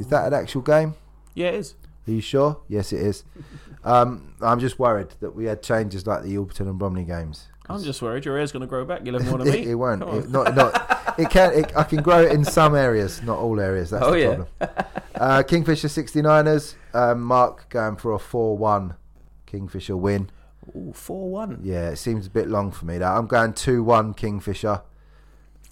[0.00, 0.94] Is that an actual game?
[1.34, 1.74] yeah, it is.
[2.08, 2.60] Are you sure?
[2.68, 3.24] Yes, it is.
[3.86, 7.46] Um, I'm just worried that we had changes like the Orpington and Bromley games.
[7.68, 9.00] I'm just worried your hair's going to grow back.
[9.04, 9.70] You'll have more than me.
[9.70, 10.02] it won't.
[10.02, 11.52] It, not, not, it can.
[11.52, 13.90] It, I can grow it in some areas, not all areas.
[13.90, 14.26] That's Oh, the yeah.
[14.34, 14.48] problem.
[15.14, 16.74] Uh, Kingfisher 69ers.
[16.94, 18.96] Um, Mark going for a 4-1
[19.46, 20.30] Kingfisher win.
[20.76, 21.60] Ooh, four one.
[21.62, 22.98] Yeah, it seems a bit long for me.
[22.98, 24.82] That I'm going two one Kingfisher.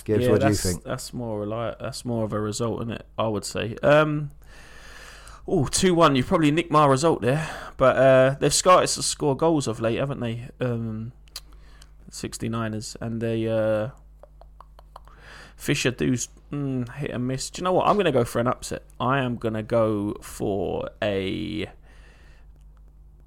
[0.05, 0.85] Gibbs, yeah, what do you think?
[0.85, 3.07] That's more reli- That's more of a result, isn't it?
[3.19, 3.75] I would say.
[3.83, 4.31] Um,
[5.47, 6.17] oh, 2 1.
[6.17, 7.49] You've probably nicked my result there.
[7.77, 10.49] But uh, they've started to score goals of late, haven't they?
[10.61, 11.13] Um,
[12.11, 12.97] 69ers.
[13.01, 13.49] And they.
[13.49, 13.91] Uh,
[15.57, 17.49] Fisher do's mm, hit and miss.
[17.49, 17.87] Do you know what?
[17.87, 18.83] I'm going to go for an upset.
[19.01, 21.71] I am going to go for a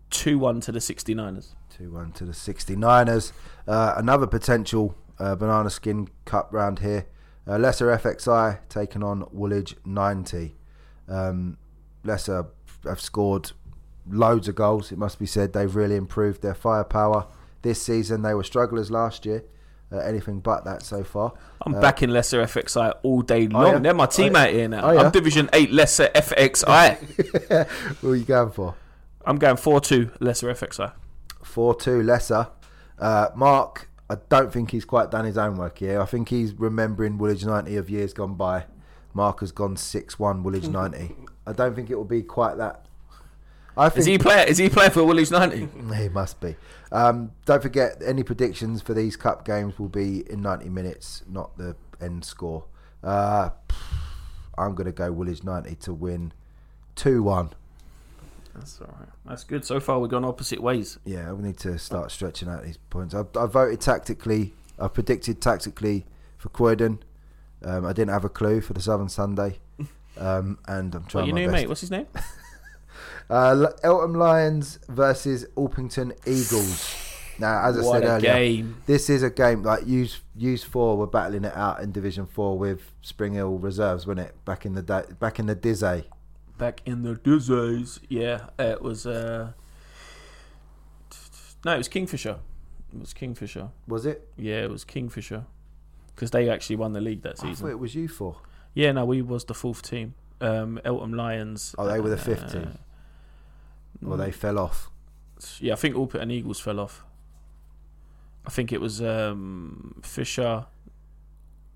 [0.10, 1.54] 2 1 to the 69ers.
[1.78, 3.32] Two one to the 69ers.
[3.68, 7.06] Uh, another potential uh, banana skin cup round here.
[7.48, 10.56] Uh, Lesser FXI taking on Woolwich 90.
[11.08, 11.58] Um,
[12.04, 12.46] Lesser
[12.84, 13.52] have scored
[14.10, 14.92] loads of goals.
[14.92, 17.28] It must be said they've really improved their firepower
[17.62, 18.22] this season.
[18.22, 19.44] They were strugglers last year.
[19.90, 21.32] Uh, anything but that so far.
[21.66, 23.66] I'm Uh, backing Lesser FXI all day long.
[23.68, 23.80] yeah?
[23.80, 24.82] They're my team Oh, out here now.
[24.90, 25.00] Oh, yeah?
[25.04, 26.98] I'm Division 8 Lesser FXI.
[28.02, 28.76] Who are you going for?
[29.26, 30.92] I'm going 4 2 Lesser FXI.
[31.42, 32.48] 4 2 Lesser.
[33.00, 36.02] Uh, Mark, I don't think he's quite done his own work here.
[36.02, 38.66] I think he's remembering Woolwich 90 of years gone by.
[39.14, 41.16] Mark has gone 6 1 Woolwich 90.
[41.48, 42.86] I don't think it will be quite that.
[43.78, 44.46] I think Is he play?
[44.48, 45.70] Is he playing for Woolwich 90?
[45.96, 46.56] He must be.
[46.92, 51.58] Um, don't forget, any predictions for these cup games will be in 90 minutes, not
[51.58, 52.66] the end score.
[53.04, 53.52] Uh,
[54.58, 56.34] I'm going to go Woolwich 90 to win
[56.96, 57.52] 2 1.
[58.56, 59.10] That's all right.
[59.26, 59.64] That's good.
[59.64, 60.98] So far, we've gone opposite ways.
[61.06, 63.14] Yeah, we need to start stretching out these points.
[63.14, 64.54] I, I voted tactically.
[64.80, 67.00] I predicted tactically for Croydon.
[67.64, 69.60] Um, I didn't have a clue for the Southern Sunday.
[70.20, 71.54] Um, and I'm trying you my new best.
[71.54, 71.70] mate?
[71.70, 72.08] What's his name?
[73.30, 76.96] Uh, Eltham Lions versus Orpington Eagles.
[77.40, 78.82] Now, as I what said earlier, game!
[78.86, 82.58] this is a game like use use four were battling it out in Division Four
[82.58, 84.46] with Spring Hill reserves, wasn't it?
[84.46, 86.06] Back in the day, back in the Dizzy.
[86.58, 88.00] Back in the days.
[88.10, 89.06] Yeah, it was.
[89.06, 89.52] Uh...
[91.64, 92.40] No, it was Kingfisher.
[92.94, 93.70] It was Kingfisher.
[93.88, 94.28] Was it?
[94.38, 95.46] Yeah, it was Kingfisher.
[96.16, 97.70] Because they actually won the league that I thought season.
[97.70, 98.38] it was you four.
[98.78, 100.14] Yeah, no, we was the fourth team.
[100.40, 101.74] Um, Eltham Lions.
[101.80, 102.78] Oh, they were the fifth uh, team.
[104.06, 104.92] Or they fell off.
[105.60, 107.04] Yeah, I think Orpington Eagles fell off.
[108.46, 110.68] I think it was um, Fisher,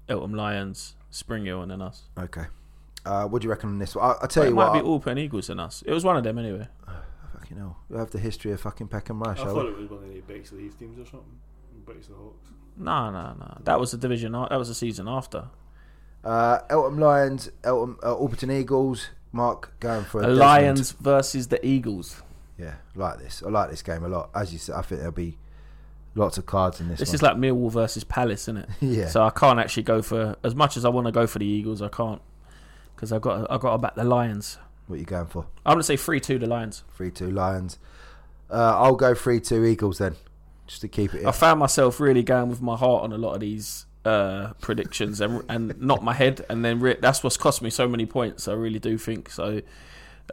[0.07, 2.03] Eltham Lions, Spring Hill, and then us.
[2.19, 2.45] Okay.
[3.03, 4.05] Uh, what do you reckon on this one?
[4.05, 4.73] I, I'll tell Well, you it what.
[4.73, 5.83] might be Orpington Eagles and us.
[5.88, 6.67] It was one of them anyway.
[7.33, 7.77] Fucking hell.
[7.89, 9.39] We have the history of fucking Peckham Rush.
[9.39, 9.71] I thought we?
[9.71, 11.39] it was one of the Bexley Leaf teams or something.
[11.88, 12.49] Bexley Hawks.
[12.77, 13.57] No, no, no.
[13.63, 14.33] That was the division.
[14.33, 15.47] That was the season after.
[16.24, 19.09] Uh, Eltham Lions, Eltham, uh, Orpington Eagles.
[19.33, 20.33] Mark going for a The.
[20.33, 22.22] Lions versus the Eagles.
[22.58, 23.41] Yeah, I like this.
[23.45, 24.30] I like this game a lot.
[24.35, 25.38] As you said, I think there'll be
[26.16, 27.00] lots of cards in this.
[27.00, 27.16] This one.
[27.16, 28.69] is like Millwall versus Palace, isn't it?
[28.82, 29.08] yeah.
[29.08, 31.45] So I can't actually go for as much as I want to go for the
[31.45, 31.82] Eagles.
[31.82, 32.22] I can't
[32.95, 34.58] because I've got I've got to back the Lions.
[34.88, 35.48] what are you going for?
[35.66, 36.83] I'm gonna say three two the Lions.
[36.95, 37.80] Three two Lions.
[38.50, 40.17] Uh, I'll go three two Eagles then,
[40.67, 41.25] just to keep it.
[41.25, 45.21] I found myself really going with my heart on a lot of these uh, predictions
[45.21, 48.47] and and not my head, and then re- that's what's cost me so many points.
[48.47, 49.61] I really do think so.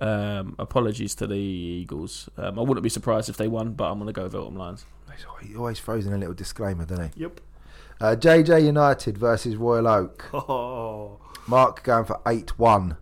[0.01, 2.29] Um, apologies to the Eagles.
[2.37, 4.85] Um, I wouldn't be surprised if they won, but I'm gonna go with Eltham Lions.
[5.43, 7.23] He always throws in a little disclaimer, doesn't he?
[7.23, 7.41] Yep.
[8.01, 10.29] Uh, JJ United versus Royal Oak.
[10.33, 12.97] Oh, Mark going for eight one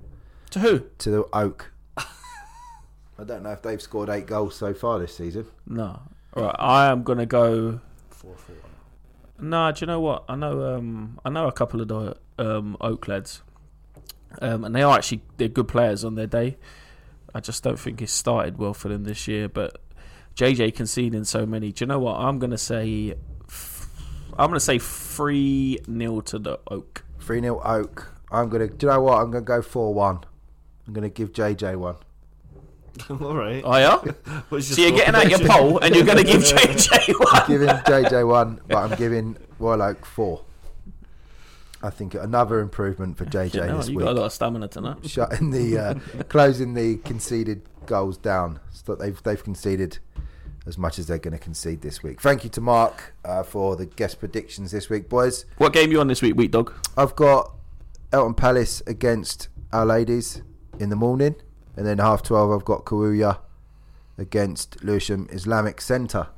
[0.51, 0.81] To who?
[0.99, 1.73] to the Oak.
[1.99, 5.47] I don't know if they've scored eight goals so far this season.
[5.67, 6.01] No.
[6.35, 7.81] All right, I am gonna go.
[8.11, 8.57] four four.
[9.39, 10.25] No, do you know what?
[10.29, 10.77] I know.
[10.77, 13.43] Um, I know a couple of the um, Oak lads,
[14.41, 16.57] um, and they are actually they're good players on their day.
[17.35, 19.49] I just don't think it's started well for them this year.
[19.49, 19.81] But
[20.37, 21.73] JJ conceding so many.
[21.73, 22.17] Do you know what?
[22.17, 23.15] I'm gonna say.
[24.39, 27.05] I'm gonna say three 0 to the Oak.
[27.21, 28.13] Three 0 Oak.
[28.31, 28.69] I'm gonna.
[28.69, 29.21] Do you know what?
[29.21, 30.21] I'm gonna go four one.
[30.87, 31.97] I'm gonna give JJ one.
[33.11, 33.63] All right.
[33.65, 33.97] Oh yeah.
[34.49, 37.29] What's so you're getting out your poll and you're gonna give JJ one.
[37.33, 40.45] I'm giving JJ one, but I'm giving Royal Oak four.
[41.83, 44.07] I think another improvement for JJ You, know, this you week.
[44.07, 45.09] got a lot of stamina tonight.
[45.09, 45.95] shutting the uh,
[46.25, 48.61] closing the conceded goals down.
[48.73, 49.99] So they've they've conceded
[50.67, 52.21] as much as they're going to concede this week.
[52.21, 55.45] Thank you to Mark uh, for the guest predictions this week, boys.
[55.59, 56.73] What game are you on this week, Week Dog?
[56.97, 57.53] I've got
[58.13, 60.43] Eltham Palace against Our Ladies
[60.81, 61.37] in the morning,
[61.77, 63.39] and then half twelve I've got Kawuya
[64.19, 66.29] against Lewisham Islamic Centre.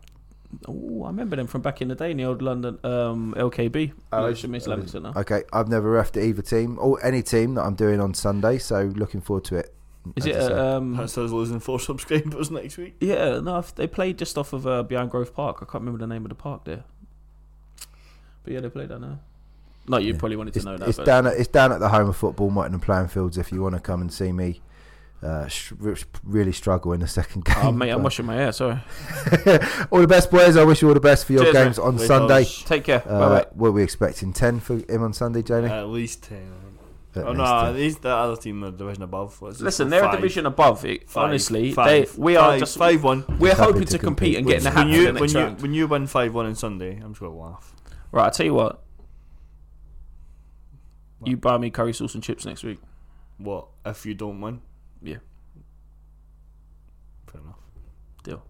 [0.67, 3.93] Oh, I remember them from back in the day in the old London um, LKB.
[4.13, 5.13] Oh, Lewisham Islamic Centre.
[5.17, 8.85] Okay, I've never refed either team or any team that I'm doing on Sunday, so
[8.97, 9.75] looking forward to it.
[10.17, 10.37] Is it?
[10.37, 10.53] I say.
[10.55, 12.95] uh, Um, That's losing four subscribers next week.
[13.01, 15.57] yeah, no, they played just off of uh, Behind Grove Park.
[15.61, 16.85] I can't remember the name of the park there.
[18.45, 19.19] But yeah, they played that now.
[19.87, 20.19] No, you Yeah.
[20.19, 20.89] probably wanted to It's, know that.
[20.89, 23.37] it's down at it's down at the home of football, Mottingham Playing Fields.
[23.37, 24.61] If you want to come and see me
[25.23, 25.73] uh, sh-
[26.23, 27.57] really struggle in the second game.
[27.63, 28.53] Oh, mate, I'm washing my hair.
[28.53, 28.79] Sorry.
[29.91, 30.57] all the best, boys.
[30.57, 31.85] I wish you all the best for your Cheers, games mate.
[31.85, 32.41] on Wait, Sunday.
[32.43, 32.63] Oz.
[32.65, 33.03] Take care.
[33.07, 33.47] Uh, bye bye.
[33.55, 34.33] what are we expecting?
[34.33, 35.69] 10 for him on Sunday, Jamie?
[35.69, 36.53] At least ten.
[37.17, 37.75] At Oh least no, 10.
[37.77, 39.41] these the other team are division above.
[39.43, 40.15] What's this Listen, they're Five.
[40.15, 40.85] a division above.
[40.85, 41.25] It, Five.
[41.25, 41.87] honestly, Five.
[42.15, 43.25] they we are just five one.
[43.41, 45.51] we're Happy hoping to to compete and get in the compete hat When you when
[45.51, 47.75] you when you win five one on Sunday, I'm just gonna laugh.
[48.13, 48.83] Right, I tell you what.
[51.25, 52.79] You buy me curry sauce and chips next week.
[53.39, 54.61] What if you don't win?
[55.03, 55.19] Yeah.
[57.27, 57.59] Fair enough.
[58.25, 58.43] Deal.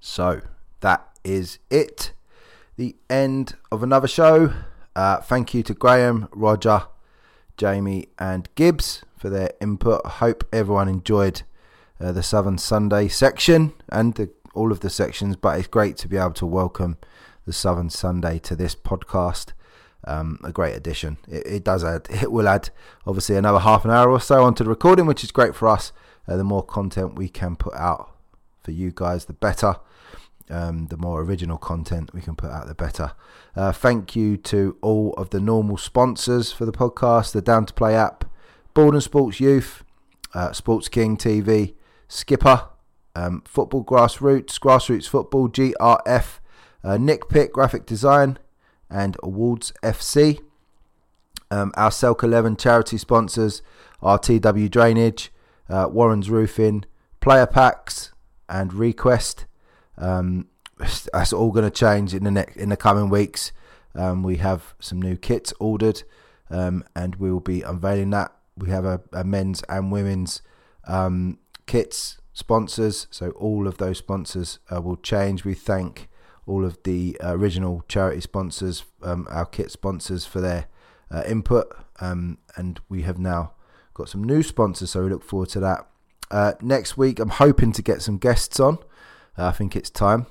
[0.00, 0.42] So
[0.80, 2.12] that is it.
[2.76, 4.52] The end of another show.
[4.94, 6.82] Uh, thank you to Graham, Roger,
[7.56, 10.02] Jamie, and Gibbs for their input.
[10.04, 11.42] I Hope everyone enjoyed
[11.98, 16.08] uh, the Southern Sunday section and the, all of the sections, but it's great to
[16.08, 16.98] be able to welcome
[17.46, 19.52] the Southern Sunday to this podcast.
[20.04, 21.18] Um, a great addition.
[21.28, 22.70] It, it does add, it will add
[23.06, 25.92] obviously another half an hour or so onto the recording, which is great for us.
[26.26, 28.14] Uh, the more content we can put out
[28.62, 29.76] for you guys, the better.
[30.50, 33.12] Um, the more original content we can put out, the better.
[33.56, 37.72] Uh, thank you to all of the normal sponsors for the podcast the Down to
[37.72, 38.24] Play app,
[38.74, 39.82] Borden Sports Youth,
[40.34, 41.74] uh, Sports King TV,
[42.08, 42.68] Skipper,
[43.14, 46.40] um, Football Grassroots, Grassroots Football, GRF,
[46.84, 48.38] uh, Nick Pitt Graphic Design,
[48.92, 50.38] and Awards FC.
[51.50, 53.62] Um, our Selk 11 charity sponsors
[54.00, 55.32] are TW Drainage,
[55.68, 56.84] uh, Warren's Roofing,
[57.20, 58.12] Player Packs,
[58.48, 59.46] and Request.
[59.98, 60.48] Um,
[61.12, 63.52] that's all going to change in the next in the coming weeks.
[63.94, 66.02] Um, we have some new kits ordered,
[66.50, 68.32] um, and we will be unveiling that.
[68.56, 70.42] We have a, a men's and women's
[70.86, 75.44] um, kits sponsors, so all of those sponsors uh, will change.
[75.44, 76.08] We thank
[76.46, 80.66] all of the original charity sponsors, um, our kit sponsors, for their
[81.10, 81.66] uh, input,
[82.00, 83.52] um, and we have now
[83.94, 85.86] got some new sponsors, so we look forward to that.
[86.30, 88.78] Uh, next week, I'm hoping to get some guests on.
[89.38, 90.26] Uh, I think it's time.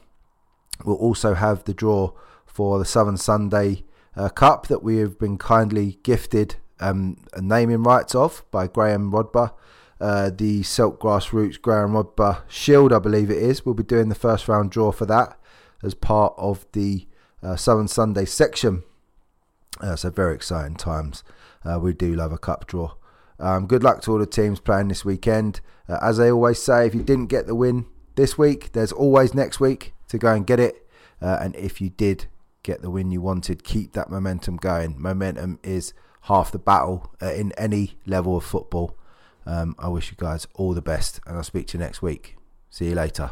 [0.84, 2.12] We'll also have the draw
[2.46, 3.84] for the Southern Sunday
[4.16, 9.54] uh, Cup that we have been kindly gifted um, naming rights of by Graham Rodber.
[10.00, 13.64] Uh, the Silk Grassroots Graham Rodber Shield, I believe it is.
[13.64, 15.38] We'll be doing the first round draw for that
[15.84, 17.08] as part of the
[17.44, 18.84] uh, Southern Sunday section.
[19.80, 21.24] Uh, so very exciting times.
[21.64, 22.94] Uh, we do love a cup draw.
[23.40, 25.62] Um, good luck to all the teams playing this weekend.
[25.90, 27.86] Uh, as I always say, if you didn't get the win
[28.16, 30.88] this week, there's always next week to go and get it.
[31.22, 32.28] Uh, and if you did
[32.64, 35.02] get the win you wanted, keep that momentum going.
[35.02, 35.94] Momentum is
[36.24, 38.96] half the battle uh, in any level of football.
[39.46, 42.38] Um, I wish you guys all the best, and I'll speak to you next week.
[42.70, 43.32] See you later.